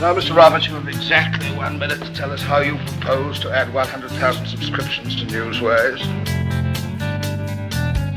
Now, 0.00 0.14
Mr. 0.14 0.36
Roberts, 0.36 0.68
you 0.68 0.74
have 0.74 0.86
exactly 0.86 1.50
one 1.56 1.76
minute 1.76 2.00
to 2.00 2.14
tell 2.14 2.30
us 2.30 2.40
how 2.40 2.60
you 2.60 2.76
propose 2.76 3.40
to 3.40 3.50
add 3.50 3.74
100,000 3.74 4.46
subscriptions 4.46 5.16
to 5.16 5.24
Newsways. 5.26 6.00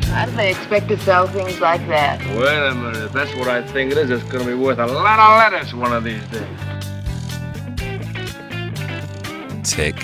How 0.06 0.26
do 0.28 0.32
they 0.34 0.52
expect 0.52 0.90
to 0.90 0.98
sell 1.00 1.26
things 1.26 1.60
like 1.60 1.82
that? 1.88 2.20
Wait 2.38 2.70
a 2.70 2.76
minute. 2.76 2.98
If 2.98 3.14
that's 3.14 3.36
what 3.36 3.48
I 3.48 3.66
think 3.66 3.94
it 3.94 3.98
is, 3.98 4.12
it's 4.12 4.24
going 4.26 4.46
to 4.46 4.52
be 4.52 4.54
worth 4.54 4.78
a 4.78 4.86
lot 4.86 5.18
of 5.18 5.54
letters 5.54 5.74
one 5.74 5.92
of 5.92 6.04
these 6.04 6.22
days. 6.28 6.46
Tick. 9.64 9.96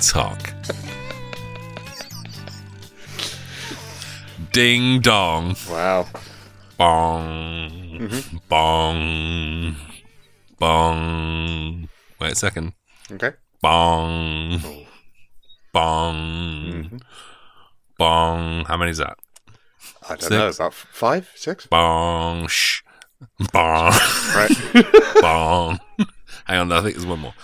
Tock. 0.00 0.52
Ding 4.50 4.98
dong. 4.98 5.54
Wow. 5.70 6.08
Bong. 6.82 7.61
Mm-hmm. 8.08 8.36
Bong. 8.48 9.76
Bong. 10.58 11.88
Wait 12.20 12.32
a 12.32 12.34
second. 12.34 12.72
Okay. 13.10 13.30
Bong. 13.60 14.60
Bong. 15.72 16.16
Mm-hmm. 16.16 16.96
Bong. 17.98 18.64
How 18.64 18.76
many 18.76 18.90
is 18.90 18.98
that? 18.98 19.16
I 20.08 20.16
don't 20.16 20.20
Six. 20.20 20.30
know. 20.30 20.48
About 20.48 20.72
f- 20.72 20.86
five, 20.92 21.30
six. 21.36 21.66
Bong. 21.66 22.48
Shh. 22.48 22.82
Bong. 23.52 23.92
Right. 24.34 24.50
Bong. 25.20 25.78
Hang 26.46 26.58
on, 26.58 26.72
I 26.72 26.80
think 26.82 26.96
there's 26.96 27.06
one 27.06 27.20
more. 27.20 27.34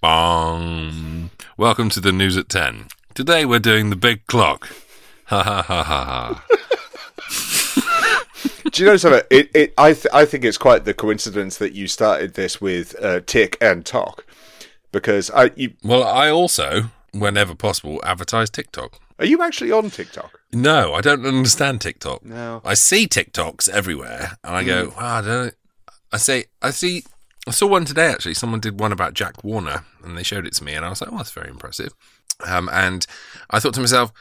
Bong. 0.00 1.30
Welcome 1.58 1.90
to 1.90 2.00
the 2.00 2.12
news 2.12 2.36
at 2.36 2.48
10. 2.48 2.86
Today 3.14 3.44
we're 3.44 3.58
doing 3.58 3.90
the 3.90 3.96
big 3.96 4.26
clock. 4.26 4.68
Ha 5.26 5.42
ha 5.42 5.62
ha 5.62 5.82
ha 5.82 6.04
ha. 6.04 6.44
Do 8.74 8.82
you 8.82 8.88
know 8.90 8.96
something? 8.96 9.22
It, 9.30 9.50
it, 9.54 9.74
I, 9.78 9.92
th- 9.92 10.06
I 10.12 10.24
think 10.24 10.44
it's 10.44 10.58
quite 10.58 10.84
the 10.84 10.94
coincidence 10.94 11.58
that 11.58 11.74
you 11.74 11.86
started 11.86 12.34
this 12.34 12.60
with 12.60 13.00
uh, 13.00 13.20
tick 13.24 13.56
and 13.60 13.86
talk, 13.86 14.26
because 14.90 15.30
I, 15.30 15.52
you, 15.54 15.74
Well, 15.84 16.02
I 16.02 16.28
also, 16.28 16.90
whenever 17.12 17.54
possible, 17.54 18.00
advertise 18.04 18.50
TikTok. 18.50 18.98
are 19.20 19.26
you 19.26 19.42
actually 19.42 19.70
on 19.70 19.90
TikTok? 19.90 20.40
No, 20.52 20.92
I 20.92 21.02
don't 21.02 21.24
understand 21.24 21.82
TikTok. 21.82 22.24
No. 22.24 22.62
I 22.64 22.74
see 22.74 23.06
TikToks 23.06 23.68
everywhere, 23.68 24.38
and 24.42 24.56
I 24.56 24.64
go, 24.64 24.92
wow, 24.96 25.18
I 25.18 25.20
don't. 25.20 25.54
I 26.12 26.16
say, 26.16 26.46
I 26.60 26.70
see. 26.70 27.04
I 27.46 27.52
saw 27.52 27.68
one 27.68 27.84
today 27.84 28.06
actually. 28.06 28.34
Someone 28.34 28.58
did 28.58 28.80
one 28.80 28.90
about 28.90 29.14
Jack 29.14 29.44
Warner, 29.44 29.84
and 30.02 30.18
they 30.18 30.24
showed 30.24 30.46
it 30.48 30.54
to 30.54 30.64
me, 30.64 30.74
and 30.74 30.84
I 30.84 30.88
was 30.88 31.00
like, 31.00 31.12
oh, 31.12 31.16
that's 31.18 31.30
very 31.30 31.48
impressive. 31.48 31.94
Um, 32.44 32.68
and 32.72 33.06
I 33.50 33.60
thought 33.60 33.74
to 33.74 33.80
myself, 33.80 34.12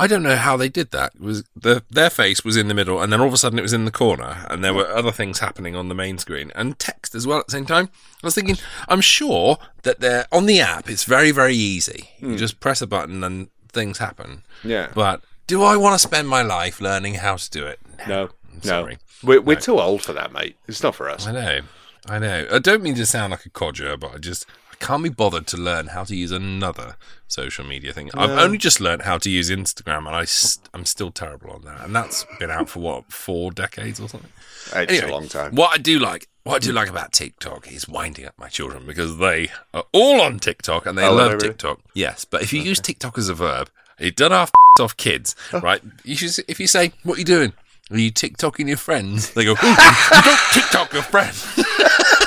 I 0.00 0.06
don't 0.06 0.22
know 0.22 0.36
how 0.36 0.56
they 0.56 0.68
did 0.68 0.90
that. 0.92 1.14
It 1.14 1.20
was 1.20 1.44
the 1.54 1.82
their 1.90 2.10
face 2.10 2.44
was 2.44 2.56
in 2.56 2.68
the 2.68 2.74
middle, 2.74 3.00
and 3.00 3.12
then 3.12 3.20
all 3.20 3.26
of 3.26 3.34
a 3.34 3.38
sudden 3.38 3.58
it 3.58 3.62
was 3.62 3.72
in 3.72 3.84
the 3.84 3.90
corner, 3.90 4.46
and 4.48 4.64
there 4.64 4.74
were 4.74 4.86
other 4.88 5.12
things 5.12 5.40
happening 5.40 5.76
on 5.76 5.88
the 5.88 5.94
main 5.94 6.18
screen 6.18 6.50
and 6.54 6.78
text 6.78 7.14
as 7.14 7.26
well 7.26 7.38
at 7.38 7.46
the 7.46 7.52
same 7.52 7.66
time. 7.66 7.90
I 8.22 8.26
was 8.26 8.34
thinking, 8.34 8.56
I'm 8.88 9.00
sure 9.00 9.58
that 9.82 10.00
they're 10.00 10.26
on 10.32 10.46
the 10.46 10.60
app. 10.60 10.88
It's 10.88 11.04
very 11.04 11.30
very 11.30 11.54
easy. 11.54 12.10
You 12.18 12.28
hmm. 12.28 12.36
just 12.36 12.60
press 12.60 12.80
a 12.80 12.86
button 12.86 13.22
and 13.22 13.48
things 13.68 13.98
happen. 13.98 14.42
Yeah. 14.64 14.88
But 14.94 15.22
do 15.46 15.62
I 15.62 15.76
want 15.76 15.94
to 15.94 15.98
spend 15.98 16.28
my 16.28 16.42
life 16.42 16.80
learning 16.80 17.14
how 17.14 17.36
to 17.36 17.50
do 17.50 17.66
it? 17.66 17.78
No. 18.08 18.30
No. 18.52 18.60
sorry. 18.60 18.98
We're, 19.22 19.40
we're 19.40 19.56
too 19.56 19.78
old 19.80 20.02
for 20.02 20.12
that, 20.14 20.32
mate. 20.32 20.56
It's 20.66 20.82
not 20.82 20.94
for 20.94 21.10
us. 21.10 21.26
I 21.26 21.32
know. 21.32 21.60
I 22.08 22.18
know. 22.18 22.46
I 22.50 22.58
don't 22.58 22.82
mean 22.82 22.94
to 22.94 23.06
sound 23.06 23.32
like 23.32 23.44
a 23.44 23.50
codger, 23.50 23.96
but 23.96 24.14
I 24.14 24.18
just 24.18 24.46
can't 24.80 25.02
be 25.02 25.08
bothered 25.10 25.46
to 25.48 25.56
learn 25.56 25.88
how 25.88 26.02
to 26.04 26.16
use 26.16 26.32
another 26.32 26.96
social 27.28 27.64
media 27.64 27.92
thing. 27.92 28.10
I've 28.14 28.30
only 28.30 28.58
just 28.58 28.80
learned 28.80 29.02
how 29.02 29.18
to 29.18 29.30
use 29.30 29.50
Instagram, 29.50 30.06
and 30.06 30.16
I 30.16 30.24
st- 30.24 30.68
I'm 30.74 30.84
still 30.86 31.10
terrible 31.12 31.50
on 31.52 31.62
that. 31.62 31.82
And 31.84 31.94
that's 31.94 32.26
been 32.40 32.50
out 32.50 32.68
for 32.68 32.80
what 32.80 33.12
four 33.12 33.52
decades 33.52 34.00
or 34.00 34.08
something. 34.08 34.30
It's 34.74 34.92
Anyway, 34.92 35.08
a 35.08 35.12
long 35.12 35.28
time. 35.28 35.54
What 35.54 35.72
I 35.72 35.78
do 35.78 35.98
like, 35.98 36.26
what 36.42 36.56
I 36.56 36.58
do 36.58 36.72
like 36.72 36.88
about 36.88 37.12
TikTok 37.12 37.70
is 37.70 37.88
winding 37.88 38.24
up 38.26 38.34
my 38.38 38.48
children 38.48 38.84
because 38.86 39.18
they 39.18 39.50
are 39.72 39.84
all 39.92 40.20
on 40.20 40.38
TikTok 40.38 40.86
and 40.86 40.96
they 40.98 41.04
Oh, 41.06 41.14
love 41.14 41.32
really? 41.34 41.48
TikTok. 41.48 41.80
Yes, 41.94 42.24
but 42.24 42.42
if 42.42 42.52
you 42.52 42.60
use 42.60 42.80
TikTok 42.80 43.16
as 43.18 43.28
a 43.28 43.34
verb, 43.34 43.70
it 43.98 44.16
done 44.16 44.32
off 44.32 44.50
off 44.80 44.96
kids, 44.96 45.36
Oh. 45.52 45.60
right? 45.60 45.82
You 46.04 46.16
should, 46.16 46.44
if 46.48 46.58
you 46.58 46.66
say, 46.66 46.92
"What 47.04 47.16
are 47.16 47.20
you 47.20 47.24
doing?" 47.24 47.52
Are 47.92 47.98
you 47.98 48.12
TikToking 48.12 48.68
your 48.68 48.76
friends? 48.76 49.32
They 49.34 49.44
go, 49.44 49.50
you 49.62 49.74
don't 49.76 50.38
TikTok 50.52 50.92
your 50.92 51.02
friends. 51.02 51.44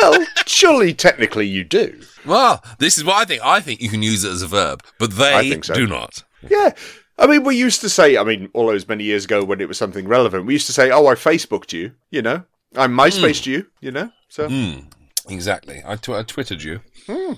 well, 0.00 0.26
surely 0.46 0.92
technically 0.94 1.46
you 1.46 1.64
do. 1.64 2.00
Well, 2.24 2.62
this 2.78 2.98
is 2.98 3.04
what 3.04 3.16
I 3.16 3.24
think. 3.24 3.42
I 3.44 3.60
think 3.60 3.80
you 3.80 3.88
can 3.88 4.02
use 4.02 4.24
it 4.24 4.32
as 4.32 4.42
a 4.42 4.46
verb, 4.46 4.82
but 4.98 5.12
they 5.12 5.60
so. 5.62 5.74
do 5.74 5.86
not. 5.86 6.24
Yeah. 6.48 6.74
I 7.18 7.26
mean, 7.26 7.42
we 7.42 7.56
used 7.56 7.80
to 7.80 7.88
say, 7.88 8.16
I 8.16 8.22
mean, 8.22 8.48
all 8.52 8.68
those 8.68 8.86
many 8.86 9.04
years 9.04 9.24
ago 9.24 9.44
when 9.44 9.60
it 9.60 9.66
was 9.66 9.76
something 9.76 10.06
relevant, 10.06 10.46
we 10.46 10.52
used 10.52 10.66
to 10.68 10.72
say, 10.72 10.90
oh, 10.90 11.06
I 11.06 11.14
Facebooked 11.14 11.72
you, 11.72 11.92
you 12.10 12.22
know? 12.22 12.44
I 12.76 12.86
MySpaced 12.86 13.44
hmm. 13.44 13.50
you, 13.50 13.66
you 13.80 13.90
know? 13.90 14.12
So 14.28 14.48
hmm. 14.48 14.80
Exactly. 15.28 15.82
I, 15.84 15.96
tw- 15.96 16.10
I 16.10 16.22
twittered 16.22 16.62
you. 16.62 16.80
Hmm. 17.06 17.32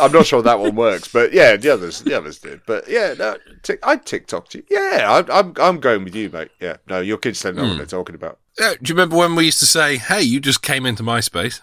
I'm 0.00 0.12
not 0.12 0.26
sure 0.26 0.42
that 0.42 0.58
one 0.58 0.74
works, 0.74 1.08
but 1.08 1.32
yeah, 1.32 1.56
the 1.56 1.70
others, 1.70 2.00
the 2.00 2.16
others 2.16 2.38
did. 2.38 2.62
But 2.66 2.88
yeah, 2.88 3.14
no, 3.16 3.36
tick, 3.62 3.78
I 3.82 3.96
TikToked 3.96 4.54
you. 4.54 4.64
Yeah, 4.68 5.22
I, 5.28 5.38
I'm, 5.38 5.54
I'm 5.56 5.80
going 5.80 6.04
with 6.04 6.14
you, 6.14 6.30
mate. 6.30 6.50
Yeah, 6.60 6.76
no, 6.88 7.00
your 7.00 7.18
kids 7.18 7.40
don't 7.42 7.56
know 7.56 7.68
what 7.68 7.76
they're 7.76 7.86
talking 7.86 8.14
about. 8.16 8.38
Do 8.56 8.64
you 8.64 8.94
remember 8.94 9.16
when 9.16 9.34
we 9.34 9.46
used 9.46 9.58
to 9.60 9.66
say, 9.66 9.96
"Hey, 9.96 10.22
you 10.22 10.40
just 10.40 10.62
came 10.62 10.86
into 10.86 11.02
MySpace"? 11.02 11.60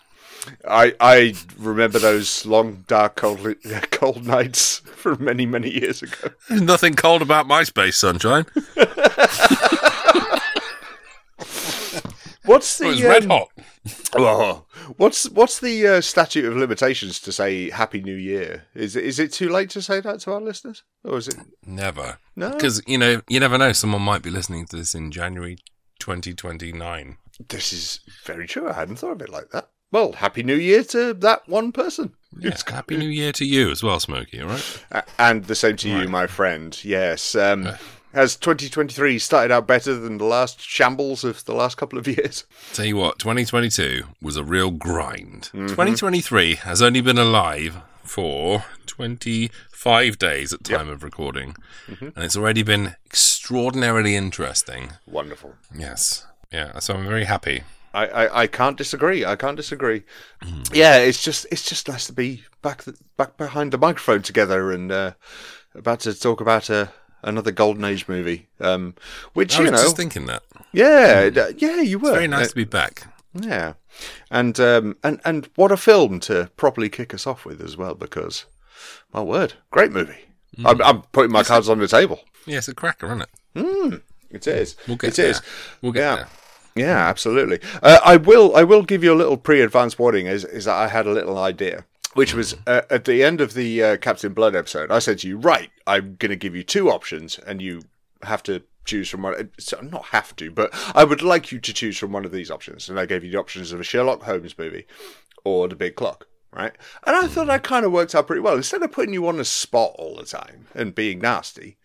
I, 0.68 0.94
I 1.00 1.35
remember 1.57 2.00
those 2.00 2.46
long, 2.46 2.84
dark, 2.88 3.16
cold, 3.16 3.47
cold 3.91 4.25
nights 4.25 4.79
from 4.79 5.24
many, 5.24 5.46
many 5.46 5.69
years 5.69 6.02
ago. 6.02 6.29
There's 6.50 6.62
nothing 6.62 6.96
cold 6.96 7.22
about 7.22 7.47
MySpace, 7.47 7.94
sunshine. 7.94 8.46
What's 12.44 12.79
the 12.79 12.85
It 12.85 12.90
was 12.90 13.03
red 13.03 13.23
um, 13.23 13.29
hot. 13.29 13.47
Oh, 14.13 14.66
what's 14.97 15.29
what's 15.29 15.59
the 15.59 15.88
uh, 15.88 16.02
statute 16.02 16.44
of 16.46 16.58
limitations 16.58 17.19
to 17.22 17.31
say 17.31 17.69
Happy 17.69 18.02
New 18.02 18.16
Year? 18.16 18.66
Is 18.73 18.96
it, 18.96 19.06
is 19.06 19.19
it 19.19 19.31
too 19.31 19.47
late 19.50 19.69
to 19.72 19.81
say 19.81 20.02
that 20.02 20.19
to 20.22 20.34
our 20.34 20.41
listeners, 20.41 20.84
or 21.03 21.18
is 21.18 21.28
it? 21.28 21.35
Never. 21.66 22.18
No. 22.35 22.50
Because 22.50 22.81
you 22.88 22.97
know, 22.97 23.22
you 23.29 23.40
never 23.40 23.58
know. 23.58 23.72
Someone 23.73 24.02
might 24.02 24.23
be 24.23 24.31
listening 24.31 24.66
to 24.68 24.75
this 24.75 24.96
in 24.96 25.12
January 25.12 25.59
2029. 26.01 27.17
This 27.50 27.73
is 27.73 28.00
very 28.25 28.47
true. 28.47 28.69
I 28.69 28.73
hadn't 28.73 28.97
thought 28.97 29.13
of 29.13 29.22
it 29.22 29.29
like 29.29 29.50
that. 29.51 29.69
Well, 29.91 30.13
Happy 30.13 30.41
New 30.44 30.56
Year 30.56 30.84
to 30.85 31.13
that 31.16 31.47
one 31.50 31.72
person. 31.72 32.13
Yeah, 32.39 32.56
Happy 32.67 32.97
New 32.97 33.09
Year 33.09 33.31
to 33.34 33.45
you 33.45 33.69
as 33.72 33.84
well, 33.84 34.00
Smokey. 34.00 34.41
All 34.41 34.47
right. 34.50 34.84
A- 34.91 35.03
And 35.19 35.45
the 35.45 35.56
same 35.56 35.75
to 35.78 35.90
you, 35.90 36.07
my 36.07 36.28
friend. 36.28 36.79
Yes. 36.84 37.35
Um, 37.35 37.67
has 38.13 38.35
2023 38.38 39.19
started 39.19 39.51
out 39.53 39.67
better 39.67 39.94
than 39.97 40.17
the 40.17 40.25
last 40.25 40.61
shambles 40.61 41.23
of 41.23 41.44
the 41.45 41.53
last 41.53 41.75
couple 41.78 42.00
of 42.00 42.07
years? 42.17 42.45
Tell 42.73 42.85
you 42.85 42.95
what, 42.95 43.19
2022 43.19 44.03
was 44.22 44.38
a 44.38 44.44
real 44.44 44.72
grind. 44.72 45.50
2023 45.53 46.56
has 46.56 46.81
only 46.81 47.01
been 47.01 47.17
alive 47.17 47.78
for 48.03 48.66
25 49.81 50.19
days 50.19 50.53
at 50.53 50.64
time 50.64 50.90
of 50.90 51.03
recording, 51.03 51.56
and 51.88 52.14
it's 52.18 52.38
already 52.38 52.62
been 52.62 52.96
extraordinarily 53.06 54.16
interesting. 54.16 54.92
Wonderful. 55.08 55.56
Yes. 55.75 56.25
Yeah. 56.52 56.78
So 56.80 56.94
I'm 56.94 57.08
very 57.08 57.24
happy. 57.25 57.64
I, 57.94 58.06
I, 58.08 58.41
I 58.44 58.47
can't 58.47 58.78
disagree. 58.78 59.25
I 59.25 59.36
can't 59.36 59.58
disagree. 59.58 60.03
Yeah, 60.72 60.97
it's 60.97 61.24
just 61.24 61.47
it's 61.52 61.68
just 61.68 61.88
nice 61.90 62.06
to 62.08 62.14
be 62.14 62.44
back 62.62 62.84
th- 62.86 62.97
back 63.18 63.38
behind 63.38 63.72
the 63.74 63.78
microphone 63.80 64.22
together 64.22 64.72
and 64.72 64.91
uh, 64.91 65.12
about 65.74 66.02
to 66.02 66.14
talk 66.18 66.40
about 66.41 66.70
uh, 66.70 66.86
another 67.24 67.52
golden 67.52 67.84
age 67.84 68.08
movie. 68.08 68.47
Um, 68.59 68.94
which 69.34 69.56
I 69.56 69.64
you 69.64 69.72
was 69.72 69.72
know, 69.72 69.84
just 69.86 69.97
thinking 69.97 70.28
that. 70.28 70.44
yeah, 70.72 71.30
d- 71.31 71.56
yeah, 71.58 71.81
you 71.81 71.97
were 72.00 72.12
Very 72.14 72.28
nice 72.28 72.46
Uh, 72.47 72.50
to 72.50 72.56
be 72.56 72.66
back. 72.66 73.08
yeah, 73.34 73.74
and 74.30 74.59
um, 74.59 74.96
and 75.03 75.20
and 75.25 75.50
what 75.56 75.72
a 75.72 75.78
film 75.78 76.20
to 76.22 76.52
properly 76.56 76.88
kick 76.90 77.14
us 77.16 77.25
off 77.25 77.46
with 77.46 77.62
as 77.62 77.75
well. 77.75 77.96
Because 77.96 78.46
my 79.14 79.22
word, 79.22 79.53
great 79.72 79.92
movie. 79.92 80.18
I'm, 80.66 80.81
I'm 80.81 81.02
putting 81.14 81.32
my 81.32 81.44
cards 81.44 81.70
on 81.70 81.79
the 81.79 81.88
table. 81.88 82.20
Yeah, 82.46 82.58
it's 82.58 82.67
a 82.67 82.73
cracker, 82.76 83.05
isn't 83.08 83.22
it? 83.55 84.02
It 84.32 84.47
is. 84.47 84.76
We'll 84.88 84.97
get 84.97 85.09
It 85.09 85.16
there. 85.16 85.29
is. 85.32 85.41
We'll 85.82 85.91
get 85.91 86.02
Yeah. 86.02 86.16
there. 86.16 86.28
Yeah, 86.73 87.08
absolutely. 87.08 87.59
Uh, 87.84 88.00
I 88.05 88.16
will. 88.17 88.55
I 88.55 88.64
will 88.64 88.84
give 88.84 89.03
you 89.03 89.14
a 89.14 89.16
little 89.22 89.35
pre-advance 89.38 90.00
warning. 90.00 90.26
Is 90.28 90.46
is 90.46 90.66
that 90.66 90.76
I 90.76 90.88
had 90.88 91.05
a 91.05 91.11
little 91.11 91.38
idea, 91.38 91.84
which 92.14 92.34
was 92.34 92.55
uh, 92.66 92.84
at 92.90 93.03
the 93.03 93.23
end 93.23 93.41
of 93.41 93.53
the 93.55 93.84
uh, 93.84 93.97
Captain 93.97 94.34
Blood 94.34 94.55
episode. 94.55 94.90
I 94.90 95.00
said 95.00 95.20
to 95.20 95.28
you, 95.28 95.38
right, 95.38 95.70
I'm 95.85 96.16
going 96.16 96.29
to 96.29 96.38
give 96.38 96.55
you 96.55 96.64
two 96.64 96.90
options, 96.90 97.38
and 97.40 97.61
you 97.61 97.82
have 98.23 98.41
to 98.44 98.64
choose 98.85 99.09
from 99.09 99.23
one. 99.23 99.50
So 99.59 99.82
not 99.82 100.05
have 100.05 100.34
to, 100.38 100.50
but 100.50 100.70
I 100.96 101.03
would 101.03 101.22
like 101.22 101.52
you 101.52 101.59
to 101.59 101.73
choose 101.73 101.97
from 101.97 102.14
one 102.14 102.23
of 102.23 102.32
these 102.32 102.50
options. 102.50 102.88
And 102.88 102.97
I 102.97 103.05
gave 103.05 103.26
you 103.26 103.32
the 103.32 103.38
options 103.40 103.73
of 103.73 103.82
a 103.82 103.84
Sherlock 103.84 104.23
Holmes 104.23 104.58
movie 104.58 104.85
or 105.44 105.67
The 105.67 105.76
Big 105.76 105.97
Clock. 105.97 106.26
Right, 106.53 106.74
and 107.06 107.16
I 107.16 107.28
thought 107.28 107.44
hmm. 107.44 107.48
that 107.48 107.64
kind 107.64 107.86
of 107.86 107.94
worked 107.94 108.14
out 108.14 108.28
pretty 108.28 108.42
well. 108.42 108.56
Instead 108.58 108.84
of 108.84 108.92
putting 108.92 109.14
you 109.14 109.26
on 109.26 109.38
the 109.38 109.46
spot 109.46 109.96
all 109.98 110.18
the 110.18 110.26
time 110.26 110.68
and 110.76 110.94
being 110.94 111.20
nasty, 111.20 111.78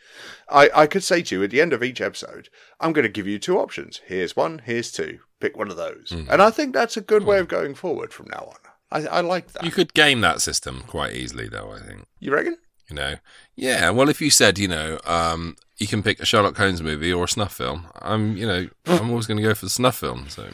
I, 0.48 0.68
I 0.74 0.86
could 0.88 1.04
say 1.04 1.22
to 1.22 1.36
you 1.36 1.44
at 1.44 1.50
the 1.50 1.60
end 1.60 1.72
of 1.72 1.84
each 1.84 2.00
episode, 2.00 2.48
I'm 2.80 2.92
going 2.92 3.04
to 3.04 3.08
give 3.08 3.28
you 3.28 3.38
two 3.38 3.58
options. 3.58 4.00
Here's 4.06 4.34
one, 4.34 4.62
here's 4.64 4.90
two. 4.90 5.20
Pick 5.38 5.56
one 5.56 5.70
of 5.70 5.76
those. 5.76 6.10
Hmm. 6.10 6.28
And 6.28 6.42
I 6.42 6.50
think 6.50 6.74
that's 6.74 6.96
a 6.96 7.00
good 7.00 7.22
way 7.22 7.36
hmm. 7.36 7.42
of 7.42 7.48
going 7.48 7.76
forward 7.76 8.12
from 8.12 8.26
now 8.28 8.50
on. 8.50 8.56
I, 8.90 9.06
I 9.06 9.20
like 9.20 9.52
that. 9.52 9.64
You 9.64 9.70
could 9.70 9.94
game 9.94 10.20
that 10.22 10.40
system 10.40 10.82
quite 10.88 11.12
easily, 11.14 11.48
though. 11.48 11.72
I 11.72 11.78
think. 11.78 12.06
You 12.18 12.32
reckon? 12.32 12.58
You 12.90 12.96
know, 12.96 13.14
yeah. 13.54 13.90
Well, 13.90 14.08
if 14.08 14.20
you 14.20 14.30
said, 14.30 14.58
you 14.58 14.68
know, 14.68 14.98
um, 15.04 15.56
you 15.76 15.86
can 15.86 16.02
pick 16.02 16.20
a 16.20 16.26
Sherlock 16.26 16.56
Holmes 16.56 16.82
movie 16.82 17.12
or 17.12 17.24
a 17.24 17.28
snuff 17.28 17.54
film. 17.54 17.86
I'm, 18.00 18.36
you 18.36 18.46
know, 18.46 18.68
I'm 18.86 19.10
always 19.10 19.26
going 19.26 19.38
to 19.38 19.42
go 19.42 19.54
for 19.54 19.66
the 19.66 19.70
snuff 19.70 19.96
film. 19.96 20.28
So 20.28 20.50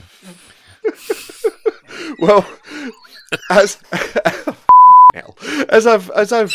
Well, 2.18 2.46
as 3.50 3.78
hell, 5.14 5.36
as 5.68 5.86
I've 5.86 6.10
as 6.10 6.32
I've 6.32 6.54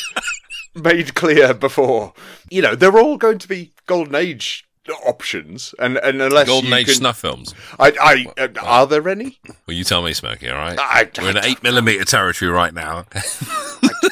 made 0.76 1.16
clear 1.16 1.54
before, 1.54 2.14
you 2.50 2.62
know, 2.62 2.76
they're 2.76 2.98
all 3.00 3.18
going 3.18 3.40
to 3.40 3.48
be 3.48 3.72
golden 3.86 4.16
age 4.16 4.64
options, 5.06 5.76
and 5.80 5.98
and 5.98 6.22
unless 6.22 6.48
Golden 6.48 6.70
you 6.70 6.76
Age 6.78 6.86
can, 6.86 6.96
snuff 6.96 7.18
films. 7.20 7.54
I, 7.80 8.26
I 8.38 8.42
uh, 8.44 8.48
are 8.64 8.88
there 8.88 9.08
any? 9.10 9.38
Well, 9.68 9.76
you 9.76 9.84
tell 9.84 10.02
me, 10.02 10.14
Smokey. 10.14 10.50
All 10.50 10.58
right, 10.58 10.78
I- 10.80 11.10
we're 11.22 11.32
in 11.32 11.38
eight 11.44 11.62
millimeter 11.64 12.06
territory 12.06 12.50
right 12.52 12.74
now. 12.74 13.06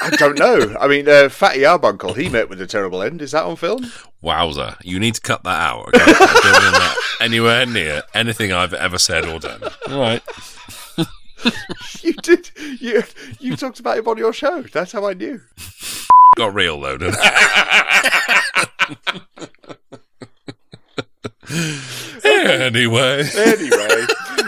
I 0.01 0.09
don't 0.17 0.37
know. 0.37 0.75
I 0.79 0.87
mean, 0.87 1.07
uh, 1.07 1.29
Fatty 1.29 1.65
Arbuckle, 1.65 2.13
he 2.13 2.27
met 2.29 2.49
with 2.49 2.59
a 2.61 2.67
terrible 2.67 3.01
end. 3.01 3.21
Is 3.21 3.31
that 3.31 3.43
on 3.45 3.55
film? 3.55 3.91
Wowzer! 4.21 4.75
You 4.83 4.99
need 4.99 5.15
to 5.15 5.21
cut 5.21 5.43
that 5.43 5.61
out. 5.61 5.87
Okay? 5.89 5.99
I 6.01 6.05
don't 6.43 6.63
want 6.63 6.75
that 6.75 6.97
anywhere 7.21 7.65
near 7.65 8.03
anything 8.13 8.51
I've 8.51 8.73
ever 8.73 8.97
said 8.97 9.25
or 9.25 9.39
done. 9.39 9.61
All 9.89 9.99
right. 9.99 10.21
You 12.01 12.13
did. 12.13 12.51
You 12.79 13.03
you 13.39 13.55
talked 13.55 13.79
about 13.79 13.97
him 13.97 14.07
on 14.07 14.17
your 14.17 14.33
show. 14.33 14.61
That's 14.61 14.91
how 14.91 15.07
I 15.07 15.13
knew. 15.13 15.41
Got 16.37 16.53
real 16.53 16.79
though, 16.81 16.97
didn't 16.97 17.15
anyway. 22.25 23.23
Anyway, 23.35 24.05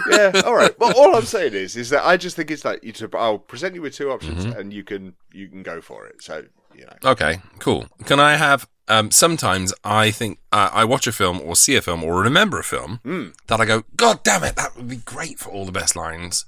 yeah. 0.09 0.41
All 0.45 0.55
right. 0.55 0.77
Well, 0.79 0.93
all 0.97 1.15
I'm 1.15 1.25
saying 1.25 1.53
is, 1.53 1.75
is 1.75 1.89
that 1.91 2.05
I 2.05 2.17
just 2.17 2.35
think 2.35 2.51
it's 2.51 2.65
like 2.65 2.83
you. 2.83 2.91
To, 2.93 3.09
I'll 3.17 3.39
present 3.39 3.75
you 3.75 3.81
with 3.81 3.95
two 3.95 4.11
options, 4.11 4.45
and 4.45 4.73
you 4.73 4.83
can 4.83 5.13
you 5.31 5.47
can 5.47 5.63
go 5.63 5.81
for 5.81 6.05
it. 6.07 6.21
So 6.21 6.45
you 6.75 6.85
know. 6.85 7.11
Okay, 7.11 7.39
cool. 7.59 7.85
Can 8.05 8.19
I 8.19 8.35
have? 8.35 8.67
Um, 8.89 9.11
sometimes 9.11 9.73
I 9.83 10.11
think 10.11 10.39
uh, 10.53 10.69
I 10.71 10.85
watch 10.85 11.07
a 11.07 11.11
film 11.11 11.41
or 11.41 11.57
see 11.57 11.75
a 11.75 11.81
film 11.81 12.05
or 12.05 12.21
remember 12.21 12.57
a 12.57 12.63
film 12.63 13.33
that 13.47 13.59
I 13.59 13.65
go, 13.65 13.83
God 13.97 14.23
damn 14.23 14.45
it, 14.45 14.55
that 14.55 14.77
would 14.77 14.87
be 14.87 14.95
great 14.95 15.39
for 15.39 15.49
all 15.49 15.65
the 15.65 15.73
best 15.73 15.97
lines. 15.97 16.45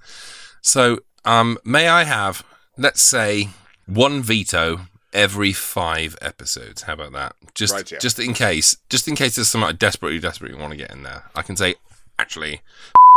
So, 0.61 0.99
um, 1.25 1.57
may 1.63 1.87
I 1.87 2.03
have, 2.03 2.43
let's 2.77 3.01
say, 3.01 3.49
one 3.85 4.21
veto 4.21 4.81
every 5.13 5.53
five 5.53 6.17
episodes? 6.21 6.83
How 6.83 6.93
about 6.93 7.13
that? 7.13 7.35
Just, 7.55 7.73
Right, 7.73 7.91
yeah. 7.91 7.99
just 7.99 8.19
in 8.19 8.33
case, 8.33 8.77
just 8.89 9.07
in 9.07 9.15
case 9.15 9.35
there's 9.35 9.49
something 9.49 9.69
I 9.69 9.73
desperately, 9.73 10.19
desperately 10.19 10.57
want 10.59 10.71
to 10.71 10.77
get 10.77 10.91
in 10.91 11.03
there, 11.03 11.23
I 11.35 11.41
can 11.41 11.55
say, 11.55 11.75
actually, 12.17 12.61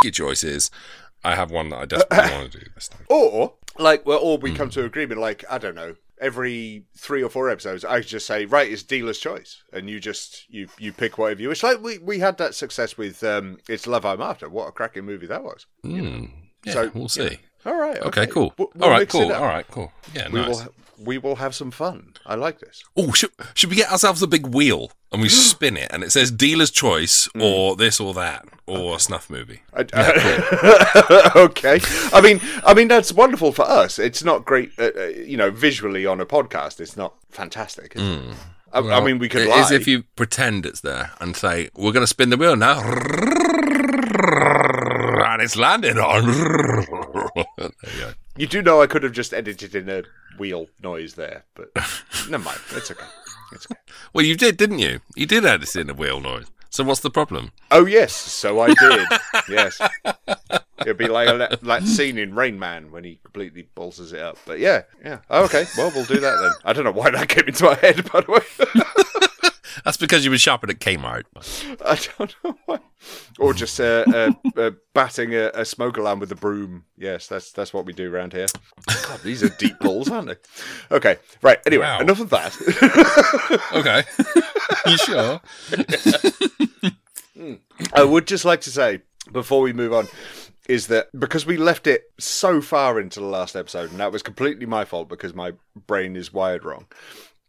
your 0.02 0.12
choices. 0.12 0.70
I 1.24 1.36
have 1.36 1.50
one 1.52 1.68
that 1.70 1.78
I 1.78 1.84
desperately 1.84 2.32
want 2.36 2.52
to 2.52 2.58
do 2.58 2.66
this 2.74 2.88
time. 2.88 3.06
Or 3.08 3.54
like, 3.78 4.04
well, 4.04 4.18
or 4.18 4.38
we 4.38 4.52
come 4.52 4.70
to 4.70 4.84
agreement. 4.84 5.20
Like, 5.20 5.44
I 5.48 5.58
don't 5.58 5.74
know. 5.74 5.94
Every 6.20 6.84
three 6.96 7.22
or 7.22 7.28
four 7.28 7.50
episodes, 7.50 7.84
I 7.84 8.00
just 8.00 8.26
say, 8.26 8.44
right, 8.44 8.70
it's 8.70 8.84
dealer's 8.84 9.18
choice, 9.18 9.64
and 9.72 9.90
you 9.90 9.98
just 9.98 10.46
you 10.48 10.68
you 10.78 10.92
pick 10.92 11.18
whatever 11.18 11.42
you 11.42 11.48
wish. 11.48 11.64
Like 11.64 11.82
we 11.82 11.98
we 11.98 12.20
had 12.20 12.38
that 12.38 12.54
success 12.54 12.96
with 12.96 13.24
um, 13.24 13.58
it's 13.68 13.88
Love 13.88 14.04
I'm 14.04 14.20
After. 14.20 14.48
What 14.48 14.68
a 14.68 14.72
cracking 14.72 15.04
movie 15.04 15.26
that 15.26 15.42
was. 15.42 15.66
Hmm. 15.82 16.26
Yeah, 16.64 16.72
So, 16.74 16.90
we'll 16.94 17.08
see. 17.08 17.38
All 17.66 17.74
right. 17.76 17.98
Okay, 17.98 18.26
cool. 18.26 18.52
We'll- 18.58 18.70
we'll 18.74 18.84
all 18.84 18.90
right, 18.90 19.08
cool. 19.08 19.32
All 19.32 19.44
right, 19.44 19.66
cool. 19.70 19.92
Yeah, 20.14 20.28
We 20.30 20.40
nice. 20.40 20.48
will 20.64 20.74
we 21.04 21.18
will 21.18 21.34
have 21.36 21.52
some 21.52 21.72
fun. 21.72 22.14
I 22.24 22.36
like 22.36 22.60
this. 22.60 22.84
Oh, 22.96 23.10
should, 23.10 23.30
should 23.54 23.70
we 23.70 23.74
get 23.76 23.90
ourselves 23.90 24.22
a 24.22 24.26
big 24.28 24.46
wheel 24.46 24.92
and 25.10 25.20
we 25.20 25.28
spin 25.50 25.76
it 25.76 25.88
and 25.92 26.04
it 26.04 26.12
says 26.12 26.30
dealer's 26.30 26.70
choice 26.70 27.28
Mm. 27.34 27.42
or 27.42 27.74
this 27.76 27.98
or 27.98 28.14
that 28.14 28.44
or 28.66 28.94
a 28.96 28.98
snuff 29.00 29.28
movie? 29.28 29.62
I- 29.74 31.32
okay. 31.36 31.80
I 32.12 32.20
mean, 32.20 32.40
I 32.64 32.74
mean 32.74 32.86
that's 32.88 33.12
wonderful 33.12 33.50
for 33.52 33.62
us. 33.62 33.98
It's 33.98 34.22
not 34.22 34.44
great, 34.44 34.70
uh, 34.78 34.90
uh, 34.96 35.06
you 35.06 35.36
know, 35.36 35.50
visually 35.50 36.06
on 36.06 36.20
a 36.20 36.26
podcast. 36.26 36.78
It's 36.80 36.96
not 36.96 37.14
fantastic. 37.30 37.94
It? 37.96 38.36
I, 38.72 38.78
I 38.78 39.00
mean, 39.04 39.18
we 39.18 39.28
could 39.28 39.42
It 39.42 39.48
lie. 39.50 39.60
is 39.60 39.70
if 39.72 39.86
you 39.88 40.04
pretend 40.16 40.64
it's 40.66 40.80
there 40.80 41.10
and 41.20 41.36
say, 41.36 41.68
we're 41.74 41.92
going 41.92 42.04
to 42.04 42.06
spin 42.06 42.30
the 42.30 42.36
wheel 42.36 42.54
now. 42.56 42.80
It's 45.40 45.56
landed 45.56 45.99
on. 45.99 46.25
you. 47.99 48.06
You 48.37 48.46
do 48.46 48.62
know 48.62 48.81
I 48.81 48.87
could 48.87 49.02
have 49.02 49.12
just 49.12 49.34
edited 49.34 49.75
in 49.75 49.88
a 49.88 50.02
wheel 50.38 50.69
noise 50.82 51.14
there, 51.14 51.44
but 51.55 51.70
never 52.29 52.44
mind. 52.44 52.61
It's 52.70 52.90
okay. 52.90 53.05
It's 53.52 53.67
okay. 53.70 53.81
Well, 54.12 54.25
you 54.25 54.37
did, 54.37 54.56
didn't 54.56 54.79
you? 54.79 55.00
You 55.14 55.26
did 55.26 55.44
add 55.44 55.61
this 55.61 55.76
in 55.76 55.90
a 55.90 55.94
wheel 55.94 56.20
noise. 56.20 56.46
So 56.70 56.82
what's 56.84 57.00
the 57.00 57.11
problem? 57.11 57.52
Oh 57.70 57.84
yes, 57.84 58.14
so 58.14 58.61
I 58.61 58.69
did. 58.73 59.06
yes, 59.50 59.79
it'd 60.81 60.96
be 60.96 61.06
like 61.06 61.29
a, 61.29 61.58
like 61.61 61.82
scene 61.82 62.17
in 62.17 62.34
Rain 62.34 62.58
Man 62.58 62.90
when 62.90 63.05
he 63.05 63.20
completely 63.23 63.69
balls 63.75 64.00
it 64.00 64.19
up. 64.19 64.38
But 64.46 64.58
yeah, 64.58 64.84
yeah. 65.05 65.19
Oh, 65.29 65.44
okay, 65.44 65.67
well 65.76 65.93
we'll 65.94 66.06
do 66.06 66.19
that 66.19 66.37
then. 66.40 66.52
I 66.64 66.73
don't 66.73 66.84
know 66.84 66.93
why 66.93 67.11
that 67.11 67.29
came 67.29 67.44
into 67.46 67.64
my 67.64 67.75
head, 67.75 68.11
by 68.11 68.23
the 68.23 68.32
way. 68.32 69.29
That's 69.84 69.96
because 69.96 70.24
you 70.24 70.30
were 70.30 70.38
shopping 70.38 70.70
at 70.70 70.78
Kmart. 70.78 71.24
I 71.84 71.98
don't 72.19 72.34
know 72.44 72.56
why. 72.66 72.78
Or 73.38 73.52
just 73.54 73.80
uh, 73.80 74.04
uh, 74.06 74.32
uh, 74.56 74.70
batting 74.94 75.34
a, 75.34 75.50
a 75.54 75.64
smoke 75.64 75.96
alarm 75.96 76.20
with 76.20 76.30
a 76.32 76.36
broom. 76.36 76.84
Yes, 76.96 77.26
that's 77.26 77.50
that's 77.52 77.72
what 77.74 77.84
we 77.84 77.92
do 77.92 78.12
around 78.12 78.32
here. 78.32 78.46
God, 79.08 79.20
these 79.22 79.42
are 79.42 79.48
deep 79.48 79.78
balls, 79.80 80.08
aren't 80.10 80.28
they? 80.28 80.36
Okay, 80.96 81.19
right. 81.42 81.58
Anyway, 81.66 81.84
Wow. 81.84 82.00
enough 82.00 82.20
of 82.20 82.30
that. 82.30 82.56
Okay. 83.72 84.04
you 84.90 84.96
sure? 84.98 85.40
I 87.92 88.04
would 88.04 88.26
just 88.26 88.44
like 88.44 88.60
to 88.62 88.70
say 88.70 89.02
before 89.32 89.62
we 89.62 89.72
move 89.72 89.92
on 89.92 90.06
is 90.69 90.86
that 90.88 91.08
because 91.19 91.44
we 91.44 91.56
left 91.56 91.86
it 91.88 92.04
so 92.19 92.60
far 92.60 93.00
into 93.00 93.19
the 93.20 93.26
last 93.26 93.56
episode, 93.56 93.90
and 93.90 93.98
that 94.00 94.12
was 94.12 94.22
completely 94.22 94.66
my 94.66 94.84
fault 94.84 95.08
because 95.08 95.34
my 95.34 95.52
brain 95.88 96.14
is 96.14 96.32
wired 96.32 96.64
wrong, 96.64 96.86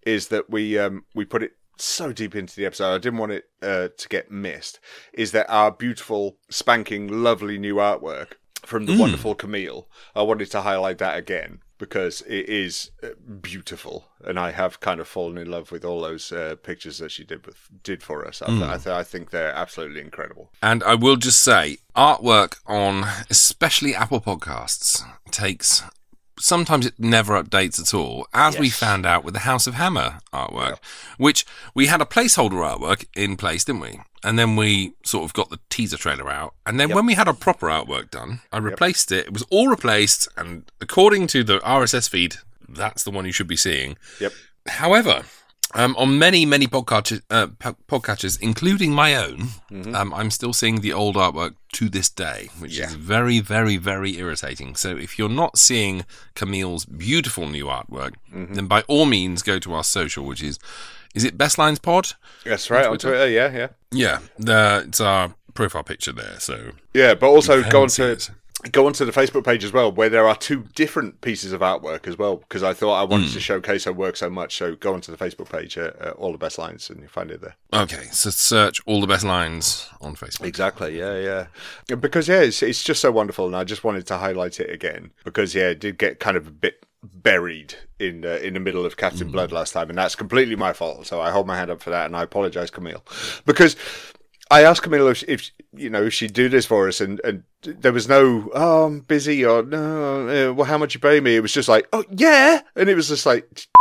is 0.05 0.29
that 0.29 0.49
we 0.49 0.79
um, 0.79 1.03
we 1.13 1.25
put 1.25 1.43
it 1.43 1.51
so 1.77 2.13
deep 2.13 2.35
into 2.35 2.55
the 2.55 2.65
episode. 2.65 2.93
I 2.93 2.97
didn't 2.97 3.19
want 3.19 3.31
it 3.31 3.45
uh, 3.61 3.89
to 3.97 4.09
get 4.09 4.31
missed. 4.31 4.79
Is 5.13 5.31
that 5.31 5.49
our 5.49 5.71
beautiful, 5.71 6.37
spanking, 6.49 7.07
lovely 7.07 7.57
new 7.57 7.75
artwork 7.75 8.33
from 8.63 8.85
the 8.85 8.97
wonderful 8.97 9.35
Camille? 9.35 9.89
I 10.15 10.21
wanted 10.21 10.51
to 10.51 10.61
highlight 10.61 10.99
that 10.99 11.17
again 11.17 11.59
because 11.77 12.21
it 12.21 12.47
is 12.47 12.91
uh, 13.01 13.09
beautiful, 13.41 14.05
and 14.23 14.39
I 14.39 14.51
have 14.51 14.79
kind 14.79 15.01
of 15.01 15.07
fallen 15.07 15.37
in 15.37 15.51
love 15.51 15.71
with 15.71 15.83
all 15.83 16.01
those 16.01 16.31
uh, 16.31 16.55
pictures 16.63 16.99
that 16.99 17.11
she 17.11 17.25
did 17.25 17.45
with 17.45 17.67
did 17.83 18.01
for 18.01 18.25
us. 18.25 18.41
I, 18.41 18.45
th- 18.45 18.61
I, 18.61 18.77
th- 18.77 18.87
I 18.87 19.03
think 19.03 19.31
they're 19.31 19.51
absolutely 19.51 19.99
incredible. 19.99 20.51
And 20.61 20.81
I 20.83 20.95
will 20.95 21.17
just 21.17 21.41
say, 21.41 21.79
artwork 21.95 22.59
on 22.65 23.03
especially 23.29 23.93
Apple 23.95 24.21
Podcasts 24.21 25.03
takes. 25.31 25.83
Sometimes 26.39 26.85
it 26.85 26.99
never 26.99 27.41
updates 27.41 27.79
at 27.79 27.93
all, 27.93 28.27
as 28.33 28.57
we 28.57 28.69
found 28.69 29.05
out 29.05 29.23
with 29.23 29.33
the 29.33 29.41
House 29.41 29.67
of 29.67 29.75
Hammer 29.75 30.19
artwork, 30.33 30.79
which 31.17 31.45
we 31.75 31.87
had 31.87 32.01
a 32.01 32.05
placeholder 32.05 32.53
artwork 32.53 33.05
in 33.15 33.37
place, 33.37 33.63
didn't 33.63 33.81
we? 33.81 33.99
And 34.23 34.39
then 34.39 34.55
we 34.55 34.93
sort 35.03 35.25
of 35.25 35.33
got 35.33 35.49
the 35.49 35.59
teaser 35.69 35.97
trailer 35.97 36.29
out. 36.29 36.55
And 36.65 36.79
then 36.79 36.89
when 36.89 37.05
we 37.05 37.13
had 37.13 37.27
a 37.27 37.33
proper 37.33 37.67
artwork 37.67 38.09
done, 38.09 38.41
I 38.51 38.57
replaced 38.57 39.11
it. 39.11 39.27
It 39.27 39.33
was 39.33 39.45
all 39.49 39.67
replaced. 39.67 40.27
And 40.37 40.71
according 40.81 41.27
to 41.27 41.43
the 41.43 41.59
RSS 41.59 42.09
feed, 42.09 42.35
that's 42.67 43.03
the 43.03 43.11
one 43.11 43.25
you 43.25 43.31
should 43.31 43.47
be 43.47 43.57
seeing. 43.57 43.97
Yep. 44.19 44.31
However, 44.67 45.23
um, 45.75 45.95
on 45.97 46.17
many, 46.19 46.45
many 46.45 46.67
podcatchers, 46.67 47.21
uh, 47.29 47.47
podcatchers, 47.87 48.39
including 48.41 48.91
my 48.91 49.15
own, 49.15 49.49
um, 49.95 50.13
I'm 50.13 50.29
still 50.31 50.53
seeing 50.53 50.81
the 50.81 50.93
old 50.93 51.15
artwork 51.15 51.55
to 51.73 51.89
this 51.89 52.09
day, 52.09 52.49
which 52.59 52.77
Yeah. 52.77 52.87
is 52.87 52.95
very, 52.95 53.39
very, 53.39 53.77
very 53.77 54.17
irritating. 54.17 54.75
So 54.75 54.95
if 54.97 55.17
you're 55.17 55.29
not 55.29 55.57
seeing 55.57 56.05
Camille's 56.35 56.85
beautiful 56.85 57.47
new 57.47 57.65
artwork, 57.65 58.13
then 58.31 58.67
by 58.67 58.81
all 58.83 59.05
means 59.05 59.41
go 59.41 59.59
to 59.59 59.73
our 59.73 59.83
social, 59.83 60.25
which 60.25 60.43
is, 60.43 60.59
is 61.15 61.23
it 61.23 61.37
Best 61.37 61.57
Lines 61.57 61.79
Pod? 61.79 62.13
That's 62.45 62.69
right 62.69 62.85
on 62.85 62.97
Twitter? 62.97 63.17
Twitter. 63.17 63.29
Yeah, 63.29 63.51
yeah, 63.51 63.67
Yeah, 63.91 64.19
the, 64.37 64.85
it's 64.87 65.01
our 65.01 65.35
profile 65.53 65.83
picture 65.83 66.11
there. 66.11 66.39
So 66.39 66.71
yeah. 66.93 67.13
But 67.15 67.27
also 67.29 67.61
go 67.69 67.83
onto 67.83 68.03
it. 68.03 68.29
Go 68.71 68.87
onto 68.87 69.05
the 69.05 69.11
Facebook 69.11 69.43
page 69.43 69.63
as 69.63 69.73
well, 69.73 69.91
where 69.91 70.09
there 70.09 70.27
are 70.27 70.35
two 70.35 70.63
different 70.75 71.21
pieces 71.21 71.51
of 71.51 71.61
artwork 71.61 72.07
as 72.07 72.17
well. 72.17 72.37
Because 72.37 72.63
I 72.63 72.73
thought 72.73 72.93
I 72.93 73.03
wanted 73.03 73.27
Hmm. 73.27 73.33
to 73.33 73.39
showcase 73.39 73.83
her 73.85 73.93
work 73.93 74.15
so 74.15 74.29
much. 74.29 74.55
So 74.57 74.75
go 74.75 74.93
onto 74.93 75.11
the 75.15 75.17
Facebook 75.17 75.49
page, 75.51 75.77
uh, 75.77 75.91
uh, 75.99 76.09
all 76.17 76.31
the 76.31 76.37
best 76.37 76.57
lines, 76.57 76.89
and 76.89 76.99
you'll 76.99 77.09
find 77.09 77.29
it 77.31 77.41
there. 77.41 77.55
okay, 77.73 78.07
so 78.11 78.29
search 78.29 78.81
all 78.85 79.01
the 79.01 79.07
best 79.07 79.23
lines 79.25 79.89
on 80.01 80.15
Facebook. 80.15 80.45
Exactly. 80.45 80.97
Yeah, 80.97 81.47
yeah. 81.87 81.95
Because 81.95 82.27
yeah, 82.27 82.41
it's, 82.41 82.63
it's 82.63 82.83
just 82.83 83.01
so 83.01 83.11
wonderful, 83.11 83.45
and 83.47 83.55
I 83.55 83.63
just 83.63 83.83
wanted 83.83 84.07
to 84.07 84.17
highlight 84.17 84.59
it 84.59 84.69
again 84.69 85.11
because 85.23 85.53
yeah, 85.55 85.69
it 85.69 85.79
did 85.79 85.97
get 85.97 86.19
kind 86.19 86.37
of 86.37 86.47
a 86.47 86.51
bit 86.51 86.85
buried 87.03 87.75
in 87.99 88.23
uh, 88.25 88.39
in 88.41 88.53
the 88.53 88.59
middle 88.61 88.85
of 88.85 88.95
Captain 88.95 89.29
Blood 89.29 89.51
last 89.51 89.73
time, 89.73 89.89
and 89.89 89.97
that's 89.97 90.15
completely 90.15 90.55
my 90.55 90.71
fault. 90.71 91.05
So 91.05 91.19
I 91.19 91.31
hold 91.31 91.47
my 91.47 91.57
hand 91.57 91.69
up 91.69 91.81
for 91.81 91.89
that, 91.89 92.05
and 92.05 92.15
I 92.15 92.23
apologise, 92.23 92.69
Camille, 92.69 93.03
because. 93.45 93.75
I 94.51 94.63
asked 94.63 94.83
Camille 94.83 95.07
if, 95.07 95.23
if 95.27 95.51
you 95.75 95.89
know 95.89 96.03
if 96.03 96.13
she'd 96.13 96.33
do 96.33 96.49
this 96.49 96.65
for 96.65 96.87
us, 96.87 97.01
and, 97.01 97.19
and 97.23 97.43
there 97.63 97.93
was 97.93 98.07
no 98.07 98.49
oh 98.53 98.85
I'm 98.85 99.01
busy 99.01 99.45
or 99.45 99.63
no 99.63 100.27
uh, 100.27 100.53
well 100.53 100.65
how 100.65 100.77
much 100.77 100.93
you 100.93 100.99
pay 100.99 101.19
me. 101.19 101.35
It 101.35 101.41
was 101.41 101.53
just 101.53 101.69
like 101.69 101.87
oh 101.93 102.03
yeah, 102.11 102.61
and 102.75 102.89
it 102.89 102.95
was 102.95 103.07
just 103.07 103.25
like 103.25 103.67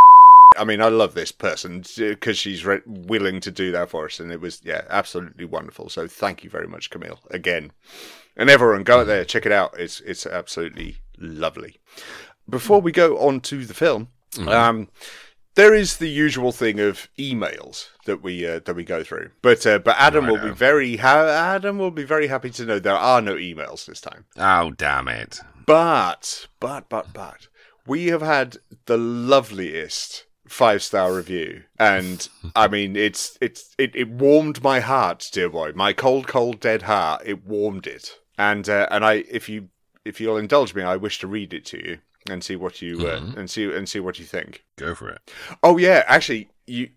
I 0.57 0.65
mean, 0.65 0.83
I 0.83 0.89
love 0.89 1.15
this 1.15 1.33
person 1.33 1.83
because 1.97 2.39
she's 2.39 2.65
re- 2.65 2.83
willing 2.87 3.41
to 3.41 3.51
do 3.51 3.73
that 3.73 3.91
for 3.91 4.07
us, 4.07 4.21
and 4.21 4.31
it 4.31 4.41
was 4.41 4.61
yeah, 4.65 4.83
absolutely 4.91 5.45
wonderful. 5.45 5.89
So 5.89 6.07
thank 6.07 6.45
you 6.45 6.51
very 6.51 6.69
much, 6.69 6.91
Camille, 6.91 7.21
again, 7.31 7.73
and 8.37 8.51
everyone 8.51 8.83
go 8.83 9.01
out 9.01 9.07
there, 9.07 9.25
check 9.25 9.47
it 9.47 9.53
out. 9.53 9.75
It's 9.79 10.01
it's 10.01 10.27
absolutely 10.27 10.97
lovely. 11.19 11.77
Before 12.49 12.81
we 12.81 12.93
go 12.93 13.19
on 13.19 13.41
to 13.43 13.65
the 13.65 13.75
film, 13.75 14.09
um, 14.47 14.89
there 15.55 15.75
is 15.75 15.99
the 15.99 16.09
usual 16.09 16.53
thing 16.53 16.81
of 16.81 17.09
emails 17.19 17.89
that 18.07 18.23
we 18.23 18.47
uh, 18.47 18.61
that 18.65 18.75
we 18.75 18.85
go 18.85 19.05
through, 19.05 19.31
but 19.43 19.67
uh, 19.67 19.79
but 19.79 19.97
Adam 19.99 20.27
will 20.27 20.39
be 20.39 20.51
very 20.51 20.97
ha- 20.97 21.27
Adam 21.55 21.79
will 21.79 21.91
be 21.91 22.05
very 22.05 22.27
happy 22.27 22.51
to 22.51 22.65
know 22.65 22.79
there 22.79 22.95
are 22.95 23.21
no 23.21 23.35
emails 23.35 23.85
this 23.85 24.01
time. 24.01 24.25
Oh, 24.39 24.71
damn 24.71 25.09
it. 25.09 25.41
But 25.67 26.47
but 26.61 26.89
but 26.89 27.13
but 27.13 27.49
we 27.87 28.07
have 28.07 28.23
had 28.23 28.57
the 28.87 28.99
loveliest 28.99 30.25
five 30.49 30.83
star 30.83 31.15
review, 31.15 31.65
and 31.79 32.29
I 32.57 32.69
mean 32.75 32.97
it's 32.97 33.37
it's 33.41 33.75
it, 33.79 33.95
it 33.95 34.09
warmed 34.09 34.63
my 34.63 34.81
heart, 34.81 35.29
dear 35.33 35.51
boy, 35.51 35.73
my 35.75 35.93
cold 35.93 36.27
cold 36.27 36.61
dead 36.61 36.83
heart. 36.83 37.23
It 37.25 37.45
warmed 37.45 37.87
it, 37.87 38.19
and 38.39 38.69
uh, 38.69 38.89
and 38.91 39.05
I 39.05 39.25
if 39.31 39.49
you 39.49 39.69
if 40.05 40.21
you'll 40.21 40.39
indulge 40.39 40.75
me, 40.75 40.83
I 40.83 40.97
wish 40.97 41.19
to 41.21 41.27
read 41.27 41.53
it 41.53 41.65
to 41.67 41.79
you 41.79 41.99
and 42.29 42.43
see 42.43 42.57
what 42.57 42.83
you 42.83 43.07
uh, 43.07 43.21
and 43.37 43.51
see 43.51 43.65
and 43.73 43.89
see 43.89 44.01
what 44.01 44.19
you 44.19 44.25
think. 44.25 44.65
Go 44.77 44.95
for 44.95 45.09
it. 45.09 45.31
Oh 45.63 45.79
yeah, 45.79 46.05
actually, 46.07 46.49
you. 46.67 46.91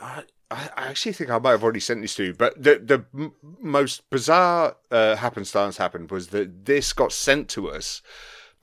I, 0.00 0.24
I 0.50 0.68
actually 0.76 1.12
think 1.12 1.30
I 1.30 1.38
might 1.38 1.50
have 1.50 1.62
already 1.62 1.80
sent 1.80 2.00
this 2.00 2.14
to 2.16 2.24
you, 2.24 2.34
but 2.34 2.62
the 2.62 2.78
the 2.78 3.04
m- 3.14 3.34
most 3.60 4.08
bizarre 4.10 4.76
uh, 4.90 5.16
happenstance 5.16 5.76
happened 5.76 6.10
was 6.10 6.28
that 6.28 6.64
this 6.64 6.92
got 6.92 7.12
sent 7.12 7.48
to 7.50 7.70
us 7.70 8.00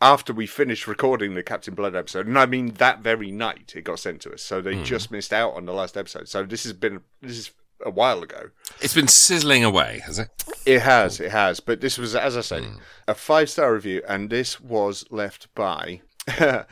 after 0.02 0.34
we 0.34 0.46
finished 0.48 0.88
recording 0.88 1.36
the 1.36 1.44
Captain 1.44 1.74
Blood 1.76 1.96
episode, 1.96 2.28
and 2.28 2.38
I 2.38 2.48
mean 2.48 2.74
that 2.74 3.02
very 3.02 3.32
night 3.32 3.74
it 3.76 3.84
got 3.84 4.00
sent 4.00 4.22
to 4.22 4.34
us. 4.34 4.42
So 4.42 4.62
they 4.62 4.82
just 4.84 5.12
missed 5.12 5.32
out 5.32 5.54
on 5.54 5.66
the 5.66 5.74
last 5.74 5.96
episode. 5.96 6.28
So 6.28 6.44
this 6.44 6.64
has 6.64 6.74
been 6.74 7.02
this 7.22 7.38
is 7.38 7.52
a 7.86 7.90
while 7.90 8.24
ago. 8.24 8.50
It's 8.82 8.96
been 8.96 9.08
sizzling 9.08 9.64
away, 9.64 10.02
has 10.06 10.20
it? 10.20 10.30
It 10.66 10.82
has, 10.82 11.20
it 11.20 11.32
has. 11.32 11.60
But 11.60 11.80
this 11.80 11.98
was, 11.98 12.16
as 12.16 12.36
I 12.36 12.42
say, 12.42 12.66
a 13.08 13.14
five 13.14 13.50
star 13.50 13.74
review, 13.74 14.02
and 14.08 14.30
this 14.30 14.60
was 14.60 15.06
left 15.10 15.54
by 15.56 16.02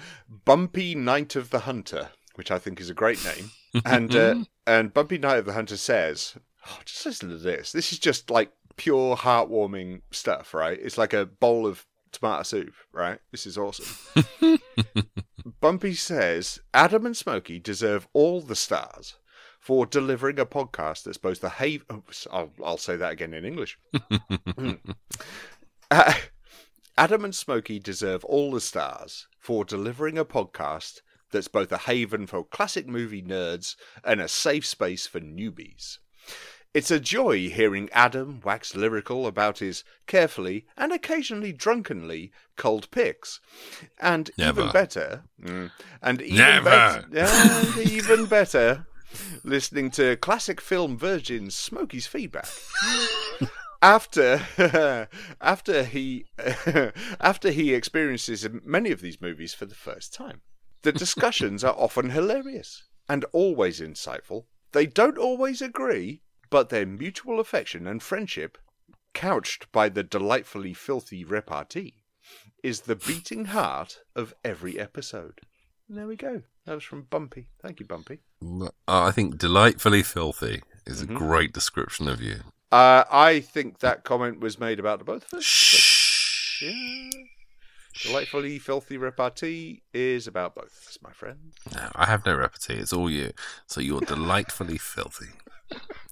Bumpy 0.46 0.96
Knight 0.96 1.36
of 1.36 1.52
the 1.52 1.60
Hunter, 1.60 2.10
which 2.36 2.52
I 2.52 2.60
think 2.60 2.82
is 2.82 2.90
a 2.90 2.96
great 2.96 3.24
name. 3.24 3.52
and 3.86 4.16
uh, 4.16 4.36
and 4.68 4.94
Bumpy 4.94 5.18
Knight 5.18 5.38
of 5.38 5.46
the 5.46 5.54
Hunter 5.54 5.78
says, 5.78 6.36
oh, 6.68 6.80
just 6.86 7.06
listen 7.06 7.30
to 7.30 7.38
this. 7.38 7.72
This 7.72 7.94
is 7.94 8.00
just 8.00 8.30
like 8.30 8.52
pure 8.76 9.16
heartwarming 9.16 10.02
stuff, 10.12 10.54
right? 10.54 10.80
It's 10.82 10.98
like 10.98 11.14
a 11.14 11.26
bowl 11.26 11.68
of 11.68 11.86
tomato 12.12 12.44
soup, 12.44 12.74
right? 12.92 13.20
This 13.32 13.46
is 13.46 13.58
awesome. 13.58 13.96
Bumpy 15.62 15.94
says 15.94 16.60
Adam 16.74 17.06
and 17.06 17.16
Smokey 17.18 17.60
deserve 17.60 18.08
all 18.14 18.42
the 18.42 18.56
stars 18.56 19.16
for 19.64 19.86
delivering 19.86 20.38
a 20.40 20.46
podcast 20.46 21.04
that's 21.04 21.18
both 21.18 21.40
the 21.40 21.50
haven. 21.50 22.04
I'll, 22.30 22.52
I'll 22.62 22.78
say 22.78 22.98
that 22.98 23.14
again 23.14 23.34
in 23.34 23.46
English. 23.46 23.80
Mm. 23.94 24.80
Uh, 25.92 26.14
Adam 26.98 27.24
and 27.24 27.36
Smokey 27.36 27.78
deserve 27.78 28.26
all 28.26 28.52
the 28.52 28.62
stars 28.62 29.28
for 29.38 29.64
delivering 29.64 30.18
a 30.18 30.26
podcast 30.26 31.02
that's 31.32 31.48
both 31.48 31.72
a 31.72 31.78
haven 31.78 32.26
for 32.26 32.44
classic 32.44 32.88
movie 32.88 33.22
nerds 33.22 33.76
and 34.04 34.20
a 34.20 34.28
safe 34.28 34.66
space 34.66 35.06
for 35.06 35.20
newbies. 35.20 36.00
It's 36.74 36.90
a 36.90 37.00
joy 37.00 37.50
hearing 37.50 37.90
Adam 37.92 38.42
wax 38.44 38.76
lyrical 38.76 39.28
about 39.28 39.60
his 39.60 39.84
carefully 40.08 40.66
and 40.76 40.92
occasionally 40.92 41.54
drunkenly 41.54 42.32
cold 42.58 42.90
picks. 42.90 43.40
And 44.00 44.32
even 44.38 44.72
better, 44.72 45.26
mm, 45.40 45.70
and 46.02 46.22
even 46.24 46.38
Never. 46.38 46.70
better, 46.70 47.06
and 47.14 47.92
even 47.92 48.26
better, 48.26 48.88
listening 49.44 49.92
to 49.92 50.16
classic 50.18 50.62
film 50.62 50.98
virgins 50.98 51.56
Smokey's 51.56 52.08
feedback. 52.08 52.48
After, 53.82 55.08
after 55.42 55.84
he, 55.84 56.26
after 57.20 57.52
he 57.52 57.74
experiences 57.74 58.48
many 58.64 58.92
of 58.92 59.02
these 59.02 59.20
movies 59.20 59.54
for 59.54 59.66
the 59.66 59.76
first 59.76 60.14
time, 60.14 60.42
the 60.84 60.94
discussions 60.94 61.64
are 61.64 61.76
often 61.78 62.10
hilarious 62.10 62.84
and 63.10 63.26
always 63.34 63.82
insightful. 63.82 64.46
They 64.72 64.86
don't 64.86 65.18
always 65.18 65.62
agree, 65.62 66.22
but 66.50 66.70
their 66.70 66.86
mutual 66.86 67.40
affection 67.40 67.88
and 67.88 68.02
friendship, 68.02 68.58
couched 69.14 69.72
by 69.72 69.90
the 69.90 70.04
delightfully 70.04 70.74
filthy 70.74 71.24
repartee, 71.26 72.04
is 72.64 72.82
the 72.82 72.96
beating 72.96 73.46
heart 73.46 74.00
of 74.16 74.34
every 74.44 74.80
episode. 74.80 75.42
And 75.90 75.98
there 75.98 76.08
we 76.08 76.16
go. 76.16 76.44
That 76.66 76.76
was 76.76 76.84
from 76.84 77.04
Bumpy. 77.04 77.48
Thank 77.62 77.80
you, 77.80 77.86
Bumpy. 77.86 78.20
Uh, 78.88 78.88
I 78.88 79.12
think 79.12 79.38
delightfully 79.38 80.04
filthy 80.04 80.62
is 80.86 81.02
Mm-hmm. 81.02 81.16
a 81.16 81.20
great 81.20 81.54
description 81.54 82.08
of 82.08 82.22
you. 82.22 82.38
Uh, 82.72 83.04
I 83.12 83.40
think 83.40 83.80
that 83.80 84.04
comment 84.04 84.40
was 84.40 84.60
made 84.60 84.80
about 84.80 85.00
the 85.00 85.06
both 85.06 85.32
of 85.32 85.40
us. 85.40 85.44
Shh. 85.46 86.62
Yeah. 86.64 87.10
Delightfully 88.02 88.58
filthy 88.60 88.98
repartee 88.98 89.84
is 89.94 90.26
about 90.28 90.56
both 90.56 90.66
of 90.82 90.88
us, 90.88 90.98
my 91.04 91.12
friend. 91.12 91.54
No, 91.74 91.90
I 91.96 92.06
have 92.08 92.26
no 92.26 92.34
repartee. 92.36 92.74
It's 92.76 92.92
all 92.92 93.10
you. 93.10 93.32
So 93.68 93.80
you're 93.82 94.02
delightfully 94.02 94.78
filthy. 94.80 95.28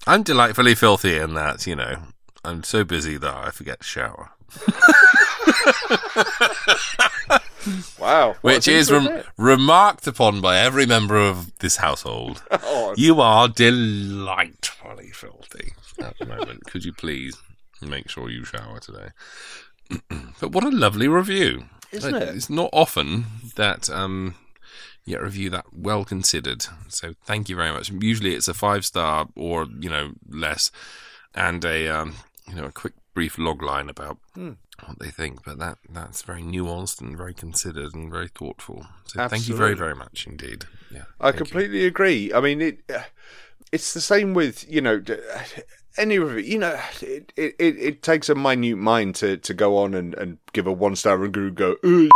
I'm 0.06 0.22
delightfully 0.22 0.74
filthy 0.76 1.16
in 1.18 1.34
that, 1.34 1.66
you 1.66 1.74
know, 1.76 1.96
I'm 2.44 2.62
so 2.62 2.84
busy 2.84 3.16
that 3.18 3.34
I 3.34 3.50
forget 3.50 3.80
to 3.80 3.86
shower. 3.86 4.30
Wow. 7.98 8.34
Which 8.42 8.66
is 8.68 8.90
rem- 8.90 9.22
remarked 9.36 10.06
upon 10.06 10.40
by 10.40 10.58
every 10.58 10.86
member 10.86 11.16
of 11.16 11.56
this 11.58 11.76
household. 11.76 12.42
Oh, 12.64 12.94
You 12.96 13.20
are 13.20 13.48
delightfully 13.48 15.10
filthy 15.10 15.72
at 16.00 16.18
the 16.18 16.26
moment. 16.26 16.64
Could 16.66 16.84
you 16.84 16.92
please 16.92 17.36
make 17.80 18.08
sure 18.08 18.30
you 18.30 18.44
shower 18.44 18.80
today? 18.80 19.08
but 20.40 20.52
what 20.52 20.64
a 20.64 20.70
lovely 20.70 21.08
review. 21.08 21.64
Isn't 21.90 22.14
it? 22.14 22.28
It's 22.34 22.48
not 22.50 22.70
often 22.72 23.26
that 23.56 23.90
um, 23.90 24.34
you 25.04 25.14
get 25.14 25.20
a 25.22 25.24
review 25.24 25.50
that 25.50 25.66
well 25.72 26.04
considered. 26.04 26.66
So 26.88 27.14
thank 27.24 27.48
you 27.48 27.56
very 27.56 27.72
much. 27.72 27.90
Usually 27.90 28.34
it's 28.34 28.48
a 28.48 28.54
five 28.54 28.84
star 28.86 29.28
or, 29.36 29.66
you 29.80 29.90
know, 29.90 30.12
less 30.28 30.70
and 31.34 31.64
a, 31.64 31.88
um, 31.88 32.14
you 32.48 32.54
know, 32.54 32.64
a 32.64 32.72
quick 32.72 32.94
brief 33.14 33.36
log 33.38 33.62
line 33.62 33.88
about 33.90 34.18
Hmm. 34.34 34.52
What 34.86 34.98
they 34.98 35.10
think. 35.10 35.44
But 35.44 35.58
that 35.58 35.78
that's 35.88 36.22
very 36.22 36.42
nuanced 36.42 37.00
and 37.00 37.16
very 37.16 37.34
considered 37.34 37.94
and 37.94 38.10
very 38.10 38.28
thoughtful. 38.28 38.86
So 39.06 39.26
thank 39.28 39.48
you 39.48 39.56
very, 39.56 39.74
very 39.74 39.94
much 39.94 40.26
indeed. 40.26 40.64
Yeah. 40.90 41.04
I 41.20 41.30
thank 41.30 41.34
you. 41.34 41.38
completely 41.38 41.86
agree. 41.86 42.32
I 42.32 42.40
mean, 42.40 42.60
it. 42.60 42.80
It's 43.70 43.94
the 43.94 44.02
same 44.02 44.34
with 44.34 44.70
you 44.70 44.82
know 44.82 45.02
any 45.96 46.18
review. 46.18 46.52
You 46.52 46.58
know, 46.58 46.80
it 47.00 47.32
it, 47.36 47.54
it, 47.58 48.02
takes 48.02 48.28
a 48.28 48.34
minute 48.34 48.76
mind 48.76 49.14
to, 49.16 49.36
to 49.36 49.54
go 49.54 49.78
on 49.78 49.94
and, 49.94 50.14
and 50.14 50.38
give 50.52 50.66
a 50.66 50.72
one 50.72 50.96
star 50.96 51.16
review 51.16 51.48
and 51.48 51.56
go. 51.56 51.76
"Oh. 51.84 52.08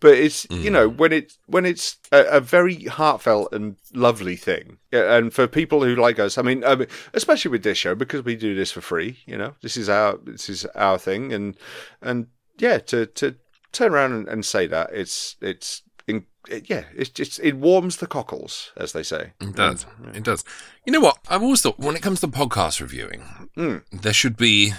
But 0.00 0.14
it's 0.14 0.46
you 0.50 0.70
know 0.70 0.90
mm. 0.90 0.96
when 0.96 1.12
it 1.12 1.34
when 1.46 1.66
it's 1.66 1.98
a, 2.10 2.24
a 2.24 2.40
very 2.40 2.84
heartfelt 2.84 3.52
and 3.52 3.76
lovely 3.92 4.36
thing, 4.36 4.78
and 4.90 5.32
for 5.32 5.46
people 5.46 5.84
who 5.84 5.94
like 5.94 6.18
us, 6.18 6.38
I 6.38 6.42
mean, 6.42 6.64
I 6.64 6.74
mean, 6.74 6.88
especially 7.12 7.50
with 7.50 7.62
this 7.62 7.78
show 7.78 7.94
because 7.94 8.24
we 8.24 8.36
do 8.36 8.54
this 8.54 8.72
for 8.72 8.80
free. 8.80 9.18
You 9.26 9.36
know, 9.36 9.54
this 9.62 9.76
is 9.76 9.88
our 9.88 10.18
this 10.24 10.48
is 10.48 10.64
our 10.74 10.98
thing, 10.98 11.32
and 11.32 11.56
and 12.00 12.26
yeah, 12.58 12.78
to 12.78 13.06
to 13.06 13.36
turn 13.72 13.92
around 13.92 14.12
and, 14.12 14.28
and 14.28 14.44
say 14.44 14.66
that 14.66 14.90
it's 14.92 15.36
it's 15.40 15.82
in, 16.08 16.24
it, 16.48 16.68
yeah, 16.70 16.84
it's 16.96 17.10
just 17.10 17.38
it 17.40 17.56
warms 17.56 17.96
the 17.98 18.06
cockles, 18.06 18.72
as 18.76 18.92
they 18.92 19.02
say. 19.02 19.32
It 19.40 19.54
does. 19.54 19.86
It 20.14 20.22
does. 20.24 20.42
You 20.86 20.92
know 20.92 21.00
what? 21.00 21.18
I've 21.28 21.42
always 21.42 21.60
thought 21.62 21.78
when 21.78 21.94
it 21.96 22.02
comes 22.02 22.20
to 22.20 22.28
podcast 22.28 22.80
reviewing, 22.80 23.22
Mm. 23.56 23.82
there 23.92 24.12
should 24.14 24.36
be 24.36 24.72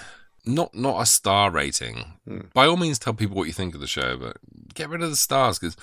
not 0.45 0.73
not 0.73 1.01
a 1.01 1.05
star 1.05 1.51
rating. 1.51 2.13
Mm. 2.27 2.51
By 2.53 2.65
all 2.65 2.77
means, 2.77 2.97
tell 2.99 3.13
people 3.13 3.35
what 3.37 3.47
you 3.47 3.53
think 3.53 3.75
of 3.75 3.81
the 3.81 3.87
show, 3.87 4.17
but 4.17 4.37
get 4.73 4.89
rid 4.89 5.01
of 5.03 5.09
the 5.09 5.15
stars 5.15 5.59
because 5.59 5.77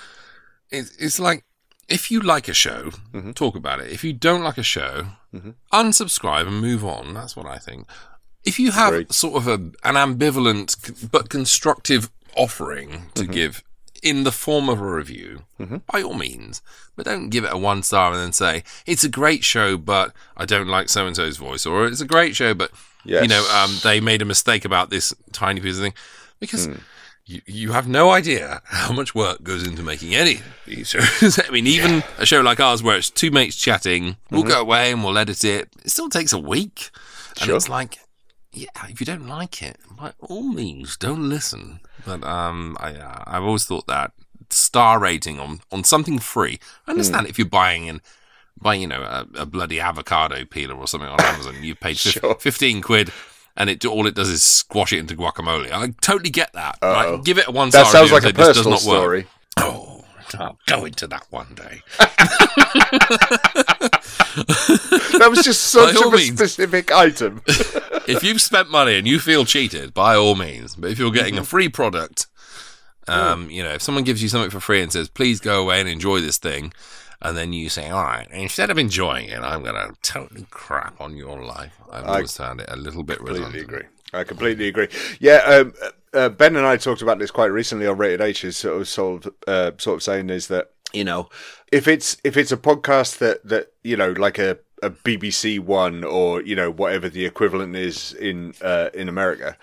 it's 0.70 0.96
it's 0.96 1.18
like 1.20 1.44
if 1.88 2.10
you 2.10 2.20
like 2.20 2.48
a 2.48 2.54
show, 2.54 2.90
Mm-hmm. 3.14 3.32
talk 3.32 3.54
about 3.54 3.80
it. 3.80 3.92
If 3.92 4.02
you 4.02 4.12
don't 4.12 4.42
like 4.42 4.58
a 4.58 4.62
show, 4.64 5.06
unsubscribe 5.72 6.46
and 6.48 6.60
move 6.60 6.84
on. 6.84 7.14
That's 7.14 7.36
what 7.36 7.46
I 7.46 7.58
think. 7.58 7.86
If 8.44 8.58
you 8.58 8.70
have 8.72 8.90
Great. 8.92 9.12
sort 9.12 9.34
of 9.36 9.48
a, 9.48 9.54
an 9.88 9.94
ambivalent 9.94 11.10
but 11.10 11.28
constructive 11.28 12.10
offering 12.36 13.10
to 13.14 13.26
give 13.26 13.62
in 14.02 14.24
the 14.24 14.32
form 14.32 14.68
of 14.68 14.80
a 14.80 14.86
review, 14.86 15.42
mm-hmm. 15.58 15.78
by 15.90 16.02
all 16.02 16.14
means, 16.14 16.62
but 16.94 17.06
don't 17.06 17.30
give 17.30 17.44
it 17.44 17.52
a 17.52 17.58
one 17.58 17.82
star 17.82 18.12
and 18.12 18.20
then 18.20 18.32
say 18.32 18.62
it's 18.86 19.04
a 19.04 19.08
great 19.08 19.44
show, 19.44 19.76
but 19.76 20.12
I 20.36 20.44
don't 20.44 20.68
like 20.68 20.88
so 20.88 21.06
and 21.06 21.16
so's 21.16 21.36
voice, 21.36 21.66
or 21.66 21.86
it's 21.86 22.00
a 22.00 22.06
great 22.06 22.36
show, 22.36 22.54
but 22.54 22.70
you 23.04 23.28
know 23.28 23.48
um, 23.52 23.76
they 23.82 24.00
made 24.00 24.22
a 24.22 24.24
mistake 24.24 24.64
about 24.64 24.90
this 24.90 25.14
tiny 25.32 25.60
piece 25.60 25.76
of 25.76 25.82
thing, 25.82 25.94
because. 26.40 26.66
Hmm. 26.66 26.74
You, 27.28 27.42
you 27.44 27.72
have 27.72 27.88
no 27.88 28.10
idea 28.10 28.62
how 28.66 28.92
much 28.92 29.12
work 29.12 29.42
goes 29.42 29.66
into 29.66 29.82
making 29.82 30.14
any 30.14 30.34
of 30.36 30.44
these 30.64 30.90
shows. 30.90 31.40
I 31.44 31.50
mean, 31.50 31.66
even 31.66 32.04
a 32.18 32.24
show 32.24 32.40
like 32.40 32.60
ours 32.60 32.84
where 32.84 32.96
it's 32.96 33.10
two 33.10 33.32
mates 33.32 33.56
chatting, 33.56 34.16
we'll 34.30 34.42
mm-hmm. 34.42 34.50
go 34.50 34.60
away 34.60 34.92
and 34.92 35.02
we'll 35.02 35.18
edit 35.18 35.42
it. 35.42 35.68
It 35.84 35.90
still 35.90 36.08
takes 36.08 36.32
a 36.32 36.38
week. 36.38 36.90
And 37.40 37.50
it's 37.50 37.68
like, 37.68 37.98
yeah, 38.56 38.68
if 38.88 39.00
you 39.00 39.06
don't 39.06 39.26
like 39.28 39.62
it, 39.62 39.76
by 39.96 40.12
all 40.20 40.42
means, 40.42 40.96
don't 40.96 41.28
listen. 41.28 41.80
But 42.04 42.24
um, 42.24 42.76
I, 42.80 42.94
uh, 42.94 43.22
I've 43.26 43.42
always 43.42 43.64
thought 43.64 43.86
that 43.86 44.12
star 44.50 44.98
rating 44.98 45.38
on, 45.38 45.60
on 45.70 45.84
something 45.84 46.18
free. 46.18 46.58
I 46.86 46.92
understand 46.92 47.26
if 47.26 47.38
you're 47.38 47.46
buying 47.48 47.86
in, 47.86 48.00
buying 48.60 48.80
you 48.80 48.86
know 48.86 49.02
a, 49.02 49.26
a 49.42 49.46
bloody 49.46 49.78
avocado 49.80 50.44
peeler 50.44 50.74
or 50.74 50.86
something 50.88 51.08
on 51.08 51.20
Amazon, 51.20 51.56
you 51.62 51.74
paid 51.74 51.96
Sure. 51.98 52.34
fifteen 52.36 52.80
quid. 52.82 53.12
And 53.58 53.70
it 53.70 53.84
all 53.86 54.06
it 54.06 54.14
does 54.14 54.28
is 54.28 54.42
squash 54.42 54.92
it 54.92 54.98
into 54.98 55.16
guacamole. 55.16 55.72
I 55.72 55.94
totally 56.02 56.28
get 56.28 56.52
that. 56.52 56.76
Right? 56.82 57.22
Give 57.24 57.38
it 57.38 57.48
a 57.48 57.50
one 57.50 57.70
star. 57.70 57.84
That 57.84 57.90
sounds 57.90 58.12
like 58.12 58.24
a 58.24 58.26
say, 58.26 58.32
"This 58.32 58.46
does 58.48 58.56
personal 58.58 58.70
not 58.72 58.84
work." 58.84 59.00
story. 59.00 59.26
Oh, 59.58 59.85
I'll 60.34 60.58
go 60.66 60.84
into 60.84 61.06
that 61.08 61.26
one 61.30 61.54
day. 61.54 61.82
That 65.18 65.28
was 65.30 65.42
just 65.42 65.62
such 65.62 65.94
By 65.94 66.00
all 66.00 66.08
of 66.08 66.14
a 66.14 66.16
means. 66.18 66.36
specific 66.36 66.92
item. 66.92 67.40
if 68.06 68.22
you've 68.22 68.40
spent 68.42 68.70
money 68.70 68.96
and 68.98 69.06
you 69.08 69.18
feel 69.18 69.44
cheated, 69.46 69.94
by 69.94 70.14
all 70.14 70.34
means. 70.34 70.74
But 70.76 70.90
if 70.90 70.98
you're 70.98 71.10
getting 71.10 71.38
a 71.38 71.44
free 71.44 71.68
product, 71.70 72.26
um, 73.08 73.50
you 73.50 73.62
know, 73.62 73.70
if 73.70 73.82
someone 73.82 74.04
gives 74.04 74.22
you 74.22 74.28
something 74.28 74.50
for 74.50 74.60
free 74.60 74.82
and 74.82 74.92
says, 74.92 75.08
"Please 75.08 75.40
go 75.40 75.62
away 75.62 75.80
and 75.80 75.88
enjoy 75.88 76.20
this 76.20 76.36
thing," 76.38 76.72
and 77.22 77.34
then 77.36 77.52
you 77.54 77.68
say, 77.70 77.88
"All 77.88 78.02
right," 78.04 78.28
instead 78.30 78.68
of 78.68 78.76
enjoying 78.78 79.28
it, 79.30 79.40
I'm 79.40 79.62
gonna 79.64 79.92
totally 80.02 80.46
crap 80.50 81.00
on 81.00 81.16
your 81.16 81.42
life. 81.42 81.72
I've 81.90 82.04
always 82.04 82.36
found 82.36 82.60
it 82.60 82.68
a 82.70 82.76
little 82.76 83.02
bit 83.02 83.16
completely 83.18 83.40
redundant. 83.44 83.64
agree. 83.64 83.84
I 84.12 84.24
completely 84.24 84.68
agree. 84.68 84.88
Yeah, 85.18 85.36
um, 85.46 85.72
uh, 86.16 86.28
Ben 86.30 86.56
and 86.56 86.66
I 86.66 86.76
talked 86.76 87.02
about 87.02 87.18
this 87.18 87.30
quite 87.30 87.46
recently 87.46 87.86
on 87.86 87.98
Rated 87.98 88.20
H. 88.20 88.44
Is 88.44 88.56
sort 88.56 88.80
of 88.80 88.88
sort 88.88 89.26
of, 89.26 89.34
uh, 89.46 89.70
sort 89.78 89.96
of 89.96 90.02
saying 90.02 90.30
is 90.30 90.48
that 90.48 90.70
you 90.92 91.04
know 91.04 91.28
if 91.70 91.86
it's 91.86 92.16
if 92.24 92.36
it's 92.36 92.52
a 92.52 92.56
podcast 92.56 93.18
that 93.18 93.46
that 93.46 93.72
you 93.84 93.96
know 93.96 94.12
like 94.12 94.38
a 94.38 94.58
a 94.82 94.90
BBC 94.90 95.60
one 95.60 96.04
or 96.04 96.42
you 96.42 96.56
know 96.56 96.70
whatever 96.70 97.08
the 97.08 97.24
equivalent 97.24 97.76
is 97.76 98.12
in 98.14 98.54
uh, 98.62 98.90
in 98.94 99.08
America. 99.08 99.56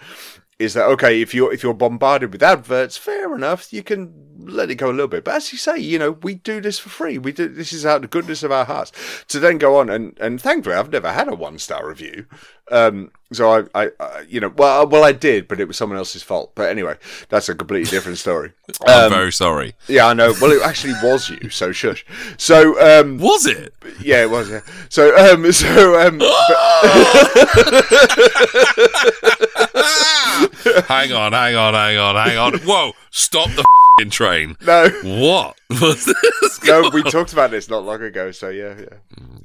Is 0.60 0.76
that 0.76 0.86
okay? 0.86 1.22
If 1.22 1.34
you're 1.34 1.52
if 1.52 1.64
you're 1.64 1.74
bombarded 1.74 2.32
with 2.32 2.44
adverts, 2.44 2.96
fair 2.96 3.36
enough. 3.36 3.74
You 3.74 3.84
can 3.84 4.14
let 4.48 4.72
it 4.72 4.76
go 4.76 4.90
a 4.90 4.92
little 4.92 5.08
bit. 5.08 5.24
But 5.24 5.36
as 5.36 5.52
you 5.52 5.58
say, 5.58 5.78
you 5.78 6.00
know, 6.00 6.12
we 6.12 6.36
do 6.36 6.62
this 6.62 6.80
for 6.80 6.90
free. 6.90 7.18
We 7.18 7.32
do 7.32 7.48
this 7.48 7.74
is 7.74 7.86
out 7.86 7.98
of 7.98 8.02
the 8.04 8.08
goodness 8.08 8.44
of 8.44 8.52
our 8.52 8.66
hearts. 8.66 8.92
To 9.30 9.40
then 9.40 9.58
go 9.58 9.78
on 9.78 9.90
and 9.90 10.18
and 10.20 10.42
thankfully, 10.42 10.76
I've 10.76 10.92
never 10.92 11.12
had 11.12 11.28
a 11.28 11.36
one 11.36 11.60
star 11.60 11.88
review. 11.88 12.26
Um, 12.72 13.12
so 13.32 13.52
I, 13.52 13.84
I, 13.84 13.90
I, 14.00 14.22
you 14.22 14.40
know, 14.40 14.54
well, 14.56 14.88
well, 14.88 15.04
I 15.04 15.12
did, 15.12 15.48
but 15.48 15.60
it 15.60 15.68
was 15.68 15.76
someone 15.76 15.98
else's 15.98 16.24
fault. 16.24 16.52
But 16.56 16.70
anyway, 16.70 16.96
that's 17.30 17.50
a 17.50 17.56
completely 17.56 17.90
different 17.90 18.20
story. 18.20 18.52
I'm 18.88 19.10
very 19.10 19.34
sorry. 19.34 19.76
Yeah, 19.88 20.08
I 20.08 20.14
know. 20.14 20.34
Well, 20.40 20.52
it 20.52 20.62
actually 20.64 20.94
was 21.04 21.30
you, 21.30 21.50
so 21.50 21.72
shush. 21.72 22.06
So, 22.38 22.80
um, 22.80 23.18
Was 23.18 23.46
it? 23.46 23.74
yeah, 24.02 24.24
it 24.24 24.30
was. 24.30 24.50
Yeah. 24.50 24.62
So, 24.90 25.16
um, 25.18 25.52
so, 25.52 26.00
um, 26.00 26.20
hang 30.88 31.12
on, 31.12 31.34
hang 31.34 31.56
on, 31.56 31.74
hang 31.74 31.98
on, 31.98 32.16
hang 32.16 32.38
on. 32.38 32.54
Whoa! 32.60 32.94
Stop 33.12 33.50
the 33.52 33.66
train. 34.10 34.58
no, 34.62 34.90
What 35.04 35.58
no, 36.66 36.90
we 36.94 37.04
talked 37.04 37.34
about 37.34 37.52
this 37.52 37.70
not 37.70 37.84
long 37.86 38.02
ago. 38.02 38.32
So, 38.32 38.50
yeah, 38.50 38.76
yeah, 38.80 38.98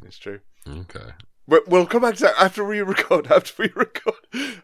it's 0.04 0.18
true. 0.18 0.40
Okay. 0.68 1.10
But 1.46 1.66
we'll 1.68 1.86
come 1.86 2.02
back 2.02 2.16
to 2.16 2.24
that 2.24 2.34
after 2.38 2.62
we 2.64 2.80
record. 2.82 3.26
After 3.32 3.62
we 3.62 3.70
record, 3.74 4.14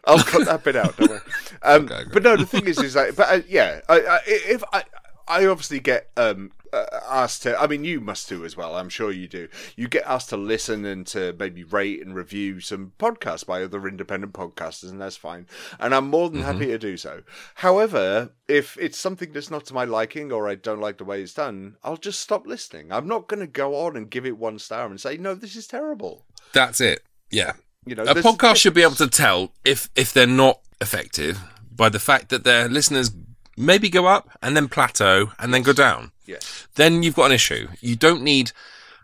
I'll 0.05 0.19
cut 0.19 0.45
that 0.45 0.63
bit 0.63 0.75
out. 0.75 0.95
Don't 0.97 1.09
worry. 1.09 1.19
Um, 1.63 1.85
Okay, 1.85 2.03
but 2.13 2.21
no, 2.21 2.37
the 2.37 2.45
thing 2.45 2.67
is, 2.67 2.77
is 2.77 2.93
that, 2.93 3.15
but 3.15 3.27
uh, 3.27 3.41
yeah, 3.47 3.81
I, 3.89 3.99
I, 4.01 4.19
if 4.27 4.63
I, 4.71 4.83
I 5.27 5.47
obviously 5.47 5.79
get 5.79 6.11
um, 6.15 6.51
Uh, 6.75 6.99
asked 7.07 7.43
to. 7.43 7.57
I 7.59 7.67
mean, 7.67 7.85
you 7.85 8.01
must 8.01 8.27
do 8.27 8.43
as 8.43 8.57
well. 8.57 8.75
I'm 8.75 8.89
sure 8.89 9.11
you 9.11 9.27
do. 9.27 9.47
You 9.77 9.87
get 9.87 10.03
asked 10.05 10.29
to 10.29 10.37
listen 10.37 10.83
and 10.83 11.07
to 11.07 11.33
maybe 11.39 11.63
rate 11.63 12.05
and 12.05 12.13
review 12.13 12.59
some 12.59 12.91
podcasts 12.99 13.45
by 13.45 13.63
other 13.63 13.87
independent 13.87 14.33
podcasters, 14.33 14.89
and 14.89 14.99
that's 14.99 15.15
fine. 15.15 15.47
And 15.79 15.95
I'm 15.95 16.09
more 16.09 16.29
than 16.29 16.41
happy 16.41 16.65
mm-hmm. 16.65 16.71
to 16.71 16.77
do 16.77 16.97
so. 16.97 17.23
However, 17.55 18.31
if 18.49 18.77
it's 18.77 18.97
something 18.97 19.31
that's 19.31 19.49
not 19.49 19.65
to 19.67 19.73
my 19.73 19.85
liking 19.85 20.31
or 20.31 20.49
I 20.49 20.55
don't 20.55 20.81
like 20.81 20.97
the 20.97 21.05
way 21.05 21.21
it's 21.21 21.33
done, 21.33 21.77
I'll 21.83 21.97
just 21.97 22.19
stop 22.19 22.45
listening. 22.45 22.91
I'm 22.91 23.07
not 23.07 23.27
going 23.27 23.39
to 23.39 23.47
go 23.47 23.75
on 23.85 23.95
and 23.95 24.09
give 24.09 24.25
it 24.25 24.37
one 24.37 24.59
star 24.59 24.87
and 24.87 24.99
say 24.99 25.15
no, 25.17 25.33
this 25.33 25.55
is 25.55 25.67
terrible. 25.67 26.25
That's 26.53 26.81
it. 26.81 27.03
Yeah. 27.31 27.53
You 27.85 27.95
know, 27.95 28.03
a 28.03 28.15
podcast 28.15 28.57
should 28.57 28.73
be 28.73 28.81
able 28.81 28.95
to 28.95 29.07
tell 29.07 29.53
if 29.63 29.89
if 29.95 30.11
they're 30.11 30.27
not 30.27 30.59
effective 30.81 31.39
by 31.71 31.89
the 31.89 31.99
fact 31.99 32.29
that 32.29 32.43
their 32.43 32.67
listeners 32.67 33.11
maybe 33.57 33.89
go 33.89 34.05
up 34.05 34.29
and 34.41 34.55
then 34.55 34.67
plateau 34.67 35.31
and 35.39 35.53
then 35.53 35.63
go 35.63 35.73
down. 35.73 36.11
Yes. 36.25 36.67
Then 36.75 37.03
you've 37.03 37.15
got 37.15 37.25
an 37.25 37.31
issue. 37.31 37.67
You 37.79 37.95
don't 37.95 38.21
need, 38.21 38.51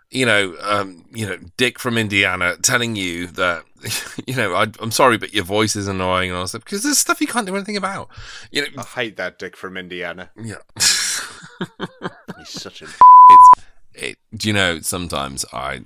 you 0.10 0.26
know, 0.26 0.56
um, 0.62 1.06
you 1.12 1.26
know, 1.26 1.38
Dick 1.58 1.80
from 1.80 1.98
Indiana 1.98 2.58
telling 2.62 2.96
you 2.96 3.28
that, 3.28 3.64
you 4.28 4.36
know, 4.36 4.54
I, 4.56 4.68
I'm 4.80 4.92
sorry, 4.92 5.18
but 5.18 5.34
your 5.34 5.44
voice 5.44 5.76
is 5.76 5.88
annoying 5.88 6.30
and 6.30 6.38
all 6.38 6.44
that 6.44 6.50
stuff 6.50 6.64
because 6.66 6.84
there's 6.84 7.00
stuff 7.00 7.22
you 7.22 7.28
can't 7.28 7.48
do 7.48 7.56
anything 7.56 7.78
about. 7.78 8.10
You 8.52 8.64
know, 8.64 8.68
I 8.78 8.84
hate 8.84 9.18
that 9.18 9.40
dick 9.40 9.56
from 9.56 9.78
Indiana. 9.78 10.32
yeah. 10.36 10.56
He's 12.38 12.50
such 12.50 12.82
a. 12.82 12.86
it's 13.30 13.66
it 13.94 14.18
do 14.36 14.48
you 14.48 14.54
know 14.54 14.80
sometimes 14.80 15.46
i 15.52 15.82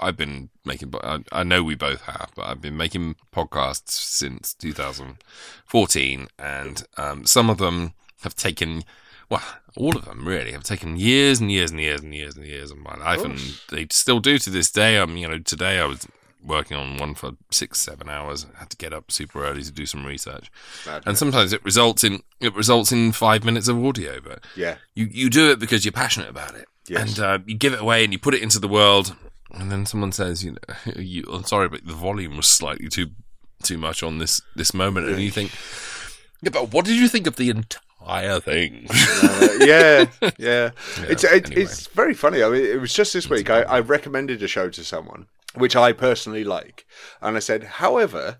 i've 0.00 0.16
been 0.16 0.50
making 0.64 0.92
I, 1.02 1.20
I 1.30 1.44
know 1.44 1.62
we 1.62 1.74
both 1.74 2.02
have 2.02 2.30
but 2.34 2.46
i've 2.46 2.60
been 2.60 2.76
making 2.76 3.16
podcasts 3.32 3.90
since 3.90 4.54
2014 4.54 6.28
and 6.38 6.82
um, 6.96 7.26
some 7.26 7.50
of 7.50 7.58
them 7.58 7.92
have 8.24 8.34
taken 8.34 8.82
well 9.30 9.42
all 9.76 9.96
of 9.96 10.04
them 10.04 10.26
really 10.26 10.52
have 10.52 10.64
taken 10.64 10.96
years 10.96 11.40
and 11.40 11.50
years 11.50 11.70
and 11.70 11.80
years 11.80 12.00
and 12.02 12.14
years 12.14 12.36
and 12.36 12.44
years 12.46 12.70
of 12.70 12.78
my 12.78 12.94
life 12.96 13.24
and 13.24 13.38
they 13.70 13.86
still 13.90 14.20
do 14.20 14.38
to 14.38 14.50
this 14.50 14.70
day. 14.70 14.96
I'm 14.96 15.16
you 15.16 15.28
know 15.28 15.38
today 15.38 15.78
i 15.78 15.84
was 15.86 16.06
working 16.46 16.76
on 16.76 16.98
one 16.98 17.14
for 17.14 17.30
six 17.50 17.80
seven 17.80 18.06
hours 18.08 18.44
I 18.54 18.58
had 18.58 18.68
to 18.70 18.76
get 18.76 18.92
up 18.92 19.10
super 19.10 19.44
early 19.46 19.62
to 19.62 19.72
do 19.72 19.86
some 19.86 20.04
research. 20.04 20.50
And 21.06 21.16
sometimes 21.16 21.54
it 21.54 21.64
results 21.64 22.04
in 22.04 22.22
it 22.40 22.54
results 22.54 22.92
in 22.92 23.12
five 23.12 23.44
minutes 23.44 23.66
of 23.68 23.82
audio 23.82 24.20
but 24.20 24.44
Yeah. 24.54 24.76
you 24.94 25.08
you 25.10 25.30
do 25.30 25.50
it 25.50 25.58
because 25.58 25.84
you're 25.86 25.92
passionate 26.04 26.28
about 26.28 26.54
it, 26.54 26.66
Yes. 26.86 27.00
and 27.00 27.18
uh, 27.24 27.38
you 27.46 27.56
give 27.56 27.72
it 27.72 27.80
away 27.80 28.04
and 28.04 28.12
you 28.12 28.18
put 28.18 28.34
it 28.34 28.42
into 28.42 28.58
the 28.58 28.68
world, 28.68 29.16
and 29.52 29.70
then 29.72 29.86
someone 29.86 30.12
says, 30.12 30.44
you 30.44 30.50
know, 30.52 30.92
you, 30.96 31.24
I'm 31.32 31.44
sorry, 31.44 31.68
but 31.70 31.86
the 31.86 31.94
volume 31.94 32.36
was 32.36 32.46
slightly 32.46 32.88
too 32.88 33.06
too 33.62 33.78
much 33.78 34.02
on 34.02 34.18
this 34.18 34.42
this 34.54 34.74
moment, 34.74 35.08
and 35.08 35.18
you 35.22 35.30
think, 35.30 35.50
yeah, 36.42 36.50
but 36.50 36.72
what 36.74 36.84
did 36.84 36.96
you 36.96 37.08
think 37.08 37.26
of 37.26 37.36
the 37.36 37.48
entire 37.48 37.80
thing? 38.40 38.86
Uh, 38.90 39.48
yeah, 39.60 40.06
yeah. 40.38 40.70
It's 41.08 41.24
it, 41.24 41.46
anyway. 41.46 41.62
it's 41.62 41.86
very 41.88 42.14
funny. 42.14 42.42
I 42.42 42.48
mean, 42.48 42.64
it 42.64 42.80
was 42.80 42.92
just 42.92 43.12
this 43.12 43.28
week. 43.28 43.50
I, 43.50 43.62
I 43.62 43.80
recommended 43.80 44.42
a 44.42 44.48
show 44.48 44.68
to 44.70 44.84
someone, 44.84 45.26
which 45.54 45.74
I 45.76 45.92
personally 45.92 46.44
like, 46.44 46.86
and 47.20 47.36
I 47.36 47.40
said, 47.40 47.64
however. 47.64 48.38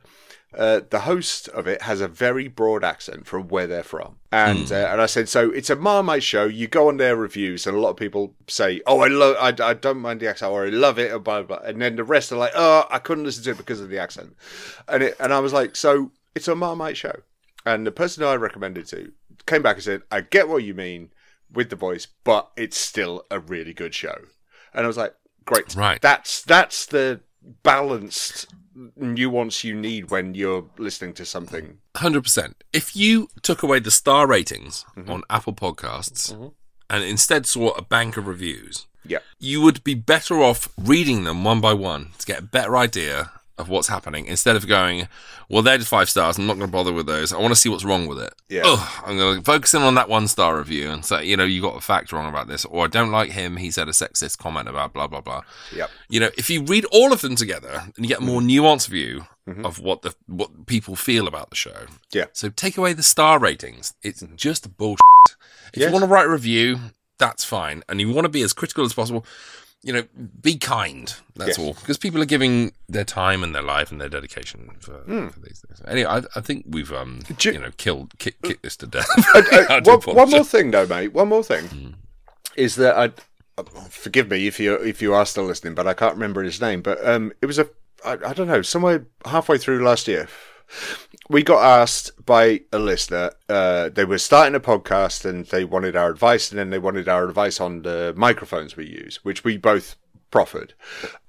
Uh, 0.56 0.82
the 0.90 1.00
host 1.00 1.48
of 1.48 1.66
it 1.66 1.82
has 1.82 2.00
a 2.00 2.06
very 2.06 2.46
broad 2.46 2.84
accent 2.84 3.26
from 3.26 3.48
where 3.48 3.66
they're 3.66 3.82
from, 3.82 4.14
and 4.30 4.70
uh, 4.70 4.88
and 4.92 5.00
I 5.00 5.06
said 5.06 5.28
so. 5.28 5.50
It's 5.50 5.68
a 5.68 5.74
Marmite 5.74 6.22
show. 6.22 6.44
You 6.44 6.68
go 6.68 6.86
on 6.86 6.96
their 6.96 7.16
reviews, 7.16 7.66
and 7.66 7.76
a 7.76 7.80
lot 7.80 7.90
of 7.90 7.96
people 7.96 8.36
say, 8.46 8.80
"Oh, 8.86 9.00
I 9.00 9.08
love, 9.08 9.34
I, 9.40 9.70
I 9.70 9.74
don't 9.74 9.98
mind 9.98 10.20
the 10.20 10.28
accent, 10.28 10.52
or 10.52 10.64
I 10.64 10.68
love 10.68 10.96
it," 10.96 11.10
or 11.10 11.18
blah 11.18 11.42
blah. 11.42 11.58
blah. 11.58 11.66
And 11.66 11.82
then 11.82 11.96
the 11.96 12.04
rest 12.04 12.30
are 12.30 12.36
like, 12.36 12.52
"Oh, 12.54 12.84
I 12.88 13.00
couldn't 13.00 13.24
listen 13.24 13.42
to 13.42 13.50
it 13.50 13.56
because 13.56 13.80
of 13.80 13.88
the 13.88 13.98
accent," 13.98 14.36
and 14.86 15.02
it, 15.02 15.16
and 15.18 15.32
I 15.32 15.40
was 15.40 15.52
like, 15.52 15.74
"So 15.74 16.12
it's 16.36 16.46
a 16.46 16.54
Marmite 16.54 16.96
show," 16.96 17.22
and 17.66 17.84
the 17.84 17.90
person 17.90 18.22
I 18.22 18.36
recommended 18.36 18.86
to 18.88 19.10
came 19.46 19.62
back 19.62 19.76
and 19.76 19.84
said, 19.84 20.02
"I 20.10 20.20
get 20.22 20.48
what 20.48 20.64
you 20.64 20.74
mean 20.74 21.10
with 21.52 21.70
the 21.70 21.76
voice, 21.76 22.06
but 22.24 22.50
it's 22.56 22.76
still 22.76 23.26
a 23.30 23.38
really 23.38 23.72
good 23.72 23.94
show," 23.94 24.16
and 24.72 24.84
I 24.84 24.86
was 24.86 24.96
like, 24.96 25.14
"Great, 25.44 25.74
Right. 25.74 26.00
That's 26.00 26.42
that's 26.42 26.86
the 26.86 27.20
balanced." 27.62 28.46
nuance 28.96 29.62
you 29.62 29.72
need 29.72 30.10
when 30.10 30.34
you're 30.34 30.64
listening 30.78 31.14
to 31.14 31.24
something 31.24 31.78
Hundred 31.96 32.24
percent. 32.24 32.64
If 32.72 32.96
you 32.96 33.28
took 33.40 33.62
away 33.62 33.78
the 33.78 33.92
star 33.92 34.26
ratings 34.26 34.84
mm-hmm. 34.96 35.08
on 35.08 35.22
Apple 35.30 35.52
Podcasts 35.52 36.32
mm-hmm. 36.32 36.48
and 36.90 37.04
instead 37.04 37.46
saw 37.46 37.70
a 37.70 37.82
bank 37.82 38.16
of 38.16 38.26
reviews, 38.26 38.88
yeah 39.04 39.18
you 39.38 39.60
would 39.60 39.84
be 39.84 39.94
better 39.94 40.42
off 40.42 40.68
reading 40.76 41.24
them 41.24 41.44
one 41.44 41.60
by 41.60 41.72
one 41.72 42.10
to 42.18 42.26
get 42.26 42.38
a 42.40 42.42
better 42.42 42.76
idea 42.76 43.30
of 43.56 43.68
what's 43.68 43.88
happening 43.88 44.26
instead 44.26 44.56
of 44.56 44.66
going, 44.66 45.08
well, 45.48 45.62
they're 45.62 45.78
just 45.78 45.90
five 45.90 46.10
stars. 46.10 46.38
I'm 46.38 46.46
not 46.46 46.54
going 46.54 46.66
to 46.66 46.72
bother 46.72 46.92
with 46.92 47.06
those. 47.06 47.32
I 47.32 47.38
want 47.38 47.52
to 47.52 47.60
see 47.60 47.68
what's 47.68 47.84
wrong 47.84 48.06
with 48.06 48.18
it. 48.20 48.34
Yeah. 48.48 48.62
Ugh, 48.64 49.02
I'm 49.06 49.16
going 49.16 49.38
to 49.38 49.42
focus 49.44 49.74
in 49.74 49.82
on 49.82 49.94
that 49.94 50.08
one 50.08 50.26
star 50.26 50.58
review 50.58 50.90
and 50.90 51.04
say, 51.04 51.24
you 51.24 51.36
know, 51.36 51.44
you 51.44 51.62
got 51.62 51.76
a 51.76 51.80
fact 51.80 52.12
wrong 52.12 52.28
about 52.28 52.48
this, 52.48 52.64
or 52.64 52.84
I 52.84 52.88
don't 52.88 53.12
like 53.12 53.30
him. 53.30 53.56
He 53.56 53.70
said 53.70 53.88
a 53.88 53.92
sexist 53.92 54.38
comment 54.38 54.68
about 54.68 54.92
blah 54.92 55.06
blah 55.06 55.20
blah. 55.20 55.42
Yep. 55.74 55.90
You 56.08 56.20
know, 56.20 56.30
if 56.36 56.50
you 56.50 56.62
read 56.62 56.84
all 56.86 57.12
of 57.12 57.20
them 57.20 57.36
together 57.36 57.84
and 57.84 58.04
you 58.04 58.08
get 58.08 58.18
a 58.18 58.24
more 58.24 58.40
mm-hmm. 58.40 58.64
nuanced 58.64 58.88
view 58.88 59.26
mm-hmm. 59.48 59.64
of 59.64 59.78
what 59.78 60.02
the 60.02 60.14
what 60.26 60.66
people 60.66 60.96
feel 60.96 61.28
about 61.28 61.50
the 61.50 61.56
show. 61.56 61.86
Yeah. 62.12 62.26
So 62.32 62.48
take 62.48 62.76
away 62.76 62.92
the 62.92 63.02
star 63.02 63.38
ratings. 63.38 63.94
It's 64.02 64.22
mm-hmm. 64.22 64.36
just 64.36 64.76
bullshit. 64.76 65.00
If 65.72 65.80
Yes. 65.80 65.88
you 65.88 65.92
want 65.92 66.04
to 66.04 66.10
write 66.10 66.26
a 66.26 66.30
review, 66.30 66.78
that's 67.18 67.44
fine, 67.44 67.82
and 67.88 68.00
you 68.00 68.12
want 68.12 68.24
to 68.24 68.28
be 68.28 68.42
as 68.42 68.52
critical 68.52 68.84
as 68.84 68.94
possible. 68.94 69.24
You 69.86 69.92
know, 69.92 70.02
be 70.40 70.56
kind. 70.56 71.14
That's 71.36 71.50
Yes. 71.50 71.58
all, 71.58 71.74
because 71.74 71.98
people 71.98 72.22
are 72.22 72.26
giving 72.26 72.72
their 72.88 73.04
time 73.04 73.42
and 73.44 73.54
their 73.54 73.62
life 73.62 73.92
and 73.92 74.00
their 74.00 74.08
dedication 74.08 74.70
for, 74.80 75.02
for 75.04 75.40
these 75.40 75.62
things. 75.66 75.82
Anyway, 75.86 76.08
I, 76.08 76.22
I 76.34 76.40
think 76.40 76.64
we've 76.66 76.90
um, 76.90 77.20
Do- 77.36 77.52
you 77.52 77.60
know, 77.60 77.70
killed 77.76 78.18
kick, 78.18 78.40
kicked 78.42 78.62
this 78.62 78.76
to 78.78 78.86
death. 78.86 79.06
I 79.34 79.80
one, 79.84 80.00
one 80.00 80.30
more 80.30 80.42
thing, 80.44 80.70
though, 80.70 80.86
mate. 80.86 81.12
One 81.12 81.28
more 81.28 81.44
thing 81.44 81.96
is 82.56 82.76
that 82.76 82.96
I. 82.96 83.04
uh, 83.58 83.64
Forgive 83.90 84.30
me 84.30 84.46
if 84.46 84.58
you 84.58 84.74
if 84.76 85.02
you 85.02 85.12
are 85.12 85.26
still 85.26 85.44
listening, 85.44 85.74
but 85.74 85.86
I 85.86 85.92
can't 85.94 86.14
remember 86.14 86.42
his 86.42 86.60
name. 86.62 86.80
But 86.80 87.06
um, 87.06 87.32
it 87.42 87.46
was 87.46 87.58
a 87.58 87.68
I, 88.06 88.12
I 88.12 88.32
don't 88.32 88.48
know 88.48 88.62
somewhere 88.62 89.06
halfway 89.26 89.58
through 89.58 89.84
last 89.84 90.08
year. 90.08 90.28
We 91.28 91.42
got 91.42 91.62
asked 91.62 92.24
by 92.24 92.62
a 92.72 92.78
listener. 92.78 93.32
Uh, 93.48 93.88
they 93.88 94.04
were 94.04 94.18
starting 94.18 94.54
a 94.54 94.60
podcast 94.60 95.24
and 95.24 95.46
they 95.46 95.64
wanted 95.64 95.96
our 95.96 96.10
advice, 96.10 96.50
and 96.50 96.58
then 96.58 96.70
they 96.70 96.78
wanted 96.78 97.08
our 97.08 97.26
advice 97.26 97.60
on 97.60 97.82
the 97.82 98.12
microphones 98.16 98.76
we 98.76 98.86
use, 98.86 99.24
which 99.24 99.44
we 99.44 99.56
both 99.56 99.96
proffered. 100.30 100.74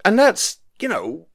And 0.04 0.20
that's 0.20 0.60
you 0.80 0.90
know, 0.90 1.28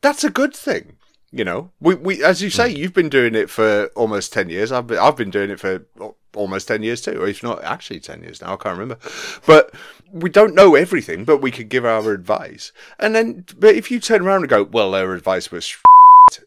that's 0.00 0.24
a 0.24 0.30
good 0.30 0.54
thing. 0.54 0.96
You 1.30 1.44
know, 1.44 1.70
we, 1.80 1.94
we 1.94 2.24
as 2.24 2.42
you 2.42 2.50
say, 2.50 2.68
you've 2.70 2.94
been 2.94 3.08
doing 3.08 3.34
it 3.34 3.50
for 3.50 3.86
almost 3.96 4.32
ten 4.32 4.48
years. 4.48 4.72
I've 4.72 4.86
been 4.86 4.98
I've 4.98 5.16
been 5.16 5.30
doing 5.30 5.50
it 5.50 5.60
for 5.60 5.84
almost 6.34 6.68
10 6.68 6.82
years 6.82 7.00
too, 7.00 7.20
or 7.20 7.28
if 7.28 7.42
not 7.42 7.62
actually 7.62 8.00
10 8.00 8.22
years 8.22 8.40
now, 8.40 8.54
I 8.54 8.56
can't 8.56 8.78
remember. 8.78 8.98
But 9.46 9.74
we 10.10 10.30
don't 10.30 10.54
know 10.54 10.74
everything, 10.74 11.24
but 11.24 11.38
we 11.38 11.50
could 11.50 11.68
give 11.68 11.84
our 11.84 12.12
advice. 12.12 12.72
And 12.98 13.14
then, 13.14 13.44
but 13.56 13.74
if 13.74 13.90
you 13.90 14.00
turn 14.00 14.22
around 14.22 14.42
and 14.42 14.48
go, 14.48 14.64
well, 14.64 14.92
their 14.92 15.14
advice 15.14 15.50
was 15.50 15.76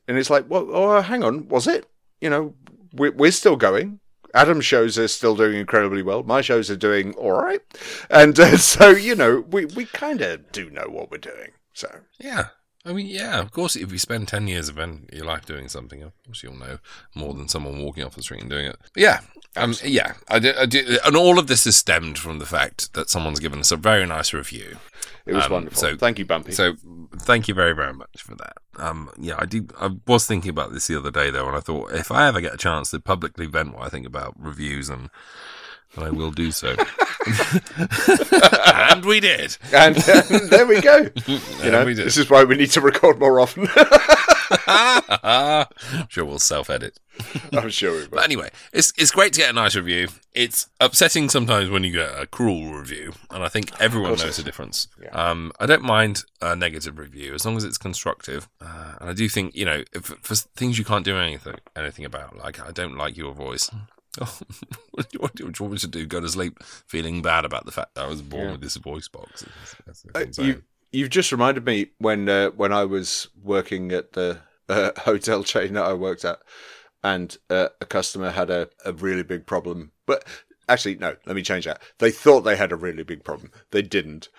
and 0.08 0.18
it's 0.18 0.30
like, 0.30 0.46
well, 0.50 0.68
oh, 0.72 1.02
hang 1.02 1.24
on, 1.24 1.48
was 1.48 1.68
it? 1.68 1.88
You 2.22 2.30
know, 2.30 2.54
we're, 2.94 3.12
we're 3.12 3.32
still 3.32 3.56
going. 3.56 4.00
Adam's 4.34 4.66
shows 4.66 4.98
are 4.98 5.08
still 5.08 5.36
doing 5.36 5.56
incredibly 5.56 6.02
well. 6.04 6.24
My 6.24 6.42
shows 6.42 6.70
are 6.70 6.76
doing 6.76 7.14
all 7.14 7.32
right. 7.32 7.62
And 8.10 8.38
uh, 8.40 8.58
so, 8.74 8.90
you 8.90 9.16
know, 9.16 9.46
we, 9.50 9.66
we 9.66 9.86
kind 9.86 10.22
of 10.22 10.52
do 10.52 10.70
know 10.70 10.88
what 10.90 11.10
we're 11.12 11.18
doing. 11.18 11.52
So, 11.74 11.90
Yeah. 12.20 12.48
I 12.88 12.94
mean, 12.94 13.08
yeah, 13.08 13.40
of 13.40 13.50
course, 13.52 13.76
if 13.76 13.92
you 13.92 13.98
spend 13.98 14.28
10 14.28 14.48
years 14.48 14.70
of 14.70 14.78
your 14.78 15.26
life 15.26 15.44
doing 15.48 15.68
something, 15.70 16.04
of 16.04 16.12
course 16.24 16.44
you'll 16.44 16.56
know 16.56 16.78
more 17.16 17.34
than 17.34 17.48
someone 17.48 17.82
walking 17.84 18.04
off 18.04 18.14
the 18.16 18.22
street 18.22 18.42
and 18.42 18.50
doing 18.50 18.68
it. 18.68 18.78
But 18.94 19.02
yeah, 19.02 19.20
um, 19.56 19.74
yeah, 19.84 20.14
I 20.30 20.38
do, 20.38 20.54
I 20.56 20.68
do, 20.68 21.00
and 21.04 21.16
all 21.16 21.40
of 21.40 21.48
this 21.48 21.66
is 21.66 21.76
stemmed 21.76 22.20
from 22.20 22.38
the 22.38 22.46
fact 22.46 22.94
that 22.94 23.10
someone's 23.10 23.40
given 23.40 23.60
us 23.60 23.72
a 23.72 23.76
very 23.76 24.06
nice 24.06 24.34
review. 24.34 24.78
it 25.26 25.34
was 25.34 25.46
Um, 25.46 25.52
wonderful. 25.54 25.80
so- 25.80 25.98
Thank 25.98 26.20
you, 26.20 26.26
Bumpy. 26.26 26.52
So 26.52 26.76
thank 27.18 27.48
you 27.48 27.56
very, 27.56 27.74
very 27.74 27.94
much 27.94 28.22
for 28.22 28.36
that. 28.36 28.58
Um, 28.78 29.10
yeah, 29.20 29.36
I 29.38 29.46
do. 29.46 29.68
I 29.80 29.92
was 30.08 30.26
thinking 30.26 30.50
about 30.50 30.74
this 30.74 30.88
the 30.88 30.98
other 30.98 31.12
day 31.12 31.30
though, 31.30 31.48
and 31.48 31.56
I 31.56 31.60
thought 31.60 31.92
if 31.94 32.12
I 32.12 32.28
ever 32.28 32.42
get 32.42 32.54
a 32.54 32.58
chance 32.58 32.92
to 32.92 33.00
publicly 33.00 33.46
vent 33.46 33.74
what 33.74 33.84
I 33.86 33.90
think 33.90 34.06
about 34.06 34.34
reviews, 34.38 34.90
and, 34.90 35.10
and 35.96 36.04
I 36.04 36.10
will 36.10 36.32
do 36.32 36.52
so. 36.52 36.76
and 38.74 39.06
we 39.06 39.20
did. 39.20 39.58
and 39.74 39.98
uh, 39.98 40.22
there 40.50 40.66
we 40.66 40.82
go. 40.82 41.10
You 41.64 41.72
know, 41.72 41.86
we 41.86 41.94
did. 41.96 42.06
this 42.06 42.18
is 42.18 42.30
why 42.30 42.44
we 42.44 42.56
need 42.56 42.72
to 42.72 42.82
record 42.82 43.20
more 43.20 43.40
often. 43.40 43.68
I'm 44.68 45.66
sure 46.10 46.26
we'll 46.26 46.40
self-edit. 46.40 47.00
I'm 47.54 47.70
sure 47.70 47.92
we 47.94 48.00
will. 48.02 48.08
But 48.10 48.24
anyway, 48.26 48.50
it's 48.74 48.92
it's 48.98 49.12
great 49.12 49.34
to 49.34 49.40
get 49.40 49.50
a 49.50 49.54
nice 49.54 49.76
review. 49.76 50.08
It's 50.34 50.68
upsetting 50.80 51.30
sometimes 51.30 51.70
when 51.70 51.84
you 51.84 51.92
get 51.92 52.10
a 52.20 52.28
cruel 52.28 52.74
review, 52.74 53.14
and 53.32 53.44
I 53.44 53.48
think 53.48 53.72
everyone 53.80 54.12
knows 54.18 54.38
the 54.38 54.44
difference. 54.44 54.88
Yeah. 55.02 55.10
Um, 55.10 55.52
I 55.60 55.66
don't 55.66 55.84
mind 55.84 56.24
a 56.42 56.56
negative 56.56 56.98
review 56.98 57.34
as 57.34 57.46
long 57.46 57.56
as 57.58 57.64
it's 57.64 57.78
constructive, 57.78 58.50
uh, 58.62 58.96
and 59.00 59.10
I 59.10 59.14
do 59.14 59.30
think 59.30 59.56
you 59.56 59.66
know 59.66 59.84
if, 59.94 60.06
for 60.22 60.36
things 60.36 60.78
you 60.78 60.86
can't 60.86 61.06
do 61.06 61.18
anything 61.18 61.56
anything 61.76 62.06
about, 62.06 62.38
like 62.38 62.60
I 62.60 62.72
don't 62.72 62.98
like 62.98 63.16
your 63.16 63.34
voice. 63.34 63.70
Oh, 64.22 64.40
what, 64.92 65.10
do 65.10 65.18
you, 65.18 65.20
what 65.22 65.36
do 65.36 65.44
you 65.44 65.54
want 65.60 65.74
me 65.74 65.78
to 65.80 65.88
do? 65.88 66.06
Go 66.06 66.20
to 66.22 66.30
sleep 66.30 66.62
feeling 66.64 67.22
bad 67.22 67.44
about 67.46 67.66
the 67.66 67.72
fact 67.72 67.96
that 67.96 68.06
I 68.06 68.08
was 68.08 68.22
born 68.22 68.46
Yeah. 68.46 68.52
with 68.54 68.62
this 68.62 68.76
voice 68.78 69.08
box? 69.10 69.44
That's- 69.86 70.06
that's 70.14 70.40
Uh, 70.40 70.42
you, 70.44 70.64
you've 70.94 71.10
just 71.10 71.32
reminded 71.34 71.66
me 71.66 71.88
when 71.98 72.28
uh, 72.30 72.50
when 72.52 72.72
I 72.74 72.86
was 72.86 73.28
working 73.44 73.92
at 73.92 74.14
the 74.14 74.40
uh, 74.70 74.92
hotel 74.98 75.44
chain 75.44 75.74
that 75.74 75.86
I 75.86 75.94
worked 75.94 76.26
at, 76.26 76.40
and 77.04 77.38
uh, 77.50 77.70
a 77.80 77.86
customer 77.86 78.32
had 78.32 78.50
a, 78.50 78.70
a 78.84 78.94
really 78.94 79.24
big 79.24 79.46
problem. 79.46 79.92
But 80.06 80.26
actually, 80.68 80.96
no, 80.96 81.16
let 81.26 81.36
me 81.36 81.42
change 81.42 81.66
that. 81.66 81.82
They 82.00 82.12
thought 82.12 82.42
they 82.42 82.56
had 82.56 82.72
a 82.72 82.78
really 82.78 83.04
big 83.04 83.24
problem. 83.24 83.52
They 83.72 83.82
didn't. 83.82 84.30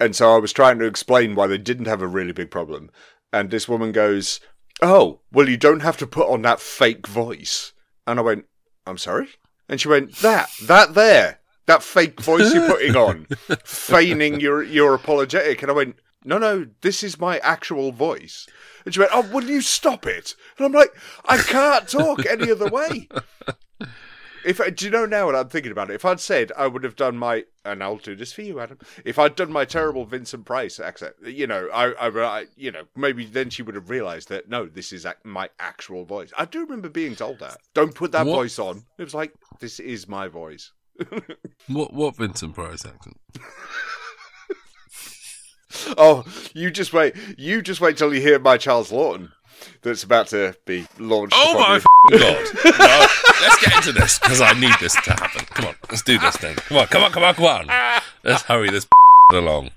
And 0.00 0.16
so 0.16 0.34
I 0.34 0.38
was 0.38 0.52
trying 0.52 0.78
to 0.78 0.84
explain 0.84 1.34
why 1.34 1.46
they 1.46 1.58
didn't 1.58 1.86
have 1.86 2.02
a 2.02 2.06
really 2.06 2.32
big 2.32 2.50
problem. 2.50 2.90
And 3.32 3.50
this 3.50 3.68
woman 3.68 3.92
goes, 3.92 4.40
Oh, 4.80 5.20
well, 5.30 5.48
you 5.48 5.56
don't 5.56 5.80
have 5.80 5.96
to 5.98 6.06
put 6.06 6.28
on 6.28 6.42
that 6.42 6.60
fake 6.60 7.06
voice. 7.06 7.72
And 8.06 8.18
I 8.18 8.22
went, 8.22 8.46
I'm 8.86 8.98
sorry? 8.98 9.28
And 9.68 9.80
she 9.80 9.88
went, 9.88 10.16
That, 10.16 10.50
that 10.64 10.94
there, 10.94 11.40
that 11.66 11.82
fake 11.82 12.20
voice 12.20 12.52
you're 12.52 12.68
putting 12.68 12.96
on, 12.96 13.26
feigning 13.64 14.40
you're, 14.40 14.62
you're 14.62 14.94
apologetic. 14.94 15.62
And 15.62 15.70
I 15.70 15.74
went, 15.74 15.96
No, 16.24 16.38
no, 16.38 16.66
this 16.80 17.02
is 17.02 17.20
my 17.20 17.38
actual 17.38 17.92
voice. 17.92 18.48
And 18.84 18.92
she 18.94 19.00
went, 19.00 19.12
Oh, 19.14 19.28
will 19.32 19.44
you 19.44 19.60
stop 19.60 20.06
it? 20.06 20.34
And 20.58 20.66
I'm 20.66 20.72
like, 20.72 20.92
I 21.24 21.38
can't 21.38 21.88
talk 21.88 22.26
any 22.26 22.50
other 22.50 22.68
way. 22.68 23.08
If 24.44 24.60
do 24.76 24.84
you 24.84 24.90
know 24.90 25.06
now 25.06 25.26
what 25.26 25.36
I'm 25.36 25.48
thinking 25.48 25.72
about 25.72 25.90
it? 25.90 25.94
If 25.94 26.04
I'd 26.04 26.20
said 26.20 26.52
I 26.56 26.66
would 26.66 26.84
have 26.84 26.96
done 26.96 27.16
my, 27.16 27.44
and 27.64 27.82
I'll 27.82 27.96
do 27.96 28.16
this 28.16 28.32
for 28.32 28.42
you, 28.42 28.60
Adam. 28.60 28.78
If 29.04 29.18
I'd 29.18 29.36
done 29.36 29.52
my 29.52 29.64
terrible 29.64 30.04
Vincent 30.04 30.44
Price 30.44 30.80
accent, 30.80 31.14
you 31.24 31.46
know, 31.46 31.68
I, 31.72 31.92
I, 31.92 32.08
I 32.08 32.46
you 32.56 32.72
know, 32.72 32.82
maybe 32.96 33.24
then 33.24 33.50
she 33.50 33.62
would 33.62 33.74
have 33.74 33.90
realised 33.90 34.28
that 34.30 34.48
no, 34.48 34.66
this 34.66 34.92
is 34.92 35.06
my 35.24 35.48
actual 35.58 36.04
voice. 36.04 36.32
I 36.36 36.44
do 36.44 36.60
remember 36.60 36.88
being 36.88 37.14
told 37.14 37.38
that. 37.38 37.58
Don't 37.74 37.94
put 37.94 38.12
that 38.12 38.26
What? 38.26 38.34
voice 38.34 38.58
on. 38.58 38.84
It 38.98 39.04
was 39.04 39.14
like 39.14 39.32
this 39.60 39.78
is 39.78 40.08
my 40.08 40.28
voice. 40.28 40.72
what 41.68 41.92
what 41.92 42.16
Vincent 42.16 42.54
Price 42.54 42.84
accent? 42.84 43.18
Oh, 45.98 46.24
you 46.54 46.70
just 46.70 46.92
wait. 46.92 47.14
You 47.38 47.62
just 47.62 47.80
wait 47.80 47.96
till 47.96 48.12
you 48.14 48.20
hear 48.20 48.38
my 48.38 48.56
Charles 48.56 48.90
Laughton. 48.90 49.30
That's 49.82 50.02
about 50.02 50.28
to 50.28 50.56
be 50.64 50.86
launched. 50.98 51.34
Oh 51.36 51.54
my 51.58 51.80
god! 52.10 52.20
No, 52.64 53.06
let's 53.40 53.64
get 53.64 53.76
into 53.76 53.92
this 53.92 54.18
because 54.18 54.40
I 54.40 54.52
need 54.58 54.74
this 54.80 54.94
to 54.94 55.12
happen. 55.12 55.44
Come 55.46 55.66
on, 55.66 55.74
let's 55.90 56.02
do 56.02 56.18
this 56.18 56.36
then. 56.38 56.56
Come 56.56 56.78
on, 56.78 56.86
come 56.88 57.02
on, 57.04 57.10
come 57.12 57.22
on, 57.24 57.34
come 57.34 57.44
on. 57.46 58.00
Let's 58.24 58.42
hurry 58.42 58.70
this 58.70 58.86
along. 59.32 59.70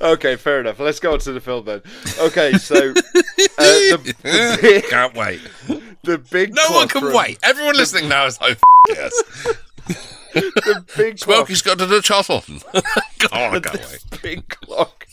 Okay, 0.00 0.36
fair 0.36 0.60
enough. 0.60 0.78
Let's 0.80 1.00
go 1.00 1.12
on 1.14 1.18
to 1.20 1.32
the 1.32 1.40
film 1.40 1.64
then. 1.64 1.80
Okay, 2.18 2.52
so 2.54 2.74
uh, 2.76 2.92
the, 2.94 4.14
the, 4.22 4.58
big, 4.62 4.84
Can't 4.84 5.14
wait. 5.14 5.40
the 6.02 6.18
big 6.18 6.54
No 6.54 6.62
one 6.70 6.88
can 6.88 7.02
from- 7.02 7.14
wait. 7.14 7.38
Everyone 7.42 7.76
listening 7.76 8.08
now 8.08 8.26
is 8.26 8.40
like, 8.40 8.58
yes. 8.88 9.12
The 10.36 10.84
big 10.96 11.20
clock 11.20 11.46
Smokey's 11.46 11.62
got 11.62 11.78
to 11.78 11.86
do 11.86 12.02
Charles 12.02 12.28
Laughton. 12.28 12.62
Come 13.18 13.32
on, 13.54 13.62
I 13.66 14.16
big 14.22 14.48
clock 14.48 15.06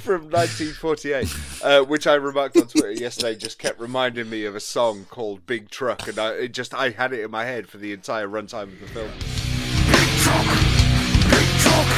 from 0.00 0.30
1948, 0.30 1.36
uh, 1.62 1.82
which 1.82 2.06
I 2.06 2.14
remarked 2.14 2.56
on 2.56 2.66
Twitter 2.68 2.92
yesterday, 2.92 3.34
just 3.34 3.58
kept 3.58 3.78
reminding 3.78 4.30
me 4.30 4.44
of 4.44 4.54
a 4.54 4.60
song 4.60 5.04
called 5.10 5.46
"Big 5.46 5.70
Truck," 5.70 6.08
and 6.08 6.18
I 6.18 6.32
it 6.32 6.52
just 6.52 6.72
I 6.72 6.90
had 6.90 7.12
it 7.12 7.20
in 7.20 7.30
my 7.30 7.44
head 7.44 7.68
for 7.68 7.78
the 7.78 7.92
entire 7.92 8.28
runtime 8.28 8.72
of 8.72 8.80
the 8.80 8.86
film. 8.86 9.10
Big 9.90 10.08
truck, 10.22 10.46
big 11.30 11.48
truck, 11.60 11.88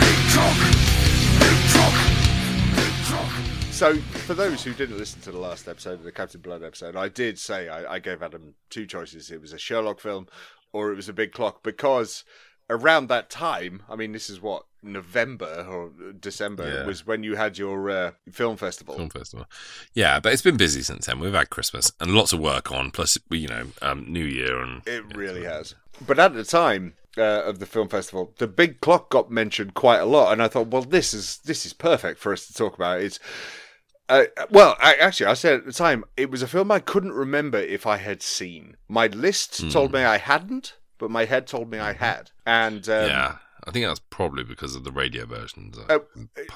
big 0.00 0.18
truck, 0.30 0.56
big 1.38 1.58
truck, 1.70 1.94
big 2.76 3.04
truck. 3.06 3.30
So, 3.70 3.96
for 3.96 4.34
those 4.34 4.62
who 4.62 4.72
didn't 4.72 4.98
listen 4.98 5.20
to 5.22 5.32
the 5.32 5.38
last 5.38 5.68
episode 5.68 5.94
of 5.94 6.04
the 6.04 6.12
Captain 6.12 6.40
Blood 6.40 6.62
episode, 6.62 6.96
I 6.96 7.08
did 7.08 7.38
say 7.38 7.68
I, 7.68 7.94
I 7.94 7.98
gave 8.00 8.22
Adam 8.22 8.54
two 8.70 8.86
choices. 8.86 9.30
It 9.30 9.40
was 9.40 9.52
a 9.52 9.58
Sherlock 9.58 10.00
film 10.00 10.26
or 10.74 10.92
it 10.92 10.96
was 10.96 11.08
a 11.08 11.12
big 11.14 11.32
clock 11.32 11.62
because 11.62 12.24
around 12.68 13.08
that 13.08 13.30
time, 13.30 13.82
I 13.88 13.96
mean, 13.96 14.12
this 14.12 14.28
is 14.28 14.40
what, 14.42 14.64
November 14.82 15.66
or 15.68 15.90
December, 16.18 16.68
Yeah. 16.80 16.86
was 16.86 17.06
when 17.06 17.22
you 17.22 17.36
had 17.36 17.56
your 17.56 17.88
uh, 17.88 18.10
film 18.30 18.56
festival. 18.56 18.96
Film 18.96 19.08
festival. 19.08 19.46
Yeah, 19.94 20.20
but 20.20 20.32
it's 20.32 20.42
been 20.42 20.56
busy 20.58 20.82
since 20.82 21.06
then. 21.06 21.20
We've 21.20 21.32
had 21.32 21.48
Christmas 21.48 21.92
and 22.00 22.10
lots 22.14 22.32
of 22.34 22.40
work 22.40 22.70
on, 22.72 22.90
plus, 22.90 23.16
you 23.30 23.48
know, 23.48 23.66
um, 23.80 24.04
New 24.12 24.24
Year 24.24 24.60
and. 24.60 24.82
It 24.86 25.16
really 25.16 25.44
has. 25.44 25.74
But 26.06 26.18
at 26.18 26.34
the 26.34 26.44
time 26.44 26.94
uh, 27.16 27.22
of 27.44 27.60
the 27.60 27.66
film 27.66 27.88
festival, 27.88 28.34
the 28.38 28.46
big 28.48 28.80
clock 28.80 29.10
got 29.10 29.30
mentioned 29.30 29.74
quite 29.74 30.00
a 30.00 30.04
lot, 30.06 30.32
and 30.32 30.42
I 30.42 30.48
thought, 30.48 30.66
well, 30.68 30.82
this 30.82 31.14
is 31.14 31.38
this 31.44 31.64
is 31.64 31.72
perfect 31.72 32.18
for 32.18 32.32
us 32.32 32.46
to 32.48 32.52
talk 32.52 32.74
about. 32.74 33.00
It's 33.00 33.20
uh, 34.08 34.24
well, 34.50 34.76
I, 34.80 34.94
actually, 34.94 35.26
I 35.26 35.34
said 35.34 35.54
at 35.54 35.64
the 35.66 35.72
time 35.72 36.04
it 36.16 36.30
was 36.30 36.42
a 36.42 36.46
film 36.46 36.70
I 36.70 36.78
couldn't 36.80 37.12
remember 37.12 37.58
if 37.58 37.86
I 37.86 37.96
had 37.96 38.22
seen. 38.22 38.76
My 38.88 39.06
list 39.08 39.70
told 39.70 39.92
me 39.92 40.00
I 40.04 40.18
hadn't, 40.18 40.76
but 40.98 41.10
my 41.10 41.24
head 41.24 41.46
told 41.46 41.70
me 41.70 41.78
I 41.78 41.92
had, 41.94 42.30
and 42.46 42.88
um, 42.88 43.06
yeah, 43.08 43.36
I 43.66 43.70
think 43.70 43.86
that's 43.86 44.00
probably 44.10 44.44
because 44.44 44.76
of 44.76 44.84
the 44.84 44.92
radio 44.92 45.24
versions. 45.26 45.78
Uh, 45.88 45.98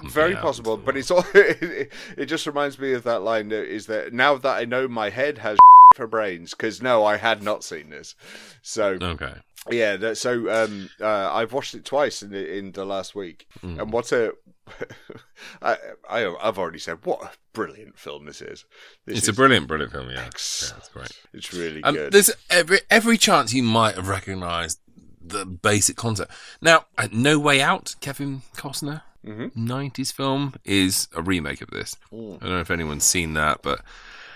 very 0.05 0.37
possible, 0.37 0.77
but 0.77 0.97
it's 0.97 1.11
all. 1.11 1.25
It, 1.35 1.91
it 2.17 2.27
just 2.27 2.47
reminds 2.47 2.79
me 2.79 2.93
of 2.93 3.03
that 3.05 3.21
line. 3.23 3.49
That 3.49 3.65
is 3.67 3.87
that 3.87 4.13
now 4.13 4.37
that 4.37 4.57
I 4.59 4.65
know 4.65 4.87
my 4.89 5.11
head 5.11 5.39
has 5.39 5.59
for 5.97 6.07
brains, 6.07 6.51
because 6.53 6.83
no, 6.83 7.05
I 7.05 7.17
had 7.17 7.43
not 7.43 7.65
seen 7.65 7.91
this. 7.91 8.15
So 8.63 8.99
Okay. 9.01 9.33
yeah, 9.71 9.97
that, 9.97 10.19
so 10.19 10.51
um, 10.65 10.91
uh, 11.01 11.33
I've 11.33 11.53
watched 11.53 11.75
it 11.75 11.85
twice 11.85 12.23
in 12.23 12.31
the, 12.31 12.57
in 12.59 12.73
the 12.73 12.85
last 12.85 13.15
week, 13.15 13.47
Mm. 13.63 13.81
and 13.83 13.93
what 13.93 14.13
a. 14.13 14.35
I, 15.63 15.77
I 16.09 16.35
I've 16.43 16.59
already 16.59 16.79
said 16.79 16.99
what 17.05 17.23
a 17.23 17.31
brilliant 17.53 17.99
film 17.99 18.27
this 18.27 18.41
is. 18.43 18.65
This 19.07 19.19
It's 19.19 19.23
is 19.25 19.29
a 19.31 19.33
brilliant, 19.33 19.67
brilliant 19.69 19.93
film, 19.93 20.09
yeah. 20.11 20.17
yeah 20.21 20.27
it's 20.27 20.89
great. 20.93 21.21
It's 21.33 21.53
really 21.53 21.83
Um, 21.83 21.95
good. 21.95 22.13
there's 22.13 22.31
every 22.51 22.81
every 22.91 23.19
chance 23.19 23.53
you 23.55 23.63
might 23.63 23.95
have 23.97 24.09
recognised 24.09 24.81
the 25.21 25.45
basic 25.45 25.97
concept. 25.97 26.33
Now, 26.63 26.87
uh, 26.97 27.09
No 27.13 27.39
Way 27.39 27.61
Out, 27.61 27.95
Kevin 28.01 28.43
Costner, 28.57 29.03
Mhm. 29.27 29.55
90s 29.55 30.11
film, 30.13 30.55
is 30.65 31.09
a 31.15 31.21
remake 31.21 31.61
of 31.61 31.71
this. 31.71 31.97
Mm. 32.13 32.37
I 32.37 32.39
don't 32.47 32.51
know 32.55 32.61
if 32.61 32.71
anyone's 32.71 33.05
seen 33.05 33.35
that, 33.35 33.61
but 33.63 33.83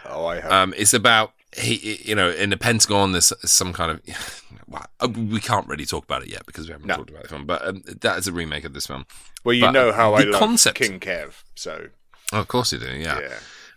oh, 0.04 0.26
I 0.26 0.40
have. 0.40 0.52
um, 0.52 0.74
it's 0.76 0.92
about 0.92 1.32
he, 1.56 2.00
you 2.04 2.14
know, 2.14 2.30
in 2.30 2.50
the 2.50 2.56
Pentagon, 2.56 3.12
there's 3.12 3.32
some 3.44 3.72
kind 3.72 3.90
of. 3.92 4.00
Well, 4.68 4.86
uh, 5.00 5.08
we 5.08 5.38
can't 5.40 5.66
really 5.68 5.84
talk 5.84 6.04
about 6.04 6.22
it 6.22 6.28
yet 6.30 6.46
because 6.46 6.66
we 6.66 6.72
haven't 6.72 6.86
No. 6.86 6.96
talked 6.96 7.10
about 7.10 7.24
the 7.24 7.28
film, 7.28 7.44
but 7.44 7.66
um, 7.66 7.82
that 8.00 8.16
is 8.16 8.26
a 8.26 8.32
remake 8.32 8.64
of 8.64 8.72
this 8.72 8.86
film. 8.86 9.04
well, 9.44 9.52
you 9.52 9.62
but 9.66 9.72
know 9.72 9.92
how 9.92 10.14
I 10.14 10.22
love 10.22 10.38
concept- 10.40 10.78
King 10.78 10.98
Kev, 10.98 11.42
so 11.54 11.88
Oh, 12.32 12.40
of 12.40 12.48
course 12.48 12.72
you 12.72 12.78
do, 12.78 12.86
yeah. 12.90 13.20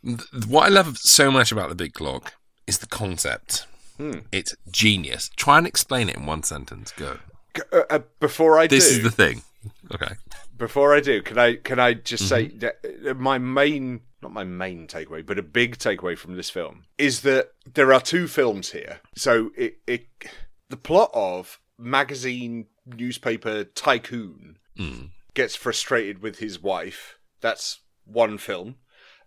yeah. 0.03 0.15
What 0.47 0.67
I 0.67 0.69
love 0.69 0.97
so 0.97 1.29
much 1.31 1.51
about 1.51 1.67
the 1.67 1.75
Big 1.75 1.93
Clock 1.95 2.33
is 2.65 2.77
the 2.77 2.88
concept. 2.88 3.65
Hmm. 3.97 4.19
It's 4.31 4.55
genius. 4.71 5.31
Try 5.35 5.57
and 5.57 5.67
explain 5.67 6.07
it 6.07 6.15
in 6.15 6.25
one 6.25 6.43
sentence. 6.43 6.93
Go. 6.95 7.17
Uh, 7.73 7.81
uh, 7.89 7.99
before 8.21 8.57
I 8.57 8.67
This 8.67 8.88
do, 8.89 8.95
is 8.97 9.03
the 9.03 9.11
thing. 9.11 9.41
Okay. 9.93 10.13
before 10.55 10.95
I 10.95 11.01
do, 11.01 11.21
can 11.21 11.38
I 11.38 11.55
can 11.55 11.77
I 11.79 11.95
just 11.95 12.29
say 12.29 12.45
Mm-hmm. 12.45 12.59
that 12.59 13.09
uh, 13.09 13.13
my 13.15 13.38
main 13.38 13.99
not 14.25 14.33
my 14.33 14.43
main 14.43 14.88
takeaway, 14.88 15.23
but 15.25 15.38
a 15.39 15.43
big 15.43 15.77
takeaway 15.77 16.17
from 16.17 16.35
this 16.35 16.49
film 16.49 16.85
is 16.97 17.21
that 17.21 17.51
there 17.71 17.93
are 17.93 18.01
two 18.01 18.27
films 18.27 18.71
here. 18.71 18.99
So 19.15 19.51
it 19.55 19.77
it 19.85 20.07
the 20.69 20.77
plot 20.77 21.11
of 21.13 21.59
magazine 21.77 22.65
newspaper 22.85 23.63
tycoon 23.63 24.57
Mm. 24.77 25.11
gets 25.33 25.55
frustrated 25.55 26.21
with 26.21 26.39
his 26.39 26.61
wife. 26.61 27.17
That's 27.39 27.79
one 28.03 28.38
film. 28.38 28.75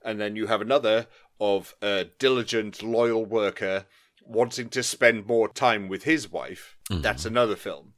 And 0.04 0.20
then 0.20 0.36
you 0.36 0.46
have 0.48 0.60
another 0.60 1.06
of 1.40 1.74
a 1.80 2.06
diligent, 2.18 2.82
loyal 2.82 3.24
worker 3.24 3.86
wanting 4.22 4.68
to 4.70 4.82
spend 4.82 5.26
more 5.26 5.48
time 5.48 5.88
with 5.88 6.02
his 6.04 6.30
wife. 6.30 6.76
That's 6.90 7.24
another 7.24 7.56
film. 7.56 7.94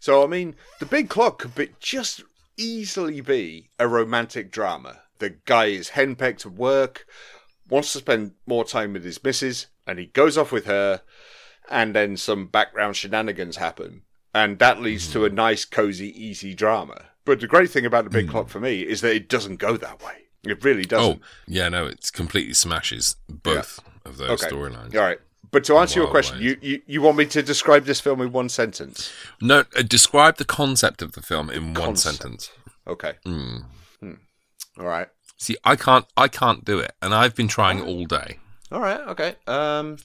So, 0.00 0.24
I 0.24 0.26
mean, 0.26 0.56
The 0.80 0.86
Big 0.86 1.08
Clock 1.08 1.38
could 1.40 1.54
be 1.54 1.70
just 1.78 2.22
easily 2.56 3.20
be 3.20 3.70
a 3.78 3.86
romantic 3.86 4.50
drama. 4.50 5.02
The 5.18 5.30
guy 5.44 5.66
is 5.66 5.90
henpecked 5.90 6.46
at 6.46 6.52
work, 6.52 7.06
wants 7.68 7.92
to 7.92 7.98
spend 7.98 8.32
more 8.46 8.64
time 8.64 8.92
with 8.92 9.04
his 9.04 9.22
missus, 9.22 9.66
and 9.86 9.98
he 9.98 10.06
goes 10.06 10.38
off 10.38 10.52
with 10.52 10.66
her, 10.66 11.02
and 11.70 11.94
then 11.94 12.16
some 12.16 12.46
background 12.46 12.96
shenanigans 12.96 13.56
happen. 13.56 14.02
And 14.34 14.58
that 14.58 14.80
leads 14.80 15.10
to 15.12 15.24
a 15.24 15.30
nice, 15.30 15.64
cozy, 15.64 16.08
easy 16.22 16.54
drama. 16.54 17.06
But 17.24 17.40
the 17.40 17.46
great 17.46 17.70
thing 17.70 17.84
about 17.84 18.04
The 18.04 18.10
Big 18.10 18.28
Clock 18.28 18.48
for 18.48 18.60
me 18.60 18.82
is 18.82 19.00
that 19.00 19.14
it 19.14 19.28
doesn't 19.28 19.56
go 19.56 19.76
that 19.76 20.02
way. 20.02 20.14
It 20.44 20.62
really 20.64 20.84
Oh, 20.84 20.88
doesn't. 20.88 21.22
Oh, 21.22 21.26
yeah, 21.46 21.68
no, 21.68 21.86
it 21.86 22.10
completely 22.12 22.54
smashes 22.54 23.16
both 23.28 23.80
of 24.04 24.16
those 24.18 24.42
okay. 24.42 24.54
storylines. 24.54 24.94
All 24.94 25.02
right. 25.02 25.18
But 25.50 25.64
to 25.64 25.76
answer 25.78 26.00
your 26.00 26.08
question, 26.08 26.40
you, 26.40 26.56
you, 26.60 26.82
you 26.86 27.02
want 27.02 27.16
me 27.16 27.24
to 27.26 27.42
describe 27.42 27.84
this 27.84 28.00
film 28.00 28.20
in 28.20 28.32
one 28.32 28.48
sentence? 28.50 29.10
No, 29.40 29.64
uh, 29.76 29.82
describe 29.82 30.36
the 30.36 30.44
concept 30.44 31.00
of 31.02 31.12
the 31.12 31.22
film 31.22 31.50
in 31.50 31.74
one 31.74 31.96
sentence. 31.96 32.50
Okay. 32.86 33.14
Mm. 33.26 33.64
All 34.78 34.86
right. 34.86 35.08
See, 35.36 35.56
I 35.64 35.76
can't, 35.76 36.04
I 36.16 36.28
can't 36.28 36.64
do 36.64 36.78
it, 36.78 36.92
and 37.00 37.14
I've 37.14 37.34
been 37.34 37.48
trying 37.48 37.80
all 37.80 38.04
day. 38.06 38.38
All 38.72 38.80
right. 38.80 39.00
Okay. 39.00 39.36
Um. 39.46 39.98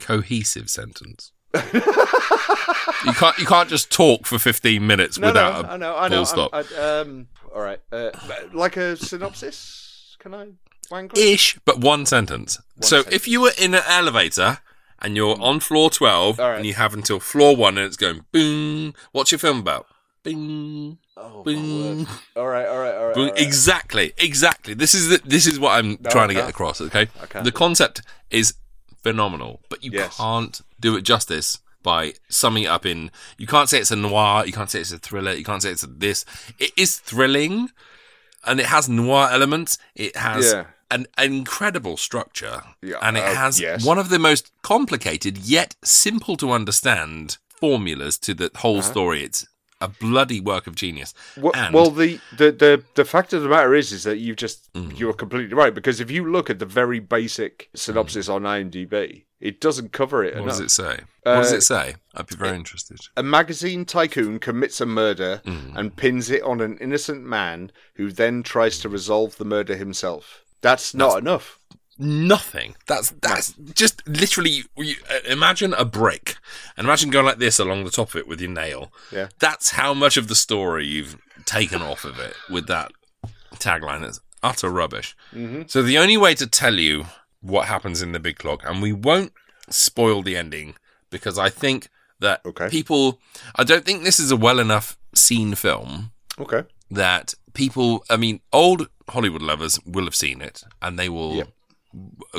Cohesive 0.00 0.70
sentence. 0.70 1.32
you 1.74 3.12
can't, 3.12 3.36
you 3.38 3.44
can't 3.46 3.68
just 3.68 3.90
talk 3.90 4.26
for 4.26 4.38
fifteen 4.38 4.86
minutes 4.86 5.18
No, 5.18 5.28
without 5.28 5.64
no, 5.64 5.68
a 5.68 5.72
I 5.72 5.76
know. 5.76 5.96
I 5.96 6.08
full 6.08 6.26
stop. 6.26 6.54
I'm- 6.54 6.66
um. 6.78 7.28
All 7.54 7.60
right. 7.62 7.80
Uh, 7.90 8.10
like 8.52 8.76
a 8.76 8.96
synopsis? 8.96 10.16
Can 10.20 10.34
I 10.34 10.46
wangle? 10.90 11.18
Ish, 11.18 11.58
but 11.64 11.80
one 11.80 12.06
sentence. 12.06 12.58
so 12.80 12.96
sentence. 12.98 13.14
if 13.14 13.26
you 13.28 13.40
were 13.40 13.52
in 13.58 13.74
an 13.74 13.82
elevator 13.88 14.58
and 15.00 15.16
you're 15.16 15.40
on 15.40 15.58
floor 15.60 15.90
twelve, 15.90 16.38
All 16.38 16.50
right. 16.50 16.56
and 16.58 16.66
you 16.66 16.74
have 16.74 16.94
until 16.94 17.18
floor 17.20 17.56
one, 17.56 17.76
and 17.76 17.86
it's 17.86 17.96
going 17.96 18.24
boom. 18.32 18.94
What's 19.12 19.32
your 19.32 19.38
film 19.40 19.58
about? 19.58 19.86
Bing. 20.22 20.98
Oh, 21.22 21.42
word. 21.44 22.06
all 22.36 22.46
right, 22.46 22.66
all 22.66 22.78
right, 22.78 22.94
all 22.94 23.06
right, 23.08 23.16
all 23.16 23.24
right. 23.26 23.38
Exactly, 23.38 24.12
exactly. 24.18 24.74
This 24.74 24.94
is 24.94 25.08
the, 25.08 25.20
this 25.24 25.46
is 25.46 25.58
what 25.60 25.72
I'm 25.72 25.96
trying 25.98 26.28
to 26.28 26.34
get 26.34 26.48
across. 26.48 26.80
Okay, 26.80 27.08
the 27.42 27.52
concept 27.52 28.02
is 28.30 28.54
phenomenal, 29.02 29.60
but 29.68 29.82
you 29.84 29.90
Yes. 29.92 30.16
can't 30.16 30.60
do 30.78 30.96
it 30.96 31.02
justice 31.02 31.58
by 31.82 32.14
summing 32.28 32.64
it 32.64 32.68
up 32.68 32.84
in. 32.86 33.10
You 33.38 33.46
can't 33.46 33.68
say 33.68 33.78
it's 33.78 33.90
a 33.90 33.96
noir. 33.96 34.44
You 34.46 34.52
can't 34.52 34.70
say 34.70 34.80
it's 34.80 34.92
a 34.92 34.98
thriller. 34.98 35.32
You 35.32 35.44
can't 35.44 35.62
say 35.62 35.70
it's 35.70 35.82
a 35.82 35.86
this. 35.86 36.24
It 36.58 36.72
is 36.76 36.98
thrilling, 36.98 37.70
and 38.44 38.60
it 38.60 38.66
has 38.66 38.88
noir 38.88 39.28
elements. 39.30 39.78
It 39.94 40.16
has 40.16 40.52
Yeah. 40.52 40.64
an, 40.90 41.06
an 41.16 41.32
incredible 41.32 41.96
structure, 41.96 42.62
Yeah, 42.82 42.96
and 43.02 43.16
it 43.16 43.24
uh, 43.24 43.34
has 43.34 43.60
yes. 43.60 43.84
one 43.84 43.98
of 43.98 44.08
the 44.10 44.18
most 44.18 44.50
complicated 44.62 45.38
yet 45.38 45.76
simple 45.84 46.36
to 46.38 46.50
understand 46.52 47.38
formulas 47.48 48.18
to 48.18 48.34
the 48.34 48.50
whole 48.56 48.78
Uh-huh. 48.78 48.90
story. 48.90 49.22
It's 49.24 49.46
a 49.80 49.88
bloody 49.88 50.40
work 50.40 50.66
of 50.66 50.74
genius. 50.74 51.14
Well, 51.36 51.52
and 51.54 51.74
well, 51.74 51.90
the, 51.90 52.20
the, 52.36 52.52
the, 52.52 52.84
the 52.96 53.04
fact 53.04 53.32
of 53.32 53.42
the 53.42 53.48
matter 53.48 53.74
is, 53.74 53.92
is 53.92 54.04
that 54.04 54.18
you've 54.18 54.36
just 54.36 54.72
Mm. 54.74 54.96
you're 54.98 55.12
completely 55.14 55.54
right 55.54 55.74
because 55.74 56.00
if 56.00 56.10
you 56.10 56.30
look 56.30 56.48
at 56.50 56.58
the 56.60 56.66
very 56.66 57.00
basic 57.00 57.68
synopsis 57.74 58.28
on 58.28 58.42
IMDb, 58.42 59.24
it 59.40 59.60
doesn't 59.60 59.90
cover 59.92 60.22
it 60.22 60.34
What 60.34 60.42
enough. 60.44 60.58
does 60.58 60.60
it 60.60 60.70
say? 60.70 61.00
What 61.24 61.34
does 61.42 61.52
Uh, 61.52 61.56
it 61.56 61.60
say? 61.62 61.94
I'd 62.14 62.26
be 62.26 62.36
very 62.36 62.56
interested. 62.56 62.98
A 63.16 63.22
magazine 63.22 63.84
tycoon 63.84 64.38
commits 64.38 64.80
a 64.80 64.86
murder 64.86 65.40
Mm. 65.44 65.76
and 65.76 65.96
pins 65.96 66.30
it 66.30 66.42
on 66.42 66.60
an 66.60 66.78
innocent 66.78 67.24
man 67.24 67.72
who 67.94 68.12
then 68.12 68.42
tries 68.42 68.78
to 68.80 68.88
resolve 68.88 69.36
the 69.38 69.44
murder 69.44 69.76
himself. 69.76 70.44
That's 70.60 70.94
not 70.94 71.18
enough. 71.18 71.58
Nothing. 72.00 72.74
That's 72.86 73.10
that's 73.20 73.52
just 73.74 74.06
literally. 74.08 74.64
Uh, 74.78 74.84
imagine 75.28 75.74
a 75.74 75.84
brick, 75.84 76.36
and 76.76 76.86
imagine 76.86 77.10
going 77.10 77.26
like 77.26 77.38
this 77.38 77.58
along 77.58 77.84
the 77.84 77.90
top 77.90 78.08
of 78.10 78.16
it 78.16 78.26
with 78.26 78.40
your 78.40 78.50
nail. 78.50 78.90
Yeah. 79.12 79.28
That's 79.38 79.70
how 79.72 79.92
much 79.94 80.16
of 80.16 80.28
the 80.28 80.34
story 80.34 80.86
you've 80.86 81.16
taken 81.44 81.82
off 81.82 82.04
of 82.04 82.18
it 82.18 82.34
with 82.48 82.66
that 82.68 82.90
tagline. 83.56 84.02
It's 84.02 84.20
utter 84.42 84.70
rubbish. 84.70 85.14
Mm-hmm. 85.34 85.62
So 85.66 85.82
the 85.82 85.98
only 85.98 86.16
way 86.16 86.34
to 86.36 86.46
tell 86.46 86.74
you 86.74 87.04
what 87.42 87.66
happens 87.66 88.00
in 88.02 88.12
the 88.12 88.20
big 88.20 88.38
clock, 88.38 88.62
and 88.64 88.80
we 88.80 88.92
won't 88.94 89.32
spoil 89.68 90.22
the 90.22 90.36
ending 90.36 90.74
because 91.10 91.38
I 91.38 91.50
think 91.50 91.88
that 92.20 92.40
Okay. 92.46 92.68
people. 92.70 93.20
I 93.56 93.64
don't 93.64 93.84
think 93.84 94.04
this 94.04 94.18
is 94.18 94.30
a 94.30 94.36
well 94.36 94.58
enough 94.58 94.98
seen 95.14 95.54
film. 95.54 96.12
Okay. 96.38 96.62
that 96.92 97.34
people, 97.52 98.02
I 98.08 98.16
mean, 98.16 98.40
old 98.52 98.88
Hollywood 99.10 99.42
lovers 99.42 99.78
will 99.84 100.04
have 100.06 100.14
seen 100.14 100.40
it 100.40 100.64
and 100.82 100.98
they 100.98 101.08
will 101.08 101.34
Yep. 101.36 101.48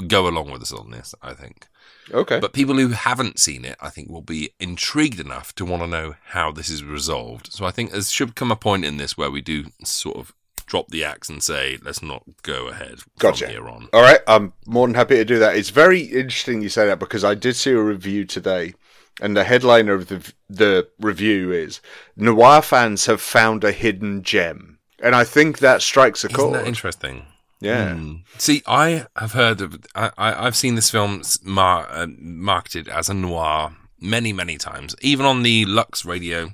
Go 0.07 0.27
along 0.27 0.51
with 0.51 0.61
us 0.61 0.71
on 0.73 0.91
this, 0.91 1.13
I 1.21 1.33
think. 1.33 1.67
Okay. 2.11 2.39
But 2.39 2.53
people 2.53 2.75
who 2.75 2.89
haven't 2.89 3.39
seen 3.39 3.65
it, 3.65 3.77
I 3.79 3.89
think, 3.89 4.09
will 4.09 4.21
be 4.21 4.51
intrigued 4.59 5.19
enough 5.19 5.53
to 5.55 5.65
want 5.65 5.83
to 5.83 5.87
know 5.87 6.15
how 6.29 6.51
this 6.51 6.69
is 6.69 6.83
resolved. 6.83 7.51
So 7.51 7.65
I 7.65 7.71
think 7.71 7.91
there 7.91 8.01
should 8.01 8.35
come 8.35 8.51
a 8.51 8.55
point 8.55 8.85
in 8.85 8.97
this 8.97 9.17
where 9.17 9.31
we 9.31 9.41
do 9.41 9.65
sort 9.83 10.17
of 10.17 10.33
drop 10.65 10.89
the 10.89 11.03
axe 11.03 11.29
and 11.29 11.43
say, 11.43 11.77
let's 11.83 12.01
not 12.01 12.23
go 12.43 12.67
ahead 12.69 12.99
Gotcha. 13.19 13.45
from 13.45 13.53
here 13.53 13.69
on. 13.69 13.89
All 13.93 14.01
right, 14.01 14.21
I'm 14.27 14.53
more 14.65 14.87
than 14.87 14.95
happy 14.95 15.15
to 15.15 15.25
do 15.25 15.37
that. 15.39 15.55
It's 15.55 15.69
very 15.69 16.01
interesting 16.01 16.61
you 16.61 16.69
say 16.69 16.85
that 16.87 16.99
because 16.99 17.23
I 17.25 17.35
did 17.35 17.55
see 17.55 17.71
a 17.71 17.81
review 17.81 18.25
today, 18.25 18.73
and 19.21 19.35
the 19.35 19.43
headline 19.43 19.89
of 19.89 20.07
the 20.07 20.33
the 20.49 20.87
review 20.99 21.51
is 21.51 21.81
"Noir 22.15 22.61
fans 22.61 23.05
have 23.05 23.21
found 23.21 23.63
a 23.65 23.73
hidden 23.73 24.23
gem," 24.23 24.79
and 25.03 25.13
I 25.13 25.25
think 25.25 25.59
that 25.59 25.81
strikes 25.81 26.23
a 26.23 26.27
Isn't 26.27 26.37
chord. 26.39 26.55
that 26.55 26.67
interesting? 26.67 27.25
Yeah, 27.61 27.93
Hmm. 27.95 28.15
See, 28.37 28.61
I 28.67 29.05
have 29.15 29.31
heard 29.33 29.61
of, 29.61 29.79
I, 29.95 30.11
I, 30.17 30.45
I've 30.47 30.55
seen 30.55 30.75
this 30.75 30.89
film 30.89 31.21
mar- 31.43 31.87
uh, 31.89 32.07
marketed 32.19 32.87
as 32.89 33.07
a 33.09 33.13
noir 33.13 33.71
many, 33.99 34.33
many 34.33 34.57
times, 34.57 34.95
even 35.01 35.25
on 35.25 35.43
the 35.43 35.65
Lux 35.65 36.03
Radio 36.05 36.51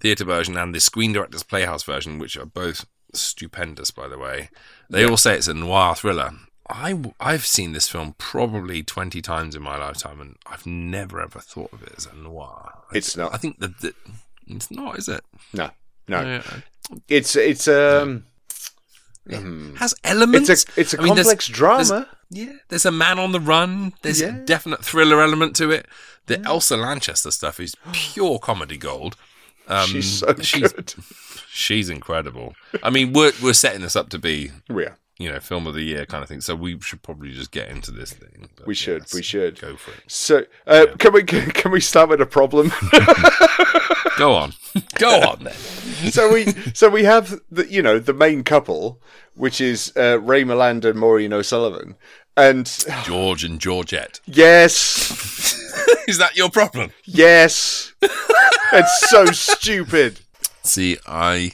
theatre 0.00 0.24
version 0.24 0.56
and 0.56 0.74
the 0.74 0.80
Screen 0.80 1.12
Directors 1.12 1.42
Playhouse 1.42 1.82
version, 1.82 2.18
which 2.18 2.36
are 2.36 2.46
both 2.46 2.84
stupendous, 3.14 3.90
by 3.90 4.08
the 4.08 4.18
way. 4.18 4.50
They 4.90 5.04
all 5.04 5.16
say 5.16 5.34
it's 5.36 5.48
a 5.48 5.54
noir 5.54 5.94
thriller. 5.94 6.32
I, 6.70 7.00
I've 7.18 7.46
seen 7.46 7.72
this 7.72 7.88
film 7.88 8.14
probably 8.18 8.82
20 8.82 9.22
times 9.22 9.54
in 9.54 9.62
my 9.62 9.78
lifetime, 9.78 10.20
and 10.20 10.36
I've 10.46 10.66
never 10.66 11.20
ever 11.20 11.38
thought 11.40 11.72
of 11.72 11.82
it 11.82 11.92
as 11.96 12.06
a 12.06 12.14
noir. 12.14 12.72
I 12.92 12.98
It's 12.98 13.14
d- 13.14 13.20
not. 13.20 13.32
I 13.32 13.38
think 13.38 13.58
that, 13.60 13.94
it's 14.46 14.70
not, 14.70 14.98
is 14.98 15.08
it? 15.08 15.22
no, 15.54 15.70
no, 16.08 16.20
Yeah. 16.22 16.42
it's 17.08 17.36
it's 17.36 17.68
um, 17.68 18.24
It 19.28 19.76
has 19.78 19.94
elements. 20.04 20.48
it's 20.48 20.64
a 20.76 20.80
it's 20.80 20.94
a 20.94 20.98
I 21.00 21.04
mean, 21.04 21.14
there's- 21.14 21.26
complex 21.26 21.46
there's- 21.48 21.88
drama. 21.88 22.08
Yeah, 22.30 22.52
there's 22.68 22.84
a 22.84 22.92
man 22.92 23.18
on 23.18 23.32
the 23.32 23.40
run. 23.40 23.94
There's 24.02 24.20
a 24.20 24.32
definite 24.32 24.84
thriller 24.84 25.22
element 25.22 25.56
to 25.56 25.70
it. 25.70 25.86
The 26.26 26.38
Elsa 26.44 26.76
Lanchester 26.76 27.30
stuff 27.30 27.58
is 27.58 27.74
pure 27.92 28.38
comedy 28.38 28.76
gold. 28.76 29.16
Um, 29.66 29.86
she's 29.88 30.18
so 30.18 30.34
she's, 30.42 30.72
good. 30.72 30.94
she's 31.50 31.88
incredible. 31.88 32.54
I 32.82 32.90
mean, 32.90 33.14
we're 33.14 33.32
we're 33.42 33.54
setting 33.54 33.80
this 33.80 33.96
up 33.96 34.10
to 34.10 34.18
be 34.18 34.50
Yeah, 34.68 34.92
you 35.18 35.30
know 35.32 35.40
film 35.40 35.66
of 35.66 35.72
the 35.72 35.82
year 35.82 36.04
kind 36.04 36.22
of 36.22 36.28
thing. 36.28 36.42
So 36.42 36.54
we 36.54 36.78
should 36.80 37.02
probably 37.02 37.32
just 37.32 37.50
get 37.50 37.70
into 37.70 37.90
this 37.92 38.12
thing. 38.12 38.50
But 38.56 38.66
we 38.66 38.74
yeah, 38.74 38.76
should, 38.76 39.04
we 39.14 39.22
should. 39.22 39.58
go 39.58 39.76
for 39.76 39.92
it. 39.92 40.00
So, 40.06 40.44
uh, 40.66 40.84
can 40.98 41.14
we 41.14 41.22
can 41.24 41.70
we 41.72 41.80
start 41.80 42.10
with 42.10 42.20
a 42.20 42.26
problem? 42.26 42.70
Go 44.18 44.34
on, 44.34 44.52
go 44.96 45.20
on 45.20 45.44
then. 45.44 45.54
so 46.12 46.32
we 46.32 46.46
so 46.74 46.88
we 46.90 47.04
have 47.04 47.40
the 47.50 47.66
you 47.72 47.80
know 47.82 47.98
the 47.98 48.12
main 48.12 48.42
couple, 48.44 49.00
which 49.34 49.60
is 49.60 49.92
uh, 49.96 50.20
Ray 50.20 50.44
Milland 50.44 50.84
and 50.84 50.98
Maureen 50.98 51.32
O'Sullivan, 51.32 51.96
and 52.36 52.66
George 53.04 53.44
and 53.44 53.60
Georgette. 53.60 54.20
yes, 54.26 55.54
Is 56.08 56.18
that 56.18 56.36
your 56.36 56.50
problem? 56.50 56.90
yes, 57.04 57.92
it's 58.02 59.08
so 59.10 59.26
stupid. 59.26 60.20
See, 60.62 60.98
I. 61.06 61.52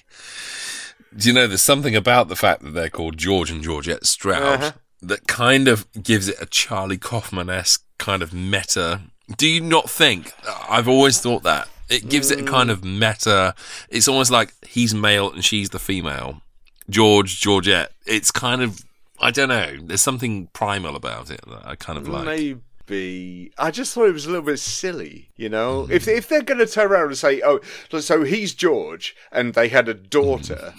Do 1.16 1.28
you 1.28 1.34
know 1.34 1.46
there's 1.46 1.62
something 1.62 1.94
about 1.94 2.26
the 2.28 2.34
fact 2.36 2.62
that 2.64 2.70
they're 2.72 2.90
called 2.90 3.16
George 3.18 3.48
and 3.50 3.62
Georgette 3.62 4.04
Stroud 4.04 4.42
Uh-huh. 4.42 4.72
that 5.02 5.28
kind 5.28 5.68
of 5.68 5.86
gives 6.02 6.28
it 6.28 6.34
a 6.40 6.46
Charlie 6.46 6.98
Kaufman 6.98 7.48
esque 7.48 7.84
kind 7.98 8.20
of 8.20 8.32
meta. 8.32 9.02
Do 9.36 9.46
you 9.46 9.60
not 9.60 9.88
think? 9.88 10.32
I've 10.68 10.88
always 10.88 11.20
thought 11.20 11.44
that. 11.44 11.68
It 11.88 12.08
gives 12.08 12.30
it 12.30 12.40
a 12.40 12.44
kind 12.44 12.70
of 12.70 12.84
meta. 12.84 13.54
It's 13.88 14.08
almost 14.08 14.30
like 14.30 14.52
he's 14.66 14.94
male 14.94 15.30
and 15.30 15.44
she's 15.44 15.70
the 15.70 15.78
female. 15.78 16.40
George, 16.88 17.40
Georgette. 17.40 17.92
It's 18.06 18.30
kind 18.30 18.62
of. 18.62 18.80
I 19.20 19.30
don't 19.30 19.48
know. 19.48 19.76
There's 19.82 20.00
something 20.00 20.48
primal 20.52 20.96
about 20.96 21.30
it 21.30 21.40
that 21.46 21.66
I 21.66 21.76
kind 21.76 21.98
of 21.98 22.08
like. 22.08 22.24
Maybe 22.26 23.52
I 23.56 23.70
just 23.70 23.94
thought 23.94 24.08
it 24.08 24.12
was 24.12 24.26
a 24.26 24.28
little 24.30 24.44
bit 24.44 24.58
silly, 24.58 25.30
you 25.36 25.48
know. 25.48 25.82
Mm-hmm. 25.84 25.92
If 25.92 26.08
if 26.08 26.28
they're 26.28 26.42
going 26.42 26.58
to 26.58 26.66
turn 26.66 26.90
around 26.90 27.06
and 27.06 27.16
say, 27.18 27.40
"Oh, 27.44 27.60
so 28.00 28.24
he's 28.24 28.54
George," 28.54 29.14
and 29.32 29.54
they 29.54 29.68
had 29.68 29.88
a 29.88 29.94
daughter, 29.94 30.74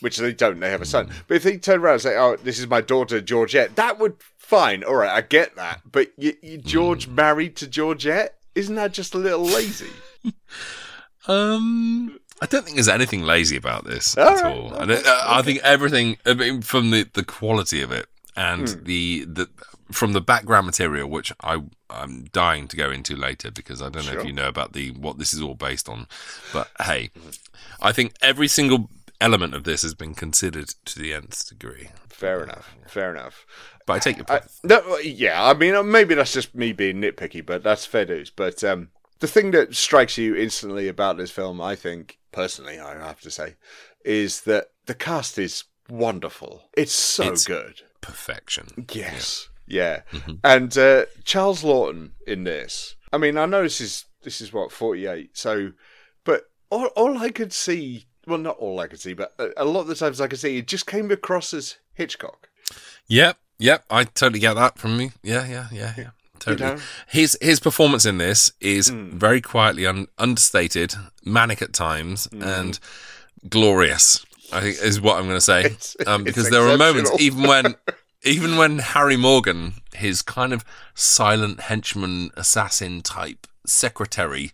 which 0.00 0.16
they 0.18 0.32
don't, 0.32 0.60
they 0.60 0.70
have 0.70 0.80
a 0.82 0.86
son. 0.86 1.10
But 1.26 1.36
if 1.38 1.42
they 1.42 1.58
turn 1.58 1.80
around 1.80 1.94
and 1.94 2.02
say, 2.02 2.16
"Oh, 2.16 2.36
this 2.36 2.58
is 2.58 2.66
my 2.68 2.80
daughter 2.80 3.20
Georgette," 3.20 3.76
that 3.76 3.98
would 3.98 4.16
fine. 4.38 4.82
All 4.84 4.94
right, 4.96 5.10
I 5.10 5.20
get 5.20 5.56
that. 5.56 5.80
But 5.90 6.12
you, 6.16 6.34
you 6.42 6.58
George 6.58 7.08
Mm. 7.08 7.14
married 7.14 7.56
to 7.56 7.66
Georgette. 7.66 8.36
isn't 8.54 8.74
that 8.74 8.92
just 8.92 9.14
a 9.14 9.18
little 9.18 9.44
lazy? 9.44 9.86
Um, 11.28 12.18
I 12.40 12.46
don't 12.46 12.64
think 12.64 12.76
there's 12.76 12.88
anything 12.88 13.22
lazy 13.22 13.56
about 13.56 13.84
this 13.84 14.16
All 14.16 14.28
at 14.28 14.42
right, 14.42 14.56
all. 14.56 14.90
It, 14.90 15.06
uh, 15.06 15.24
I 15.26 15.42
think 15.42 15.60
everything 15.62 16.16
I 16.24 16.32
mean, 16.34 16.62
from 16.62 16.90
the, 16.90 17.06
the 17.12 17.22
quality 17.24 17.82
of 17.82 17.92
it 17.92 18.06
and 18.34 18.68
Hmm. 18.68 18.84
the 18.84 19.24
the 19.26 19.48
from 19.92 20.12
the 20.14 20.20
background 20.22 20.66
material, 20.66 21.10
which 21.10 21.32
I 21.42 21.62
I'm 21.90 22.24
dying 22.32 22.68
to 22.68 22.76
go 22.76 22.90
into 22.90 23.16
later 23.16 23.50
because 23.50 23.82
I 23.82 23.90
don't 23.90 24.06
know 24.06 24.12
Sure. 24.12 24.20
if 24.20 24.26
you 24.26 24.32
know 24.32 24.48
about 24.48 24.72
the 24.72 24.92
what 24.92 25.18
this 25.18 25.34
is 25.34 25.42
all 25.42 25.54
based 25.54 25.88
on. 25.90 26.06
But 26.52 26.70
hey, 26.80 27.10
I 27.82 27.92
think 27.92 28.14
every 28.22 28.48
single 28.48 28.88
element 29.20 29.54
of 29.54 29.64
this 29.64 29.82
has 29.82 29.92
been 29.94 30.14
considered 30.14 30.70
to 30.86 30.98
the 30.98 31.12
nth 31.12 31.48
degree. 31.50 31.88
Fair 32.08 32.42
enough. 32.42 32.74
Fair 32.88 33.10
enough. 33.14 33.44
But 33.84 33.92
I 33.94 33.98
take 33.98 34.16
your 34.16 34.26
I, 34.30 34.40
no, 34.64 34.96
yeah, 34.98 35.44
I 35.44 35.52
mean, 35.52 35.74
uh, 35.74 35.82
maybe 35.82 36.14
that's 36.14 36.32
just 36.32 36.54
me 36.54 36.72
being 36.72 36.96
nitpicky, 37.02 37.44
but 37.44 37.62
that's 37.62 37.84
fair 37.84 38.06
dues. 38.06 38.30
But 38.30 38.62
um, 38.64 38.88
the 39.20 39.28
thing 39.28 39.50
that 39.52 39.74
strikes 39.74 40.18
you 40.18 40.34
instantly 40.34 40.88
about 40.88 41.16
this 41.16 41.30
film, 41.30 41.60
I 41.60 41.76
think, 41.76 42.18
personally, 42.32 42.78
I 42.78 42.94
have 42.94 43.20
to 43.22 43.30
say, 43.30 43.56
is 44.04 44.42
that 44.42 44.68
the 44.86 44.94
cast 44.94 45.38
is 45.38 45.64
wonderful. 45.88 46.64
It's 46.76 46.92
so 46.92 47.22
It's- 47.24 47.44
good. 47.44 47.82
perfection. 48.00 48.86
Yes. 48.92 49.48
Yeah. 49.66 50.02
Mm-hmm. 50.12 50.32
And 50.42 50.76
uh, 50.78 51.04
Charles 51.24 51.62
Laughton 51.62 52.10
in 52.26 52.44
this. 52.44 52.96
I 53.12 53.18
mean, 53.18 53.36
I 53.38 53.46
know 53.46 53.62
this 53.62 53.80
is 53.80 54.04
this 54.22 54.40
is 54.40 54.52
what 54.52 54.72
forty 54.72 55.06
eight. 55.06 55.36
So, 55.36 55.72
but 56.24 56.44
all 56.70 56.86
all 56.96 57.18
I 57.18 57.30
could 57.30 57.52
see, 57.52 58.06
well, 58.26 58.38
not 58.38 58.56
all 58.58 58.80
I 58.80 58.86
could 58.88 59.00
see, 59.00 59.12
but 59.14 59.32
a, 59.38 59.50
a 59.58 59.64
lot 59.64 59.82
of 59.82 59.86
the 59.88 59.94
times 59.94 60.20
I 60.20 60.26
could 60.28 60.38
see, 60.40 60.58
it 60.58 60.66
just 60.66 60.86
came 60.86 61.10
across 61.10 61.52
as 61.54 61.76
Hitchcock. 61.94 62.48
Yep, 63.08 63.36
yep. 63.58 63.84
I 63.90 64.04
totally 64.04 64.40
get 64.40 64.54
that 64.54 64.78
from 64.78 64.96
me. 64.96 65.10
Yeah, 65.22 65.46
yeah, 65.46 65.66
yeah, 65.72 65.94
yeah. 65.96 66.10
Totally. 66.40 66.74
know? 66.74 66.80
His 67.06 67.38
his 67.40 67.60
performance 67.60 68.04
in 68.04 68.18
this 68.18 68.52
is 68.60 68.88
Hmm. 68.88 69.16
very 69.18 69.40
quietly 69.40 69.86
un- 69.86 70.08
understated, 70.18 70.94
manic 71.24 71.62
at 71.62 71.72
times, 71.72 72.26
Hmm. 72.26 72.42
and 72.42 72.78
glorious. 73.48 74.24
I 74.52 74.60
think 74.62 74.78
is 74.82 75.00
what 75.00 75.16
I'm 75.16 75.24
going 75.26 75.36
to 75.36 75.40
say. 75.40 75.60
It's- 75.66 75.96
um, 76.06 76.24
because 76.24 76.50
there 76.50 76.66
are 76.68 76.76
moments, 76.76 77.10
even 77.18 77.42
when 77.44 77.76
even 78.24 78.56
when 78.56 78.78
Harry 78.80 79.16
Morgan, 79.16 79.74
his 79.94 80.22
kind 80.22 80.52
of 80.52 80.64
silent 80.94 81.60
henchman, 81.60 82.30
assassin 82.36 83.00
type 83.02 83.46
secretary, 83.66 84.52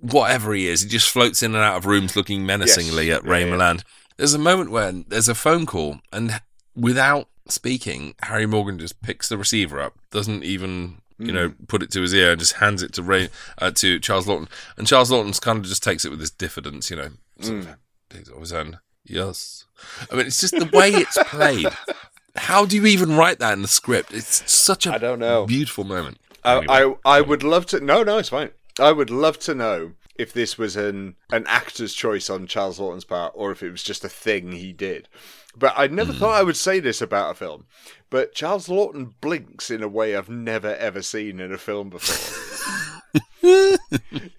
whatever 0.00 0.52
he 0.52 0.66
is, 0.68 0.82
he 0.82 0.88
just 0.88 1.08
floats 1.08 1.42
in 1.42 1.54
and 1.54 1.62
out 1.64 1.76
of 1.76 1.86
rooms 1.86 2.16
looking 2.16 2.44
menacingly 2.44 3.08
Yes. 3.08 3.18
at 3.18 3.24
Ray 3.24 3.40
Yeah, 3.40 3.46
yeah. 3.46 3.52
Milland. 3.54 3.82
There's 4.16 4.34
a 4.34 4.38
moment 4.38 4.70
when 4.70 5.04
there's 5.08 5.28
a 5.28 5.34
phone 5.34 5.64
call, 5.64 6.00
and 6.12 6.40
without 6.74 7.28
speaking, 7.48 8.14
Harry 8.22 8.46
Morgan 8.46 8.78
just 8.78 9.00
picks 9.02 9.28
the 9.28 9.38
receiver 9.38 9.80
up, 9.80 9.94
doesn't 10.10 10.44
even 10.44 10.99
you 11.20 11.32
know 11.32 11.50
Mm. 11.50 11.68
put 11.68 11.82
it 11.82 11.90
to 11.92 12.02
his 12.02 12.14
ear, 12.14 12.30
and 12.32 12.40
just 12.40 12.54
hands 12.54 12.82
it 12.82 12.92
to 12.94 13.02
Ray 13.02 13.28
uh, 13.58 13.70
to 13.72 13.98
Charles 14.00 14.26
Laughton, 14.26 14.48
and 14.76 14.86
Charles 14.86 15.10
Laughton 15.10 15.40
kind 15.40 15.58
of 15.58 15.64
just 15.66 15.82
takes 15.82 16.04
it 16.04 16.10
with 16.10 16.20
his 16.20 16.30
diffidence, 16.30 16.90
you 16.90 16.96
know, 16.96 17.10
sort 17.40 17.58
Mm. 17.58 17.68
of 17.72 17.76
takes 18.08 18.28
it 18.28 18.34
off 18.34 18.40
his 18.40 18.50
hand. 18.52 18.78
Yes, 19.04 19.64
I 20.10 20.16
mean 20.16 20.26
it's 20.26 20.40
just 20.40 20.58
the 20.58 20.70
way 20.76 20.90
it's 20.90 21.18
played. 21.26 21.68
How 22.36 22.64
do 22.64 22.76
you 22.76 22.86
even 22.86 23.16
write 23.16 23.38
that 23.40 23.52
in 23.54 23.62
the 23.62 23.68
script? 23.68 24.12
It's 24.14 24.50
such 24.50 24.86
a 24.86 24.92
I 24.94 24.98
don't 24.98 25.18
know. 25.18 25.46
beautiful 25.46 25.84
moment. 25.84 26.18
Anyway. 26.44 26.66
I, 26.68 26.84
I 26.84 26.94
I 27.18 27.20
would 27.20 27.42
love 27.42 27.66
to. 27.66 27.80
No, 27.80 28.02
no, 28.02 28.18
it's 28.18 28.28
fine. 28.28 28.50
I 28.78 28.92
would 28.92 29.10
love 29.10 29.38
to 29.40 29.54
know 29.54 29.92
if 30.14 30.32
this 30.32 30.56
was 30.56 30.76
an 30.76 31.16
an 31.32 31.44
actor's 31.48 31.92
choice 31.92 32.30
on 32.30 32.46
Charles 32.46 32.78
Laughton's 32.78 33.04
part, 33.04 33.32
or 33.34 33.50
if 33.52 33.62
it 33.62 33.70
was 33.70 33.82
just 33.82 34.04
a 34.04 34.08
thing 34.08 34.52
he 34.52 34.72
did. 34.72 35.08
But 35.56 35.74
I 35.76 35.88
never 35.88 36.12
hmm. 36.12 36.18
thought 36.18 36.38
I 36.38 36.42
would 36.42 36.56
say 36.56 36.80
this 36.80 37.00
about 37.02 37.32
a 37.32 37.34
film. 37.34 37.66
But 38.08 38.34
Charles 38.34 38.68
Laughton 38.68 39.14
blinks 39.20 39.70
in 39.70 39.82
a 39.82 39.88
way 39.88 40.16
I've 40.16 40.28
never 40.28 40.74
ever 40.76 41.02
seen 41.02 41.40
in 41.40 41.52
a 41.52 41.58
film 41.58 41.90
before. 41.90 43.00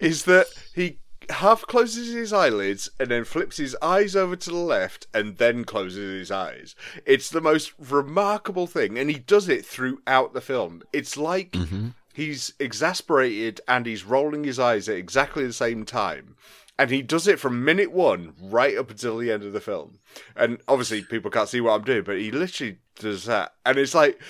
Is 0.00 0.24
that 0.24 0.46
he 0.74 0.98
half 1.30 1.62
closes 1.62 2.12
his 2.12 2.32
eyelids 2.32 2.90
and 2.98 3.10
then 3.10 3.24
flips 3.24 3.56
his 3.56 3.76
eyes 3.82 4.14
over 4.16 4.36
to 4.36 4.50
the 4.50 4.56
left 4.56 5.06
and 5.14 5.38
then 5.38 5.64
closes 5.64 6.18
his 6.18 6.30
eyes. 6.30 6.74
It's 7.06 7.30
the 7.30 7.40
most 7.40 7.72
remarkable 7.78 8.66
thing, 8.66 8.98
and 8.98 9.10
he 9.10 9.18
does 9.18 9.48
it 9.48 9.64
throughout 9.64 10.34
the 10.34 10.40
film. 10.40 10.82
It's 10.92 11.16
like 11.16 11.52
mm-hmm. 11.52 11.88
he's 12.12 12.52
exasperated 12.58 13.60
and 13.66 13.86
he's 13.86 14.04
rolling 14.04 14.44
his 14.44 14.58
eyes 14.58 14.88
at 14.88 14.96
exactly 14.96 15.46
the 15.46 15.52
same 15.52 15.84
time. 15.84 16.36
And 16.82 16.90
he 16.90 17.00
does 17.00 17.28
it 17.28 17.38
from 17.38 17.64
minute 17.64 17.92
one 17.92 18.32
right 18.42 18.76
up 18.76 18.90
until 18.90 19.16
the 19.16 19.30
end 19.30 19.44
of 19.44 19.52
the 19.52 19.60
film. 19.60 20.00
And 20.34 20.58
obviously, 20.66 21.02
people 21.02 21.30
can't 21.30 21.48
see 21.48 21.60
what 21.60 21.74
I'm 21.74 21.84
doing, 21.84 22.02
but 22.02 22.18
he 22.18 22.32
literally 22.32 22.78
does 22.98 23.24
that. 23.26 23.54
And 23.64 23.78
it's 23.78 23.94
like, 23.94 24.20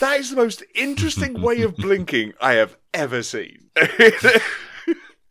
that 0.00 0.20
is 0.20 0.28
the 0.28 0.36
most 0.36 0.62
interesting 0.74 1.40
way 1.40 1.62
of 1.62 1.74
blinking 1.76 2.34
I 2.42 2.56
have 2.56 2.76
ever 2.92 3.22
seen. 3.22 3.70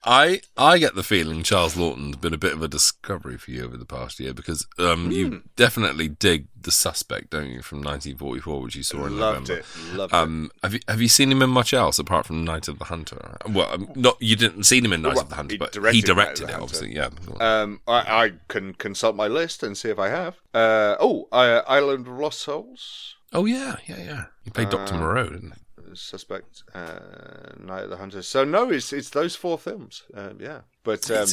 I 0.06 0.42
I 0.58 0.78
get 0.80 0.96
the 0.96 1.04
feeling 1.04 1.44
Charles 1.44 1.78
Laughton's 1.78 2.18
been 2.18 2.34
a 2.34 2.38
bit 2.38 2.54
of 2.54 2.62
a 2.62 2.68
discovery 2.68 3.38
for 3.38 3.52
you 3.52 3.64
over 3.64 3.78
the 3.78 3.86
past 3.86 4.20
year 4.20 4.34
because 4.34 4.68
um, 4.78 5.06
Hmm. 5.06 5.12
you 5.12 5.42
definitely 5.56 6.10
dig 6.10 6.48
the 6.62 6.72
suspect, 6.72 7.30
don't 7.30 7.50
you, 7.50 7.62
from 7.62 7.80
1944, 7.80 8.62
which 8.62 8.76
you 8.76 8.84
saw 8.84 9.06
in 9.06 9.18
Loved 9.20 9.50
November. 9.50 9.60
it. 9.60 9.96
Loved 9.98 10.14
Um, 10.14 10.52
have 10.62 10.74
you 10.74 10.80
have 10.88 11.02
you 11.02 11.08
seen 11.10 11.32
him 11.32 11.42
in 11.42 11.50
much 11.50 11.74
else 11.74 12.00
apart 12.00 12.26
from 12.26 12.44
Night 12.44 12.68
of 12.68 12.80
the 12.80 12.86
Hunter? 12.86 13.38
Well, 13.50 13.70
um, 13.74 13.90
not 13.96 14.18
you 14.22 14.36
didn't 14.36 14.64
see 14.66 14.80
him 14.80 14.92
in 14.94 15.02
Night 15.02 15.16
Well, 15.16 15.24
of 15.24 15.30
the 15.30 15.36
Hunter, 15.36 15.54
he 15.54 15.58
but 15.58 15.94
he 15.94 16.02
directed 16.02 16.50
it, 16.50 16.56
obviously. 16.56 16.94
Yeah. 16.96 17.10
Um, 17.40 17.82
I, 17.88 18.26
I 18.26 18.32
can 18.50 18.74
consult 18.74 19.16
my 19.16 19.28
list 19.28 19.64
and 19.64 19.78
see 19.78 19.90
if 19.90 20.00
I 20.00 20.10
have. 20.10 20.36
Uh, 20.54 20.96
oh, 21.00 21.28
uh, 21.32 21.62
Island 21.68 22.08
of 22.08 22.18
Lost 22.20 22.40
Souls. 22.42 23.16
oh 23.32 23.46
yeah, 23.46 23.78
yeah, 23.88 24.02
yeah. 24.04 24.24
He 24.44 24.50
played 24.52 24.70
Doctor 24.70 24.96
Uh, 24.96 25.00
Moreau, 25.00 25.30
didn't 25.30 25.52
he? 25.52 25.62
Suspect, 25.96 26.64
uh, 26.74 27.54
Night 27.60 27.84
of 27.86 27.90
the 27.90 27.98
Hunter. 27.98 28.22
So 28.22 28.44
no, 28.44 28.70
it's 28.72 28.92
it's 28.94 29.10
those 29.10 29.36
four 29.36 29.58
films. 29.58 30.04
Um, 30.14 30.38
yeah, 30.40 30.62
but 30.84 31.10
um, 31.12 31.28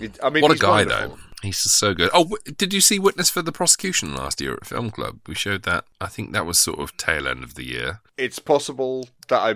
it, 0.00 0.18
I 0.22 0.30
mean, 0.30 0.42
What 0.42 0.52
a 0.52 0.56
guy, 0.58 0.68
wonderful. 0.84 1.08
though. 1.10 1.16
He's 1.42 1.62
just 1.62 1.76
so 1.78 1.92
good. 1.94 2.10
Oh, 2.14 2.24
w- 2.24 2.38
did 2.56 2.72
you 2.72 2.80
see 2.80 2.98
Witness 2.98 3.28
for 3.28 3.42
the 3.42 3.52
Prosecution 3.52 4.14
last 4.14 4.40
year 4.40 4.54
at 4.54 4.64
Film 4.66 4.90
Club? 4.90 5.20
We 5.26 5.34
showed 5.34 5.64
that. 5.64 5.84
I 6.00 6.06
think 6.06 6.32
that 6.32 6.46
was 6.46 6.58
sort 6.58 6.78
of 6.78 6.96
tail 6.96 7.28
end 7.28 7.44
of 7.44 7.54
the 7.54 7.64
year. 7.66 8.00
It's 8.16 8.38
possible 8.38 9.08
that 9.28 9.40
I. 9.40 9.50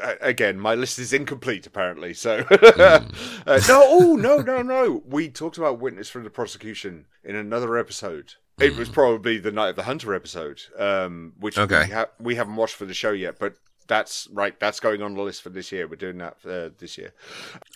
uh, 0.00 0.14
Again, 0.20 0.58
my 0.60 0.74
list 0.74 0.98
is 0.98 1.12
incomplete 1.12 1.66
apparently. 1.66 2.14
So 2.14 2.42
Hmm. 2.48 3.10
uh, 3.46 3.60
no, 3.68 3.82
oh 3.84 4.16
no, 4.16 4.38
no, 4.38 4.62
no. 4.62 5.02
We 5.06 5.28
talked 5.30 5.58
about 5.58 5.80
witness 5.80 6.08
for 6.08 6.22
the 6.22 6.30
prosecution 6.30 7.06
in 7.24 7.34
another 7.36 7.76
episode. 7.76 8.34
It 8.60 8.76
was 8.76 8.88
probably 8.88 9.38
the 9.38 9.50
Night 9.50 9.70
of 9.70 9.76
the 9.76 9.82
Hunter 9.82 10.14
episode, 10.14 10.60
um, 10.78 11.32
which 11.40 11.56
Hmm. 11.56 11.62
Okay. 11.62 11.84
we, 11.88 11.90
ha- 11.92 12.06
we 12.20 12.34
haven't 12.36 12.54
watched 12.56 12.76
for 12.76 12.84
the 12.84 12.94
show 12.94 13.10
yet. 13.10 13.38
But 13.40 13.54
that's 13.86 14.28
right. 14.32 14.58
That's 14.58 14.80
going 14.80 15.02
on 15.02 15.14
the 15.14 15.22
list 15.22 15.42
for 15.42 15.50
this 15.50 15.72
year. 15.72 15.86
We're 15.86 15.96
doing 15.96 16.18
that 16.18 16.36
uh, 16.48 16.70
this 16.78 16.96
year. 16.98 17.12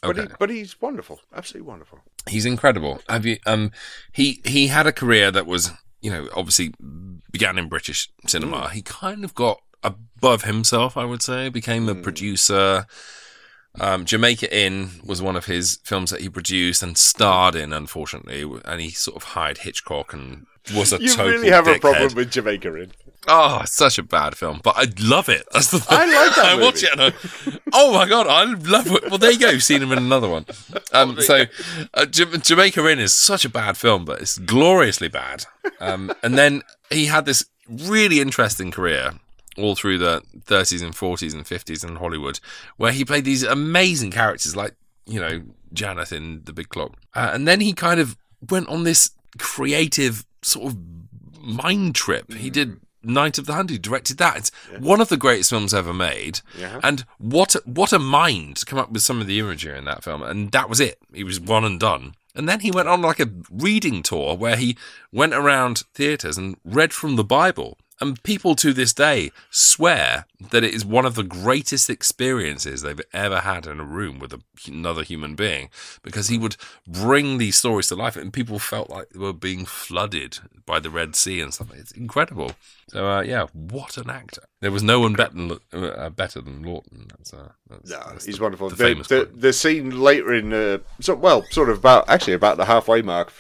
But, 0.03 0.17
he, 0.17 0.23
Okay. 0.23 0.35
but 0.39 0.51
he's 0.51 0.81
wonderful, 0.81 1.21
absolutely 1.35 1.69
wonderful. 1.69 2.01
He's 2.29 2.47
incredible. 2.47 3.01
Have 3.09 3.27
you? 3.27 3.39
Um, 3.47 3.71
he 4.13 4.41
he 4.45 4.69
had 4.69 4.87
a 4.87 4.93
career 4.93 5.31
that 5.31 5.47
was, 5.47 5.71
you 6.01 6.11
know, 6.11 6.29
obviously 6.35 6.73
began 7.31 7.59
in 7.59 7.69
British 7.69 8.11
cinema. 8.27 8.71
He 8.71 8.83
kind 8.83 9.25
of 9.25 9.35
got 9.35 9.61
above 9.83 10.43
himself, 10.45 10.97
I 10.97 11.05
would 11.05 11.23
say. 11.23 11.49
Became 11.49 11.89
a 11.89 11.95
producer. 11.95 12.87
Um, 13.79 14.07
Jamaica 14.07 14.57
Inn 14.57 14.89
was 15.05 15.21
one 15.21 15.37
of 15.37 15.45
his 15.45 15.79
films 15.85 16.11
that 16.11 16.23
he 16.23 16.31
produced 16.31 16.83
and 16.83 16.97
starred 16.97 17.55
in, 17.55 17.75
unfortunately, 17.75 18.43
and 18.65 18.81
he 18.81 18.89
sort 18.91 19.17
of 19.17 19.23
hired 19.25 19.59
Hitchcock 19.59 20.15
and 20.15 20.47
was 20.75 20.95
a 20.95 21.01
You 21.01 21.11
total 21.11 21.33
really 21.33 21.51
have 21.51 21.69
a 21.69 21.79
problem 21.79 22.15
with 22.15 22.31
Jamaica 22.31 22.75
Inn. 22.83 22.93
Oh, 23.29 23.61
it's 23.63 23.73
such 23.73 23.99
a 23.99 24.03
bad 24.03 24.37
film, 24.37 24.61
but 24.63 24.75
I 24.77 24.87
love 25.01 25.29
it. 25.29 25.45
That's 25.53 25.71
the 25.71 25.81
thing. 25.81 25.99
I 25.99 26.05
like 26.27 26.37
that 26.37 26.45
I 26.47 26.55
watch 26.63 26.83
movie. 26.83 26.87
it 26.87 26.93
and 26.93 27.03
I, 27.03 27.59
oh 27.73 27.93
my 27.93 28.09
god, 28.09 28.27
I 28.27 28.45
love 28.45 28.87
it. 28.87 29.09
Well, 29.09 29.19
there 29.19 29.33
you 29.33 29.39
go. 29.39 29.51
You've 29.51 29.63
seen 29.63 29.83
him 29.83 29.93
in 29.93 29.99
another 29.99 30.29
one. 30.29 30.47
Um, 30.93 31.21
so, 31.21 31.45
uh, 31.95 32.07
J- 32.07 32.37
Jamaica 32.39 32.87
Inn 32.89 32.99
is 33.01 33.13
such 33.13 33.45
a 33.45 33.49
bad 33.49 33.77
film, 33.77 34.05
but 34.05 34.21
it's 34.21 34.39
gloriously 34.39 35.09
bad. 35.09 35.45
Um, 35.81 36.13
and 36.23 36.39
then 36.39 36.63
he 36.91 37.07
had 37.07 37.25
this 37.27 37.45
really 37.69 38.21
interesting 38.21 38.71
career 38.71 39.13
all 39.59 39.75
through 39.75 39.99
the 39.99 40.23
30s 40.45 40.83
and 40.85 40.95
40s 40.95 41.33
and 41.35 41.45
50s 41.45 41.89
in 41.89 41.97
Hollywood, 41.97 42.39
where 42.77 42.93
he 42.93 43.05
played 43.05 43.25
these 43.25 43.43
amazing 43.43 44.11
characters 44.11 44.55
like 44.55 44.75
you 45.07 45.19
know 45.19 45.43
Janeth 45.75 46.13
in 46.13 46.43
The 46.45 46.53
Big 46.53 46.69
Clock, 46.69 46.93
uh, 47.15 47.31
and 47.33 47.49
then 47.49 47.61
he 47.61 47.73
kind 47.73 47.99
of 47.99 48.17
went 48.51 48.69
on 48.69 48.85
this 48.85 49.11
creative 49.39 50.25
sort 50.43 50.73
of 50.73 50.79
mind 51.41 51.95
trip. 51.95 52.33
He 52.35 52.51
did 52.51 52.81
Night 53.07 53.39
of 53.39 53.47
the 53.47 53.55
Hunter. 53.55 53.73
He 53.73 53.79
directed 53.79 54.19
that. 54.19 54.37
It's 54.37 54.51
one 54.79 55.01
of 55.01 55.09
the 55.09 55.17
greatest 55.17 55.51
films 55.51 55.73
ever 55.73 55.95
made. 55.95 56.41
Yeah. 56.59 56.81
And 56.83 57.05
what 57.19 57.55
a, 57.55 57.63
what 57.65 57.93
a 57.93 57.99
mind 57.99 58.57
to 58.59 58.67
come 58.67 58.79
up 58.79 58.91
with 58.91 59.03
some 59.03 59.21
of 59.21 59.27
the 59.27 59.39
imagery 59.39 59.79
in 59.79 59.85
that 59.85 60.05
film. 60.05 60.23
And 60.23 60.53
that 60.53 60.69
was 60.69 60.81
it. 60.81 60.99
He 61.15 61.25
was 61.25 61.41
one 61.41 61.65
and 61.65 61.81
done. 61.81 62.15
And 62.35 62.49
then 62.49 62.61
he 62.61 62.71
went 62.71 62.89
on 62.89 63.01
like 63.01 63.19
a 63.19 63.31
reading 63.51 64.03
tour 64.03 64.37
where 64.37 64.57
he 64.57 64.77
went 65.11 65.33
around 65.33 65.85
theatres 65.95 66.37
and 66.37 66.57
read 66.65 66.93
from 66.93 67.17
the 67.17 67.25
Bible. 67.25 67.79
And 67.99 68.23
people 68.23 68.55
to 68.57 68.75
this 68.75 68.93
day 68.93 69.33
swear 69.51 70.27
that 70.51 70.63
it 70.63 70.75
is 70.75 70.85
one 70.85 71.07
of 71.07 71.15
the 71.15 71.23
greatest 71.23 71.89
experiences 71.89 72.83
they've 72.83 73.01
ever 73.15 73.41
had 73.41 73.67
in 73.67 73.81
a 73.81 73.85
room 73.85 74.19
with 74.19 74.35
a, 74.35 74.41
another 74.67 75.03
human 75.03 75.35
being 75.35 75.71
because 76.03 76.29
he 76.29 76.37
would 76.37 76.57
bring 76.87 77.39
these 77.39 77.57
stories 77.57 77.87
to 77.89 77.95
life 77.95 78.15
and 78.17 78.35
people 78.35 78.59
felt 78.59 78.91
like 78.91 79.09
they 79.11 79.19
were 79.19 79.33
being 79.33 79.65
flooded 79.65 80.39
by 80.67 80.79
the 80.79 80.91
Red 80.91 81.17
Sea 81.17 81.41
and 81.41 81.55
stuff. 81.55 81.73
It's 81.75 81.93
incredible. 81.93 82.53
So, 82.89 83.09
uh, 83.09 83.23
yeah, 83.23 83.47
what 83.55 83.97
an 83.97 84.11
actor. 84.11 84.43
There 84.61 84.71
was 84.73 84.83
no 84.83 85.01
one 85.01 85.15
better 85.15 85.33
than, 85.35 85.59
uh, 85.73 86.11
better 86.11 86.43
than 86.43 86.65
Laughton. 86.65 87.09
That's, 87.09 87.33
uh, 87.33 87.53
that's, 87.71 87.91
No, 87.91 88.03
that's 88.11 88.27
he's 88.27 88.37
the- 88.37 88.43
wonderful. 88.43 88.69
The, 88.69 88.77
The, 88.77 88.85
famous 88.85 89.09
the, 89.09 89.31
the 89.35 89.53
scene 89.55 89.99
later 90.03 90.35
in, 90.35 90.53
uh, 90.53 90.79
so, 91.01 91.15
well, 91.15 91.45
sort 91.51 91.71
of 91.71 91.79
about 91.79 92.09
actually 92.11 92.35
about 92.35 92.59
the 92.59 92.67
halfway 92.67 93.01
mark 93.01 93.33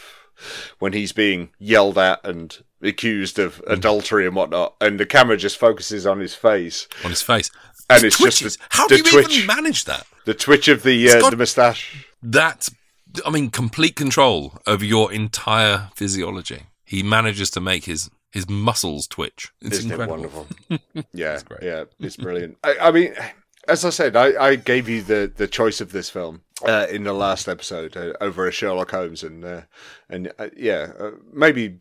when 0.78 0.92
he's 0.92 1.12
being 1.12 1.50
yelled 1.58 1.98
at 1.98 2.24
and 2.24 2.62
accused 2.82 3.38
of 3.38 3.62
adultery 3.66 4.26
and 4.26 4.34
whatnot, 4.36 4.74
and 4.80 5.00
the 5.00 5.06
camera 5.06 5.36
just 5.36 5.56
focuses 5.56 6.06
on 6.06 6.20
his 6.20 6.34
face 6.34 6.88
on 7.04 7.10
his 7.10 7.22
face. 7.22 7.50
and 7.90 8.02
It 8.02 8.08
it's 8.08 8.18
just 8.18 8.38
twitches. 8.40 8.56
the, 8.56 8.62
How 8.70 8.86
do 8.88 8.96
you 8.96 9.02
twitch, 9.02 9.30
even 9.38 9.46
manage 9.46 9.84
that? 9.86 10.06
the 10.24 10.34
twitch 10.34 10.68
of 10.68 10.82
the 10.82 11.08
uh, 11.10 11.30
the 11.30 11.36
moustache. 11.36 12.06
That's, 12.22 12.70
I 13.24 13.30
mean, 13.30 13.50
complete 13.50 13.94
control 13.96 14.58
over 14.66 14.84
your 14.84 15.12
entire 15.12 15.90
physiology. 15.94 16.64
He 16.84 17.02
manages 17.02 17.50
to 17.50 17.60
make 17.60 17.84
his 17.84 18.10
his 18.32 18.48
muscles 18.48 19.06
twitch. 19.06 19.52
It's 19.62 19.78
Isn't 19.78 19.90
it 19.92 19.94
incredible. 20.00 20.46
wonderful? 20.68 21.04
yeah, 21.14 21.40
great. 21.44 21.62
yeah, 21.62 21.84
it's 22.00 22.16
brilliant. 22.16 22.58
I, 22.62 22.76
I 22.80 22.90
mean, 22.90 23.14
as 23.68 23.84
I 23.84 23.90
said, 23.90 24.16
I, 24.16 24.42
I 24.42 24.56
gave 24.56 24.88
you 24.88 25.02
the, 25.02 25.30
the 25.34 25.48
choice 25.48 25.80
of 25.80 25.92
this 25.92 26.10
film 26.10 26.42
uh, 26.66 26.86
in 26.90 27.04
the 27.04 27.12
last 27.12 27.48
episode 27.48 27.96
uh, 27.96 28.12
over 28.20 28.46
a 28.46 28.52
Sherlock 28.52 28.90
Holmes, 28.90 29.22
and 29.22 29.44
uh, 29.44 29.62
and 30.08 30.32
uh, 30.38 30.48
yeah, 30.56 30.92
uh, 30.98 31.10
maybe 31.32 31.78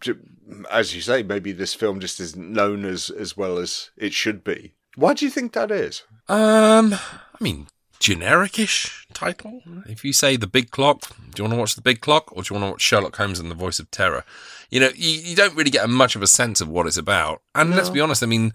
as 0.71 0.95
you 0.95 1.01
say, 1.01 1.23
maybe 1.23 1.51
this 1.51 1.73
film 1.73 1.99
just 1.99 2.19
isn't 2.19 2.51
known 2.51 2.85
as 2.85 3.09
as 3.09 3.37
well 3.37 3.57
as 3.57 3.91
it 3.97 4.13
should 4.13 4.43
be. 4.43 4.73
Why 4.95 5.13
do 5.13 5.25
you 5.25 5.31
think 5.31 5.53
that 5.53 5.71
is? 5.71 6.03
Um, 6.27 6.93
I 6.93 7.37
mean, 7.39 7.67
genericish 7.99 9.05
title. 9.13 9.61
If 9.87 10.03
you 10.05 10.13
say 10.13 10.37
the 10.37 10.47
Big 10.47 10.71
Clock, 10.71 11.15
do 11.33 11.41
you 11.41 11.43
want 11.43 11.53
to 11.53 11.59
watch 11.59 11.75
the 11.75 11.81
Big 11.81 12.01
Clock, 12.01 12.31
or 12.31 12.43
do 12.43 12.53
you 12.53 12.59
want 12.59 12.69
to 12.69 12.71
watch 12.73 12.81
Sherlock 12.81 13.15
Holmes 13.15 13.39
and 13.39 13.51
the 13.51 13.55
Voice 13.55 13.79
of 13.79 13.91
Terror? 13.91 14.23
You 14.69 14.79
know, 14.79 14.89
you, 14.95 15.09
you 15.21 15.35
don't 15.35 15.55
really 15.55 15.69
get 15.69 15.87
much 15.89 16.15
of 16.15 16.21
a 16.21 16.27
sense 16.27 16.61
of 16.61 16.69
what 16.69 16.87
it's 16.87 16.97
about. 16.97 17.41
And 17.53 17.75
let's 17.75 17.89
be 17.89 18.01
honest, 18.01 18.23
I 18.23 18.25
mean, 18.25 18.53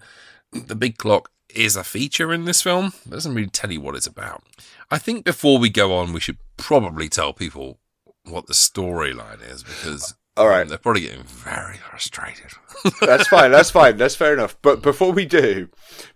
the 0.51 0.75
Big 0.75 0.97
Clock 0.97 1.31
is 1.55 1.75
a 1.75 1.83
feature 1.83 2.31
in 2.33 2.45
this 2.45 2.61
film. 2.61 2.93
It 3.05 3.11
doesn't 3.11 3.33
really 3.33 3.49
tell 3.49 3.71
you 3.71 3.81
what 3.81 3.95
it's 3.95 4.07
about. 4.07 4.43
I 4.89 4.97
think 4.97 5.23
before 5.25 5.57
we 5.59 5.69
go 5.69 5.95
on, 5.95 6.13
we 6.13 6.19
should 6.19 6.37
probably 6.57 7.09
tell 7.09 7.33
people 7.33 7.79
what 8.25 8.47
the 8.47 8.53
storyline 8.53 9.41
is 9.49 9.63
because 9.63 10.15
All 10.37 10.47
right. 10.47 10.61
um, 10.61 10.67
they're 10.69 10.77
probably 10.77 11.01
getting 11.01 11.23
very 11.23 11.77
frustrated. 11.77 12.51
That's 13.01 13.27
fine. 13.27 13.51
That's 13.51 13.71
fine. 13.71 13.97
That's 13.97 14.15
fair 14.15 14.33
enough. 14.33 14.57
But 14.61 14.81
before 14.81 15.11
we 15.11 15.25
do, 15.25 15.69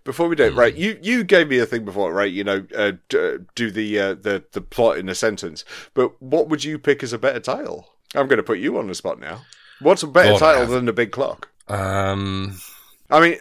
before 0.04 0.28
we 0.28 0.36
do, 0.36 0.52
right? 0.52 0.74
You 0.74 0.98
you 1.02 1.24
gave 1.24 1.48
me 1.48 1.58
a 1.58 1.66
thing 1.66 1.84
before, 1.84 2.12
right? 2.12 2.32
You 2.32 2.44
know, 2.44 2.66
uh, 2.76 2.92
uh, 3.16 3.38
do 3.54 3.70
the 3.70 3.98
uh, 3.98 4.14
the 4.14 4.44
the 4.52 4.60
plot 4.60 4.98
in 4.98 5.08
a 5.08 5.14
sentence. 5.14 5.64
But 5.94 6.20
what 6.20 6.48
would 6.48 6.64
you 6.64 6.78
pick 6.78 7.02
as 7.02 7.12
a 7.12 7.18
better 7.18 7.40
title? 7.40 7.88
I'm 8.14 8.26
going 8.28 8.38
to 8.38 8.42
put 8.42 8.58
you 8.58 8.78
on 8.78 8.86
the 8.88 8.94
spot 8.94 9.20
now. 9.20 9.42
What's 9.80 10.02
a 10.02 10.06
better 10.06 10.32
God, 10.32 10.38
title 10.38 10.66
than 10.66 10.86
the 10.86 10.92
Big 10.92 11.12
Clock? 11.12 11.48
um, 11.68 12.58
I 13.10 13.20
mean, 13.20 13.36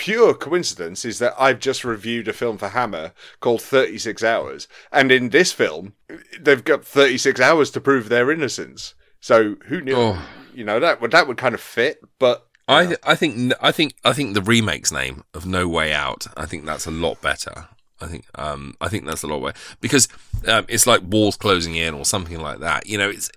pure 0.00 0.32
coincidence 0.32 1.04
is 1.04 1.18
that 1.18 1.34
I've 1.38 1.60
just 1.60 1.84
reviewed 1.84 2.26
a 2.26 2.32
film 2.32 2.56
for 2.56 2.68
Hammer 2.68 3.12
called 3.40 3.60
36 3.60 4.24
Hours, 4.24 4.66
and 4.90 5.12
in 5.12 5.28
this 5.28 5.52
film, 5.52 5.92
they've 6.40 6.64
got 6.64 6.86
36 6.86 7.38
hours 7.38 7.70
to 7.72 7.82
prove 7.82 8.08
their 8.08 8.30
innocence. 8.30 8.94
So 9.20 9.56
who 9.66 9.82
knew? 9.82 9.94
Oh. 9.94 10.22
You 10.54 10.64
know 10.64 10.80
that 10.80 11.02
would 11.02 11.10
that 11.10 11.28
would 11.28 11.36
kind 11.36 11.54
of 11.54 11.60
fit, 11.60 12.00
but 12.18 12.46
I 12.66 12.96
I 13.04 13.14
think 13.14 13.52
I 13.60 13.72
think 13.72 13.92
I 14.02 14.14
think 14.14 14.32
the 14.32 14.40
remake's 14.40 14.90
name 14.90 15.22
of 15.34 15.44
No 15.44 15.68
Way 15.68 15.92
Out. 15.92 16.26
I 16.34 16.46
think 16.46 16.64
that's 16.64 16.86
a 16.86 16.90
lot 16.90 17.20
better. 17.20 17.68
I 18.00 18.06
think 18.06 18.24
um 18.36 18.74
I 18.80 18.88
think 18.88 19.04
that's 19.04 19.22
a 19.22 19.26
lot 19.26 19.40
better 19.44 19.58
because 19.82 20.08
um, 20.48 20.64
it's 20.68 20.86
like 20.86 21.02
walls 21.04 21.36
closing 21.36 21.74
in 21.74 21.92
or 21.92 22.06
something 22.06 22.40
like 22.40 22.60
that. 22.60 22.86
You 22.86 22.96
know, 22.96 23.10
it's 23.10 23.30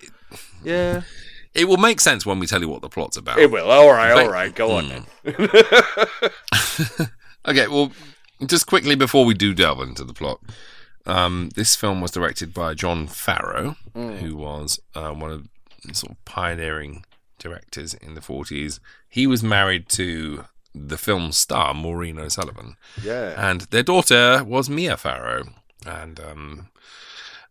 yeah, 0.64 1.02
it 1.56 1.66
will 1.68 1.78
make 1.78 2.00
sense 2.02 2.26
when 2.26 2.40
we 2.40 2.48
tell 2.48 2.62
you 2.62 2.70
what 2.70 2.82
the 2.82 2.90
plot's 2.90 3.18
about. 3.18 3.38
it 3.40 3.52
will. 3.52 3.70
All 3.70 3.90
right, 3.92 4.12
all 4.12 4.30
right, 4.30 4.54
go 4.54 4.72
on 4.78 4.90
then. 4.90 5.06
Okay, 7.46 7.68
well, 7.68 7.92
just 8.46 8.68
quickly 8.68 8.96
before 8.96 9.26
we 9.26 9.34
do 9.34 9.54
delve 9.54 9.82
into 9.82 10.06
the 10.06 10.14
plot, 10.14 10.40
um, 11.06 11.50
this 11.56 11.76
film 11.76 12.00
was 12.00 12.12
directed 12.12 12.54
by 12.54 12.74
John 12.74 13.06
Farrow, 13.06 13.76
who 13.94 14.38
was 14.38 14.80
uh, 14.96 15.10
one 15.12 15.30
of 15.30 15.48
the 15.84 15.94
sort 15.94 16.12
of 16.14 16.24
pioneering 16.24 17.04
directors 17.40 17.94
in 17.96 18.14
the 18.14 18.22
40s. 18.22 18.80
He 19.10 19.28
was 19.28 19.44
married 19.44 19.90
to 19.90 20.46
the 20.74 20.98
film 20.98 21.34
star 21.34 21.74
Maureen 21.74 22.18
O'Sullivan, 22.18 22.78
Yeah, 23.04 23.34
and 23.38 23.62
their 23.62 23.84
daughter 23.84 24.42
was 24.46 24.70
Mia 24.70 24.96
Farrow. 24.96 25.44
And 25.86 26.18
um, 26.22 26.70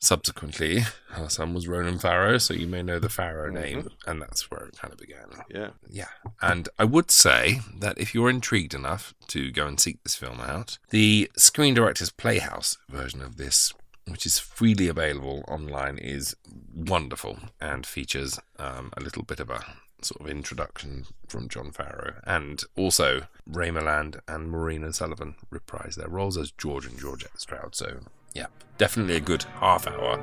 subsequently, 0.03 0.81
her 1.11 1.29
son 1.29 1.55
was 1.55 1.69
Ronan 1.69 1.99
Farrow, 1.99 2.37
so 2.39 2.53
you 2.53 2.67
may 2.67 2.83
know 2.83 2.99
the 2.99 3.09
Farrow 3.09 3.51
name, 3.51 3.89
and 4.05 4.21
that's 4.21 4.51
where 4.51 4.65
it 4.65 4.77
kind 4.77 4.93
of 4.93 4.99
began. 4.99 5.29
yeah. 5.49 5.71
Yeah. 5.89 6.09
And 6.43 6.69
I 6.79 6.85
would 6.85 7.11
say 7.11 7.61
that 7.79 7.99
if 7.99 8.13
you're 8.13 8.29
intrigued 8.29 8.75
enough 8.75 9.15
to 9.29 9.51
go 9.53 9.67
and 9.67 9.79
seek 9.79 10.03
this 10.03 10.17
film 10.17 10.41
out, 10.41 10.79
the 10.91 11.31
Screen 11.37 11.73
Directors 11.73 12.11
Playhouse 12.11 12.79
version 12.89 13.23
of 13.23 13.37
this, 13.37 13.73
which 14.09 14.27
is 14.27 14.39
freely 14.41 14.89
available 14.89 15.45
online, 15.47 15.99
is 15.99 16.35
wonderful 16.75 17.39
and 17.61 17.87
features 17.87 18.41
um, 18.59 18.93
a 18.97 19.01
little 19.01 19.23
bit 19.23 19.39
of 19.39 19.51
a 19.51 19.65
sort 20.03 20.21
of 20.21 20.29
introduction 20.29 21.07
from 21.29 21.49
John 21.49 21.71
Farrow. 21.71 22.15
And 22.25 22.61
also, 22.77 23.29
Ray 23.47 23.71
Milland 23.71 24.19
and 24.27 24.51
Maureen 24.51 24.83
O'Sullivan 24.83 25.37
reprise 25.49 25.95
their 25.95 26.09
roles 26.09 26.37
as 26.37 26.51
George 26.51 26.87
and 26.87 26.99
Georgette 26.99 27.41
Stroud. 27.41 27.77
So, 27.77 28.01
yeah, 28.35 28.47
definitely 28.79 29.17
a 29.17 29.21
good 29.21 29.45
half 29.61 29.87
hour 29.87 30.21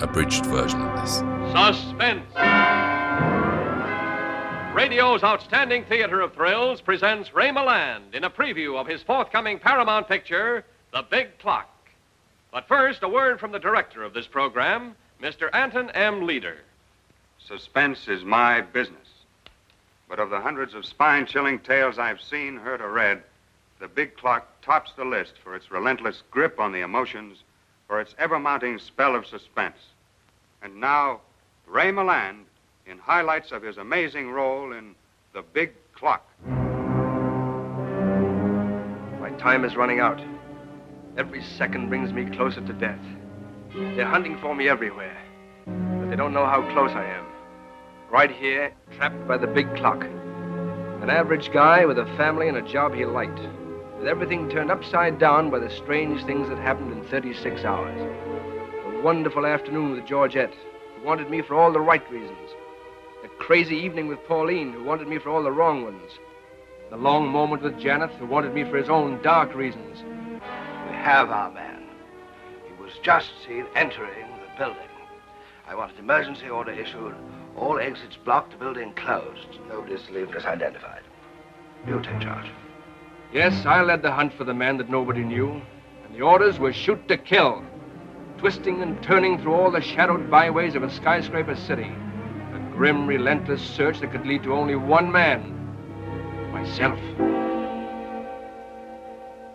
abridged 0.00 0.46
version 0.46 0.80
of 0.82 1.00
this. 1.00 1.18
Suspense. 1.52 2.26
Radio's 4.74 5.22
outstanding 5.22 5.84
theater 5.84 6.20
of 6.20 6.34
thrills 6.34 6.80
presents 6.80 7.32
Ray 7.32 7.50
Milland 7.50 8.12
in 8.12 8.24
a 8.24 8.30
preview 8.30 8.76
of 8.78 8.88
his 8.88 9.02
forthcoming 9.04 9.58
Paramount 9.60 10.08
picture, 10.08 10.64
The 10.92 11.04
Big 11.08 11.38
Clock. 11.38 11.70
But 12.50 12.66
first, 12.66 13.02
a 13.02 13.08
word 13.08 13.38
from 13.38 13.52
the 13.52 13.60
director 13.60 14.02
of 14.02 14.14
this 14.14 14.26
program, 14.26 14.96
Mr. 15.22 15.48
Anton 15.52 15.90
M. 15.90 16.26
Leader. 16.26 16.58
Suspense 17.38 18.08
is 18.08 18.24
my 18.24 18.60
business. 18.62 18.98
But 20.08 20.18
of 20.18 20.30
the 20.30 20.40
hundreds 20.40 20.74
of 20.74 20.84
spine 20.84 21.26
chilling 21.26 21.60
tales 21.60 21.98
I've 21.98 22.20
seen, 22.20 22.56
heard, 22.56 22.80
or 22.80 22.90
read, 22.90 23.22
The 23.84 23.88
Big 23.88 24.16
Clock 24.16 24.48
tops 24.62 24.92
the 24.96 25.04
list 25.04 25.34
for 25.44 25.54
its 25.54 25.70
relentless 25.70 26.22
grip 26.30 26.58
on 26.58 26.72
the 26.72 26.80
emotions, 26.80 27.42
for 27.86 28.00
its 28.00 28.14
ever 28.18 28.38
mounting 28.38 28.78
spell 28.78 29.14
of 29.14 29.26
suspense. 29.26 29.76
And 30.62 30.80
now, 30.80 31.20
Ray 31.66 31.92
Milland 31.92 32.44
in 32.86 32.96
highlights 32.96 33.52
of 33.52 33.62
his 33.62 33.76
amazing 33.76 34.30
role 34.30 34.72
in 34.72 34.94
The 35.34 35.42
Big 35.42 35.74
Clock. 35.92 36.26
My 39.20 39.28
time 39.38 39.66
is 39.66 39.76
running 39.76 40.00
out. 40.00 40.18
Every 41.18 41.42
second 41.42 41.90
brings 41.90 42.10
me 42.10 42.24
closer 42.34 42.62
to 42.62 42.72
death. 42.72 43.04
They're 43.74 44.06
hunting 44.06 44.38
for 44.38 44.54
me 44.54 44.66
everywhere, 44.66 45.18
but 45.66 46.08
they 46.08 46.16
don't 46.16 46.32
know 46.32 46.46
how 46.46 46.62
close 46.72 46.92
I 46.92 47.04
am. 47.04 47.26
Right 48.10 48.30
here, 48.30 48.72
trapped 48.92 49.28
by 49.28 49.36
the 49.36 49.46
big 49.46 49.76
clock. 49.76 50.04
An 51.02 51.10
average 51.10 51.52
guy 51.52 51.84
with 51.84 51.98
a 51.98 52.06
family 52.16 52.48
and 52.48 52.56
a 52.56 52.62
job 52.62 52.94
he 52.94 53.04
liked, 53.04 53.40
with 54.04 54.10
everything 54.10 54.50
turned 54.50 54.70
upside 54.70 55.18
down 55.18 55.48
by 55.48 55.58
the 55.58 55.70
strange 55.70 56.22
things 56.26 56.46
that 56.50 56.58
happened 56.58 56.92
in 56.92 57.02
36 57.04 57.64
hours. 57.64 57.98
A 58.84 59.00
wonderful 59.00 59.46
afternoon 59.46 59.92
with 59.92 60.04
Georgette, 60.04 60.52
who 60.94 61.06
wanted 61.06 61.30
me 61.30 61.40
for 61.40 61.54
all 61.54 61.72
the 61.72 61.80
right 61.80 62.04
reasons. 62.10 62.50
A 63.24 63.28
crazy 63.42 63.76
evening 63.76 64.08
with 64.08 64.22
Pauline, 64.28 64.74
who 64.74 64.84
wanted 64.84 65.08
me 65.08 65.16
for 65.16 65.30
all 65.30 65.42
the 65.42 65.50
wrong 65.50 65.84
ones. 65.84 66.12
The 66.90 66.98
long 66.98 67.28
moment 67.28 67.62
with 67.62 67.80
Janeth, 67.80 68.14
who 68.18 68.26
wanted 68.26 68.52
me 68.52 68.64
for 68.64 68.76
his 68.76 68.90
own 68.90 69.22
dark 69.22 69.54
reasons. 69.54 70.02
We 70.02 70.96
have 70.96 71.30
our 71.30 71.50
man. 71.50 71.84
He 72.66 72.82
was 72.82 72.92
just 73.02 73.30
seen 73.46 73.64
entering 73.74 74.28
the 74.28 74.58
building. 74.58 74.82
I 75.66 75.74
want 75.74 75.92
an 75.92 76.00
emergency 76.00 76.50
order 76.50 76.72
issued. 76.72 77.14
All 77.56 77.78
exits 77.78 78.18
blocked, 78.22 78.52
the 78.52 78.58
building 78.58 78.92
closed. 78.96 79.48
Leave 80.10 80.28
unless 80.28 80.44
identified. 80.44 81.04
You 81.86 82.02
take 82.02 82.20
charge. 82.20 82.50
Yes, 83.34 83.66
I 83.66 83.82
led 83.82 84.02
the 84.02 84.12
hunt 84.12 84.32
for 84.32 84.44
the 84.44 84.54
man 84.54 84.76
that 84.76 84.88
nobody 84.88 85.24
knew, 85.24 85.60
and 86.04 86.14
the 86.14 86.22
orders 86.22 86.60
were 86.60 86.72
shoot 86.72 87.08
to 87.08 87.16
kill. 87.16 87.64
Twisting 88.38 88.80
and 88.80 89.02
turning 89.02 89.42
through 89.42 89.54
all 89.54 89.72
the 89.72 89.80
shadowed 89.80 90.30
byways 90.30 90.76
of 90.76 90.84
a 90.84 90.90
skyscraper 90.90 91.56
city. 91.56 91.90
A 92.54 92.58
grim, 92.70 93.08
relentless 93.08 93.60
search 93.60 93.98
that 94.00 94.12
could 94.12 94.24
lead 94.24 94.44
to 94.44 94.54
only 94.54 94.76
one 94.76 95.10
man. 95.10 95.50
Myself. 96.52 97.00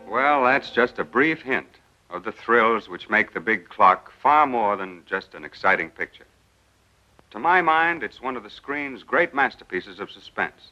Well, 0.10 0.44
that's 0.44 0.72
just 0.72 1.00
a 1.00 1.06
brief 1.06 1.42
hint 1.44 1.78
of 2.10 2.26
the 2.26 2.34
thrills 2.34 2.90
which 2.90 3.10
make 3.10 3.34
The 3.34 3.40
Big 3.40 3.70
Clock 3.70 4.12
far 4.22 4.46
more 4.46 4.76
than 4.76 5.04
just 5.06 5.34
an 5.34 5.46
exciting 5.46 5.90
picture. 5.90 6.26
To 7.32 7.40
my 7.40 7.62
mind, 7.62 8.04
it's 8.04 8.22
one 8.22 8.36
of 8.36 8.44
the 8.44 8.50
screen's 8.50 9.04
great 9.04 9.34
masterpieces 9.34 10.02
of 10.02 10.12
suspense. 10.12 10.72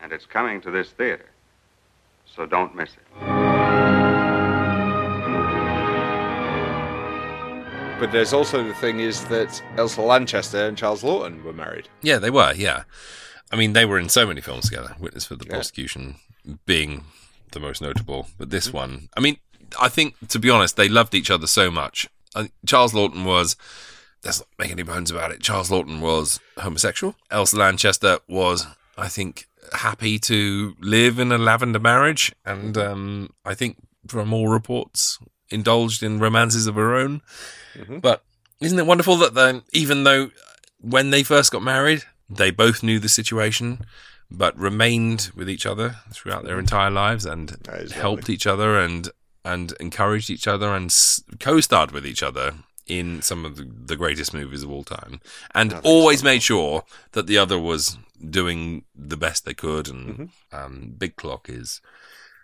and 0.00 0.12
it's 0.12 0.24
coming 0.24 0.62
to 0.62 0.70
this 0.70 0.90
theater. 0.92 1.26
So 2.40 2.46
don't 2.46 2.74
miss 2.74 2.88
it. 2.94 3.04
But 8.00 8.12
there's 8.12 8.32
also 8.32 8.64
the 8.64 8.72
thing 8.72 9.00
is 9.00 9.26
that 9.26 9.62
Elsa 9.76 10.00
Lanchester 10.00 10.66
and 10.66 10.74
Charles 10.74 11.02
Laughton 11.02 11.44
were 11.44 11.52
married. 11.52 11.90
Yeah, 12.00 12.16
they 12.16 12.30
were. 12.30 12.54
Yeah, 12.54 12.84
I 13.52 13.56
mean, 13.56 13.74
they 13.74 13.84
were 13.84 13.98
in 13.98 14.08
so 14.08 14.26
many 14.26 14.40
films 14.40 14.70
together. 14.70 14.96
Witness 14.98 15.26
for 15.26 15.36
the 15.36 15.44
Yeah. 15.44 15.56
Prosecution 15.56 16.14
being 16.64 17.04
the 17.52 17.60
most 17.60 17.82
notable, 17.82 18.28
but 18.38 18.48
this 18.48 18.68
mm-hmm. 18.68 18.76
one, 18.78 19.08
I 19.14 19.20
mean, 19.20 19.36
I 19.78 19.90
think 19.90 20.14
to 20.28 20.38
be 20.38 20.48
honest, 20.48 20.78
they 20.78 20.88
loved 20.88 21.14
each 21.14 21.30
other 21.30 21.46
so 21.46 21.70
much. 21.70 22.08
I, 22.34 22.48
Charles 22.64 22.94
Laughton 22.94 23.26
was. 23.26 23.54
Let's 24.24 24.38
not 24.38 24.48
make 24.58 24.70
any 24.70 24.82
bones 24.82 25.10
about 25.10 25.30
it. 25.30 25.42
Charles 25.42 25.68
Laughton 25.68 26.00
was 26.00 26.40
homosexual. 26.56 27.16
Elsa 27.30 27.56
Lanchester 27.58 28.18
was, 28.28 28.66
I 28.96 29.08
think, 29.08 29.46
happy 29.72 30.18
to 30.18 30.76
live 30.80 31.18
in 31.18 31.32
a 31.32 31.38
lavender 31.38 31.78
marriage, 31.78 32.34
and 32.44 32.74
mm-hmm. 32.74 32.92
um, 32.92 33.30
I 33.44 33.54
think 33.54 33.76
from 34.06 34.32
all 34.32 34.48
reports, 34.48 35.18
indulged 35.50 36.02
in 36.02 36.18
romances 36.18 36.66
of 36.66 36.74
her 36.76 36.94
own. 36.94 37.22
Mm-hmm. 37.74 37.98
But 37.98 38.24
isn't 38.60 38.78
it 38.78 38.86
wonderful 38.86 39.16
that 39.16 39.34
then, 39.34 39.62
even 39.72 40.04
though 40.04 40.30
when 40.80 41.10
they 41.10 41.22
first 41.22 41.52
got 41.52 41.62
married, 41.62 42.02
they 42.28 42.50
both 42.50 42.82
knew 42.82 42.98
the 42.98 43.08
situation, 43.08 43.84
but 44.30 44.56
remained 44.56 45.30
with 45.34 45.48
each 45.50 45.66
other 45.66 45.96
throughout 46.12 46.44
their 46.44 46.54
mm-hmm. 46.54 46.60
entire 46.60 46.90
lives 46.90 47.26
and 47.26 47.50
helped 47.92 48.22
lovely. 48.22 48.34
each 48.34 48.46
other 48.46 48.78
and 48.78 49.10
and 49.42 49.72
encouraged 49.80 50.28
each 50.28 50.46
other 50.46 50.74
and 50.74 50.94
co-starred 51.38 51.92
with 51.92 52.06
each 52.06 52.22
other 52.22 52.54
in 52.90 53.22
some 53.22 53.44
of 53.44 53.56
the, 53.56 53.62
the 53.86 53.96
greatest 53.96 54.34
movies 54.34 54.62
of 54.64 54.70
all 54.70 54.84
time, 54.84 55.20
and 55.54 55.72
always 55.84 56.22
made 56.24 56.42
sure 56.42 56.84
that 57.12 57.26
the 57.26 57.38
other 57.38 57.58
was 57.58 57.96
doing 58.28 58.84
the 58.94 59.16
best 59.16 59.44
they 59.44 59.54
could. 59.54 59.88
And 59.88 60.00
Mm-hmm. 60.10 60.56
um, 60.56 60.94
Big 60.98 61.14
Clock 61.16 61.48
is 61.48 61.80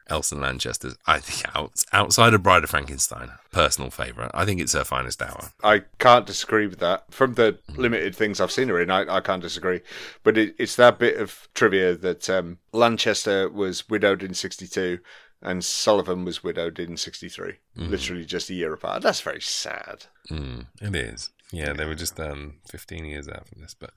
Elsa 0.08 0.36
Lanchester's, 0.36 0.96
I 1.06 1.18
think, 1.18 1.56
out, 1.56 1.82
outside 1.92 2.32
of 2.32 2.42
Bride 2.44 2.62
of 2.62 2.70
Frankenstein, 2.70 3.30
personal 3.50 3.90
favourite. 3.90 4.30
I 4.32 4.44
think 4.44 4.60
it's 4.60 4.72
her 4.74 4.84
finest 4.84 5.20
hour. 5.20 5.50
I 5.64 5.82
can't 5.98 6.24
disagree 6.26 6.68
with 6.68 6.78
that. 6.78 7.12
From 7.12 7.34
the 7.34 7.58
limited 7.76 8.14
things 8.14 8.40
I've 8.40 8.52
seen 8.52 8.68
her 8.68 8.80
in, 8.80 8.88
I, 8.90 9.16
I 9.16 9.20
can't 9.20 9.42
disagree. 9.42 9.80
But 10.22 10.38
it, 10.38 10.54
it's 10.58 10.76
that 10.76 11.00
bit 11.00 11.16
of 11.18 11.48
trivia 11.54 11.96
that 11.96 12.30
um, 12.30 12.58
Lanchester 12.72 13.48
was 13.50 13.88
widowed 13.88 14.22
in 14.22 14.32
62 14.34 15.00
and 15.42 15.64
Sullivan 15.64 16.24
was 16.24 16.42
widowed 16.42 16.78
in 16.78 16.96
63. 16.96 17.54
Literally 17.76 18.24
just 18.24 18.50
a 18.50 18.54
year 18.54 18.72
apart. 18.72 19.02
That's 19.02 19.20
very 19.20 19.40
sad. 19.40 20.06
Mm, 20.30 20.66
it 20.80 20.94
is. 20.94 21.30
Yeah, 21.52 21.72
they 21.74 21.84
were 21.84 21.94
just 21.94 22.18
um, 22.18 22.54
15 22.70 23.04
years 23.04 23.28
out 23.28 23.46
from 23.46 23.60
this. 23.60 23.74
But 23.78 23.90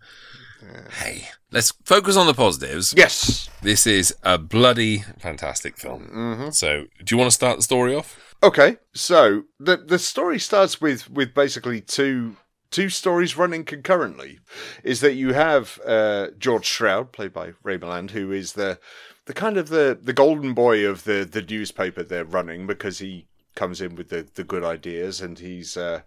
hey, 0.99 1.29
let's 1.51 1.71
focus 1.83 2.15
on 2.15 2.27
the 2.27 2.33
positives. 2.33 2.93
Yes. 2.95 3.49
This 3.63 3.87
is 3.87 4.15
a 4.23 4.37
bloody 4.37 4.99
fantastic 5.19 5.77
film. 5.77 6.51
So, 6.51 6.85
do 7.03 7.15
you 7.15 7.17
want 7.17 7.29
to 7.29 7.35
start 7.35 7.57
the 7.57 7.63
story 7.63 7.95
off? 7.95 8.35
Okay, 8.41 8.77
so 8.93 9.43
the 9.59 9.77
the 9.77 9.99
story 9.99 10.39
starts 10.39 10.79
with 10.79 11.09
with 11.09 11.33
basically 11.33 11.81
two 11.81 12.37
two 12.71 12.89
stories 12.89 13.35
running 13.35 13.65
concurrently. 13.65 14.39
Is 14.83 15.01
that 15.01 15.15
you 15.15 15.33
have 15.33 15.79
uh, 15.85 16.27
George 16.37 16.67
Stroud, 16.67 17.11
played 17.11 17.33
by 17.33 17.53
Ray 17.63 17.77
Milland, 17.77 18.11
who 18.11 18.31
is 18.31 18.53
the 18.53 18.79
the 19.29 19.33
kind 19.35 19.57
of 19.57 19.69
the 19.69 19.95
the 20.01 20.11
golden 20.13 20.53
boy 20.55 20.83
of 20.87 21.03
the 21.03 21.23
the 21.23 21.43
newspaper 21.43 22.01
they're 22.01 22.25
running 22.25 22.65
because 22.65 22.97
he 22.97 23.27
comes 23.53 23.79
in 23.79 23.93
with 23.95 24.09
the 24.09 24.25
the 24.33 24.43
good 24.43 24.63
ideas 24.63 25.21
and 25.21 25.37
he's. 25.39 25.77
Uh, 25.77 26.01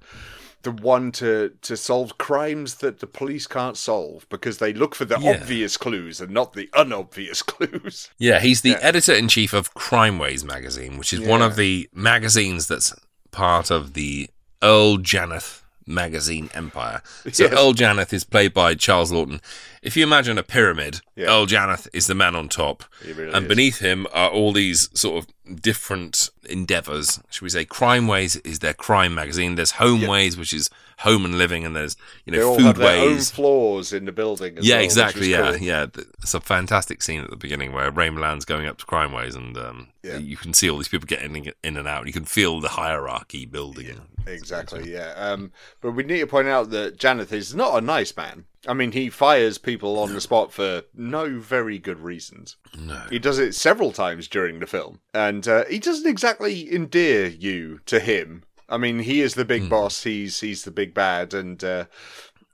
the 0.64 0.70
one 0.70 1.11
to, 1.11 1.51
to 1.61 1.77
solve 1.77 2.18
crimes 2.18 2.77
that 2.77 3.01
the 3.01 3.07
police 3.09 3.49
can't 3.49 3.77
solve 3.77 4.25
because 4.29 4.59
they 4.59 4.73
look 4.73 4.95
for 4.95 5.05
the 5.05 5.18
Yeah. 5.18 5.33
obvious 5.41 5.77
clues 5.77 6.20
and 6.20 6.31
not 6.31 6.53
the 6.53 6.70
unobvious 6.73 7.43
clues. 7.53 8.11
Yeah, 8.16 8.39
he's 8.39 8.61
the 8.61 8.70
Yeah. 8.70 8.79
editor 8.81 9.12
in 9.12 9.27
chief 9.27 9.53
of 9.55 9.75
Crimeways 9.75 10.45
magazine, 10.45 10.99
which 10.99 11.12
is 11.12 11.18
one 11.18 11.43
of 11.43 11.57
the 11.57 11.89
magazines 11.93 12.68
that's 12.68 12.95
part 13.33 13.73
of 13.73 13.95
the 13.95 14.31
Earl 14.62 14.99
Janeth 14.99 15.62
magazine 15.85 16.49
empire. 16.55 17.03
So 17.33 17.43
Yes. 17.47 17.53
Earl 17.55 17.73
Janeth 17.73 18.12
is 18.12 18.23
played 18.23 18.55
by 18.55 18.77
Charles 18.77 19.11
Laughton. 19.11 19.41
If 19.83 19.97
you 19.97 20.05
imagine 20.05 20.39
a 20.39 20.45
pyramid, 20.45 21.01
Yeah. 21.16 21.26
Earl 21.26 21.47
Janeth 21.47 21.89
is 21.93 22.07
the 22.07 22.14
man 22.14 22.37
on 22.37 22.49
top, 22.49 22.85
really 23.05 23.33
and 23.33 23.45
is. 23.45 23.49
beneath 23.49 23.78
him 23.80 24.07
are 24.12 24.30
all 24.30 24.53
these 24.53 24.89
sort 24.95 25.24
of 25.24 25.61
different 25.61 26.30
endeavors. 26.49 27.20
Should 27.30 27.43
we 27.43 27.49
say 27.51 27.64
Crimeways 27.64 28.41
is 28.47 28.61
their 28.61 28.74
crime 28.74 29.12
magazine? 29.14 29.57
There's 29.57 29.72
Homeways, 29.72 30.39
which 30.39 30.53
is 30.53 30.70
home 30.99 31.24
and 31.24 31.37
living, 31.37 31.64
and 31.66 31.74
there's 31.74 31.97
you 32.24 32.30
They 32.33 32.39
know 32.39 32.51
all 32.51 32.59
have 32.61 32.76
their 32.78 33.03
own 33.03 33.16
Foodways. 33.16 33.33
floors 33.33 33.93
in 33.93 34.05
the 34.05 34.12
building. 34.12 34.57
Yeah, 34.61 34.76
well, 34.76 34.85
exactly. 34.85 35.28
Yeah, 35.30 35.51
cool. 35.55 35.57
yeah. 35.62 35.87
It's 36.22 36.35
a 36.35 36.41
fantastic 36.41 37.03
scene 37.03 37.20
at 37.22 37.30
the 37.30 37.37
beginning 37.37 37.72
where 37.72 37.91
Ray 37.91 38.09
Milland's 38.11 38.45
going 38.45 38.66
up 38.68 38.78
to 38.78 38.87
Crimeways, 38.87 39.35
and 39.35 39.59
um, 39.59 39.89
Yeah. 40.05 40.18
you 40.18 40.37
can 40.37 40.55
see 40.55 40.70
all 40.70 40.78
these 40.78 40.87
people 40.89 41.07
getting 41.07 41.51
in 41.64 41.76
and 41.76 41.89
out. 41.89 42.07
You 42.07 42.12
can 42.12 42.24
feel 42.24 42.61
the 42.61 42.68
hierarchy 42.68 43.47
building. 43.47 44.01
Exactly, 44.28 44.93
yeah. 44.93 45.12
Um, 45.16 45.51
but 45.80 45.91
we 45.93 46.05
need 46.05 46.20
to 46.20 46.26
point 46.28 46.47
out 46.47 46.70
that 46.70 46.99
Janeth 46.99 47.33
is 47.33 47.53
not 47.53 47.76
a 47.76 47.80
nice 47.80 48.16
man. 48.16 48.45
I 48.67 48.75
mean, 48.75 48.93
he 48.93 49.11
fires 49.11 49.59
people 49.59 49.99
on 49.99 50.15
the 50.15 50.21
spot 50.21 50.53
for 50.53 50.83
no 50.95 51.39
very 51.39 51.79
good 51.79 52.01
reasons. 52.01 52.57
No. 52.79 53.03
He 53.11 53.19
does 53.19 53.39
it 53.39 53.55
several 53.55 53.93
times 53.93 54.29
during 54.29 54.61
the 54.61 54.67
film, 54.67 55.01
and 55.13 55.47
uh, 55.49 55.65
he 55.67 55.79
doesn't 55.79 56.09
exactly 56.09 56.73
endear 56.73 57.27
you 57.27 57.81
to 57.87 57.99
him. 57.99 58.45
I 58.69 58.79
mean, 58.79 59.01
he 59.01 59.21
is 59.21 59.35
the 59.35 59.45
big 59.45 59.69
boss. 59.69 60.05
He's 60.05 60.41
he's 60.41 60.63
the 60.63 60.71
big 60.71 60.95
bad, 60.95 61.35
and 61.35 61.63
uh, 61.63 61.85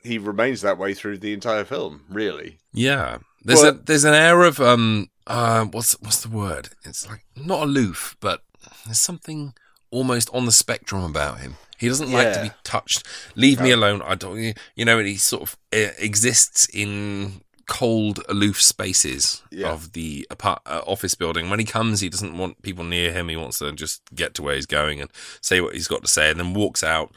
he 0.03 0.19
remains 0.19 0.63
that 0.63 0.79
way 0.79 0.95
through 0.95 1.19
the 1.19 1.33
entire 1.33 1.65
film. 1.65 2.05
Really, 2.09 2.59
Yeah, 2.73 3.19
there's 3.45 3.63
a 3.63 3.73
there's 3.73 4.05
an 4.05 4.15
air 4.15 4.43
of 4.43 4.61
um 4.61 5.11
uh 5.27 5.65
what's 5.67 5.93
what's 6.01 6.23
the 6.23 6.31
word? 6.31 6.71
It's 6.85 7.09
like 7.09 7.25
not 7.37 7.63
aloof, 7.65 8.17
but 8.21 8.43
there's 8.87 9.01
something 9.01 9.55
almost 9.91 10.31
on 10.33 10.47
the 10.47 10.53
spectrum 10.53 11.05
about 11.05 11.41
him. 11.41 11.57
He 11.79 11.89
doesn't 11.89 12.11
like 12.12 12.33
to 12.35 12.43
be 12.43 12.51
touched. 12.64 13.07
Leave 13.37 13.61
me 13.61 13.70
alone. 13.70 14.03
I 14.03 14.14
don't. 14.14 14.55
You 14.74 14.85
know, 14.85 14.99
and 14.99 15.07
he 15.09 15.16
sort 15.16 15.43
of 15.43 15.57
uh, 15.72 15.93
exists 15.99 16.66
in 16.72 17.41
cold, 17.66 18.18
aloof 18.31 18.61
spaces 18.62 19.43
Yeah. 19.51 19.68
of 19.70 19.93
the 19.93 20.26
apart, 20.31 20.62
uh, 20.64 20.81
office 20.87 21.14
building. 21.14 21.51
When 21.51 21.59
he 21.59 21.66
comes, 21.66 22.01
he 22.01 22.09
doesn't 22.09 22.37
want 22.39 22.62
people 22.62 22.83
near 22.83 23.12
him. 23.12 23.29
He 23.29 23.37
wants 23.37 23.59
to 23.59 23.72
just 23.72 24.01
get 24.14 24.33
to 24.35 24.43
where 24.43 24.55
he's 24.55 24.64
going 24.66 25.01
and 25.03 25.11
say 25.43 25.61
what 25.61 25.74
he's 25.74 25.87
got 25.87 26.01
to 26.03 26.09
say, 26.09 26.31
and 26.31 26.41
then 26.41 26.55
walks 26.55 26.83
out. 26.83 27.14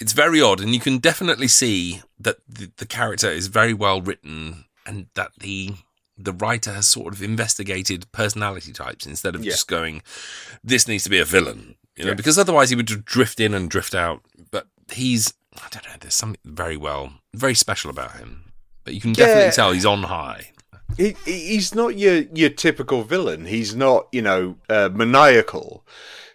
It's 0.00 0.14
very 0.14 0.40
odd, 0.40 0.60
and 0.62 0.72
you 0.74 0.80
can 0.80 0.96
definitely 0.98 1.48
see 1.48 2.00
that 2.18 2.38
the, 2.48 2.70
the 2.78 2.86
character 2.86 3.30
is 3.30 3.48
very 3.48 3.74
well 3.74 4.00
written, 4.00 4.64
and 4.86 5.06
that 5.14 5.32
the 5.38 5.74
the 6.18 6.32
writer 6.32 6.72
has 6.72 6.86
sort 6.86 7.12
of 7.14 7.22
investigated 7.22 8.10
personality 8.12 8.72
types 8.72 9.06
instead 9.06 9.34
of 9.34 9.44
Yeah. 9.44 9.50
just 9.52 9.66
going, 9.68 10.02
"This 10.64 10.86
needs 10.88 11.04
to 11.04 11.10
be 11.10 11.18
a 11.18 11.24
villain," 11.24 11.76
you 11.96 12.04
know, 12.04 12.10
Yeah. 12.10 12.14
because 12.14 12.38
otherwise 12.38 12.70
he 12.70 12.76
would 12.76 12.86
just 12.88 13.04
drift 13.04 13.40
in 13.40 13.54
and 13.54 13.70
drift 13.70 13.94
out. 13.94 14.22
But 14.50 14.66
he's, 14.92 15.34
I 15.56 15.68
don't 15.70 15.84
know, 15.86 15.94
there's 16.00 16.14
something 16.14 16.40
very 16.44 16.76
well, 16.76 17.14
very 17.34 17.54
special 17.54 17.90
about 17.90 18.16
him. 18.16 18.52
But 18.84 18.94
you 18.94 19.00
can 19.00 19.12
definitely 19.12 19.52
tell 19.52 19.72
he's 19.72 19.86
on 19.86 20.04
high. 20.04 20.50
he, 20.96 21.14
he- 21.24 21.48
he's 21.54 21.74
not 21.74 21.96
your 21.96 22.22
your 22.34 22.50
typical 22.50 23.02
villain. 23.04 23.46
He's 23.46 23.74
not, 23.74 24.08
you 24.12 24.22
know, 24.22 24.56
uh, 24.68 24.88
maniacal. 24.92 25.86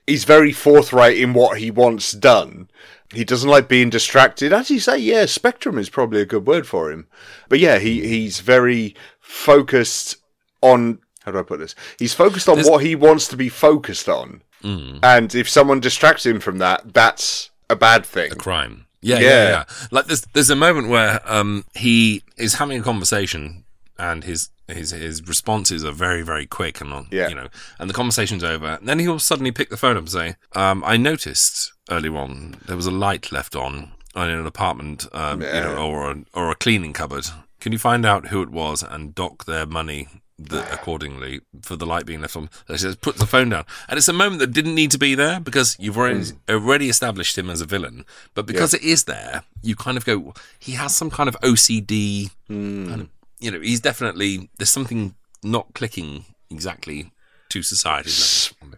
He's 0.07 0.23
very 0.23 0.53
forthright 0.53 1.17
in 1.17 1.33
what 1.33 1.57
he 1.57 1.69
wants 1.69 2.13
done. 2.13 2.69
He 3.13 3.23
doesn't 3.25 3.49
like 3.49 3.67
being 3.67 3.89
distracted. 3.89 4.53
As 4.53 4.69
you 4.71 4.79
say, 4.79 4.97
yeah, 4.97 5.25
spectrum 5.25 5.77
is 5.77 5.89
probably 5.89 6.21
a 6.21 6.25
good 6.25 6.45
word 6.47 6.65
for 6.67 6.91
him. 6.91 7.07
But 7.49 7.59
yeah, 7.59 7.77
he, 7.79 8.07
he's 8.07 8.39
very 8.39 8.95
focused 9.19 10.17
on. 10.61 10.99
How 11.27 11.33
do 11.33 11.39
I 11.39 11.43
put 11.43 11.59
this? 11.59 11.75
He's 11.99 12.13
focused 12.13 12.47
on 12.47 12.55
There's- 12.55 12.69
what 12.71 12.85
he 12.85 12.95
wants 12.95 13.27
to 13.27 13.35
be 13.35 13.49
focused 13.49 14.07
on. 14.07 14.43
Mm. 14.63 14.99
And 15.03 15.35
if 15.35 15.49
someone 15.49 15.81
distracts 15.81 16.25
him 16.25 16.39
from 16.39 16.59
that, 16.59 16.93
that's 16.93 17.49
a 17.69 17.75
bad 17.75 18.05
thing. 18.05 18.31
a 18.31 18.35
crime. 18.35 18.85
Yeah, 19.01 19.19
yeah, 19.19 19.29
Yeah. 19.29 19.49
yeah. 19.49 19.63
Like 19.91 20.05
there's 20.05 20.21
there's 20.31 20.49
a 20.49 20.55
moment 20.55 20.87
where 20.87 21.19
um 21.25 21.65
he 21.75 22.23
is 22.37 22.53
having 22.55 22.79
a 22.79 22.81
conversation 22.83 23.65
and 23.99 24.23
his 24.23 24.49
his 24.69 24.91
his 24.91 25.21
responses 25.27 25.83
are 25.83 25.91
very 25.91 26.21
very 26.21 26.45
quick 26.45 26.79
and 26.79 26.93
on 26.93 27.07
Yeah. 27.11 27.27
you 27.27 27.35
know 27.35 27.49
and 27.77 27.89
the 27.89 27.93
conversation's 27.93 28.43
over 28.43 28.77
and 28.79 28.87
then 28.87 28.99
he'll 28.99 29.19
suddenly 29.19 29.51
pick 29.51 29.69
the 29.69 29.77
phone 29.77 29.97
up 29.97 30.03
and 30.03 30.11
say 30.11 30.35
um 30.53 30.81
I 30.85 30.95
noticed 30.97 31.73
early 31.91 32.09
on 32.09 32.55
there 32.67 32.77
was 32.77 32.85
a 32.87 32.91
light 32.91 33.31
left 33.33 33.53
on 33.55 33.91
in 34.15 34.21
an 34.21 34.47
apartment 34.47 35.05
um 35.13 35.41
you 35.41 35.47
know 35.47 35.75
or 35.77 36.11
a, 36.11 36.15
or 36.33 36.49
a 36.51 36.55
cleaning 36.55 36.93
cupboard 36.93 37.25
can 37.59 37.71
you 37.73 37.77
find 37.79 38.05
out 38.05 38.27
who 38.27 38.41
it 38.41 38.49
was 38.49 38.81
and 38.81 39.13
dock 39.13 39.45
their 39.45 39.65
money 39.65 40.07
the, 40.39 40.71
accordingly 40.71 41.41
for 41.61 41.75
the 41.75 41.85
light 41.85 42.05
being 42.05 42.21
left 42.21 42.35
on. 42.35 42.49
He 42.67 42.77
says, 42.77 42.95
"Put 42.95 43.17
the 43.17 43.25
phone 43.25 43.49
down, 43.49 43.65
and 43.89 43.97
it's 43.97 44.07
a 44.07 44.13
moment 44.13 44.39
that 44.39 44.51
didn't 44.51 44.75
need 44.75 44.91
to 44.91 44.97
be 44.97 45.15
there 45.15 45.39
because 45.39 45.75
you've 45.79 45.97
already 45.97 46.19
mm. 46.19 46.37
already 46.49 46.89
established 46.89 47.37
him 47.37 47.49
as 47.49 47.61
a 47.61 47.65
villain. 47.65 48.05
But 48.33 48.45
because 48.45 48.73
it 48.73 48.83
is 48.83 49.05
there, 49.05 49.43
you 49.61 49.75
kind 49.75 49.97
of 49.97 50.05
go, 50.05 50.33
he 50.59 50.73
has 50.73 50.95
some 50.95 51.09
kind 51.09 51.27
of 51.27 51.39
OCD. 51.41 52.31
Mm. 52.49 52.89
Kind 52.89 53.01
of, 53.01 53.09
you 53.39 53.51
know, 53.51 53.59
he's 53.59 53.81
definitely 53.81 54.49
there's 54.57 54.69
something 54.69 55.15
not 55.43 55.73
clicking 55.73 56.25
exactly 56.49 57.11
to 57.49 57.63
society. 57.63 58.11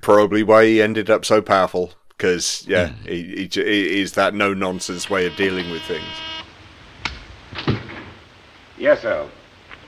Probably 0.02 0.44
why 0.44 0.66
he 0.66 0.82
ended 0.82 1.10
up 1.10 1.26
so 1.26 1.42
powerful. 1.42 1.94
Because, 2.10 2.66
yeah, 2.68 2.90
mm. 2.90 3.08
he, 3.08 3.48
he, 3.48 3.64
he 3.64 4.02
is 4.02 4.14
that 4.14 4.34
no 4.34 4.54
nonsense 4.54 5.10
way 5.10 5.26
of 5.26 5.36
dealing 5.38 5.70
with 5.72 5.82
things. 5.84 6.06
Yes, 8.78 9.04
Earl. 9.06 9.30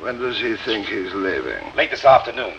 When 0.02 0.18
does 0.18 0.40
he 0.40 0.56
think 0.56 0.88
he's 0.88 1.14
leaving? 1.14 1.76
Late 1.76 1.92
this 1.92 2.06
afternoon. 2.06 2.56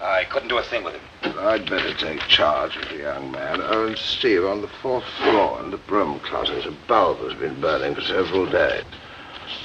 I 0.00 0.24
couldn't 0.24 0.48
do 0.48 0.56
a 0.56 0.62
thing 0.62 0.82
with 0.82 0.94
him. 0.94 1.38
I'd 1.38 1.68
better 1.68 1.92
take 1.92 2.20
charge 2.20 2.74
of 2.76 2.88
the 2.88 2.96
young 2.96 3.30
man. 3.30 3.60
Oh, 3.62 3.88
and 3.88 3.98
Steve, 3.98 4.46
on 4.46 4.62
the 4.62 4.70
fourth 4.80 5.04
floor 5.18 5.62
in 5.62 5.70
the 5.72 5.76
broom 5.76 6.20
closet, 6.20 6.64
a 6.64 6.70
bulb 6.88 7.18
has 7.18 7.34
been 7.34 7.60
burning 7.60 7.94
for 7.94 8.00
several 8.00 8.46
days. 8.46 8.84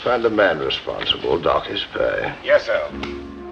Find 0.04 0.26
the 0.26 0.30
man 0.30 0.60
responsible, 0.60 1.40
dock 1.40 1.68
his 1.68 1.86
pay. 1.94 2.36
Yes, 2.44 2.66
sir. 2.66 2.92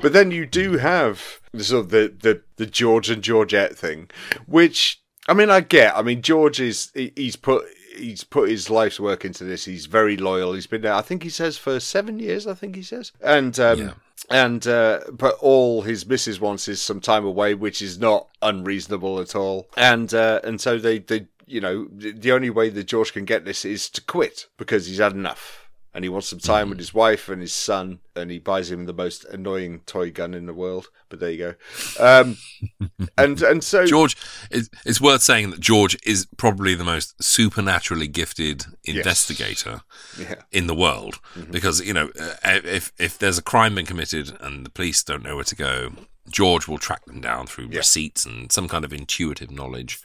But 0.02 0.12
then 0.12 0.32
you 0.32 0.46
do 0.46 0.78
have 0.78 1.40
the 1.54 1.64
sort 1.64 1.86
of 1.86 1.90
the, 1.92 2.14
the, 2.20 2.42
the 2.58 2.66
George 2.66 3.10
and 3.10 3.24
Georgette 3.24 3.78
thing, 3.78 4.10
which 4.46 5.02
I 5.30 5.34
mean 5.34 5.50
I 5.50 5.62
get. 5.62 5.96
I 5.96 6.02
mean 6.02 6.22
George 6.22 6.60
is 6.60 6.92
he's 6.94 7.38
put 7.38 7.64
he's 7.96 8.24
put 8.24 8.50
his 8.50 8.70
life's 8.70 9.00
work 9.00 9.26
into 9.26 9.44
this. 9.44 9.66
He's 9.66 9.86
very 9.86 10.18
loyal. 10.18 10.54
He's 10.54 10.68
been 10.68 10.82
there. 10.82 10.94
I 10.94 11.02
think 11.02 11.24
he 11.24 11.30
says 11.30 11.58
for 11.58 11.80
seven 11.80 12.20
years. 12.20 12.48
I 12.48 12.54
think 12.54 12.76
he 12.76 12.84
says 12.84 13.12
and. 13.22 13.60
Um, 13.60 13.80
Yeah. 13.80 13.94
And 14.30 14.66
uh, 14.68 15.02
but 15.12 15.36
all 15.42 15.82
his 15.82 16.06
missus 16.06 16.40
wants 16.40 16.70
is 16.70 16.82
some 16.82 17.02
time 17.02 17.26
away, 17.26 17.56
which 17.56 17.82
is 17.82 18.00
not 18.00 18.28
unreasonable 18.42 19.20
at 19.20 19.36
all. 19.36 19.68
And 19.76 20.14
uh, 20.14 20.40
and 20.46 20.62
so 20.62 20.78
they, 20.78 21.00
they 21.00 21.28
you 21.46 21.60
know 21.60 21.88
the 21.92 22.14
the 22.14 22.32
only 22.32 22.50
way 22.50 22.70
that 22.70 22.86
George 22.86 23.12
can 23.12 23.26
get 23.26 23.44
this 23.44 23.66
is 23.66 23.90
to 23.90 24.02
quit 24.02 24.48
because 24.56 24.88
he's 24.88 25.00
had 25.00 25.12
enough 25.12 25.63
and 25.94 26.04
he 26.04 26.10
wants 26.10 26.28
some 26.30 26.40
time 26.40 26.70
with 26.70 26.80
his 26.80 26.94
wife 26.94 27.30
and 27.30 27.42
his 27.42 27.54
son, 27.54 28.00
and 28.16 28.32
he 28.32 28.40
buys 28.40 28.72
him 28.72 28.86
the 28.86 28.94
most 28.94 29.26
annoying 29.26 29.82
toy 29.86 30.12
gun 30.12 30.34
in 30.34 30.46
the 30.46 30.54
world. 30.54 30.88
But 31.10 31.20
there 31.20 31.30
you 31.32 31.38
go. 32.00 32.04
Um, 32.04 32.38
and 33.18 33.42
and 33.42 33.64
so 33.64 33.86
George, 33.86 34.18
it's, 34.50 34.70
it's 34.86 35.00
worth 35.02 35.22
saying 35.22 35.52
that 35.52 35.60
George 35.60 35.98
is 36.06 36.28
probably 36.38 36.74
the 36.76 36.84
most 36.84 37.22
supernaturally 37.24 38.08
gifted 38.08 38.66
investigator 38.84 39.82
Yeah. 40.20 40.36
in 40.52 40.68
the 40.68 40.76
world 40.76 41.20
because 41.52 41.82
you 41.86 41.94
know 41.94 42.10
uh, 42.20 42.60
if 42.64 42.92
if 42.98 43.18
there's 43.18 43.38
a 43.38 43.44
crime 43.44 43.76
been 43.76 43.86
committed 43.86 44.36
and 44.42 44.66
the 44.66 44.70
police 44.70 45.04
don't 45.04 45.24
know 45.24 45.36
where 45.36 45.44
to 45.46 45.56
go. 45.56 45.92
George 46.32 46.70
will 46.70 46.78
track 46.78 47.04
them 47.04 47.20
down 47.20 47.46
through 47.48 47.68
receipts 47.68 48.26
and 48.26 48.50
some 48.50 48.70
kind 48.70 48.86
of 48.86 48.94
intuitive 48.94 49.52
knowledge, 49.52 50.00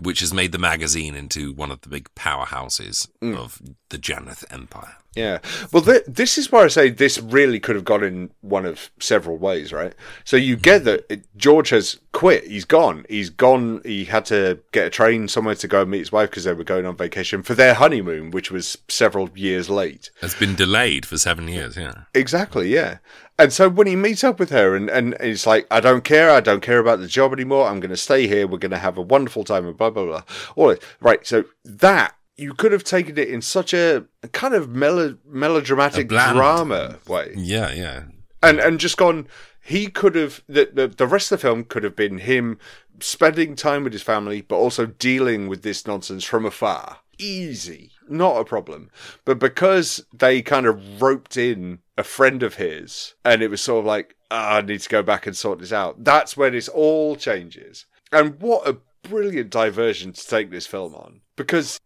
which 0.00 0.20
has 0.20 0.30
made 0.34 0.52
the 0.52 0.58
magazine 0.58 1.14
into 1.14 1.54
one 1.54 1.70
of 1.70 1.80
the 1.80 1.88
big 1.88 2.10
powerhouses 2.14 3.08
of 3.22 3.58
the 3.88 3.96
Janeth 3.96 4.44
Empire. 4.52 4.96
Yeah. 5.14 5.38
Well, 5.72 5.82
th- 5.82 6.04
this 6.08 6.38
is 6.38 6.50
where 6.50 6.64
I 6.64 6.68
say 6.68 6.88
this 6.88 7.18
really 7.20 7.60
could 7.60 7.76
have 7.76 7.84
gone 7.84 8.02
in 8.02 8.30
one 8.40 8.64
of 8.64 8.90
several 8.98 9.36
ways, 9.36 9.72
right? 9.72 9.94
So 10.24 10.36
you 10.36 10.56
get 10.56 10.78
mm-hmm. 10.78 10.84
that 10.86 11.06
it- 11.10 11.26
George 11.36 11.70
has 11.70 11.98
quit. 12.12 12.46
He's 12.46 12.64
gone. 12.64 13.04
He's 13.08 13.28
gone. 13.28 13.82
He 13.84 14.06
had 14.06 14.24
to 14.26 14.60
get 14.72 14.86
a 14.86 14.90
train 14.90 15.28
somewhere 15.28 15.54
to 15.56 15.68
go 15.68 15.82
and 15.82 15.90
meet 15.90 15.98
his 15.98 16.12
wife 16.12 16.30
because 16.30 16.44
they 16.44 16.54
were 16.54 16.64
going 16.64 16.86
on 16.86 16.96
vacation 16.96 17.42
for 17.42 17.54
their 17.54 17.74
honeymoon, 17.74 18.30
which 18.30 18.50
was 18.50 18.78
several 18.88 19.28
years 19.34 19.68
late. 19.68 20.10
It's 20.22 20.38
been 20.38 20.54
delayed 20.54 21.04
for 21.04 21.18
seven 21.18 21.46
years. 21.48 21.76
Yeah. 21.76 22.04
Exactly, 22.14 22.72
yeah. 22.72 22.98
And 23.38 23.52
so 23.52 23.68
when 23.68 23.86
he 23.86 23.96
meets 23.96 24.22
up 24.24 24.38
with 24.38 24.50
her 24.50 24.76
and, 24.76 24.88
and 24.88 25.14
it's 25.20 25.46
like, 25.46 25.66
I 25.70 25.80
don't 25.80 26.04
care, 26.04 26.30
I 26.30 26.40
don't 26.40 26.62
care 26.62 26.78
about 26.78 27.00
the 27.00 27.08
job 27.08 27.32
anymore, 27.32 27.66
I'm 27.66 27.80
going 27.80 27.90
to 27.90 27.96
stay 27.96 28.26
here, 28.26 28.46
we're 28.46 28.58
going 28.58 28.70
to 28.70 28.78
have 28.78 28.96
a 28.96 29.02
wonderful 29.02 29.42
time, 29.42 29.66
and 29.66 29.76
blah, 29.76 29.90
blah, 29.90 30.04
blah. 30.04 30.22
All 30.54 30.68
right. 30.68 30.82
right, 31.00 31.26
so 31.26 31.44
that, 31.64 32.14
you 32.36 32.54
could 32.54 32.72
have 32.72 32.84
taken 32.84 33.18
it 33.18 33.28
in 33.28 33.42
such 33.42 33.74
a, 33.74 34.06
kind 34.32 34.54
of 34.54 34.70
melo, 34.70 35.18
melodramatic 35.26 36.08
drama 36.08 36.98
way. 37.06 37.32
Yeah, 37.36 37.72
yeah. 37.72 38.04
And, 38.42 38.58
and 38.58 38.80
just 38.80 38.96
gone, 38.96 39.28
he 39.60 39.86
could 39.86 40.14
have, 40.14 40.42
the, 40.48 40.70
the, 40.72 40.88
the 40.88 41.06
rest 41.06 41.30
of 41.30 41.38
the 41.38 41.42
film 41.42 41.64
could 41.64 41.84
have 41.84 41.94
been 41.94 42.18
him 42.18 42.58
spending 43.00 43.54
time 43.54 43.84
with 43.84 43.92
his 43.92 44.02
family, 44.02 44.40
but 44.40 44.56
also 44.56 44.86
dealing 44.86 45.48
with 45.48 45.62
this 45.62 45.86
nonsense 45.86 46.24
from 46.24 46.44
afar. 46.44 46.98
Easy, 47.18 47.92
not 48.08 48.40
a 48.40 48.44
problem. 48.44 48.90
But 49.24 49.38
because 49.38 50.04
they 50.12 50.42
kind 50.42 50.66
of 50.66 51.00
roped 51.00 51.36
in 51.36 51.80
a 51.96 52.02
friend 52.02 52.42
of 52.42 52.54
his, 52.54 53.14
and 53.24 53.42
it 53.42 53.50
was 53.50 53.60
sort 53.60 53.80
of 53.80 53.84
like, 53.84 54.16
ah, 54.30 54.56
I 54.56 54.60
need 54.62 54.80
to 54.80 54.88
go 54.88 55.02
back 55.02 55.26
and 55.26 55.36
sort 55.36 55.58
this 55.60 55.72
out, 55.72 56.02
that's 56.02 56.36
when 56.36 56.52
this 56.52 56.68
all 56.68 57.14
changes. 57.14 57.86
And 58.10 58.40
what 58.40 58.66
a 58.66 58.78
brilliant 59.02 59.50
diversion 59.50 60.12
to 60.12 60.26
take 60.26 60.50
this 60.50 60.66
film 60.66 60.94
on. 60.94 61.20
Because 61.36 61.80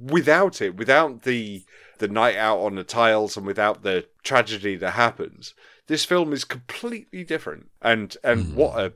without 0.00 0.60
it, 0.60 0.76
without 0.76 1.22
the 1.22 1.64
the 1.98 2.08
night 2.08 2.36
out 2.36 2.58
on 2.58 2.76
the 2.76 2.84
tiles 2.84 3.36
and 3.36 3.44
without 3.46 3.82
the 3.82 4.06
tragedy 4.22 4.76
that 4.76 4.92
happens, 4.92 5.54
this 5.86 6.04
film 6.04 6.32
is 6.32 6.44
completely 6.44 7.24
different. 7.24 7.70
And 7.82 8.16
and 8.24 8.54
what 8.54 8.78
a 8.78 8.92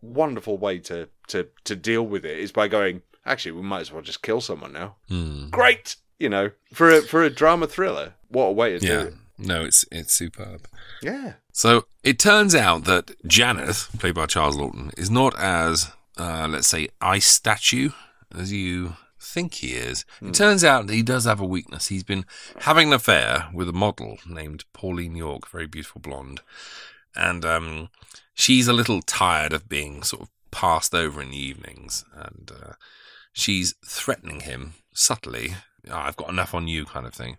wonderful 0.00 0.58
way 0.58 0.78
to, 0.78 1.08
to, 1.26 1.48
to 1.64 1.74
deal 1.76 2.06
with 2.06 2.24
it 2.24 2.38
is 2.38 2.52
by 2.52 2.68
going, 2.68 3.02
actually, 3.26 3.52
we 3.52 3.62
might 3.62 3.80
as 3.80 3.92
well 3.92 4.02
just 4.02 4.22
kill 4.22 4.40
someone 4.40 4.72
now. 4.72 4.96
Hmm. 5.08 5.48
Great! 5.50 5.96
You 6.18 6.28
know, 6.28 6.50
for 6.72 6.90
a, 6.90 7.02
for 7.02 7.22
a 7.22 7.30
drama 7.30 7.66
thriller, 7.66 8.14
what 8.28 8.44
a 8.46 8.52
way 8.52 8.78
to 8.78 8.84
Yeah. 8.86 9.02
do 9.02 9.08
it. 9.08 9.14
No, 9.40 9.64
it's 9.64 9.84
it's 9.92 10.12
superb. 10.12 10.66
Yeah. 11.02 11.34
So 11.52 11.86
it 12.02 12.18
turns 12.18 12.54
out 12.56 12.84
that 12.84 13.12
Janeth, 13.24 13.96
played 14.00 14.14
by 14.14 14.26
Charles 14.26 14.56
Laughton, 14.56 14.96
is 14.98 15.10
not 15.10 15.38
as, 15.38 15.92
uh, 16.18 16.48
let's 16.48 16.68
say, 16.68 16.88
ice 17.00 17.26
statue 17.26 17.90
as 18.36 18.52
you 18.52 18.96
think 19.20 19.54
he 19.54 19.68
is. 19.68 20.04
It 20.22 20.34
turns 20.34 20.64
out 20.64 20.86
that 20.86 20.94
he 20.94 21.02
does 21.02 21.24
have 21.24 21.40
a 21.40 21.46
weakness. 21.46 21.88
He's 21.88 22.04
been 22.04 22.24
having 22.60 22.88
an 22.88 22.94
affair 22.94 23.48
with 23.52 23.68
a 23.68 23.72
model 23.72 24.18
named 24.26 24.64
Pauline 24.72 25.16
York, 25.16 25.48
very 25.48 25.66
beautiful 25.66 26.00
blonde. 26.00 26.40
And 27.14 27.44
um, 27.44 27.88
she's 28.34 28.68
a 28.68 28.72
little 28.72 29.02
tired 29.02 29.52
of 29.52 29.68
being 29.68 30.02
sort 30.02 30.22
of 30.22 30.28
passed 30.50 30.94
over 30.94 31.20
in 31.20 31.30
the 31.30 31.38
evenings. 31.38 32.04
And 32.14 32.50
uh, 32.50 32.72
she's 33.32 33.74
threatening 33.84 34.40
him 34.40 34.74
subtly, 34.92 35.54
"Oh, 35.88 35.96
I've 35.96 36.16
got 36.16 36.30
enough 36.30 36.54
on 36.54 36.68
you, 36.68 36.84
kind 36.84 37.06
of 37.06 37.14
thing, 37.14 37.36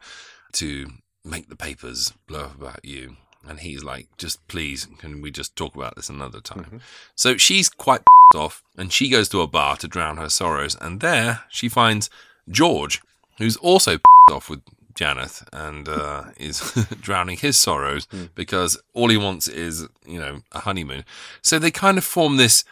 to 0.54 0.88
make 1.24 1.50
the 1.50 1.56
papers 1.56 2.14
blow 2.28 2.46
up 2.46 2.56
about 2.56 2.84
you. 2.84 3.18
And 3.48 3.62
he's 3.62 3.84
like, 3.84 4.08
just 4.18 4.46
please, 4.48 4.88
can 4.98 5.22
we 5.22 5.32
just 5.32 5.56
talk 5.56 5.76
about 5.76 5.96
this 5.96 6.10
another 6.10 6.42
time? 6.42 6.82
So 7.16 7.38
she's 7.38 7.70
quite 7.70 8.02
off, 8.36 8.64
and 8.78 8.92
she 8.92 9.10
goes 9.10 9.30
to 9.30 9.42
a 9.42 9.48
bar 9.48 9.76
to 9.78 9.88
drown 9.88 10.18
her 10.18 10.30
sorrows. 10.30 10.78
And 10.80 11.00
there 11.00 11.42
she 11.50 11.70
finds 11.70 12.10
George, 12.50 13.02
who's 13.38 13.58
also 13.58 14.00
off 14.32 14.50
with 14.50 14.62
Janeth 14.94 15.48
and 15.54 15.88
uh, 15.88 16.26
is 16.38 16.60
drowning 17.02 17.38
his 17.38 17.58
sorrows 17.58 18.08
because 18.36 18.80
all 18.94 19.10
he 19.10 19.18
wants 19.18 19.48
is, 19.48 19.88
you 20.06 20.20
know, 20.20 20.42
a 20.52 20.60
honeymoon. 20.60 21.06
So 21.42 21.58
they 21.58 21.72
kind 21.72 21.98
of 21.98 22.04
form 22.04 22.38
this, 22.38 22.64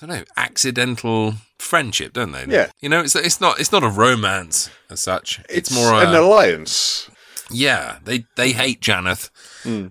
I 0.00 0.06
don't 0.06 0.16
know, 0.16 0.24
accidental 0.36 1.34
friendship, 1.58 2.12
don't 2.12 2.32
they? 2.32 2.44
Yeah. 2.48 2.70
You 2.80 2.88
know, 2.88 3.00
it's 3.00 3.16
it's 3.16 3.40
not 3.40 3.60
it's 3.60 3.72
not 3.72 3.82
a 3.82 3.88
romance 3.88 4.70
as 4.90 5.00
such. 5.00 5.40
It's, 5.48 5.74
more 5.74 5.94
an 5.94 6.14
a, 6.14 6.20
alliance. 6.20 7.10
yeah, 7.50 7.98
they 8.04 8.24
they 8.36 8.52
hate 8.52 8.80
Janeth, 8.80 9.30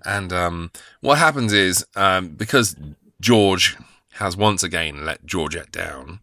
and 0.05 0.31
um, 0.31 0.71
what 1.01 1.17
happens 1.17 1.53
is 1.53 1.85
um, 1.95 2.29
because 2.29 2.75
George 3.19 3.77
has 4.19 4.37
once 4.37 4.63
again 4.63 5.05
let 5.05 5.25
Georgette 5.25 5.71
down, 5.71 6.19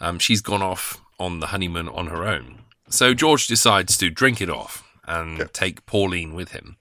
um, 0.00 0.18
she's 0.18 0.40
gone 0.42 0.62
off 0.62 1.00
on 1.18 1.40
the 1.40 1.46
honeymoon 1.48 1.88
on 1.88 2.08
her 2.08 2.24
own. 2.24 2.60
So 2.88 3.14
George 3.14 3.46
decides 3.46 3.96
to 3.98 4.10
drink 4.10 4.40
it 4.40 4.50
off 4.50 4.84
and 5.06 5.48
take 5.52 5.86
Pauline 5.86 6.34
with 6.34 6.52
him. 6.52 6.76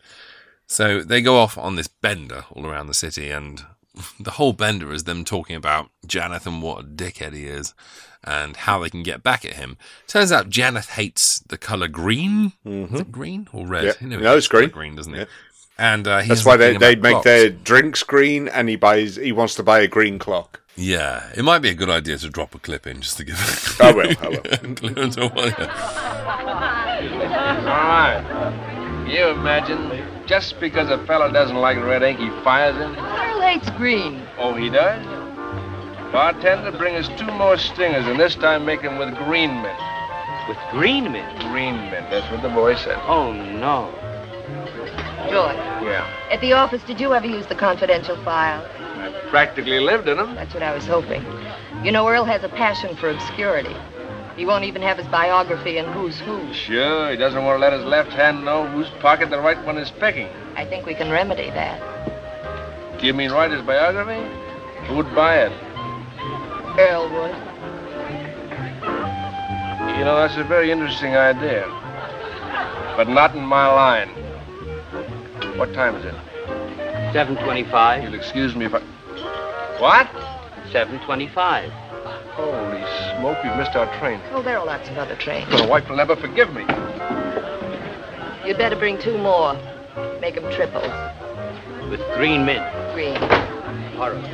So 0.68 1.02
they 1.02 1.22
go 1.22 1.38
off 1.38 1.58
on 1.58 1.76
this 1.76 1.88
bender 1.88 2.46
all 2.52 2.66
around 2.66 2.88
the 2.88 2.94
city, 2.94 3.30
and 3.32 3.64
the 4.20 4.32
whole 4.32 4.54
bender 4.54 4.92
is 4.92 5.04
them 5.06 5.24
talking 5.24 5.56
about 5.56 5.90
Janeth 6.08 6.46
and 6.46 6.62
what 6.62 6.80
a 6.82 6.84
dickhead 6.84 7.34
he 7.34 7.46
is, 7.46 7.74
and 8.24 8.56
how 8.58 8.80
they 8.80 8.90
can 8.90 9.04
get 9.04 9.24
back 9.24 9.46
at 9.46 9.54
him. 9.54 9.78
Turns 10.08 10.32
out 10.32 10.50
Janeth 10.50 10.90
hates 10.90 11.40
the 11.40 11.58
color 11.58 11.88
green. 11.88 12.54
Is 12.66 13.02
it 13.02 13.12
green 13.12 13.48
or 13.54 13.66
red? 13.68 13.96
Yeah. 14.02 14.18
No, 14.18 14.36
it's 14.38 14.48
green. 14.48 14.70
Green, 14.70 14.96
doesn't 14.96 15.14
Yeah. 15.14 15.26
It? 15.78 15.82
And 15.82 16.08
uh, 16.08 16.22
That's 16.28 16.46
why 16.46 16.56
a 16.56 16.58
they, 16.58 16.72
thing 16.72 16.80
they 16.80 16.94
about 16.94 17.02
make 17.04 17.12
clocks. 17.14 17.26
their 17.26 17.50
drinks 17.50 18.04
green, 18.04 18.48
and 18.48 18.70
he 18.70 18.76
buys. 18.76 19.16
He 19.18 19.32
wants 19.32 19.56
to 19.56 19.64
buy 19.64 19.80
a 19.80 19.88
green 19.88 20.20
clock. 20.20 20.62
Yeah, 20.78 21.30
it 21.38 21.44
might 21.44 21.60
be 21.60 21.70
a 21.70 21.74
good 21.74 21.90
idea 21.90 22.18
to 22.18 22.30
drop 22.30 22.54
a 22.54 22.60
clip 22.60 22.86
in 22.86 23.00
just 23.02 23.16
to 23.18 23.24
give. 23.24 23.78
I 23.82 23.94
will. 23.94 24.14
I 24.22 24.28
will. 24.30 24.76
Clearance 24.76 25.16
of 25.18 25.34
what- 25.34 25.58
yeah. 25.58 27.60
All 27.60 27.66
right. 27.66 29.08
You 29.10 29.28
imagine, 29.30 30.04
just 30.26 30.60
because 30.60 30.90
a 30.90 30.98
fellow 31.06 31.32
doesn't 31.32 31.56
like 31.56 31.78
red 31.78 32.04
ink, 32.04 32.20
he 32.20 32.30
fires 32.44 32.76
him? 32.76 32.96
Earl 32.98 33.42
hates 33.42 33.70
green. 33.72 34.22
Oh, 34.38 34.54
he 34.54 34.70
does? 34.70 35.06
Bartender, 36.12 36.72
bring 36.78 36.96
us 36.96 37.08
two 37.20 37.32
more 37.34 37.58
stingers, 37.58 38.06
and 38.08 38.20
this 38.20 38.36
time 38.36 38.66
make 38.66 38.82
them 38.82 38.98
with 38.98 39.16
green 39.16 39.62
mint. 39.62 39.80
With 40.50 40.58
green 40.72 41.12
mint? 41.12 41.40
Green 41.52 41.76
mint, 41.92 42.10
that's 42.10 42.30
what 42.32 42.42
the 42.42 42.50
boy 42.50 42.76
said. 42.76 42.98
Oh, 43.06 43.32
no. 43.32 43.94
George, 45.30 45.56
Yeah. 45.84 46.06
at 46.32 46.42
the 46.42 46.54
office, 46.54 46.82
did 46.84 47.00
you 47.00 47.14
ever 47.14 47.28
use 47.28 47.46
the 47.48 47.56
confidential 47.56 48.16
file? 48.24 48.64
I 49.00 49.10
practically 49.30 49.80
lived 49.80 50.08
in 50.08 50.18
them. 50.18 50.36
That's 50.36 50.54
what 50.54 50.64
I 50.64 50.74
was 50.74 50.86
hoping. 50.86 51.26
You 51.84 51.92
know, 51.92 52.08
Earl 52.08 52.26
has 52.26 52.44
a 52.44 52.50
passion 52.50 52.96
for 52.96 53.10
obscurity. 53.10 53.76
He 54.36 54.46
won't 54.46 54.66
even 54.66 54.82
have 54.82 54.98
his 54.98 55.08
biography 55.08 55.78
and 55.78 55.88
who's 55.94 56.20
who. 56.20 56.54
Sure, 56.54 57.10
he 57.12 57.18
doesn't 57.18 57.44
want 57.44 57.56
to 57.58 57.62
let 57.62 57.74
his 57.74 57.86
left 57.86 58.12
hand 58.12 58.44
know 58.44 58.68
whose 58.68 58.90
pocket 59.00 59.30
the 59.30 59.40
right 59.40 59.62
one 59.66 59.78
is 59.78 59.92
picking. 59.92 60.28
I 60.56 60.66
think 60.66 60.86
we 60.86 60.94
can 60.94 61.10
remedy 61.10 61.50
that. 61.52 63.00
Do 63.00 63.08
you 63.08 63.14
mean 63.14 63.32
write 63.32 63.52
his 63.52 63.62
biography? 63.62 64.22
Who'd 64.88 65.14
buy 65.16 65.38
it? 65.40 65.52
Earl 66.80 67.10
would. 67.10 67.36
You 69.98 70.04
know, 70.04 70.18
that's 70.18 70.36
a 70.38 70.44
very 70.44 70.72
interesting 70.72 71.16
idea. 71.16 71.66
But 72.98 73.08
not 73.08 73.36
in 73.36 73.44
my 73.46 73.68
line. 73.68 74.10
What 75.58 75.74
time 75.74 75.96
is 75.96 76.04
it? 76.04 76.14
725. 77.14 78.04
You'll 78.04 78.14
excuse 78.14 78.56
me 78.58 78.66
if 78.66 78.74
I. 78.74 78.80
What? 79.80 80.10
725. 80.70 81.72
Holy 81.72 82.84
smoke, 83.18 83.38
we've 83.42 83.56
missed 83.56 83.74
our 83.78 83.88
train. 83.98 84.20
Oh, 84.34 84.42
there 84.42 84.58
are 84.58 84.66
lots 84.66 84.90
of 84.90 84.98
other 84.98 85.16
trains. 85.16 85.50
My 85.52 85.66
wife 85.66 85.88
will 85.88 85.96
never 85.96 86.18
forgive 86.18 86.54
me. 86.54 86.66
You'd 88.46 88.58
better 88.58 88.76
bring 88.76 89.00
two 89.00 89.18
more. 89.18 89.54
Make 90.20 90.36
them 90.36 90.52
triples. 90.52 90.92
With 91.90 92.02
green 92.16 92.46
mint. 92.46 92.66
Green. 92.94 93.16
Horrible. 93.96 94.28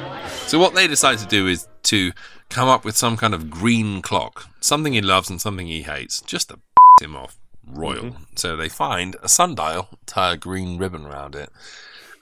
So 0.48 0.58
what 0.58 0.74
they 0.74 0.88
decide 0.88 1.20
to 1.20 1.28
do 1.28 1.46
is 1.48 1.68
to 1.84 2.14
come 2.50 2.68
up 2.68 2.84
with 2.84 2.98
some 2.98 3.16
kind 3.16 3.36
of 3.36 3.52
green 3.52 4.02
clock, 4.02 4.48
something 4.60 4.94
he 4.94 5.02
loves 5.02 5.30
and 5.30 5.40
something 5.40 5.68
he 5.68 5.84
hates, 5.84 6.20
just 6.22 6.50
to 6.50 6.60
him 7.02 7.16
off 7.16 7.41
royal. 7.66 8.16
So 8.36 8.56
they 8.56 8.70
find 8.70 9.16
a 9.22 9.30
sundial, 9.30 9.90
tie 10.06 10.34
a 10.34 10.38
green 10.38 10.78
ribbon 10.78 11.06
around 11.06 11.36
it, 11.36 11.50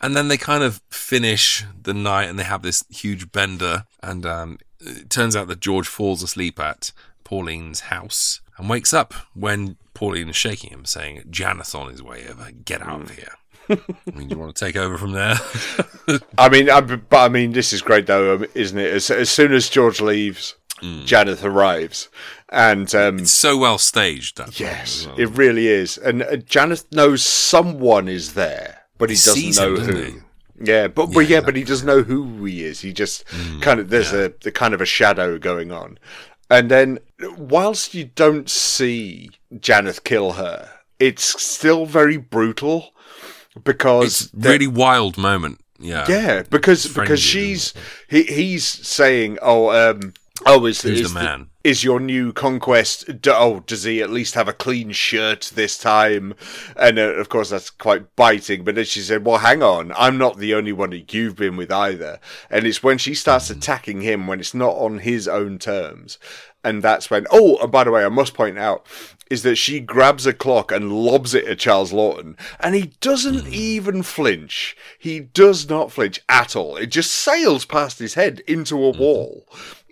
and 0.01 0.15
then 0.15 0.27
they 0.27 0.37
kind 0.37 0.63
of 0.63 0.81
finish 0.89 1.65
the 1.81 1.93
night 1.93 2.29
and 2.29 2.39
they 2.39 2.43
have 2.43 2.61
this 2.61 2.83
huge 2.89 3.31
bender. 3.31 3.85
And 4.01 4.25
um, 4.25 4.59
it 4.79 5.09
turns 5.09 5.35
out 5.35 5.47
that 5.47 5.59
George 5.59 5.87
falls 5.87 6.23
asleep 6.23 6.59
at 6.59 6.91
Pauline's 7.23 7.81
house 7.81 8.41
and 8.57 8.69
wakes 8.69 8.93
up 8.93 9.13
when 9.33 9.77
Pauline 9.93 10.29
is 10.29 10.35
shaking 10.35 10.69
him, 10.69 10.85
saying, 10.85 11.23
"Janeth's 11.29 11.75
on 11.75 11.89
his 11.89 12.01
way 12.01 12.25
over. 12.29 12.51
Get 12.51 12.81
out 12.81 13.01
of 13.01 13.11
here." 13.11 13.33
I 13.69 13.77
mean, 14.15 14.27
do 14.27 14.35
you 14.35 14.39
want 14.39 14.55
to 14.55 14.65
take 14.65 14.75
over 14.75 14.97
from 14.97 15.11
there? 15.11 15.35
I 16.37 16.49
mean, 16.49 16.69
I, 16.69 16.81
but 16.81 17.17
I 17.17 17.29
mean, 17.29 17.51
this 17.51 17.71
is 17.71 17.81
great 17.81 18.07
though, 18.07 18.35
um, 18.35 18.45
isn't 18.55 18.77
it? 18.77 18.93
As, 18.93 19.11
as 19.11 19.29
soon 19.29 19.53
as 19.53 19.69
George 19.69 20.01
leaves, 20.01 20.55
Janeth 20.81 21.43
arrives, 21.43 22.09
and 22.49 22.93
um, 22.95 23.19
it's 23.19 23.31
so 23.31 23.57
well 23.57 23.77
staged. 23.77 24.37
That 24.37 24.59
yes, 24.59 25.05
well. 25.07 25.19
it 25.19 25.29
really 25.29 25.67
is. 25.67 25.97
And 25.97 26.23
uh, 26.23 26.37
Janeth 26.37 26.91
knows 26.91 27.23
someone 27.23 28.07
is 28.07 28.33
there, 28.33 28.81
but 28.97 29.09
he, 29.09 29.15
He 29.15 29.21
doesn't 29.25 29.63
know 29.63 29.75
him, 29.75 29.85
who. 29.85 29.93
doesn't 29.93 30.23
Yeah, 30.61 30.87
but 30.87 31.07
but 31.07 31.21
Yeah, 31.21 31.37
yeah, 31.37 31.41
but 31.41 31.55
he 31.55 31.63
doesn't 31.63 31.87
know 31.87 32.03
who 32.03 32.43
he 32.45 32.63
is. 32.63 32.81
He 32.81 32.93
just 32.93 33.25
Mm, 33.27 33.61
kind 33.61 33.79
of 33.79 33.89
there's 33.89 34.13
a 34.13 34.33
the 34.41 34.51
kind 34.51 34.73
of 34.73 34.81
a 34.81 34.85
shadow 34.85 35.37
going 35.37 35.71
on, 35.71 35.99
and 36.49 36.69
then 36.71 36.99
whilst 37.37 37.93
you 37.93 38.05
don't 38.05 38.49
see 38.49 39.29
Janeth 39.53 40.03
kill 40.03 40.33
her, 40.33 40.69
it's 40.99 41.41
still 41.41 41.85
very 41.85 42.17
brutal 42.17 42.93
because 43.63 44.21
it's 44.21 44.33
really 44.33 44.67
wild 44.67 45.17
moment. 45.17 45.61
Yeah. 45.81 46.05
yeah, 46.09 46.43
because 46.43 46.93
because 46.93 47.21
she's 47.21 47.73
he, 48.09 48.23
he's 48.23 48.65
saying, 48.65 49.37
oh, 49.41 49.69
um, 49.71 50.13
oh, 50.45 50.65
is 50.65 50.81
Who's 50.81 51.01
is 51.01 51.13
the 51.13 51.19
man? 51.19 51.49
is 51.63 51.83
your 51.83 51.99
new 51.99 52.31
conquest? 52.31 53.09
Oh, 53.27 53.61
does 53.61 53.83
he 53.83 54.01
at 54.01 54.09
least 54.09 54.35
have 54.35 54.47
a 54.47 54.53
clean 54.53 54.91
shirt 54.91 55.51
this 55.55 55.77
time? 55.77 56.33
And 56.75 56.97
uh, 56.97 57.13
of 57.13 57.29
course, 57.29 57.49
that's 57.49 57.69
quite 57.69 58.15
biting. 58.15 58.63
But 58.63 58.75
then 58.75 58.85
she 58.85 59.01
said, 59.01 59.25
"Well, 59.25 59.39
hang 59.39 59.61
on, 59.61 59.91
I'm 59.95 60.17
not 60.17 60.37
the 60.37 60.53
only 60.53 60.71
one 60.71 60.91
that 60.91 61.13
you've 61.13 61.35
been 61.35 61.57
with 61.57 61.71
either." 61.71 62.19
And 62.49 62.65
it's 62.65 62.83
when 62.83 62.97
she 62.97 63.13
starts 63.13 63.49
mm-hmm. 63.49 63.59
attacking 63.59 64.01
him 64.01 64.27
when 64.27 64.39
it's 64.39 64.53
not 64.53 64.75
on 64.75 64.99
his 64.99 65.27
own 65.27 65.59
terms, 65.59 66.17
and 66.63 66.81
that's 66.81 67.09
when. 67.09 67.27
Oh, 67.31 67.57
and 67.61 67.71
by 67.71 67.83
the 67.83 67.91
way, 67.91 68.05
I 68.05 68.09
must 68.09 68.33
point 68.33 68.57
out 68.57 68.85
is 69.29 69.43
that 69.43 69.55
she 69.57 69.79
grabs 69.79 70.25
a 70.25 70.33
clock 70.33 70.71
and 70.71 70.91
lobs 70.91 71.35
it 71.35 71.45
at 71.45 71.59
Charles 71.59 71.91
Laughton, 71.91 72.35
and 72.59 72.73
he 72.73 72.93
doesn't 72.99 73.43
mm-hmm. 73.43 73.53
even 73.53 74.01
flinch. 74.01 74.75
He 74.97 75.19
does 75.19 75.69
not 75.69 75.91
flinch 75.91 76.19
at 76.27 76.55
all. 76.55 76.77
It 76.77 76.87
just 76.87 77.11
sails 77.11 77.65
past 77.65 77.99
his 77.99 78.15
head 78.15 78.41
into 78.47 78.83
a 78.83 78.91
mm-hmm. 78.91 78.99
wall. 78.99 79.45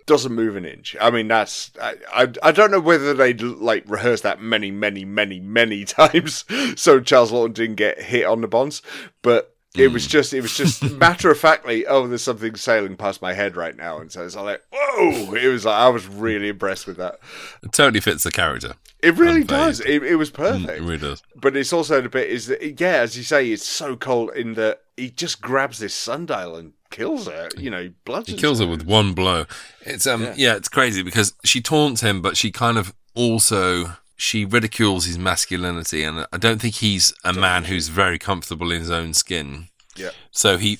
Doesn't 0.08 0.32
move 0.34 0.56
an 0.56 0.64
inch. 0.64 0.96
I 1.00 1.10
mean, 1.10 1.28
that's 1.28 1.70
I, 1.80 1.94
I. 2.12 2.32
I 2.42 2.50
don't 2.50 2.70
know 2.70 2.80
whether 2.80 3.12
they 3.14 3.34
like 3.34 3.84
rehearsed 3.86 4.22
that 4.24 4.40
many, 4.40 4.70
many, 4.70 5.04
many, 5.04 5.38
many 5.38 5.84
times, 5.84 6.44
so 6.76 6.98
Charles 6.98 7.30
Laughton 7.30 7.52
didn't 7.54 7.76
get 7.76 8.00
hit 8.02 8.24
on 8.24 8.40
the 8.40 8.48
bonds. 8.48 8.80
But 9.22 9.54
it 9.76 9.92
was 9.92 10.06
just, 10.06 10.32
it 10.32 10.40
was 10.40 10.56
just 10.56 10.82
matter 10.98 11.30
of 11.30 11.38
factly. 11.38 11.86
Oh, 11.86 12.06
there's 12.08 12.22
something 12.22 12.56
sailing 12.56 12.96
past 12.96 13.20
my 13.22 13.34
head 13.34 13.54
right 13.54 13.76
now, 13.76 13.98
and 13.98 14.10
so 14.10 14.24
it's 14.24 14.34
like, 14.34 14.62
whoa! 14.72 15.34
It 15.34 15.46
was 15.46 15.66
like 15.66 15.76
I 15.76 15.88
was 15.90 16.08
really 16.08 16.48
impressed 16.48 16.86
with 16.86 16.96
that. 16.96 17.20
It 17.62 17.72
totally 17.72 18.00
fits 18.00 18.24
the 18.24 18.30
character. 18.32 18.74
It 19.00 19.14
really 19.16 19.42
Unfazed. 19.42 19.46
does. 19.46 19.80
It, 19.80 20.02
it 20.02 20.16
was 20.16 20.30
Mm, 20.30 20.34
perfect. 20.34 20.70
It 20.70 20.82
really 20.82 20.98
does. 20.98 21.22
But 21.36 21.54
it's 21.54 21.72
also 21.72 22.00
the 22.00 22.08
bit 22.08 22.30
is 22.30 22.46
that 22.46 22.80
yeah, 22.80 22.96
as 23.02 23.16
you 23.16 23.22
say, 23.22 23.50
it's 23.52 23.66
so 23.68 23.94
cold 23.94 24.30
in 24.34 24.54
that 24.54 24.80
he 24.96 25.10
just 25.10 25.40
grabs 25.42 25.78
this 25.78 25.94
sundial 25.94 26.56
and 26.56 26.72
kills 26.90 27.26
her. 27.26 27.48
You 27.56 27.70
know, 27.70 27.82
He 27.82 27.90
bludgeons 28.04 28.40
kills 28.40 28.60
her 28.60 28.66
with 28.66 28.84
one 28.84 29.12
blow. 29.14 29.46
It's 29.82 30.06
um 30.06 30.22
Yeah. 30.22 30.34
yeah. 30.36 30.54
it's 30.56 30.68
crazy 30.68 31.02
because 31.02 31.34
she 31.44 31.60
taunts 31.60 32.00
him, 32.00 32.20
but 32.22 32.36
she 32.36 32.50
kind 32.50 32.78
of 32.78 32.92
also 33.14 33.96
she 34.16 34.44
ridicules 34.44 35.04
his 35.04 35.16
masculinity, 35.18 36.02
and 36.02 36.26
I 36.32 36.38
don't 36.38 36.60
think 36.60 36.76
he's 36.76 37.12
a 37.22 37.32
man 37.32 37.64
who's 37.64 37.86
very 37.88 38.18
comfortable 38.18 38.72
in 38.72 38.80
his 38.80 38.90
own 38.90 39.14
skin. 39.14 39.68
Yeah. 39.94 40.10
So 40.32 40.58
he, 40.58 40.78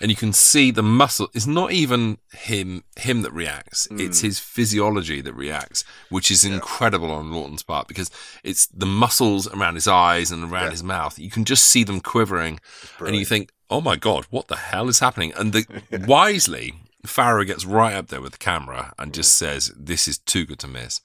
and 0.00 0.10
you 0.10 0.16
can 0.16 0.32
see 0.32 0.72
the 0.72 0.82
muscle. 0.82 1.28
It's 1.32 1.46
not 1.46 1.70
even 1.70 2.18
him 2.32 2.82
him 2.98 3.22
that 3.22 3.32
reacts. 3.32 3.86
It's 3.92 4.18
Mm. 4.20 4.22
his 4.22 4.38
physiology 4.40 5.20
that 5.20 5.34
reacts, 5.34 5.84
which 6.08 6.30
is 6.32 6.44
incredible 6.44 7.12
on 7.12 7.30
Laughton's 7.32 7.62
part 7.62 7.86
because 7.86 8.10
it's 8.42 8.66
the 8.66 8.86
muscles 8.86 9.46
around 9.46 9.76
his 9.76 9.86
eyes 9.86 10.32
and 10.32 10.50
around 10.52 10.72
his 10.72 10.82
mouth. 10.82 11.16
You 11.16 11.30
can 11.30 11.44
just 11.44 11.64
see 11.66 11.84
them 11.84 12.00
quivering, 12.00 12.58
and 12.98 13.14
you 13.14 13.24
think, 13.24 13.50
"Oh 13.70 13.80
my 13.80 13.96
god, 13.96 14.26
what 14.30 14.48
the 14.48 14.56
hell 14.56 14.88
is 14.88 15.00
happening?" 15.00 15.32
And 15.36 15.52
the, 15.52 15.66
wisely, 16.06 16.74
Farrow 17.06 17.44
gets 17.44 17.64
right 17.64 17.94
up 17.94 18.08
there 18.08 18.20
with 18.20 18.32
the 18.32 18.38
camera 18.38 18.92
and 18.98 19.14
just 19.14 19.34
says, 19.34 19.72
"This 19.76 20.06
is 20.06 20.18
too 20.18 20.44
good 20.44 20.58
to 20.60 20.68
miss." 20.68 21.00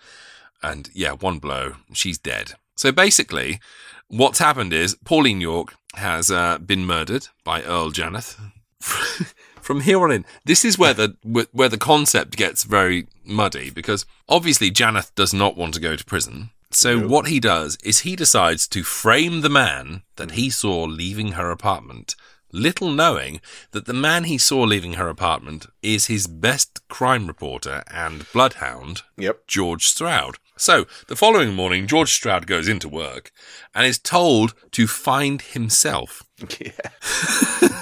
And 0.62 0.90
yeah, 0.94 1.12
one 1.12 1.40
blow, 1.40 1.76
she's 1.94 2.18
dead. 2.18 2.54
So 2.76 2.92
basically, 2.92 3.60
what's 4.08 4.40
happened 4.40 4.74
is 4.74 4.98
Pauline 5.06 5.42
York 5.42 5.76
has 5.96 6.30
uh, 6.30 6.58
been 6.58 6.86
murdered 6.86 7.28
by 7.44 7.62
Earl 7.64 7.92
Janeth. 7.92 8.38
From 9.62 9.82
here 9.82 10.00
on 10.04 10.12
in, 10.12 10.26
this 10.46 10.64
is 10.64 10.78
where 10.78 10.94
the 10.94 11.16
where 11.52 11.70
the 11.70 11.78
concept 11.78 12.36
gets 12.36 12.64
very 12.64 13.08
muddy 13.24 13.70
because 13.70 14.06
obviously 14.30 14.70
Janeth 14.70 15.14
does 15.16 15.34
not 15.34 15.58
want 15.58 15.74
to 15.74 15.80
go 15.80 15.96
to 15.96 16.06
prison. 16.06 16.52
So 16.72 17.00
what 17.00 17.28
he 17.28 17.40
does 17.40 17.78
is 17.84 18.00
he 18.00 18.18
decides 18.18 18.68
to 18.68 18.84
frame 18.84 19.42
the 19.42 19.50
man 19.50 20.02
that 20.18 20.32
he 20.32 20.50
saw 20.50 20.84
leaving 20.84 21.34
her 21.34 21.50
apartment, 21.50 22.16
little 22.56 22.90
knowing 22.92 23.42
that 23.72 23.86
the 23.86 23.94
man 23.94 24.24
he 24.24 24.38
saw 24.38 24.62
leaving 24.64 24.94
her 24.94 25.10
apartment 25.10 25.68
is 25.82 26.06
his 26.08 26.26
best 26.28 26.82
crime 26.88 27.28
reporter 27.28 27.84
and 27.92 28.26
bloodhound, 28.32 29.02
Yep. 29.18 29.46
George 29.48 29.86
Stroud. 29.88 30.38
So 30.58 30.86
the 31.08 31.18
following 31.18 31.54
morning, 31.54 31.86
George 31.86 32.14
Stroud 32.14 32.48
goes 32.48 32.68
into 32.70 32.88
work 32.88 33.32
and 33.74 33.86
is 33.86 34.00
told 34.00 34.54
to 34.72 34.88
find 34.88 35.42
himself. 35.42 36.24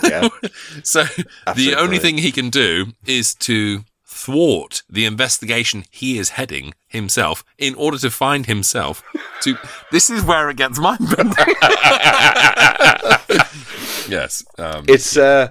Yeah. 0.04 0.28
So 0.84 1.06
the 1.56 1.76
only 1.78 1.98
thing 1.98 2.18
he 2.18 2.32
can 2.32 2.50
do 2.50 2.88
is 3.06 3.34
to 3.36 3.84
thwart 4.06 4.84
the 4.90 5.06
investigation 5.06 5.86
he 5.90 6.20
is 6.20 6.30
heading 6.32 6.74
himself 6.88 7.44
in 7.58 7.74
order 7.76 7.98
to 7.98 8.12
find 8.12 8.46
himself. 8.46 9.02
To 9.42 9.58
this 9.92 10.10
is 10.10 10.24
where 10.24 10.50
it 10.50 10.58
gets 10.58 10.78
mind 10.80 11.00
bending. 11.16 11.56
Yes, 14.10 14.46
um, 14.58 14.86
it's 14.88 15.18
uh, 15.18 15.50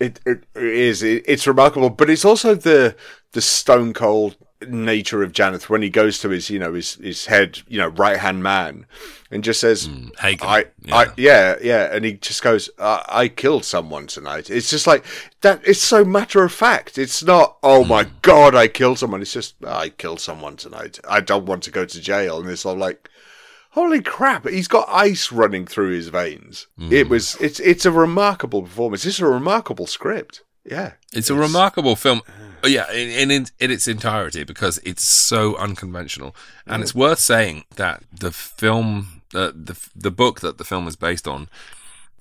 it, 0.00 0.20
it 0.26 0.44
is 0.54 1.02
it, 1.02 1.24
it's 1.26 1.46
remarkable, 1.46 1.90
but 1.90 2.10
it's 2.10 2.24
also 2.24 2.54
the 2.54 2.96
the 3.32 3.40
stone 3.40 3.92
cold 3.92 4.36
nature 4.66 5.22
of 5.22 5.32
Janeth. 5.32 5.68
When 5.68 5.82
he 5.82 5.90
goes 5.90 6.18
to 6.20 6.30
his 6.30 6.50
you 6.50 6.58
know 6.58 6.74
his 6.74 6.94
his 6.94 7.26
head 7.26 7.60
you 7.68 7.78
know 7.78 7.88
right 7.88 8.18
hand 8.18 8.42
man 8.42 8.86
and 9.30 9.44
just 9.44 9.60
says 9.60 9.88
Hagen, 10.18 10.46
I 10.46 10.66
I 10.90 11.06
yeah 11.16 11.56
yeah 11.62 11.94
and 11.94 12.04
he 12.04 12.14
just 12.14 12.42
goes 12.42 12.68
I, 12.78 13.04
I 13.08 13.28
killed 13.28 13.64
someone 13.64 14.06
tonight. 14.06 14.50
It's 14.50 14.70
just 14.70 14.86
like 14.86 15.04
that 15.42 15.60
it's 15.64 15.80
so 15.80 16.04
matter 16.04 16.42
of 16.42 16.52
fact 16.52 16.98
it's 16.98 17.22
not 17.22 17.58
oh 17.62 17.84
my 17.84 18.06
god 18.22 18.54
I 18.54 18.68
killed 18.68 18.98
someone. 18.98 19.22
It's 19.22 19.32
just 19.32 19.54
I 19.64 19.90
killed 19.90 20.20
someone 20.20 20.56
tonight. 20.56 20.98
I 21.08 21.20
don't 21.20 21.46
want 21.46 21.62
to 21.64 21.70
go 21.70 21.84
to 21.84 22.00
jail. 22.00 22.40
And 22.40 22.48
it's 22.48 22.66
all 22.66 22.76
like 22.76 23.09
Holy 23.70 24.02
crap! 24.02 24.48
He's 24.48 24.68
got 24.68 24.88
ice 24.88 25.30
running 25.30 25.66
through 25.66 25.90
his 25.90 26.08
veins. 26.08 26.66
It 26.78 27.08
was. 27.08 27.36
It's. 27.40 27.60
It's 27.60 27.86
a 27.86 27.92
remarkable 27.92 28.62
performance. 28.62 29.06
It's 29.06 29.20
a 29.20 29.26
remarkable 29.26 29.86
script. 29.86 30.42
Yeah. 30.64 30.92
It's 31.12 31.30
a 31.30 31.34
remarkable 31.34 31.96
film. 31.96 32.22
Oh, 32.62 32.68
yeah, 32.68 32.90
in, 32.92 33.30
in 33.30 33.46
in 33.58 33.70
its 33.70 33.88
entirety 33.88 34.44
because 34.44 34.78
it's 34.84 35.02
so 35.02 35.56
unconventional, 35.56 36.36
and 36.66 36.82
it's 36.82 36.94
worth 36.94 37.18
saying 37.18 37.64
that 37.76 38.02
the 38.12 38.30
film, 38.32 39.22
uh, 39.34 39.52
the 39.54 39.78
the 39.96 40.10
book 40.10 40.40
that 40.40 40.58
the 40.58 40.64
film 40.64 40.86
is 40.86 40.96
based 40.96 41.26
on, 41.26 41.48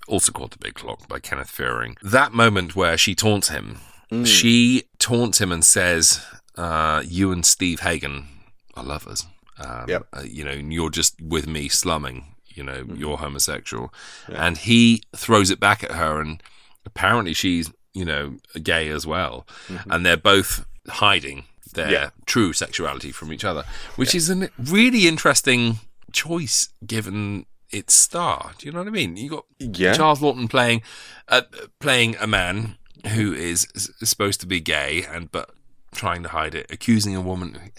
also 0.07 0.31
called 0.31 0.51
The 0.51 0.57
Big 0.57 0.75
Clock 0.75 1.09
by 1.09 1.19
Kenneth 1.19 1.49
Fearing. 1.49 1.97
That 2.01 2.31
moment 2.31 2.73
where 2.75 2.97
she 2.97 3.15
taunts 3.15 3.49
him, 3.49 3.79
she 4.23 4.83
taunts 4.97 5.41
him 5.41 5.51
and 5.51 5.65
says, 5.65 6.21
uh, 6.55 7.03
"You 7.05 7.33
and 7.33 7.45
Steve 7.45 7.81
Hagen 7.81 8.27
are 8.75 8.83
lovers. 8.83 9.25
Um, 9.59 9.85
Yep. 9.89 10.07
uh, 10.13 10.21
you 10.25 10.43
know, 10.45 10.51
and 10.51 10.73
you're 10.73 10.89
just 10.89 11.21
with 11.21 11.47
me 11.47 11.67
slumming. 11.69 12.35
You 12.47 12.63
know, 12.63 12.85
you're 12.95 13.17
homosexual." 13.17 13.93
And 14.27 14.57
he 14.57 15.03
throws 15.15 15.49
it 15.49 15.59
back 15.59 15.83
at 15.83 15.91
her, 15.91 16.19
and 16.21 16.41
apparently 16.85 17.33
she's 17.33 17.71
you 17.93 18.05
know 18.05 18.37
gay 18.63 18.89
as 18.89 19.05
well, 19.07 19.45
and 19.89 20.05
they're 20.05 20.17
both 20.17 20.65
hiding 20.87 21.45
their 21.73 21.91
Yeah. 21.91 22.09
true 22.25 22.53
sexuality 22.53 23.11
from 23.11 23.31
each 23.33 23.43
other, 23.45 23.63
which 23.95 24.15
is 24.15 24.29
a 24.29 24.49
really 24.57 25.07
interesting 25.07 25.79
choice 26.11 26.69
given 26.85 27.45
its 27.71 27.93
star. 27.93 28.53
Do 28.57 28.65
you 28.65 28.71
know 28.71 28.79
what 28.79 28.87
I 28.87 28.91
mean? 28.91 29.15
You 29.17 29.29
got 29.29 29.45
Yeah. 29.59 29.93
Charles 29.93 30.19
Laughton 30.21 30.49
playing 30.49 30.81
uh, 31.27 31.43
playing 31.79 32.15
a 32.19 32.25
man 32.25 32.77
who 33.13 33.33
is 33.33 33.67
supposed 34.03 34.39
to 34.41 34.47
be 34.47 34.59
gay 34.59 35.03
and 35.05 35.31
but 35.31 35.51
trying 35.93 36.23
to 36.23 36.29
hide 36.29 36.55
it, 36.55 36.65
accusing 36.71 37.15
a 37.15 37.21
woman. 37.21 37.71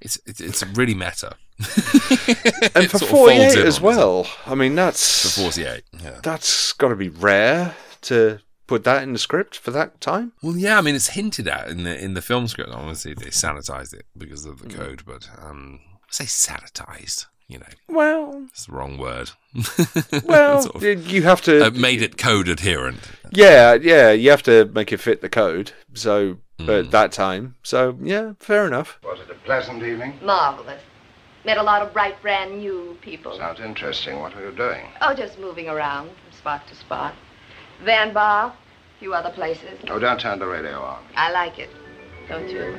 It's 0.00 0.18
it's, 0.26 0.40
it's 0.40 0.62
really 0.76 0.94
meta. 0.94 1.36
and 1.58 1.66
for 2.88 2.98
sort 2.98 3.02
of 3.02 3.08
folds 3.08 3.54
48 3.54 3.56
as 3.58 3.80
well. 3.80 4.26
I 4.46 4.54
mean, 4.54 4.74
that's 4.76 5.34
For 5.34 5.42
48, 5.42 5.82
yeah. 6.02 6.20
That's 6.22 6.72
got 6.74 6.88
to 6.88 6.96
be 6.96 7.08
rare 7.08 7.74
to 8.02 8.38
put 8.68 8.84
that 8.84 9.02
in 9.02 9.12
the 9.12 9.18
script 9.18 9.58
for 9.58 9.70
that 9.72 10.00
time. 10.00 10.32
Well, 10.42 10.56
yeah, 10.56 10.78
I 10.78 10.82
mean 10.82 10.94
it's 10.94 11.08
hinted 11.08 11.48
at 11.48 11.68
in 11.68 11.82
the 11.84 11.98
in 12.02 12.14
the 12.14 12.22
film 12.22 12.46
script. 12.48 12.70
Obviously, 12.70 13.14
they 13.14 13.26
sanitized 13.26 13.92
it 13.94 14.06
because 14.16 14.44
of 14.44 14.60
the 14.60 14.68
Mm. 14.68 14.76
code, 14.76 15.02
but 15.06 15.28
um, 15.42 15.80
say 16.10 16.24
sanitized. 16.24 17.26
You 17.50 17.58
know, 17.60 17.66
Well, 17.88 18.44
it's 18.50 18.66
the 18.66 18.72
wrong 18.72 18.98
word. 18.98 19.30
well, 20.26 20.60
Sort 20.60 20.76
of, 20.76 21.06
you 21.10 21.22
have 21.22 21.40
to. 21.42 21.66
uh, 21.66 21.70
made 21.70 22.02
it 22.02 22.18
code 22.18 22.46
adherent. 22.46 23.00
yeah, 23.32 23.72
yeah, 23.72 24.10
you 24.12 24.28
have 24.30 24.42
to 24.42 24.66
make 24.74 24.92
it 24.92 24.98
fit 24.98 25.22
the 25.22 25.30
code. 25.30 25.72
So 25.94 26.36
Mm. 26.58 26.84
at 26.84 26.90
that 26.90 27.12
time, 27.12 27.54
so 27.62 27.96
yeah, 28.02 28.32
fair 28.40 28.66
enough. 28.66 28.98
Was 29.04 29.20
it 29.20 29.30
a 29.30 29.34
pleasant 29.44 29.82
evening? 29.82 30.18
Marvelous. 30.22 30.82
Met 31.44 31.56
a 31.56 31.62
lot 31.62 31.82
of 31.82 31.92
bright, 31.92 32.20
brand 32.20 32.58
new 32.58 32.98
people. 33.00 33.36
Sounds 33.36 33.60
interesting. 33.60 34.18
What 34.18 34.34
were 34.34 34.50
you 34.50 34.56
doing? 34.56 34.86
Oh, 35.00 35.14
just 35.14 35.38
moving 35.38 35.68
around 35.68 36.08
from 36.08 36.32
spot 36.36 36.66
to 36.68 36.74
spot. 36.74 37.14
Van 37.84 38.12
Bar, 38.12 38.48
a 38.48 38.98
few 38.98 39.14
other 39.14 39.30
places. 39.30 39.78
Oh, 39.88 40.00
don't 40.00 40.18
turn 40.18 40.40
the 40.40 40.46
radio 40.46 40.80
on. 40.80 41.04
I 41.14 41.30
like 41.30 41.60
it. 41.60 41.70
Don't 42.28 42.48
you? 42.50 42.76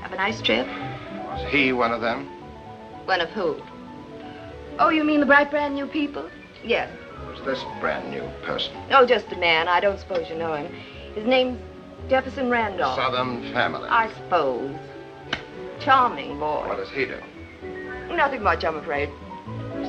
Have 0.00 0.12
a 0.12 0.16
nice 0.16 0.40
trip? 0.40 0.66
Was 0.66 1.46
he 1.50 1.72
one 1.74 1.92
of 1.92 2.00
them? 2.00 2.26
One 3.04 3.20
of 3.20 3.28
who? 3.30 3.60
Oh, 4.78 4.88
you 4.88 5.04
mean 5.04 5.20
the 5.20 5.26
bright, 5.26 5.50
brand 5.50 5.74
new 5.74 5.86
people? 5.86 6.28
Yes. 6.64 6.90
Was 7.28 7.40
this 7.44 7.62
brand 7.80 8.10
new 8.10 8.26
person? 8.44 8.74
Oh, 8.90 9.04
just 9.04 9.30
a 9.30 9.36
man. 9.36 9.68
I 9.68 9.78
don't 9.80 10.00
suppose 10.00 10.28
you 10.30 10.36
know 10.36 10.54
him. 10.54 10.72
His 11.14 11.26
name's 11.26 11.60
Jefferson 12.08 12.50
Randolph. 12.50 12.96
Southern 12.96 13.52
family. 13.52 13.88
I 13.88 14.12
suppose. 14.14 14.76
Charming 15.80 16.38
boy. 16.38 16.66
What 16.68 16.76
does 16.76 16.90
he 16.90 17.06
do? 17.06 17.18
Nothing 18.14 18.42
much, 18.42 18.64
I'm 18.64 18.76
afraid. 18.76 19.10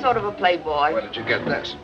Sort 0.02 0.18
of 0.18 0.26
a 0.26 0.32
playboy. 0.32 0.94
Where 0.94 1.02
did 1.02 1.16
you 1.16 1.24
get 1.24 1.46
this? 1.46 1.76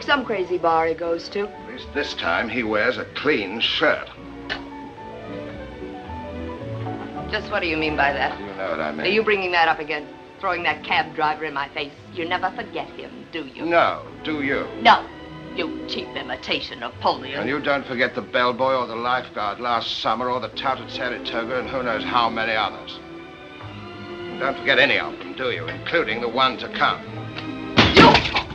Some 0.00 0.24
crazy 0.24 0.58
bar 0.58 0.86
he 0.86 0.94
goes 0.94 1.28
to. 1.30 1.46
At 1.48 1.68
least 1.68 1.86
this 1.94 2.14
time 2.14 2.48
he 2.48 2.62
wears 2.62 2.96
a 2.96 3.04
clean 3.16 3.60
shirt. 3.60 4.08
Just 7.30 7.50
what 7.50 7.60
do 7.60 7.68
you 7.68 7.76
mean 7.76 7.96
by 7.96 8.12
that? 8.12 8.38
You 8.40 8.46
know 8.46 8.70
what 8.70 8.80
I 8.80 8.90
mean. 8.90 9.00
Are 9.02 9.10
you 9.10 9.22
bringing 9.22 9.52
that 9.52 9.68
up 9.68 9.78
again? 9.78 10.08
Throwing 10.40 10.62
that 10.64 10.82
cab 10.82 11.14
driver 11.14 11.44
in 11.44 11.54
my 11.54 11.68
face? 11.68 11.92
You 12.14 12.26
never 12.26 12.50
forget 12.56 12.88
him, 12.90 13.26
do 13.30 13.46
you? 13.46 13.66
No, 13.66 14.04
do 14.24 14.42
you? 14.42 14.66
No. 14.80 15.06
You 15.56 15.84
cheap 15.88 16.08
imitation 16.16 16.82
of 16.82 16.94
Napoleon. 16.94 17.40
And 17.40 17.48
you 17.48 17.60
don't 17.60 17.84
forget 17.86 18.14
the 18.14 18.22
bellboy 18.22 18.74
or 18.74 18.86
the 18.86 18.94
lifeguard 18.94 19.58
last 19.60 20.00
summer 20.00 20.30
or 20.30 20.40
the 20.40 20.48
touted 20.50 20.90
Saratoga 20.90 21.58
and 21.58 21.68
who 21.68 21.82
knows 21.82 22.04
how 22.04 22.30
many 22.30 22.52
others. 22.52 22.98
Don't 24.38 24.56
forget 24.58 24.78
any 24.78 24.98
of 24.98 25.18
them, 25.18 25.34
do 25.36 25.50
you? 25.50 25.66
Including 25.66 26.20
the 26.20 26.28
one 26.28 26.56
to 26.58 26.68
come. 26.78 27.02
You 27.94 28.08
talk. 28.30 28.46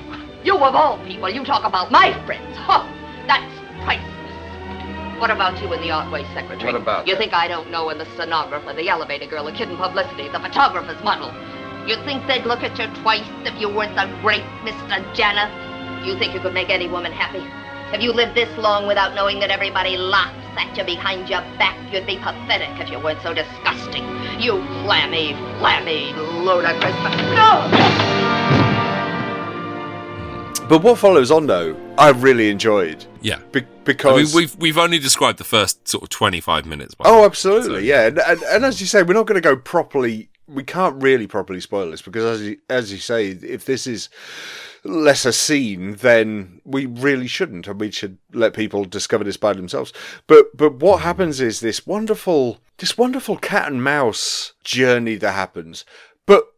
You 0.43 0.55
of 0.57 0.73
all 0.73 0.97
people, 1.05 1.29
you 1.29 1.43
talk 1.43 1.65
about 1.65 1.91
my 1.91 2.13
friends. 2.25 2.55
Huh. 2.57 2.87
That's 3.27 3.53
priceless. 3.83 5.19
What 5.19 5.29
about 5.29 5.61
you 5.61 5.71
and 5.73 5.83
the 5.83 5.91
Otway 5.91 6.23
secretary? 6.33 6.71
What 6.71 6.81
about 6.81 7.07
You 7.07 7.13
that? 7.13 7.19
think 7.19 7.33
I 7.33 7.47
don't 7.47 7.69
know 7.71 7.85
when 7.87 7.97
the 7.97 8.05
stenographer, 8.15 8.73
the 8.73 8.89
elevator 8.89 9.27
girl, 9.27 9.45
the 9.45 9.51
kid 9.51 9.69
in 9.69 9.77
publicity, 9.77 10.27
the 10.29 10.39
photographer's 10.39 11.01
model. 11.03 11.29
You 11.87 11.97
think 12.05 12.25
they'd 12.25 12.45
look 12.45 12.63
at 12.63 12.79
you 12.79 12.87
twice 13.03 13.27
if 13.45 13.59
you 13.61 13.69
weren't 13.69 13.95
the 13.95 14.07
great 14.21 14.43
Mr. 14.63 15.03
Janeth? 15.13 15.64
You 16.05 16.17
think 16.19 16.33
you 16.33 16.39
could 16.39 16.53
make 16.53 16.69
any 16.69 16.87
woman 16.87 17.11
happy? 17.11 17.39
Have 17.91 18.01
you 18.01 18.13
lived 18.13 18.35
this 18.35 18.49
long 18.59 18.85
without 18.87 19.15
knowing 19.15 19.39
that 19.39 19.49
everybody 19.49 19.97
laughs 19.97 20.37
at 20.57 20.77
you 20.77 20.83
behind 20.83 21.27
your 21.29 21.41
back? 21.57 21.75
You'd 21.91 22.05
be 22.05 22.17
pathetic 22.17 22.69
if 22.79 22.89
you 22.91 22.99
weren't 22.99 23.21
so 23.23 23.33
disgusting. 23.33 24.03
You 24.39 24.53
clammy, 24.85 25.33
flammy, 25.59 26.13
ludicrous. 26.43 26.93
No! 27.35 27.71
But 30.67 30.81
what 30.83 30.97
follows 30.97 31.29
on, 31.31 31.45
though, 31.47 31.75
I 31.97 32.09
really 32.09 32.49
enjoyed. 32.49 33.05
Yeah. 33.21 33.39
Be- 33.51 33.61
I 33.61 33.65
because 33.83 34.33
mean, 34.33 34.35
we've 34.35 34.55
we've 34.57 34.77
only 34.79 34.97
described 34.97 35.37
the 35.37 35.43
first 35.43 35.87
sort 35.87 36.03
of 36.03 36.09
twenty 36.09 36.39
five 36.41 36.65
minutes. 36.65 36.95
by 36.95 37.05
Oh, 37.07 37.19
way. 37.19 37.25
absolutely, 37.25 37.87
yeah. 37.87 38.07
And, 38.07 38.17
and, 38.19 38.41
and 38.43 38.65
as 38.65 38.81
you 38.81 38.87
say, 38.87 39.03
we're 39.03 39.13
not 39.13 39.27
going 39.27 39.39
to 39.41 39.47
go 39.47 39.55
properly. 39.55 40.29
We 40.47 40.63
can't 40.63 41.01
really 41.01 41.27
properly 41.27 41.61
spoil 41.61 41.91
this 41.91 42.01
because, 42.01 42.23
as 42.25 42.47
you, 42.47 42.57
as 42.69 42.91
you 42.91 42.97
say, 42.97 43.27
if 43.29 43.65
this 43.65 43.85
is 43.85 44.09
lesser 44.85 45.31
seen, 45.31 45.95
then 45.95 46.61
we 46.63 46.85
really 46.85 47.27
shouldn't, 47.27 47.67
and 47.67 47.79
we 47.79 47.91
should 47.91 48.17
let 48.33 48.53
people 48.53 48.85
discover 48.85 49.23
this 49.23 49.37
by 49.37 49.53
themselves. 49.53 49.91
But 50.27 50.55
but 50.55 50.75
what 50.75 51.01
happens 51.01 51.41
is 51.41 51.59
this 51.59 51.85
wonderful 51.85 52.59
this 52.77 52.97
wonderful 52.97 53.37
cat 53.37 53.71
and 53.71 53.83
mouse 53.83 54.53
journey 54.63 55.15
that 55.15 55.31
happens. 55.31 55.85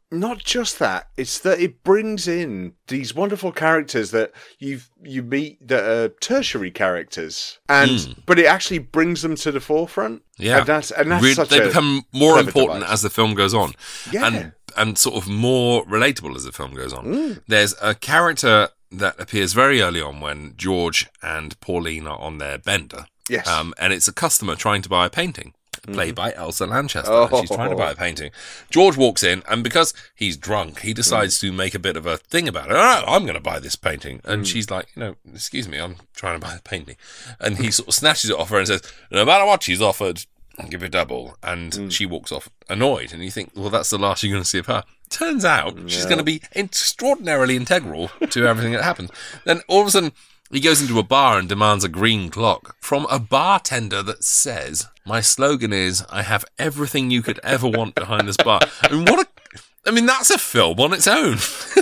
Not 0.09 0.39
just 0.39 0.79
that; 0.79 1.07
it's 1.17 1.39
that 1.39 1.59
it 1.59 1.83
brings 1.83 2.27
in 2.29 2.73
these 2.87 3.13
wonderful 3.13 3.51
characters 3.51 4.11
that 4.11 4.31
you 4.57 4.79
you 5.03 5.21
meet 5.21 5.65
that 5.67 5.83
are 5.83 6.09
tertiary 6.21 6.71
characters, 6.71 7.59
and 7.67 7.91
Mm. 7.91 8.15
but 8.25 8.39
it 8.39 8.45
actually 8.45 8.79
brings 8.79 9.21
them 9.21 9.35
to 9.35 9.51
the 9.51 9.59
forefront. 9.59 10.21
Yeah, 10.37 10.59
and 10.59 10.65
that's 10.65 10.91
and 10.91 11.11
that's 11.11 11.23
Re- 11.23 11.33
they 11.45 11.59
become 11.67 12.03
more 12.13 12.39
important 12.39 12.79
device. 12.81 12.93
as 12.93 13.01
the 13.01 13.09
film 13.09 13.33
goes 13.35 13.53
on, 13.53 13.73
Yeah. 14.11 14.27
and 14.27 14.51
and 14.77 14.97
sort 14.97 15.15
of 15.17 15.27
more 15.27 15.85
relatable 15.85 16.35
as 16.37 16.45
the 16.45 16.51
film 16.53 16.73
goes 16.73 16.93
on. 16.93 17.05
Mm. 17.05 17.41
There's 17.47 17.75
a 17.81 17.93
character 17.93 18.69
that 18.91 19.19
appears 19.19 19.51
very 19.51 19.81
early 19.81 20.01
on 20.01 20.21
when 20.21 20.53
George 20.55 21.07
and 21.21 21.59
Pauline 21.59 22.07
are 22.07 22.19
on 22.19 22.37
their 22.37 22.57
bender. 22.57 23.07
Yes. 23.29 23.45
um, 23.45 23.73
and 23.77 23.91
it's 23.91 24.07
a 24.07 24.13
customer 24.13 24.55
trying 24.55 24.81
to 24.83 24.87
buy 24.87 25.05
a 25.05 25.09
painting. 25.09 25.53
Played 25.83 26.15
mm-hmm. 26.15 26.15
by 26.15 26.33
Elsa 26.33 26.65
Lanchester. 26.65 27.11
Oh. 27.11 27.41
She's 27.41 27.49
trying 27.49 27.69
to 27.69 27.75
buy 27.75 27.89
a 27.89 27.93
oh. 27.93 27.95
painting. 27.95 28.31
George 28.69 28.97
walks 28.97 29.23
in, 29.23 29.43
and 29.49 29.63
because 29.63 29.93
he's 30.15 30.37
drunk, 30.37 30.81
he 30.81 30.93
decides 30.93 31.37
mm. 31.37 31.41
to 31.41 31.51
make 31.51 31.75
a 31.75 31.79
bit 31.79 31.97
of 31.97 32.05
a 32.05 32.17
thing 32.17 32.47
about 32.47 32.69
it. 32.69 32.75
Oh, 32.75 33.03
I'm 33.07 33.23
going 33.23 33.35
to 33.35 33.39
buy 33.39 33.59
this 33.59 33.75
painting. 33.75 34.21
And 34.23 34.43
mm. 34.43 34.45
she's 34.45 34.69
like, 34.69 34.87
you 34.95 35.01
know, 35.01 35.15
excuse 35.33 35.67
me, 35.67 35.77
I'm 35.77 35.97
trying 36.15 36.39
to 36.39 36.45
buy 36.45 36.55
a 36.55 36.61
painting. 36.61 36.95
And 37.39 37.57
he 37.57 37.71
sort 37.71 37.89
of 37.89 37.93
snatches 37.93 38.29
it 38.29 38.37
off 38.37 38.49
her 38.49 38.57
and 38.57 38.67
says, 38.67 38.81
no 39.11 39.25
matter 39.25 39.45
what 39.45 39.63
she's 39.63 39.81
offered, 39.81 40.25
I'll 40.59 40.67
give 40.67 40.81
you 40.81 40.89
double. 40.89 41.37
And 41.43 41.71
mm. 41.71 41.91
she 41.91 42.05
walks 42.05 42.31
off 42.31 42.49
annoyed. 42.69 43.13
And 43.13 43.23
you 43.23 43.31
think, 43.31 43.51
well, 43.55 43.69
that's 43.69 43.89
the 43.89 43.97
last 43.97 44.23
you're 44.23 44.31
going 44.31 44.43
to 44.43 44.49
see 44.49 44.59
of 44.59 44.65
her. 44.67 44.83
Turns 45.09 45.45
out 45.45 45.77
she's 45.87 46.05
going 46.05 46.17
to 46.17 46.23
be 46.23 46.41
extraordinarily 46.53 47.55
integral 47.55 48.09
to 48.29 48.45
everything 48.45 48.73
that 48.73 48.83
happens. 48.83 49.09
Then 49.45 49.61
all 49.69 49.81
of 49.81 49.87
a 49.87 49.91
sudden, 49.91 50.11
he 50.51 50.59
goes 50.59 50.81
into 50.81 50.99
a 50.99 51.03
bar 51.03 51.37
and 51.37 51.49
demands 51.49 51.83
a 51.83 51.89
green 51.89 52.29
clock 52.29 52.75
from 52.79 53.05
a 53.09 53.19
bartender 53.19 54.01
that 54.03 54.23
says, 54.23 54.87
My 55.05 55.21
slogan 55.21 55.73
is, 55.73 56.05
I 56.09 56.21
have 56.21 56.45
everything 56.57 57.11
you 57.11 57.21
could 57.21 57.39
ever 57.43 57.67
want 57.67 57.95
behind 57.95 58.27
this 58.27 58.37
bar. 58.37 58.61
I 58.83 58.91
mean, 58.91 59.05
what 59.05 59.25
a. 59.25 59.59
I 59.85 59.91
mean, 59.91 60.05
that's 60.05 60.29
a 60.29 60.37
film 60.37 60.81
on 60.81 60.91
its 60.91 61.07
own. 61.07 61.37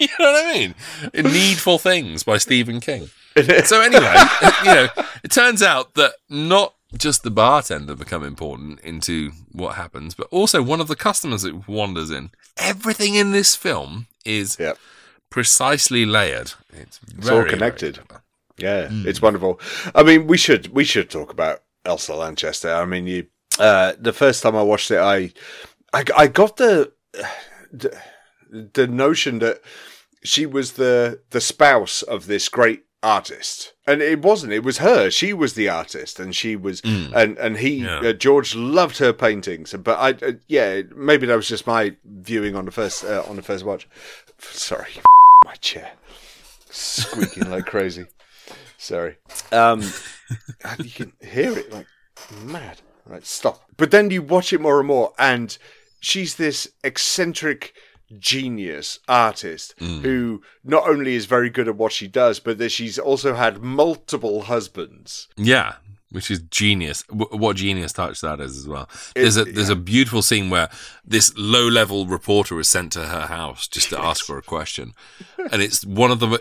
you 0.00 0.08
know 0.18 0.32
what 0.32 0.46
I 0.46 0.52
mean? 0.52 0.74
Needful 1.14 1.78
Things 1.78 2.24
by 2.24 2.38
Stephen 2.38 2.80
King. 2.80 3.08
So, 3.64 3.80
anyway, 3.80 4.14
you 4.64 4.74
know, 4.74 4.88
it 5.22 5.30
turns 5.30 5.62
out 5.62 5.94
that 5.94 6.14
not 6.28 6.74
just 6.96 7.22
the 7.22 7.30
bartender 7.30 7.94
become 7.94 8.24
important 8.24 8.80
into 8.80 9.30
what 9.52 9.76
happens, 9.76 10.14
but 10.14 10.26
also 10.32 10.60
one 10.60 10.80
of 10.80 10.88
the 10.88 10.96
customers 10.96 11.42
that 11.42 11.68
wanders 11.68 12.10
in. 12.10 12.30
Everything 12.56 13.14
in 13.14 13.30
this 13.30 13.54
film 13.54 14.08
is 14.24 14.58
precisely 15.30 16.04
layered. 16.04 16.52
It's, 16.72 17.00
It's 17.02 17.28
very, 17.28 17.38
all 17.44 17.48
connected. 17.48 17.94
clever. 18.06 18.22
yeah, 18.58 18.88
Mm. 18.88 19.06
it's 19.06 19.22
wonderful. 19.22 19.60
I 19.94 20.02
mean, 20.02 20.26
we 20.26 20.36
should 20.36 20.68
we 20.74 20.84
should 20.84 21.08
talk 21.10 21.30
about 21.32 21.62
Elsa 21.84 22.14
Lanchester. 22.14 22.72
I 22.72 22.84
mean, 22.84 23.06
you 23.06 23.26
uh, 23.58 23.92
the 23.98 24.12
first 24.12 24.42
time 24.42 24.56
I 24.56 24.62
watched 24.62 24.90
it, 24.90 24.98
I 24.98 25.32
I, 25.92 26.04
I 26.16 26.26
got 26.28 26.56
the, 26.56 26.92
the 27.72 27.96
the 28.50 28.86
notion 28.86 29.38
that 29.40 29.60
she 30.24 30.46
was 30.46 30.72
the 30.72 31.20
the 31.30 31.40
spouse 31.40 32.02
of 32.02 32.26
this 32.26 32.48
great 32.48 32.84
artist 33.02 33.72
and 33.86 34.02
it 34.02 34.20
wasn't 34.20 34.52
it 34.52 34.62
was 34.62 34.76
her 34.76 35.08
she 35.10 35.32
was 35.32 35.54
the 35.54 35.66
artist 35.70 36.20
and 36.20 36.36
she 36.36 36.54
was 36.54 36.82
Mm. 36.82 37.12
and 37.14 37.38
and 37.38 37.56
he 37.56 37.76
Yeah. 37.76 38.00
uh, 38.00 38.12
george 38.12 38.54
loved 38.54 38.98
her 38.98 39.14
paintings 39.14 39.72
but 39.72 39.96
i 39.98 40.10
uh, 40.26 40.32
yeah 40.48 40.82
maybe 40.94 41.26
that 41.26 41.34
was 41.36 41.48
just 41.48 41.66
my 41.66 41.96
viewing 42.04 42.54
on 42.56 42.66
the 42.66 42.70
first 42.70 43.02
uh, 43.04 43.22
on 43.26 43.36
the 43.36 43.42
first 43.42 43.64
watch 43.64 43.88
sorry 44.38 44.90
my 45.50 45.56
chair 45.56 45.90
squeaking 46.70 47.50
like 47.50 47.66
crazy. 47.66 48.04
Sorry. 48.78 49.16
Um 49.50 49.82
and 50.64 50.84
you 50.84 50.90
can 50.92 51.12
hear 51.20 51.58
it 51.58 51.72
like 51.72 51.86
mad. 52.44 52.80
Right 53.04 53.26
stop. 53.26 53.64
But 53.76 53.90
then 53.90 54.10
you 54.10 54.22
watch 54.22 54.52
it 54.52 54.60
more 54.60 54.78
and 54.78 54.86
more 54.86 55.12
and 55.18 55.58
she's 55.98 56.36
this 56.36 56.68
eccentric 56.84 57.74
genius 58.18 59.00
artist 59.08 59.74
Mm. 59.80 60.02
who 60.02 60.42
not 60.62 60.88
only 60.88 61.14
is 61.14 61.26
very 61.26 61.50
good 61.50 61.66
at 61.68 61.76
what 61.76 61.90
she 61.92 62.06
does 62.06 62.38
but 62.38 62.58
that 62.58 62.70
she's 62.70 62.96
also 62.98 63.34
had 63.34 63.60
multiple 63.62 64.42
husbands. 64.42 65.26
Yeah. 65.36 65.74
Which 66.10 66.30
is 66.30 66.40
genius. 66.50 67.02
W- 67.04 67.36
what 67.36 67.56
genius 67.56 67.92
touch 67.92 68.20
that 68.20 68.40
is 68.40 68.56
as 68.56 68.68
well. 68.68 68.88
There's 69.14 69.36
a 69.36 69.44
there's 69.44 69.68
a 69.68 69.76
beautiful 69.76 70.22
scene 70.22 70.50
where 70.50 70.68
this 71.04 71.32
low 71.36 71.68
level 71.68 72.06
reporter 72.06 72.58
is 72.60 72.68
sent 72.68 72.92
to 72.92 73.06
her 73.06 73.26
house 73.26 73.68
just 73.68 73.90
to 73.90 74.00
ask 74.00 74.26
her 74.28 74.38
a 74.38 74.42
question, 74.42 74.94
and 75.52 75.62
it's 75.62 75.84
one 75.84 76.10
of 76.10 76.20
the 76.20 76.40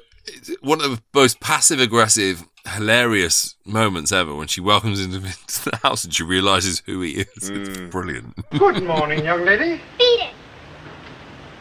one 0.62 0.82
of 0.82 0.92
the 0.92 1.02
most 1.14 1.40
passive 1.40 1.80
aggressive, 1.80 2.44
hilarious 2.68 3.56
moments 3.66 4.12
ever 4.12 4.36
when 4.36 4.48
she 4.48 4.62
welcomes 4.62 5.00
him 5.00 5.14
into 5.14 5.70
the 5.70 5.80
house 5.84 6.04
and 6.04 6.14
she 6.14 6.24
realizes 6.24 6.82
who 6.86 7.02
he 7.02 7.12
is. 7.12 7.50
It's 7.50 7.78
hmm. 7.78 7.90
brilliant. 7.90 8.50
Good 8.52 8.84
morning, 8.84 9.24
young 9.24 9.46
lady. 9.46 9.82
Feed 9.98 10.20
it. 10.22 10.34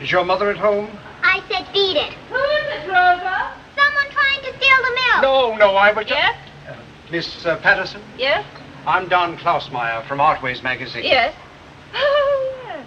Is 0.00 0.12
your 0.12 0.24
mother 0.24 0.50
at 0.50 0.56
home? 0.56 0.88
I 1.22 1.42
said 1.48 1.66
feed 1.72 1.96
it. 1.96 2.12
Who 2.30 2.36
is 2.36 2.66
it, 2.66 2.88
Rosa? 2.88 3.52
Someone 3.76 4.10
trying 4.10 4.40
to 4.42 4.56
steal 4.56 4.76
the 4.76 4.94
milk. 4.94 5.22
No, 5.22 5.56
no, 5.56 5.76
I 5.76 5.92
was. 5.92 6.06
Yes? 6.08 6.36
Miss 7.10 7.46
uh, 7.46 7.56
Patterson? 7.56 8.02
Yes? 8.18 8.44
I'm 8.86 9.08
Don 9.08 9.36
Klausmeyer 9.38 10.06
from 10.06 10.20
Artways 10.20 10.62
Magazine. 10.62 11.04
Yes. 11.04 11.34
Oh, 11.94 12.54
yes. 12.66 12.86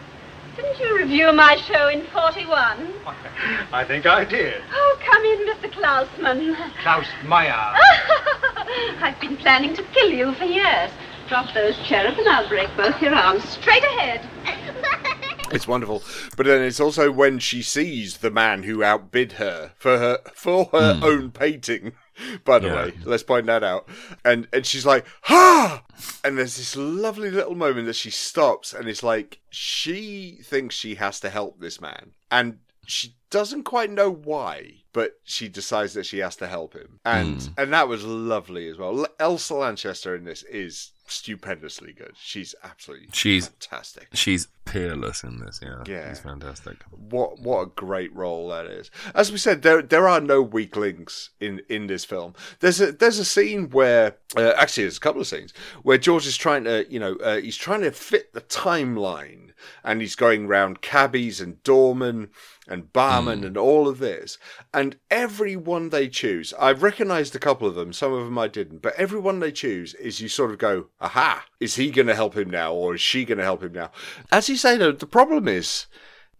Didn't 0.55 0.79
you 0.79 0.95
review 0.97 1.31
my 1.33 1.55
show 1.57 1.87
in 1.89 2.05
41? 2.07 2.93
I 3.73 3.83
think 3.83 4.05
I 4.05 4.23
did. 4.25 4.61
Oh, 4.71 4.99
come 5.03 5.23
in, 5.25 5.47
Mr. 5.47 5.71
Klausman. 5.71 6.55
Klaus 6.83 7.05
Meyer. 7.25 7.51
I've 9.01 9.19
been 9.19 9.37
planning 9.37 9.75
to 9.75 9.83
kill 9.93 10.11
you 10.11 10.33
for 10.35 10.45
years. 10.45 10.91
Drop 11.27 11.53
those 11.53 11.75
cherub 11.85 12.17
and 12.17 12.27
I'll 12.27 12.47
break 12.47 12.69
both 12.75 13.01
your 13.01 13.15
arms 13.15 13.43
straight 13.49 13.83
ahead. 13.83 14.27
It's 15.53 15.67
wonderful, 15.67 16.01
but 16.37 16.45
then 16.45 16.61
it's 16.61 16.79
also 16.79 17.11
when 17.11 17.37
she 17.39 17.61
sees 17.61 18.19
the 18.19 18.31
man 18.31 18.63
who 18.63 18.85
outbid 18.85 19.33
her 19.33 19.73
for 19.77 19.97
her 19.97 20.19
for 20.33 20.69
her 20.71 20.93
Hmm. 20.93 21.03
own 21.03 21.31
painting. 21.31 21.91
By 22.45 22.59
the 22.59 22.67
Yeah. 22.67 22.75
way, 22.75 22.93
let's 23.03 23.23
point 23.23 23.45
that 23.47 23.63
out. 23.63 23.87
And 24.23 24.47
and 24.53 24.65
she's 24.65 24.85
like, 24.85 25.05
"Ha!" 25.23 25.83
And 26.23 26.37
there's 26.37 26.57
this 26.57 26.75
lovely 26.75 27.29
little 27.31 27.55
moment 27.55 27.87
that 27.87 27.95
she 27.95 28.11
stops, 28.11 28.73
and 28.73 28.87
it's 28.87 29.03
like 29.03 29.39
she 29.49 30.39
thinks 30.43 30.75
she 30.75 30.95
has 30.95 31.19
to 31.21 31.29
help 31.29 31.59
this 31.59 31.79
man, 31.81 32.11
and 32.29 32.59
she 32.85 33.15
doesn't 33.29 33.63
quite 33.63 33.89
know 33.91 34.09
why, 34.11 34.83
but 34.93 35.19
she 35.23 35.47
decides 35.47 35.93
that 35.93 36.05
she 36.05 36.17
has 36.19 36.35
to 36.37 36.47
help 36.47 36.73
him, 36.73 36.99
and 37.05 37.41
Hmm. 37.43 37.49
and 37.57 37.73
that 37.73 37.87
was 37.87 38.03
lovely 38.03 38.67
as 38.69 38.77
well. 38.77 39.05
Elsa 39.19 39.53
Lanchester 39.53 40.15
in 40.15 40.23
this 40.25 40.43
is 40.43 40.91
stupendously 41.11 41.93
good. 41.93 42.13
She's 42.19 42.55
absolutely 42.63 43.09
She's 43.13 43.47
fantastic. 43.47 44.07
She's 44.13 44.47
peerless 44.65 45.23
in 45.23 45.39
this. 45.39 45.59
Yeah, 45.61 45.83
Yeah. 45.87 46.09
she's 46.09 46.19
fantastic. 46.19 46.77
What 46.91 47.39
what 47.39 47.61
a 47.61 47.65
great 47.67 48.13
role 48.15 48.49
that 48.49 48.65
is. 48.65 48.89
As 49.13 49.31
we 49.31 49.37
said, 49.37 49.61
there 49.61 49.81
there 49.81 50.07
are 50.07 50.21
no 50.21 50.41
weak 50.41 50.75
links 50.75 51.31
in 51.39 51.61
in 51.69 51.87
this 51.87 52.05
film. 52.05 52.33
There's 52.59 52.79
a 52.81 52.91
there's 52.91 53.19
a 53.19 53.25
scene 53.25 53.69
where 53.69 54.15
uh, 54.35 54.53
actually 54.57 54.83
there's 54.83 54.97
a 54.97 55.01
couple 55.01 55.21
of 55.21 55.27
scenes 55.27 55.53
where 55.83 55.97
George 55.97 56.25
is 56.27 56.37
trying 56.37 56.63
to 56.65 56.85
you 56.89 56.99
know 56.99 57.15
uh, 57.17 57.37
he's 57.41 57.57
trying 57.57 57.81
to 57.81 57.91
fit 57.91 58.33
the 58.33 58.41
timeline 58.41 59.49
and 59.83 60.01
he's 60.01 60.15
going 60.15 60.47
round 60.47 60.81
cabbies 60.81 61.39
and 61.41 61.61
doormen 61.63 62.29
and 62.67 62.93
barmen 62.93 63.39
hmm. 63.39 63.45
and 63.45 63.57
all 63.57 63.87
of 63.87 63.97
this 63.99 64.37
and 64.73 64.95
everyone 65.09 65.89
they 65.89 66.07
choose 66.07 66.53
I've 66.59 66.83
recognized 66.83 67.35
a 67.35 67.39
couple 67.39 67.67
of 67.67 67.75
them 67.75 67.91
some 67.91 68.13
of 68.13 68.25
them 68.25 68.37
I 68.37 68.47
didn't 68.47 68.81
but 68.81 68.95
everyone 68.95 69.39
they 69.39 69.51
choose 69.51 69.93
is 69.95 70.21
you 70.21 70.27
sort 70.27 70.51
of 70.51 70.57
go 70.57 70.87
aha 70.99 71.45
is 71.59 71.75
he 71.75 71.89
going 71.89 72.07
to 72.07 72.15
help 72.15 72.37
him 72.37 72.49
now 72.49 72.73
or 72.73 72.95
is 72.95 73.01
she 73.01 73.25
going 73.25 73.39
to 73.39 73.43
help 73.43 73.63
him 73.63 73.73
now 73.73 73.91
as 74.31 74.47
you 74.47 74.55
say 74.55 74.77
though 74.77 74.91
the 74.91 75.07
problem 75.07 75.47
is 75.47 75.87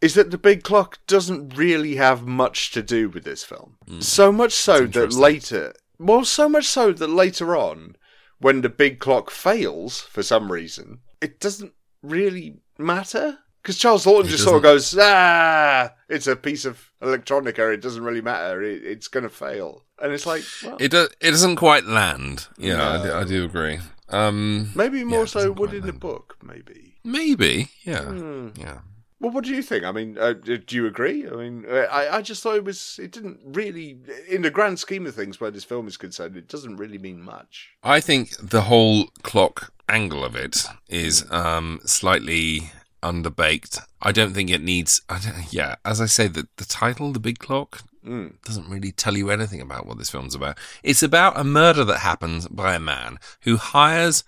is 0.02 0.16
that 0.16 0.32
the 0.32 0.38
big 0.38 0.64
clock 0.64 1.00
doesn't 1.06 1.56
really 1.56 1.96
have 1.96 2.26
much 2.26 2.72
to 2.72 2.82
do 2.82 3.08
with 3.08 3.24
this 3.24 3.44
film. 3.44 3.78
Hmm. 3.88 4.02
So 4.02 4.32
much 4.32 4.54
so 4.54 4.88
that 4.88 5.14
later, 5.14 5.74
well, 6.00 6.26
so 6.26 6.50
much 6.50 6.66
so 6.66 6.92
that 6.92 7.08
later 7.08 7.56
on, 7.56 7.96
when 8.40 8.62
the 8.62 8.70
big 8.70 9.00
clock 9.00 9.30
fails 9.30 10.02
for 10.02 10.24
some 10.24 10.52
reason, 10.52 11.00
it 11.22 11.40
doesn't 11.40 11.74
really 12.02 12.62
matter. 12.80 13.40
Because 13.62 13.78
Charles 13.78 14.06
Laughton 14.06 14.28
just 14.28 14.44
sort 14.44 14.58
of 14.58 14.64
goes, 14.64 14.98
ah, 15.00 15.94
it's 16.10 16.28
a 16.28 16.36
piece 16.36 16.66
of 16.66 16.92
electronica. 17.02 17.74
It 17.74 17.82
doesn't 17.82 18.04
really 18.04 18.22
matter. 18.22 18.64
It, 18.64 18.84
it's 18.84 19.08
going 19.08 19.24
to 19.24 19.30
fail. 19.30 19.84
And 20.02 20.12
it's 20.14 20.26
like, 20.26 20.44
well, 20.64 20.78
It 20.80 20.90
do, 20.90 21.08
it 21.20 21.32
doesn't 21.32 21.58
quite 21.58 21.86
land. 21.86 22.48
Yeah, 22.58 23.00
I, 23.00 23.04
do, 23.04 23.14
I 23.14 23.24
do 23.24 23.46
agree. 23.46 23.80
Um, 24.10 24.72
maybe 24.76 25.04
more 25.04 25.20
yeah, 25.22 25.26
so 25.26 25.52
would 25.52 25.74
in 25.74 25.86
the 25.86 25.94
book, 25.94 26.38
maybe. 26.44 26.96
Maybe. 27.04 27.70
Yeah. 27.84 28.06
Hmm. 28.06 28.50
Yeah. 28.56 28.80
Well, 29.20 29.32
what 29.32 29.44
do 29.44 29.52
you 29.52 29.62
think? 29.62 29.84
I 29.84 29.92
mean, 29.92 30.18
uh, 30.18 30.34
do 30.34 30.60
you 30.72 30.88
agree? 30.88 31.28
I 31.28 31.36
mean, 31.36 31.66
uh, 31.70 31.86
I, 31.92 32.18
I 32.18 32.22
just 32.24 32.42
thought 32.42 32.56
it 32.56 32.64
was, 32.64 33.00
it 33.00 33.12
didn't 33.12 33.40
really, 33.46 34.00
in 34.28 34.42
the 34.42 34.50
grand 34.50 34.80
scheme 34.80 35.06
of 35.06 35.14
things, 35.14 35.40
where 35.40 35.52
this 35.52 35.64
film 35.64 35.88
is 35.88 35.96
concerned, 35.96 36.36
it 36.36 36.48
doesn't 36.48 36.78
really 36.78 36.98
mean 36.98 37.22
much. 37.22 37.70
I 37.84 38.00
think 38.00 38.36
the 38.42 38.62
whole 38.62 39.10
clock 39.22 39.72
angle 39.88 40.26
of 40.26 40.36
it 40.36 40.66
is 40.90 41.30
um, 41.30 41.82
slightly 41.86 42.72
underbaked. 43.02 43.80
I 44.02 44.12
don't 44.12 44.34
think 44.34 44.50
it 44.50 44.62
needs. 44.62 45.02
I 45.10 45.20
don't, 45.20 45.52
yeah, 45.54 45.76
as 45.86 46.00
I 46.02 46.06
say, 46.06 46.28
the 46.28 46.48
the 46.58 46.66
title, 46.66 47.12
the 47.12 47.20
big 47.20 47.40
clock, 47.40 47.82
Mm. 48.06 48.42
doesn't 48.44 48.68
really 48.68 48.92
tell 48.92 49.16
you 49.16 49.30
anything 49.30 49.62
about 49.62 49.86
what 49.86 50.00
this 50.00 50.10
film's 50.10 50.34
about. 50.34 50.58
It's 50.82 51.04
about 51.04 51.40
a 51.40 51.44
murder 51.44 51.84
that 51.86 52.00
happens 52.00 52.48
by 52.48 52.74
a 52.74 52.80
man 52.80 53.20
who 53.42 53.58
hires 53.58 54.24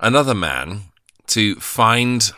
another 0.00 0.34
man 0.34 0.84
to 1.26 1.56
find 1.56 2.32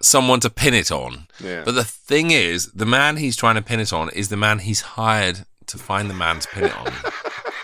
someone 0.00 0.40
to 0.40 0.48
pin 0.48 0.72
it 0.72 0.90
on. 0.90 1.26
Yeah. 1.38 1.62
But 1.66 1.74
the 1.74 1.84
thing 1.84 2.30
is, 2.30 2.72
the 2.72 2.86
man 2.86 3.18
he's 3.18 3.36
trying 3.36 3.56
to 3.56 3.62
pin 3.62 3.78
it 3.80 3.92
on 3.92 4.08
is 4.10 4.30
the 4.30 4.36
man 4.38 4.60
he's 4.60 4.80
hired 4.80 5.44
to 5.66 5.76
find 5.78 6.08
the 6.08 6.14
man 6.14 6.38
to 6.40 6.48
pin 6.48 6.64
it 6.64 6.76
on. 6.76 6.92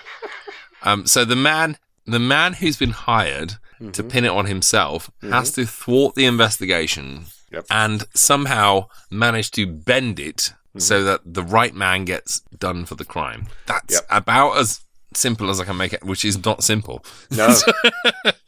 um, 0.83 1.07
so 1.07 1.25
the 1.25 1.37
man, 1.37 1.79
the 2.07 2.19
man 2.19 2.55
who's 2.55 2.77
been 2.77 2.91
hired 2.91 3.55
to 3.93 4.03
pin 4.05 4.25
it 4.25 4.31
on 4.31 4.47
himself 4.47 5.11
has 5.23 5.51
to 5.53 5.65
thwart 5.67 6.15
the 6.15 6.25
investigation 6.27 7.25
Yep. 7.53 7.67
and 7.71 8.05
somehow 8.15 8.89
manage 9.11 9.51
to 9.53 9.67
bend 9.67 10.19
it 10.19 10.53
so 10.79 11.03
that 11.05 11.21
the 11.25 11.43
right 11.43 11.75
man 11.75 12.05
gets 12.07 12.41
done 12.59 12.87
for 12.87 12.95
the 12.95 13.05
crime. 13.05 13.49
That's 13.67 13.95
Yep. 13.95 14.07
about 14.11 14.57
as 14.57 14.81
simple 15.15 15.51
as 15.51 15.61
I 15.61 15.65
can 15.67 15.77
make 15.77 15.93
it, 15.93 16.03
which 16.03 16.25
is 16.25 16.43
not 16.45 16.65
simple. 16.65 17.05
No. 17.31 17.55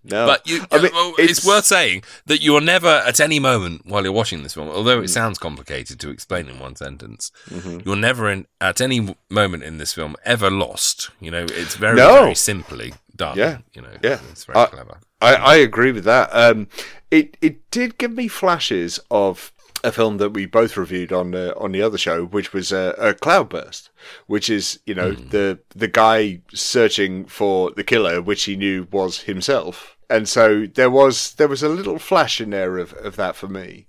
No. 0.07 0.27
But 0.27 0.47
you, 0.47 0.63
I 0.71 0.77
mean, 0.83 0.91
it's, 1.19 1.39
it's- 1.39 1.47
worth 1.47 1.65
saying 1.65 2.05
that 2.27 2.43
you 2.43 2.55
are 2.57 2.61
never 2.61 2.89
at 2.89 3.21
any 3.21 3.39
moment 3.39 3.87
while 3.87 4.03
you're 4.05 4.13
watching 4.13 4.43
this 4.43 4.53
film, 4.53 4.69
although 4.69 5.01
Mm. 5.01 5.05
it 5.05 5.09
sounds 5.09 5.39
complicated 5.39 5.99
to 6.01 6.11
explain 6.11 6.47
in 6.47 6.59
one 6.59 6.77
sentence, 6.77 7.33
Mm-hmm. 7.49 7.81
you're 7.87 7.97
never 7.97 8.31
in 8.31 8.47
at 8.61 8.83
any 8.83 9.17
moment 9.31 9.63
in 9.63 9.79
this 9.79 9.95
film 9.95 10.15
ever 10.23 10.51
lost. 10.51 11.09
You 11.21 11.31
know, 11.31 11.45
it's 11.49 11.77
very, 11.77 11.97
No. 11.97 12.13
very 12.25 12.35
simply 12.35 12.93
done. 13.17 13.37
Yeah. 13.39 13.59
You 13.75 13.83
know, 13.83 13.91
Yeah. 14.03 14.21
it's 14.31 14.45
very 14.45 14.59
I- 14.59 14.67
clever. 14.67 14.99
I, 15.21 15.35
I 15.37 15.55
agree 15.57 15.91
with 15.93 16.05
that. 16.05 16.29
Um, 16.33 16.69
it 17.11 17.37
it 17.41 17.71
did 17.71 17.97
give 17.97 18.13
me 18.13 18.29
flashes 18.29 19.01
of 19.11 19.53
a 19.83 19.91
film 19.93 20.19
that 20.19 20.31
we 20.31 20.45
both 20.47 20.77
reviewed 20.77 21.13
on 21.13 21.35
uh, 21.35 21.55
on 21.57 21.73
the 21.73 21.81
other 21.81 21.97
show, 21.97 22.25
which 22.27 22.53
was 22.53 22.73
uh, 22.73 22.95
a 22.99 23.15
Cloudburst, 23.15 23.89
which 24.27 24.51
is 24.51 24.81
you 24.85 24.95
know 24.95 25.13
the 25.13 25.61
the 25.75 25.89
guy 25.89 26.41
searching 26.53 27.25
for 27.25 27.71
the 27.71 27.85
killer, 27.85 28.21
which 28.21 28.45
he 28.45 28.55
knew 28.57 28.87
was 28.93 29.21
himself, 29.23 29.97
and 30.11 30.29
so 30.29 30.67
there 30.67 30.91
was 30.91 31.33
there 31.35 31.49
was 31.49 31.63
a 31.63 31.69
little 31.71 31.99
flash 31.99 32.39
in 32.41 32.51
there 32.51 32.77
of, 32.77 32.93
of 32.95 33.17
that 33.17 33.35
for 33.37 33.49
me. 33.49 33.87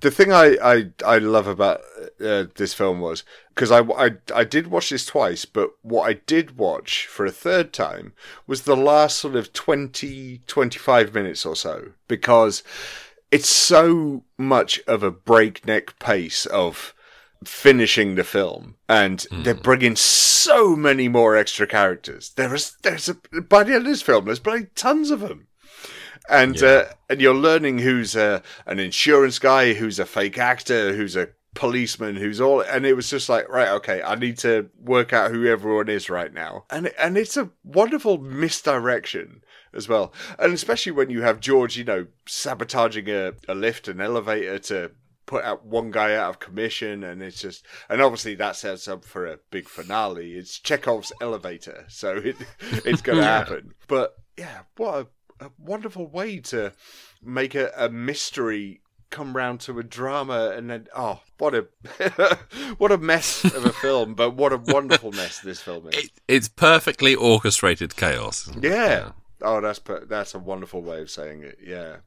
The 0.00 0.10
thing 0.10 0.32
I, 0.32 0.56
I, 0.62 0.90
I 1.04 1.18
love 1.18 1.48
about 1.48 1.80
uh, 2.24 2.44
this 2.54 2.72
film 2.72 3.00
was 3.00 3.24
because 3.48 3.72
I, 3.72 3.80
I, 3.80 4.10
I 4.32 4.44
did 4.44 4.68
watch 4.68 4.90
this 4.90 5.04
twice, 5.04 5.44
but 5.44 5.70
what 5.82 6.08
I 6.08 6.12
did 6.12 6.56
watch 6.56 7.06
for 7.06 7.26
a 7.26 7.32
third 7.32 7.72
time 7.72 8.12
was 8.46 8.62
the 8.62 8.76
last 8.76 9.18
sort 9.18 9.34
of 9.34 9.52
20, 9.52 10.42
25 10.46 11.14
minutes 11.14 11.44
or 11.44 11.56
so 11.56 11.92
because 12.06 12.62
it's 13.32 13.48
so 13.48 14.22
much 14.38 14.80
of 14.86 15.02
a 15.02 15.10
breakneck 15.10 15.98
pace 15.98 16.46
of 16.46 16.94
finishing 17.44 18.14
the 18.14 18.24
film 18.24 18.76
and 18.88 19.26
they're 19.30 19.54
bringing 19.54 19.96
so 19.96 20.76
many 20.76 21.08
more 21.08 21.36
extra 21.36 21.66
characters. 21.66 22.30
There 22.36 22.54
is, 22.54 22.76
there's 22.82 23.08
a, 23.08 23.14
by 23.42 23.64
the 23.64 23.74
end 23.74 23.86
of 23.86 23.92
this 23.92 24.02
film, 24.02 24.26
there's 24.26 24.38
bloody 24.38 24.66
tons 24.76 25.10
of 25.10 25.20
them 25.20 25.47
and 26.28 26.62
uh, 26.62 26.86
and 27.08 27.20
you're 27.20 27.34
learning 27.34 27.78
who's 27.78 28.16
a, 28.16 28.42
an 28.66 28.78
insurance 28.78 29.38
guy, 29.38 29.74
who's 29.74 29.98
a 29.98 30.06
fake 30.06 30.38
actor, 30.38 30.94
who's 30.94 31.16
a 31.16 31.28
policeman, 31.54 32.16
who's 32.16 32.40
all, 32.40 32.60
and 32.60 32.86
it 32.86 32.94
was 32.94 33.10
just 33.10 33.28
like, 33.28 33.48
right, 33.48 33.70
okay, 33.70 34.02
I 34.02 34.14
need 34.14 34.38
to 34.38 34.68
work 34.80 35.12
out 35.12 35.30
who 35.32 35.46
everyone 35.46 35.88
is 35.88 36.08
right 36.10 36.32
now, 36.32 36.64
and 36.70 36.88
and 36.98 37.16
it's 37.16 37.36
a 37.36 37.50
wonderful 37.64 38.18
misdirection 38.18 39.42
as 39.74 39.88
well, 39.88 40.12
and 40.38 40.52
especially 40.52 40.92
when 40.92 41.10
you 41.10 41.22
have 41.22 41.40
George, 41.40 41.76
you 41.76 41.84
know, 41.84 42.06
sabotaging 42.26 43.08
a, 43.08 43.32
a 43.48 43.54
lift, 43.54 43.88
an 43.88 44.00
elevator 44.00 44.58
to 44.58 44.90
put 45.26 45.44
out 45.44 45.64
one 45.66 45.90
guy 45.90 46.14
out 46.14 46.30
of 46.30 46.38
commission, 46.40 47.04
and 47.04 47.22
it's 47.22 47.40
just, 47.40 47.66
and 47.88 48.00
obviously 48.00 48.34
that 48.34 48.56
sets 48.56 48.88
up 48.88 49.04
for 49.04 49.26
a 49.26 49.38
big 49.50 49.68
finale. 49.68 50.32
It's 50.32 50.58
Chekhov's 50.58 51.12
elevator, 51.20 51.84
so 51.88 52.16
it 52.16 52.36
it's 52.84 53.02
going 53.02 53.18
to 53.18 53.24
Yeah. 53.24 53.38
happen. 53.38 53.74
But 53.88 54.14
yeah, 54.38 54.60
what 54.76 54.94
a, 55.00 55.06
a 55.40 55.50
wonderful 55.58 56.06
way 56.06 56.38
to 56.38 56.72
make 57.22 57.54
a, 57.54 57.70
a 57.76 57.88
mystery 57.88 58.80
come 59.10 59.36
round 59.36 59.60
to 59.60 59.78
a 59.78 59.82
drama, 59.82 60.52
and 60.56 60.70
then 60.70 60.88
oh, 60.94 61.20
what 61.38 61.54
a 61.54 61.66
what 62.78 62.92
a 62.92 62.98
mess 62.98 63.44
of 63.44 63.64
a 63.64 63.72
film, 63.72 64.14
but 64.14 64.34
what 64.34 64.52
a 64.52 64.58
wonderful 64.58 65.12
mess 65.12 65.40
this 65.40 65.60
film 65.60 65.88
is. 65.88 66.04
It, 66.04 66.10
it's 66.26 66.48
perfectly 66.48 67.14
orchestrated 67.14 67.96
chaos. 67.96 68.50
Yeah. 68.60 69.12
Oh, 69.42 69.60
that's 69.60 69.80
that's 70.06 70.34
a 70.34 70.38
wonderful 70.38 70.82
way 70.82 71.00
of 71.00 71.10
saying 71.10 71.42
it. 71.42 71.58
Yeah, 71.64 71.98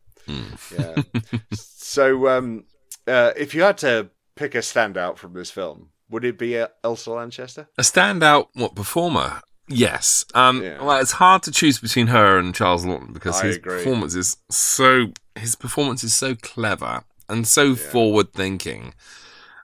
yeah. 0.77 1.01
so, 1.53 2.27
um, 2.27 2.65
uh, 3.07 3.31
if 3.37 3.55
you 3.55 3.61
had 3.61 3.77
to 3.79 4.09
pick 4.35 4.53
a 4.55 4.59
standout 4.59 5.17
from 5.17 5.33
this 5.33 5.49
film, 5.49 5.89
would 6.09 6.25
it 6.25 6.37
be 6.37 6.61
Elsa 6.83 7.11
Lanchester? 7.11 7.69
A 7.77 7.83
standout 7.83 8.47
what 8.53 8.75
performer? 8.75 9.41
Yes. 9.71 10.25
Um, 10.33 10.61
Well, 10.61 10.99
it's 10.99 11.11
hard 11.13 11.43
to 11.43 11.51
choose 11.51 11.79
between 11.79 12.07
her 12.07 12.37
and 12.37 12.53
Charles 12.53 12.85
Laughton 12.85 13.13
because 13.13 13.41
I 13.41 13.47
his 13.47 13.57
agree. 13.57 13.77
performance 13.77 14.15
is 14.15 14.37
so 14.49 15.11
his 15.35 15.55
performance 15.55 16.03
is 16.03 16.13
so 16.13 16.35
clever 16.35 17.03
and 17.29 17.47
so 17.47 17.75
forward 17.75 18.33
thinking. 18.33 18.93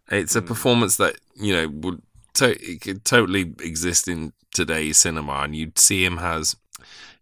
It's 0.10 0.34
Hmm. 0.34 0.40
a 0.40 0.42
performance 0.44 0.96
that 0.98 1.18
you 1.36 1.54
know 1.54 1.68
would 1.68 2.02
to- 2.36 2.62
it 2.72 2.82
could 2.82 3.04
totally 3.04 3.54
exist 3.62 4.08
in 4.08 4.34
today's 4.54 4.98
cinema, 4.98 5.42
and 5.44 5.56
you'd 5.56 5.78
see 5.80 6.06
him 6.06 6.20
as 6.20 6.56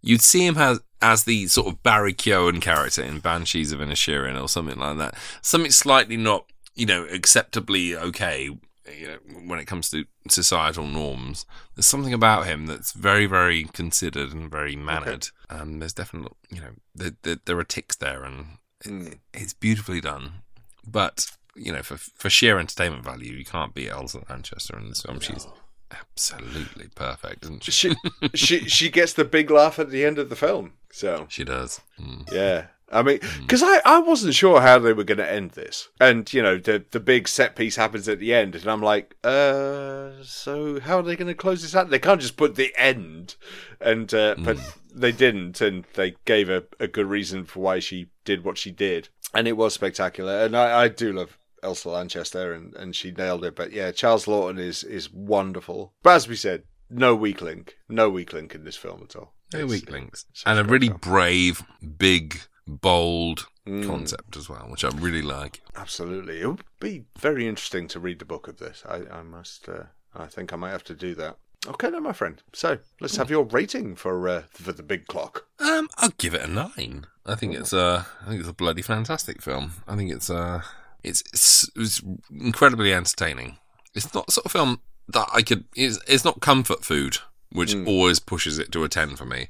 you'd 0.02 0.22
see 0.22 0.46
him 0.46 0.58
as 0.58 0.80
as 1.02 1.24
the 1.26 1.48
sort 1.48 1.68
of 1.68 1.84
Barry 1.84 2.14
Keoghan 2.14 2.62
character 2.62 3.04
in 3.04 3.20
Banshees 3.20 3.72
of 3.72 3.80
Inisherin 3.80 4.42
or 4.42 4.48
something 4.50 4.78
like 4.80 4.98
that. 4.98 5.16
Something 5.42 5.72
slightly 5.72 6.18
not 6.18 6.46
you 6.76 6.86
know 6.86 7.06
acceptably 7.06 7.96
okay. 7.96 8.50
You 8.88 9.08
know, 9.08 9.18
when 9.46 9.60
it 9.60 9.66
comes 9.66 9.90
to 9.90 10.06
societal 10.30 10.86
norms, 10.86 11.46
there's 11.76 11.86
something 11.86 12.14
about 12.14 12.46
him 12.46 12.68
that's 12.68 12.92
very, 12.92 13.26
very 13.26 13.64
considered 13.66 14.32
and 14.32 14.50
very 14.50 14.76
mannered. 14.76 15.30
Um, 15.50 15.80
there's 15.80 15.94
definitely, 15.94 16.34
you 16.52 16.62
know, 16.62 16.72
there, 16.94 17.12
there, 17.24 17.38
there 17.46 17.60
are 17.60 17.64
ticks 17.64 17.96
there, 17.96 18.24
and 18.24 18.58
it, 18.84 19.20
it's 19.34 19.54
beautifully 19.54 20.02
done. 20.02 20.44
But 20.86 21.32
you 21.56 21.72
know, 21.72 21.82
for 21.82 21.98
for 21.98 22.30
sheer 22.30 22.60
entertainment 22.60 23.04
value, 23.04 23.34
you 23.34 23.46
can't 23.46 23.74
beat 23.74 23.90
Elsa 23.90 24.22
Lanchester 24.30 24.78
in 24.78 24.90
this 24.90 25.02
film. 25.02 25.20
She's 25.20 25.48
absolutely 25.92 26.90
perfect, 26.96 27.44
isn't 27.44 27.64
she? 27.64 27.72
She 27.72 27.96
she 28.34 28.60
she 28.70 28.90
gets 28.90 29.14
the 29.14 29.26
big 29.26 29.50
laugh 29.50 29.80
at 29.80 29.90
the 29.90 30.06
end 30.06 30.20
of 30.20 30.30
the 30.30 30.36
film. 30.36 30.74
So 30.92 31.26
she 31.30 31.44
does. 31.44 31.82
Mm. 32.00 32.32
Yeah. 32.32 32.68
I 32.92 33.02
mean, 33.02 33.20
because 33.42 33.64
I, 33.64 33.82
I 33.84 34.00
wasn't 34.00 34.36
sure 34.36 34.62
how 34.62 34.78
they 34.80 34.94
were 34.94 35.04
going 35.04 35.18
to 35.18 35.30
end 35.32 35.52
this, 35.52 35.90
and 36.00 36.32
you 36.32 36.42
know 36.44 36.58
the 36.58 36.86
the 36.92 37.00
big 37.00 37.28
set 37.28 37.56
piece 37.56 37.76
happens 37.76 38.08
at 38.08 38.20
the 38.20 38.34
end, 38.34 38.56
and 38.56 38.68
I'm 38.68 38.82
like, 38.82 39.16
uh, 39.24 40.12
so 40.24 40.80
how 40.80 41.00
are 41.00 41.04
they 41.04 41.16
going 41.16 41.28
to 41.28 41.34
close 41.34 41.62
this 41.62 41.76
out? 41.76 41.90
They 41.90 42.00
can't 42.00 42.22
just 42.22 42.38
put 42.38 42.56
the 42.56 42.74
end, 42.78 43.36
and 43.82 44.14
uh, 44.14 44.36
but 44.38 44.58
they 44.94 45.12
didn't, 45.12 45.62
and 45.62 45.86
they 45.96 46.16
gave 46.26 46.50
a, 46.50 46.64
a 46.80 46.88
good 46.88 47.08
reason 47.08 47.46
for 47.46 47.60
why 47.62 47.80
she 47.80 48.08
did 48.24 48.44
what 48.44 48.58
she 48.58 48.72
did, 48.72 49.10
and 49.34 49.48
it 49.48 49.58
was 49.58 49.74
spectacular, 49.74 50.44
and 50.46 50.56
I, 50.56 50.84
I 50.84 50.88
do 50.88 51.12
love 51.12 51.38
Elsa 51.64 51.90
Lanchester, 51.90 52.54
and, 52.54 52.74
and 52.76 52.96
she 52.96 53.12
nailed 53.12 53.44
it. 53.44 53.56
But 53.56 53.72
yeah, 53.72 53.92
Charles 53.92 54.26
Laughton 54.26 54.60
is 54.60 54.84
is 54.84 55.12
wonderful, 55.12 55.94
but 56.04 56.12
as 56.16 56.28
we 56.28 56.36
said, 56.36 56.64
no 56.90 57.16
weak 57.16 57.42
link, 57.42 57.78
no 57.90 58.10
weak 58.12 58.32
link 58.32 58.54
in 58.54 58.64
this 58.64 58.78
film 58.78 59.02
at 59.04 59.16
all. 59.16 59.34
No 59.54 59.60
It's- 59.60 59.72
weak 59.72 59.90
links, 59.90 60.26
and 60.46 60.60
a 60.60 60.64
really 60.64 60.90
brave, 60.90 61.64
big, 61.98 62.40
bold 62.68 63.48
concept 63.66 64.38
as 64.38 64.48
well, 64.48 64.68
which 64.70 64.84
I 64.84 64.90
really 64.90 65.22
like. 65.22 65.62
Absolutely, 65.76 66.42
it 66.42 66.48
would 66.48 66.64
be 66.80 67.06
very 67.18 67.48
interesting 67.48 67.88
to 67.90 68.00
read 68.00 68.20
the 68.20 68.26
book 68.26 68.48
of 68.48 68.58
this. 68.58 68.84
I, 68.88 69.02
I 69.12 69.24
must. 69.24 69.68
Uh, 69.68 69.84
I 70.16 70.28
think 70.28 70.54
I 70.54 70.56
might 70.56 70.72
have 70.72 70.84
to 70.86 70.94
do 70.96 71.16
that. 71.16 71.38
Okay, 71.68 71.90
then, 71.90 72.04
my 72.04 72.14
friend. 72.14 72.42
So 72.54 72.78
let's 73.00 73.18
have 73.18 73.30
your 73.30 73.44
rating 73.46 73.96
for 73.96 74.28
uh, 74.30 74.44
for 74.50 74.72
the 74.72 74.84
big 74.84 75.08
clock. 75.08 75.46
Um, 75.60 75.90
I'll 75.98 76.14
give 76.18 76.34
it 76.34 76.44
a 76.44 76.48
nine. 76.48 77.08
I 77.26 77.36
think 77.36 77.56
it's 77.56 77.74
uh, 77.74 78.04
I 78.22 78.30
think 78.30 78.40
it's 78.40 78.50
a 78.50 78.54
bloody 78.54 78.82
fantastic 78.82 79.42
film. 79.42 79.74
I 79.88 79.96
think 79.96 80.12
it's 80.12 80.30
uh, 80.30 80.62
it's 81.04 81.24
it's, 81.34 81.70
it's 81.76 82.02
incredibly 82.32 82.94
entertaining. 82.94 83.58
It's 83.94 84.14
not 84.14 84.28
the 84.28 84.34
sort 84.34 84.46
of 84.46 84.52
film 84.52 84.82
that 85.08 85.28
I 85.34 85.42
could. 85.42 85.66
It's, 85.76 86.00
it's 86.08 86.26
not 86.26 86.40
comfort 86.40 86.86
food, 86.86 87.18
which 87.52 87.76
always 87.76 88.20
pushes 88.20 88.60
it 88.60 88.72
to 88.74 88.84
a 88.84 88.90
ten 88.90 89.16
for 89.16 89.26
me. 89.26 89.50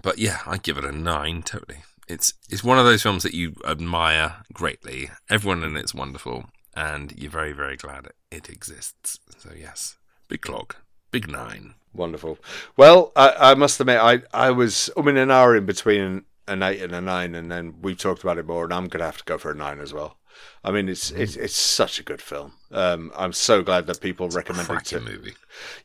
But 0.00 0.18
yeah, 0.18 0.40
I 0.46 0.58
give 0.58 0.76
it 0.76 0.84
a 0.84 0.92
nine 0.92 1.42
totally. 1.42 1.78
It's 2.08 2.32
it's 2.48 2.64
one 2.64 2.78
of 2.78 2.84
those 2.84 3.02
films 3.02 3.22
that 3.22 3.34
you 3.34 3.54
admire 3.66 4.36
greatly. 4.52 5.10
Everyone 5.28 5.62
in 5.62 5.76
it's 5.76 5.94
wonderful, 5.94 6.46
and 6.74 7.12
you're 7.16 7.30
very 7.30 7.52
very 7.52 7.76
glad 7.76 8.08
it, 8.30 8.48
exists. 8.48 9.20
So 9.36 9.50
yes, 9.56 9.98
big 10.28 10.40
clock, 10.40 10.76
big 11.10 11.28
nine. 11.28 11.74
Wonderful. 11.94 12.38
Well, 12.76 13.12
I, 13.16 13.50
I 13.50 13.54
must 13.54 13.80
admit, 13.80 13.98
I 13.98 14.22
I 14.32 14.50
was 14.50 14.90
um, 14.96 15.04
I 15.04 15.06
mean 15.06 15.16
an 15.18 15.30
hour 15.30 15.54
in 15.54 15.66
between 15.66 16.24
an 16.46 16.62
eight 16.62 16.80
and 16.82 16.94
a 16.94 17.00
nine, 17.00 17.34
and 17.34 17.50
then 17.50 17.74
we 17.82 17.94
talked 17.94 18.22
about 18.22 18.38
it 18.38 18.46
more, 18.46 18.64
and 18.64 18.72
I'm 18.72 18.88
going 18.88 19.00
to 19.00 19.06
have 19.06 19.18
to 19.18 19.24
go 19.24 19.38
for 19.38 19.50
a 19.50 19.54
nine 19.54 19.80
as 19.80 19.92
well. 19.92 20.16
I 20.64 20.70
mean, 20.70 20.88
it's 20.88 21.10
it's 21.10 21.36
it's 21.36 21.56
such 21.56 21.98
a 22.00 22.02
good 22.02 22.20
film. 22.20 22.52
Um, 22.70 23.12
I'm 23.16 23.32
so 23.32 23.62
glad 23.62 23.86
that 23.86 24.00
people 24.00 24.28
recommended 24.28 24.92
it. 24.92 25.02
movie. 25.02 25.34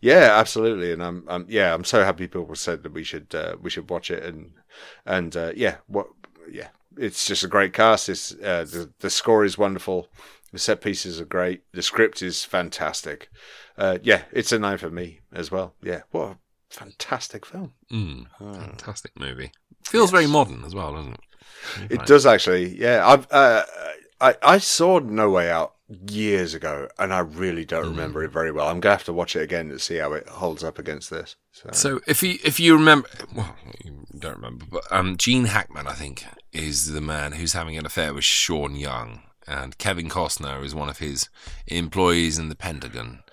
Yeah, 0.02 0.30
absolutely, 0.40 0.92
and 0.92 1.04
I'm, 1.04 1.24
I'm 1.28 1.46
yeah, 1.48 1.74
I'm 1.74 1.84
so 1.84 2.04
happy 2.04 2.28
people 2.28 2.56
said 2.56 2.84
that 2.84 2.94
we 2.94 3.04
should 3.04 3.34
uh, 3.36 3.56
we 3.62 3.70
should 3.70 3.90
watch 3.90 4.10
it, 4.12 4.24
and 4.24 4.54
and 5.06 5.36
uh, 5.36 5.52
yeah, 5.56 5.78
what 5.88 6.08
yeah, 6.52 6.70
it's 6.98 7.26
just 7.28 7.44
a 7.44 7.48
great 7.48 7.74
cast. 7.74 8.10
It's 8.10 8.34
uh, 8.34 8.66
the 8.70 8.92
the 9.00 9.10
score 9.10 9.46
is 9.46 9.58
wonderful, 9.58 10.08
the 10.52 10.60
set 10.60 10.82
pieces 10.82 11.22
are 11.22 11.26
great, 11.26 11.64
the 11.72 11.82
script 11.82 12.22
is 12.22 12.44
fantastic. 12.44 13.30
Uh, 13.78 13.98
yeah, 14.04 14.24
it's 14.32 14.52
a 14.52 14.60
nine 14.60 14.78
for 14.78 14.90
me 14.90 15.20
as 15.32 15.52
well. 15.52 15.74
Yeah, 15.82 16.02
what 16.12 16.32
a 16.32 16.38
fantastic 16.70 17.46
film. 17.46 17.74
Mm, 17.92 18.26
fantastic 18.40 19.12
movie. 19.20 19.52
Feels 19.86 20.12
very 20.12 20.28
modern 20.28 20.64
as 20.66 20.74
well, 20.76 20.94
doesn't 20.94 21.14
it? 21.14 21.20
It 21.92 21.98
Right. 22.00 22.08
does 22.08 22.26
actually. 22.26 22.78
Yeah, 22.80 23.08
I've 23.08 23.28
uh, 23.32 23.64
I 24.24 24.36
I 24.42 24.58
saw 24.58 25.00
No 25.00 25.30
Way 25.30 25.52
Out 25.52 25.76
years 26.10 26.54
ago, 26.54 26.88
and 26.98 27.14
I 27.14 27.20
really 27.20 27.66
don't 27.66 27.90
remember 27.90 28.24
it 28.24 28.32
very 28.32 28.52
well. 28.52 28.68
I'm 28.68 28.80
gonna 28.80 28.96
have 28.96 29.04
to 29.06 29.14
watch 29.14 29.36
it 29.36 29.42
again 29.42 29.70
to 29.70 29.80
see 29.80 29.98
how 29.98 30.14
it 30.14 30.28
holds 30.28 30.64
up 30.64 30.80
against 30.80 31.10
this. 31.10 31.36
So, 31.52 31.70
So 31.74 32.02
if 32.08 32.24
you 32.24 32.40
if 32.44 32.60
you 32.60 32.74
remember, 32.74 33.08
well, 33.36 33.56
you 33.84 34.06
don't 34.18 34.38
remember, 34.38 34.66
but 34.70 34.84
um, 34.92 35.18
Gene 35.18 35.46
Hackman, 35.46 35.88
I 35.88 35.94
think, 35.94 36.26
is 36.52 36.94
the 36.94 37.02
man 37.02 37.34
who's 37.34 37.54
having 37.54 37.78
an 37.78 37.86
affair 37.86 38.14
with 38.14 38.24
Sean 38.24 38.76
Young, 38.76 39.24
and 39.48 39.78
Kevin 39.78 40.10
Costner 40.10 40.64
is 40.64 40.74
one 40.74 40.90
of 40.90 41.00
his 41.00 41.30
employees 41.68 42.40
in 42.40 42.50
the 42.50 42.56
Pentagon. 42.56 43.24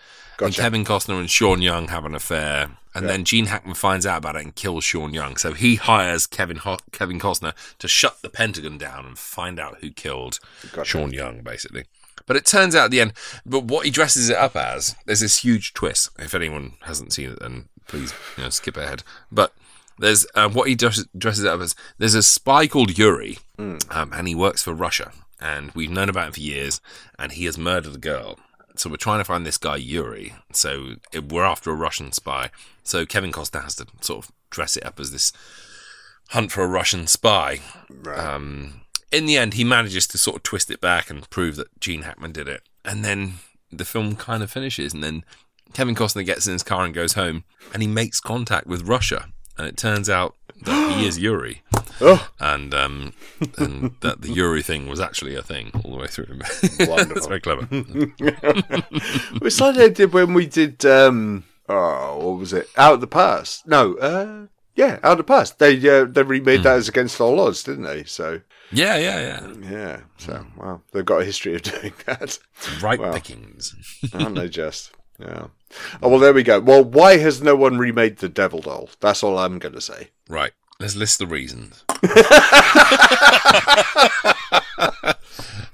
And 0.40 0.54
Kevin 0.54 0.84
Costner 0.84 1.20
and 1.20 1.30
Sean 1.30 1.60
Young 1.60 1.88
have 1.88 2.04
an 2.06 2.14
affair, 2.14 2.78
and 2.94 3.08
then 3.08 3.24
Gene 3.24 3.46
Hackman 3.46 3.74
finds 3.74 4.04
out 4.06 4.18
about 4.18 4.36
it 4.36 4.42
and 4.42 4.54
kills 4.54 4.84
Sean 4.84 5.14
Young. 5.14 5.36
So 5.36 5.52
he 5.52 5.76
hires 5.76 6.26
Kevin 6.26 6.56
Ho- 6.58 6.78
Kevin 6.92 7.18
Costner 7.20 7.54
to 7.78 7.88
shut 7.88 8.20
the 8.22 8.28
Pentagon 8.30 8.78
down 8.78 9.06
and 9.06 9.18
find 9.18 9.58
out 9.60 9.78
who 9.80 9.90
killed 9.90 10.38
Sean 10.86 11.12
Young, 11.12 11.42
basically. 11.42 11.84
But 12.26 12.36
it 12.36 12.44
turns 12.46 12.74
out 12.74 12.86
at 12.86 12.90
the 12.90 13.00
end, 13.00 13.12
but 13.44 13.64
what 13.64 13.84
he 13.84 13.90
dresses 13.90 14.28
it 14.28 14.36
up 14.36 14.54
as, 14.54 14.94
there's 15.06 15.20
this 15.20 15.38
huge 15.38 15.72
twist. 15.74 16.10
If 16.18 16.34
anyone 16.34 16.74
hasn't 16.82 17.12
seen 17.12 17.30
it, 17.30 17.40
then 17.40 17.68
please 17.88 18.12
you 18.36 18.44
know, 18.44 18.50
skip 18.50 18.76
ahead. 18.76 19.02
But 19.32 19.52
there's 19.98 20.26
uh, 20.34 20.48
what 20.48 20.68
he 20.68 20.74
dresses, 20.74 21.06
dresses 21.16 21.44
it 21.44 21.50
up 21.50 21.60
as. 21.60 21.74
There's 21.98 22.14
a 22.14 22.22
spy 22.22 22.66
called 22.66 22.96
Yuri, 22.96 23.38
um, 23.90 24.12
and 24.12 24.28
he 24.28 24.34
works 24.34 24.62
for 24.62 24.72
Russia, 24.74 25.12
and 25.40 25.72
we've 25.72 25.90
known 25.90 26.08
about 26.08 26.28
him 26.28 26.32
for 26.34 26.40
years, 26.40 26.80
and 27.18 27.32
he 27.32 27.46
has 27.46 27.58
murdered 27.58 27.94
a 27.96 27.98
girl. 27.98 28.38
So 28.76 28.88
we're 28.88 28.96
trying 28.96 29.18
to 29.20 29.24
find 29.24 29.44
this 29.44 29.58
guy 29.58 29.76
Yuri. 29.76 30.34
So 30.52 30.94
it, 31.12 31.30
we're 31.32 31.44
after 31.44 31.70
a 31.70 31.74
Russian 31.74 32.12
spy. 32.12 32.50
So 32.82 33.04
Kevin 33.06 33.32
Costner 33.32 33.62
has 33.62 33.74
to 33.76 33.86
sort 34.00 34.24
of 34.24 34.32
dress 34.50 34.76
it 34.76 34.84
up 34.84 34.98
as 35.00 35.12
this 35.12 35.32
hunt 36.30 36.52
for 36.52 36.62
a 36.62 36.68
Russian 36.68 37.06
spy. 37.06 37.60
Um, 38.14 38.82
in 39.12 39.26
the 39.26 39.36
end, 39.36 39.54
he 39.54 39.64
manages 39.64 40.06
to 40.08 40.18
sort 40.18 40.36
of 40.36 40.42
twist 40.42 40.70
it 40.70 40.80
back 40.80 41.10
and 41.10 41.28
prove 41.30 41.56
that 41.56 41.80
Gene 41.80 42.02
Hackman 42.02 42.32
did 42.32 42.48
it. 42.48 42.62
And 42.84 43.04
then 43.04 43.34
the 43.70 43.84
film 43.84 44.16
kind 44.16 44.42
of 44.42 44.50
finishes, 44.50 44.94
and 44.94 45.02
then 45.02 45.24
Kevin 45.72 45.94
Costner 45.94 46.24
gets 46.24 46.46
in 46.46 46.52
his 46.52 46.62
car 46.62 46.84
and 46.84 46.94
goes 46.94 47.14
home, 47.14 47.44
and 47.72 47.82
he 47.82 47.88
makes 47.88 48.20
contact 48.20 48.66
with 48.66 48.88
Russia. 48.88 49.28
And 49.58 49.66
it 49.66 49.76
turns 49.76 50.08
out 50.08 50.36
that 50.62 50.96
he 50.96 51.06
is 51.06 51.18
Yuri, 51.22 51.62
Oh. 52.00 52.30
and 52.40 52.72
um, 52.74 53.12
and 53.58 53.94
that 54.00 54.22
the 54.22 54.30
Yuri 54.32 54.62
thing 54.62 54.88
was 54.88 55.00
actually 55.00 55.34
a 55.34 55.42
thing 55.42 55.70
all 55.84 55.92
the 55.92 55.98
way 55.98 56.06
through. 56.06 56.26
Wonderful. 56.80 57.14
That's 57.14 57.26
very 57.26 57.40
clever. 57.40 57.68
it's 59.42 59.60
like 59.60 59.76
they 59.76 59.90
did 59.90 60.12
when 60.12 60.34
we 60.34 60.46
did. 60.46 60.84
Um, 60.84 61.44
oh, 61.68 62.18
what 62.18 62.38
was 62.38 62.52
it? 62.52 62.68
Out 62.76 62.94
of 62.94 63.00
the 63.00 63.06
past? 63.06 63.66
No. 63.66 63.94
Uh, 63.96 64.46
yeah, 64.76 64.98
out 65.02 65.12
of 65.12 65.18
the 65.18 65.24
past. 65.24 65.58
They 65.58 65.76
uh, 65.88 66.04
they 66.04 66.22
remade 66.22 66.62
that 66.62 66.76
as 66.76 66.88
against 66.88 67.20
all 67.20 67.40
odds, 67.40 67.62
didn't 67.64 67.84
they? 67.84 68.04
So 68.04 68.40
yeah, 68.72 68.96
yeah, 68.96 69.20
yeah, 69.20 69.70
yeah. 69.70 70.00
So 70.18 70.46
wow, 70.56 70.80
they've 70.92 71.04
got 71.04 71.22
a 71.22 71.24
history 71.24 71.54
of 71.56 71.62
doing 71.62 71.92
that. 72.06 72.38
Right 72.80 72.98
Wow. 73.00 73.12
pickings. 73.12 73.74
aren't 74.14 74.36
they 74.36 74.48
just? 74.48 74.92
Yeah. 75.18 75.48
Oh 76.02 76.08
well, 76.08 76.18
there 76.18 76.32
we 76.32 76.42
go. 76.42 76.60
Well, 76.60 76.82
why 76.84 77.18
has 77.18 77.42
no 77.42 77.54
one 77.56 77.76
remade 77.78 78.18
the 78.18 78.28
Devil 78.28 78.60
Doll? 78.60 78.88
That's 79.00 79.22
all 79.22 79.38
I'm 79.38 79.58
going 79.58 79.74
to 79.74 79.80
say. 79.80 80.10
Right. 80.28 80.52
Let's 80.80 80.96
list 80.96 81.18
the 81.18 81.26
reasons. 81.26 81.84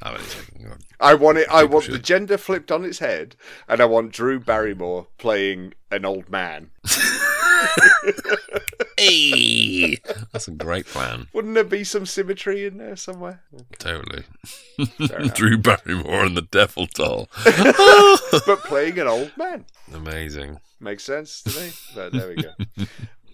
I'm 0.03 0.15
only 0.15 0.25
joking. 0.29 0.65
Go 0.65 0.71
on. 0.73 0.79
I 1.01 1.15
want 1.15 1.39
it. 1.39 1.49
I 1.51 1.65
want 1.65 1.87
the 1.87 1.99
gender 1.99 2.37
flipped 2.37 2.73
on 2.73 2.85
its 2.85 2.99
head, 2.99 3.37
and 3.69 3.81
I 3.81 3.85
want 3.85 4.13
Drew 4.13 4.41
Barrymore 4.41 5.07
playing 5.19 5.75
an 5.91 6.05
old 6.05 6.29
man. 6.29 6.71
Hey, 8.99 9.99
that's 10.33 10.49
a 10.49 10.53
great 10.53 10.87
plan. 10.87 11.27
Wouldn't 11.35 11.53
there 11.53 11.65
be 11.65 11.85
some 11.85 12.07
symmetry 12.07 12.65
in 12.65 12.79
there 12.79 12.97
somewhere? 12.97 13.43
Totally. 13.79 14.25
Drew 15.35 15.59
Barrymore 15.59 16.25
and 16.25 16.35
the 16.35 16.47
Devil 16.51 16.87
Doll. 16.95 17.29
but 18.47 18.61
playing 18.65 18.99
an 18.99 19.07
old 19.07 19.33
man 19.37 19.67
Amazing. 19.93 20.61
makes 20.81 21.05
sense 21.05 21.43
to 21.43 21.61
me. 21.61 21.73
But 21.95 22.13
there 22.15 22.29
we 22.29 22.37
go. 22.43 22.53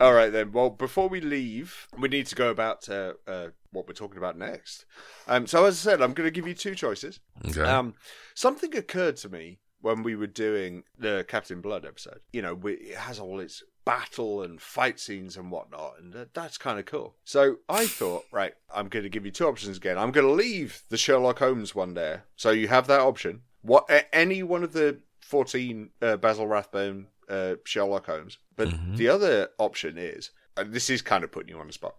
All 0.03 0.15
right 0.15 0.33
then. 0.33 0.51
Well, 0.51 0.69
before 0.69 1.09
we 1.09 1.21
leave, 1.21 1.87
we 1.97 2.09
need 2.09 2.27
to 2.27 2.35
go 2.35 2.51
about 2.51 2.89
uh, 2.89 3.13
uh, 3.25 3.49
what 3.71 3.87
we're 3.87 3.95
talking 3.95 4.19
about 4.19 4.37
next. 4.37 4.85
Um, 5.29 5.47
so 5.47 5.65
as 5.65 5.87
I 5.87 5.93
said, 5.93 6.03
I'm 6.03 6.13
going 6.13 6.27
to 6.27 6.33
give 6.33 6.49
you 6.49 6.55
two 6.55 6.75
choices. 6.75 7.21
Okay. 7.47 7.61
Um, 7.61 7.95
something 8.35 8.77
occurred 8.77 9.17
to 9.19 9.29
me 9.29 9.61
when 9.81 10.03
we 10.03 10.17
were 10.17 10.27
doing 10.27 10.83
the 10.99 11.25
Captain 11.29 11.61
Blood 11.61 11.87
episode. 11.87 12.19
You 12.33 12.43
know, 12.43 12.53
we, 12.53 12.73
it 12.73 12.97
has 12.97 13.21
all 13.21 13.39
its 13.39 13.63
battle 13.85 14.43
and 14.43 14.61
fight 14.61 14.99
scenes 14.99 15.37
and 15.37 15.53
whatnot, 15.53 15.95
and 16.01 16.17
uh, 16.17 16.25
that's 16.35 16.59
kind 16.59 16.81
of 16.81 16.85
cool. 16.85 17.15
So 17.23 17.59
I 17.69 17.87
thought, 17.87 18.25
right, 18.33 18.55
I'm 18.75 18.89
going 18.89 19.05
to 19.05 19.09
give 19.09 19.25
you 19.25 19.31
two 19.31 19.47
options 19.47 19.77
again. 19.77 19.99
I'm 19.99 20.11
going 20.11 20.27
to 20.27 20.33
leave 20.33 20.83
the 20.89 20.97
Sherlock 20.97 21.39
Holmes 21.39 21.77
one 21.77 21.95
there, 21.95 22.25
so 22.35 22.51
you 22.51 22.67
have 22.67 22.89
that 22.89 23.03
option. 23.03 23.43
What 23.61 23.89
any 24.13 24.43
one 24.43 24.65
of 24.65 24.73
the 24.73 24.99
14 25.21 25.91
uh, 26.03 26.17
Basil 26.17 26.49
Rathbone 26.49 27.07
uh, 27.33 27.55
Sherlock 27.65 28.07
Holmes, 28.07 28.39
but 28.57 28.69
the 28.97 29.09
other 29.09 29.49
option 29.59 29.97
is, 29.97 30.31
and 30.57 30.73
this 30.73 30.91
is 30.91 31.03
kind 31.03 31.25
of 31.25 31.33
putting 31.33 31.49
you 31.49 31.59
on 31.59 31.67
the 31.67 31.73
spot, 31.73 31.97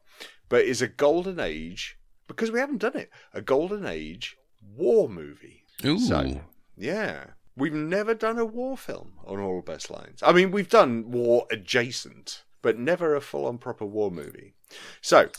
but 0.48 0.64
is 0.64 0.82
a 0.82 0.88
golden 0.88 1.40
age 1.40 1.98
because 2.28 2.52
we 2.52 2.60
haven't 2.60 2.82
done 2.82 2.96
it. 2.96 3.10
A 3.34 3.42
golden 3.42 3.86
age 3.86 4.38
war 4.76 5.10
movie. 5.10 5.64
Ooh. 5.84 6.00
So, 6.00 6.42
yeah. 6.78 7.26
We've 7.56 7.74
never 7.74 8.16
done 8.16 8.40
a 8.40 8.46
war 8.46 8.78
film 8.78 9.14
on 9.26 9.40
All 9.40 9.62
Best 9.62 9.92
Lines. 9.92 10.22
I 10.24 10.32
mean, 10.32 10.52
we've 10.52 10.70
done 10.70 11.12
war 11.12 11.46
adjacent, 11.52 12.44
but 12.64 12.80
never 12.80 13.16
a 13.16 13.22
full 13.22 13.46
on 13.46 13.60
proper 13.60 13.86
war 13.86 14.10
movie. 14.10 14.56
So, 15.02 15.30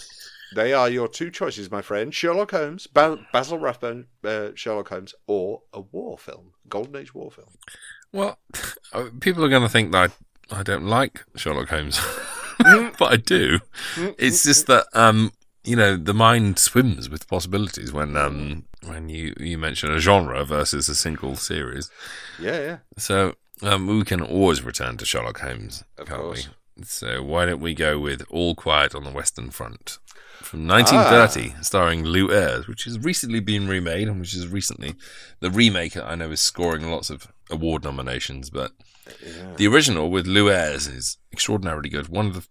they 0.54 0.72
are 0.72 0.88
your 0.88 1.08
two 1.08 1.30
choices, 1.30 1.72
my 1.72 1.82
friend 1.82 2.14
Sherlock 2.14 2.52
Holmes, 2.52 2.86
ba- 2.86 3.26
Basil 3.32 3.58
Rathbone, 3.58 4.06
uh, 4.22 4.50
Sherlock 4.54 4.90
Holmes, 4.90 5.14
or 5.26 5.62
a 5.72 5.80
war 5.80 6.16
film, 6.16 6.52
Golden 6.68 6.96
Age 6.96 7.14
war 7.14 7.32
film. 7.32 7.54
Well, 8.14 8.38
people 9.20 9.44
are 9.44 9.48
going 9.48 9.62
to 9.62 9.68
think 9.68 9.90
that 9.92 10.12
I, 10.50 10.60
I 10.60 10.62
don't 10.62 10.86
like 10.86 11.24
Sherlock 11.36 11.68
Holmes, 11.68 12.00
but 12.98 13.02
I 13.12 13.16
do. 13.16 13.58
It's 14.18 14.44
just 14.44 14.68
that 14.68 14.86
um, 14.94 15.32
you 15.64 15.74
know 15.76 15.96
the 15.96 16.14
mind 16.14 16.58
swims 16.58 17.10
with 17.10 17.26
possibilities 17.28 17.92
when 17.92 18.16
um 18.16 18.64
when 18.86 19.08
you 19.08 19.34
you 19.40 19.58
mention 19.58 19.90
a 19.90 19.98
genre 19.98 20.44
versus 20.44 20.88
a 20.88 20.94
single 20.94 21.34
series. 21.36 21.90
Yeah, 22.38 22.60
yeah. 22.60 22.76
So 22.96 23.34
um, 23.62 23.86
we 23.88 24.04
can 24.04 24.20
always 24.20 24.62
return 24.62 24.96
to 24.98 25.04
Sherlock 25.04 25.40
Holmes, 25.40 25.82
Of 25.98 26.06
can't 26.06 26.20
course. 26.20 26.48
we? 26.76 26.84
So 26.84 27.22
why 27.22 27.46
don't 27.46 27.60
we 27.60 27.74
go 27.74 27.98
with 27.98 28.22
All 28.30 28.54
Quiet 28.54 28.94
on 28.94 29.04
the 29.04 29.10
Western 29.10 29.50
Front 29.50 29.98
from 30.44 30.66
1930, 30.66 31.62
starring 31.62 32.04
Lew 32.04 32.30
Ayres, 32.30 32.68
which 32.68 32.84
has 32.84 32.98
recently 32.98 33.40
been 33.40 33.66
remade, 33.68 34.08
and 34.08 34.20
which 34.20 34.34
is 34.34 34.46
recently 34.48 34.94
the 35.40 35.50
remake. 35.50 35.96
I 35.96 36.14
know 36.14 36.30
is 36.30 36.40
scoring 36.40 36.90
lots 36.90 37.10
of 37.10 37.28
award 37.50 37.84
nominations, 37.84 38.50
but 38.50 38.72
the 39.56 39.66
original 39.66 40.10
with 40.10 40.26
Lew 40.26 40.50
Ayres 40.50 40.86
is 40.86 41.18
extraordinarily 41.32 41.88
good. 41.88 42.08
One 42.08 42.26
of 42.26 42.34
the 42.34 42.46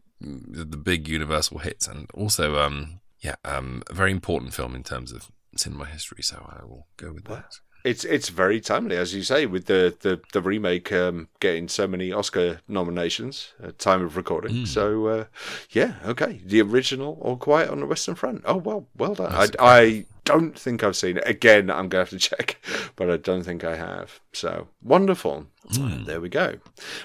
the 0.66 0.78
big 0.78 1.08
Universal 1.08 1.60
hits, 1.60 1.88
and 1.88 2.10
also 2.14 2.58
um 2.58 3.02
yeah 3.22 3.36
um 3.44 3.84
a 3.90 3.94
very 3.94 4.12
important 4.12 4.54
film 4.54 4.74
in 4.76 4.84
terms 4.84 5.12
of 5.12 5.30
cinema 5.56 5.86
history. 5.86 6.24
So 6.24 6.50
I 6.50 6.64
will 6.66 6.88
go 6.98 7.12
with 7.12 7.26
that. 7.26 7.56
It's 7.84 8.06
it's 8.06 8.30
very 8.30 8.62
timely, 8.62 8.96
as 8.96 9.14
you 9.14 9.24
say, 9.24 9.46
with 9.46 9.66
the 9.66 9.96
the, 10.02 10.22
the 10.32 10.42
remake 10.42 10.92
um, 10.94 11.28
getting 11.40 11.68
so 11.68 11.86
many 11.88 12.12
Oscar 12.14 12.62
nominations 12.68 13.54
at 13.62 13.78
time 13.78 14.02
of 14.04 14.16
recording. 14.16 14.66
So 14.66 15.08
uh, 15.08 15.26
yeah, 15.72 15.96
okay, 16.06 16.42
the 16.46 16.62
original 16.62 17.18
All 17.22 17.36
Quiet 17.36 17.70
on 17.70 17.82
the 17.82 17.86
Western 17.86 18.16
Front. 18.16 18.44
Oh 18.46 18.58
well, 18.58 18.88
well 18.98 19.16
done. 19.16 19.34
I, 19.34 19.48
I 19.60 20.06
don't 20.26 20.58
think 20.58 20.84
I've 20.84 20.96
seen 20.96 21.18
it. 21.18 21.24
Again, 21.28 21.70
I'm 21.70 21.90
gonna 21.90 22.04
have 22.04 22.10
to 22.12 22.20
check, 22.30 22.64
but 22.96 23.10
I 23.10 23.18
don't 23.18 23.44
think 23.44 23.64
I 23.64 23.76
have. 23.76 24.20
So 24.32 24.68
wonderful. 24.82 25.48
Hmm. 25.72 26.04
There 26.04 26.20
we 26.20 26.30
go. 26.30 26.58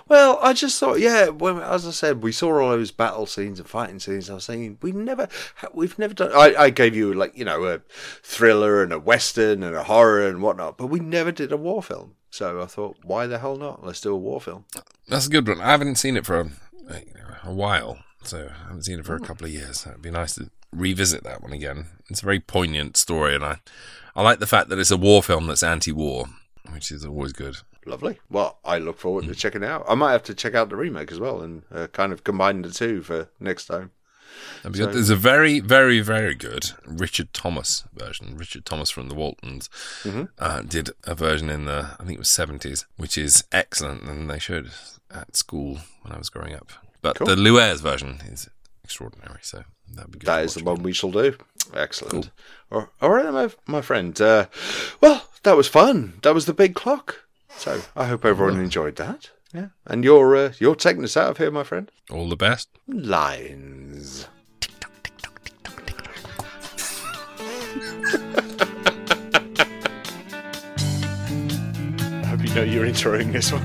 Well, 0.08 0.38
I 0.42 0.52
just 0.52 0.78
thought, 0.78 0.98
yeah. 0.98 1.28
Well, 1.28 1.62
as 1.62 1.86
I 1.86 1.90
said, 1.90 2.22
we 2.22 2.32
saw 2.32 2.60
all 2.60 2.70
those 2.70 2.90
battle 2.90 3.26
scenes 3.26 3.60
and 3.60 3.68
fighting 3.68 4.00
scenes. 4.00 4.28
I 4.28 4.34
was 4.34 4.46
thinking, 4.46 4.78
we 4.82 4.92
never, 4.92 5.28
we've 5.72 5.98
never 5.98 6.14
done. 6.14 6.32
I, 6.32 6.54
I 6.56 6.70
gave 6.70 6.96
you 6.96 7.14
like 7.14 7.36
you 7.36 7.44
know 7.44 7.64
a 7.64 7.80
thriller 8.22 8.82
and 8.82 8.92
a 8.92 8.98
western 8.98 9.62
and 9.62 9.74
a 9.74 9.84
horror 9.84 10.26
and 10.26 10.42
whatnot, 10.42 10.78
but 10.78 10.86
we 10.86 11.00
never 11.00 11.32
did 11.32 11.52
a 11.52 11.56
war 11.56 11.82
film. 11.82 12.14
So 12.30 12.60
I 12.60 12.66
thought, 12.66 12.98
why 13.02 13.26
the 13.26 13.38
hell 13.38 13.56
not? 13.56 13.84
Let's 13.84 14.00
do 14.00 14.12
a 14.12 14.18
war 14.18 14.40
film. 14.40 14.66
That's 15.08 15.26
a 15.26 15.30
good 15.30 15.48
one. 15.48 15.60
I 15.60 15.70
haven't 15.70 15.96
seen 15.96 16.16
it 16.16 16.26
for 16.26 16.40
a, 16.40 17.02
a 17.44 17.52
while, 17.52 17.98
so 18.22 18.50
I 18.50 18.66
haven't 18.66 18.84
seen 18.84 18.98
it 18.98 19.06
for 19.06 19.14
a 19.14 19.18
hmm. 19.18 19.24
couple 19.24 19.46
of 19.46 19.52
years. 19.52 19.86
It'd 19.86 20.02
be 20.02 20.10
nice 20.10 20.34
to 20.34 20.50
revisit 20.72 21.24
that 21.24 21.42
one 21.42 21.52
again. 21.52 21.86
It's 22.08 22.22
a 22.22 22.24
very 22.24 22.40
poignant 22.40 22.96
story, 22.96 23.34
and 23.34 23.44
I, 23.44 23.58
I 24.16 24.22
like 24.22 24.38
the 24.38 24.46
fact 24.46 24.68
that 24.68 24.78
it's 24.78 24.90
a 24.90 24.96
war 24.96 25.22
film 25.22 25.46
that's 25.46 25.62
anti-war, 25.62 26.26
which 26.72 26.90
is 26.90 27.04
always 27.04 27.32
good. 27.32 27.56
Lovely. 27.86 28.18
Well, 28.28 28.58
I 28.64 28.78
look 28.78 28.98
forward 28.98 29.24
to 29.26 29.34
checking 29.34 29.62
it 29.62 29.68
out. 29.68 29.84
I 29.88 29.94
might 29.94 30.12
have 30.12 30.24
to 30.24 30.34
check 30.34 30.54
out 30.54 30.68
the 30.68 30.76
remake 30.76 31.10
as 31.10 31.18
well 31.18 31.40
and 31.40 31.62
uh, 31.72 31.86
kind 31.88 32.12
of 32.12 32.22
combine 32.24 32.60
the 32.62 32.70
two 32.70 33.00
for 33.02 33.28
next 33.40 33.64
time. 33.66 33.92
So-. 34.62 34.68
There's 34.70 35.08
a 35.08 35.16
very, 35.16 35.58
very, 35.60 36.00
very 36.00 36.34
good 36.34 36.70
Richard 36.84 37.32
Thomas 37.32 37.84
version. 37.94 38.36
Richard 38.36 38.66
Thomas 38.66 38.90
from 38.90 39.08
the 39.08 39.14
Waltons 39.14 39.70
Mhm. 40.04 40.28
uh, 40.38 40.60
did 40.62 40.90
a 41.04 41.14
version 41.14 41.48
in 41.48 41.64
the, 41.64 41.96
I 41.98 42.04
think 42.04 42.12
it 42.12 42.18
was 42.18 42.28
70s, 42.28 42.84
which 42.98 43.16
is 43.16 43.42
excellent, 43.52 44.02
and 44.02 44.28
they 44.30 44.38
showed 44.38 44.70
at 45.10 45.34
school 45.34 45.78
when 46.02 46.12
I 46.12 46.18
was 46.18 46.28
growing 46.28 46.54
up. 46.54 46.68
But 47.00 47.16
Cool. 47.16 47.26
the 47.26 47.36
Lew 47.36 47.58
Ayres 47.58 47.80
version 47.80 48.20
is 48.30 48.50
extraordinary, 48.84 49.38
so 49.40 49.58
that'd 49.58 49.64
be 49.66 49.70
good. 49.70 49.77
That 50.24 50.44
is 50.44 50.54
the 50.54 50.64
one 50.64 50.82
we 50.82 50.92
shall 50.92 51.10
do. 51.10 51.36
Excellent. 51.74 52.30
All 52.70 52.88
all 53.00 53.10
right, 53.10 53.32
my, 53.32 53.50
my 53.66 53.80
friend. 53.80 54.18
Uh, 54.20 54.46
well, 55.00 55.24
that 55.42 55.56
was 55.56 55.68
fun. 55.68 56.14
That 56.22 56.34
was 56.34 56.46
the 56.46 56.54
big 56.54 56.74
clock. 56.74 57.24
So 57.56 57.82
I 57.96 58.06
hope 58.06 58.24
everyone 58.24 58.60
enjoyed 58.60 58.96
that. 58.96 59.30
Yeah. 59.52 59.68
And 59.86 60.04
you're 60.04 60.36
uh, 60.36 60.52
you're 60.58 60.74
taking 60.74 61.04
us 61.04 61.16
out 61.16 61.30
of 61.30 61.38
here, 61.38 61.50
my 61.50 61.64
friend. 61.64 61.90
All 62.10 62.28
the 62.28 62.36
best. 62.36 62.68
Lines. 62.86 64.28
I 72.22 72.26
hope 72.26 72.44
you 72.44 72.54
know 72.54 72.62
you're 72.62 72.84
enjoying 72.84 73.32
this 73.32 73.52
one. 73.52 73.62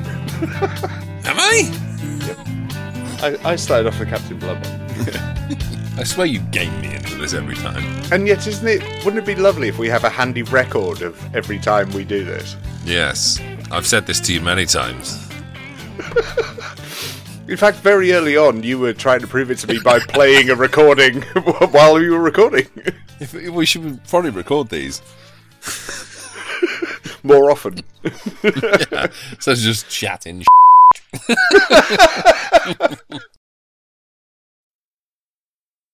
Am 1.26 1.38
I? 1.38 1.80
I, 3.45 3.52
I 3.52 3.56
started 3.56 3.88
off 3.88 4.00
with 4.00 4.10
Captain 4.10 4.40
Blood 4.40 4.66
one. 4.66 5.30
I 5.95 6.03
swear 6.03 6.26
you 6.26 6.40
game 6.40 6.82
me 6.82 6.95
into 6.95 7.15
this 7.18 7.34
every 7.34 7.56
time. 7.56 7.84
And 8.11 8.28
yet, 8.28 8.48
isn't 8.48 8.68
it? 8.68 8.82
Wouldn't 9.06 9.22
it 9.22 9.26
be 9.28 9.36
lovely 9.40 9.68
if 9.68 9.78
we 9.78 9.88
have 9.90 10.03
a 10.03 10.10
handy 10.10 10.41
record 10.41 11.03
of 11.03 11.36
every 11.36 11.60
time 11.60 11.91
we 11.91 12.03
do 12.03 12.24
this? 12.26 12.56
Yes, 12.84 13.40
I've 13.72 13.86
said 13.86 14.07
this 14.07 14.20
to 14.22 14.34
you 14.34 14.41
many 14.41 14.65
times. 14.65 15.20
In 17.48 17.57
fact, 17.57 17.78
very 17.78 18.11
early 18.14 18.36
on, 18.38 18.64
you 18.64 18.80
were 18.80 18.94
trying 18.94 19.20
to 19.20 19.28
prove 19.28 19.52
it 19.52 19.60
to 19.60 19.68
me 19.68 19.80
by 19.84 19.99
playing 20.07 20.49
a 20.49 20.56
recording 20.56 21.22
while 21.72 22.02
you 22.02 22.11
were 22.11 22.22
recording. 22.22 22.68
If, 23.20 23.34
we 23.34 23.65
should 23.65 24.03
probably 24.07 24.32
record 24.32 24.70
these. 24.70 25.02
More 27.22 27.52
often. 27.52 27.82
yeah, 28.44 29.07
so 29.40 29.52
it's 29.52 29.61
just 29.61 29.90
chatting. 29.90 30.44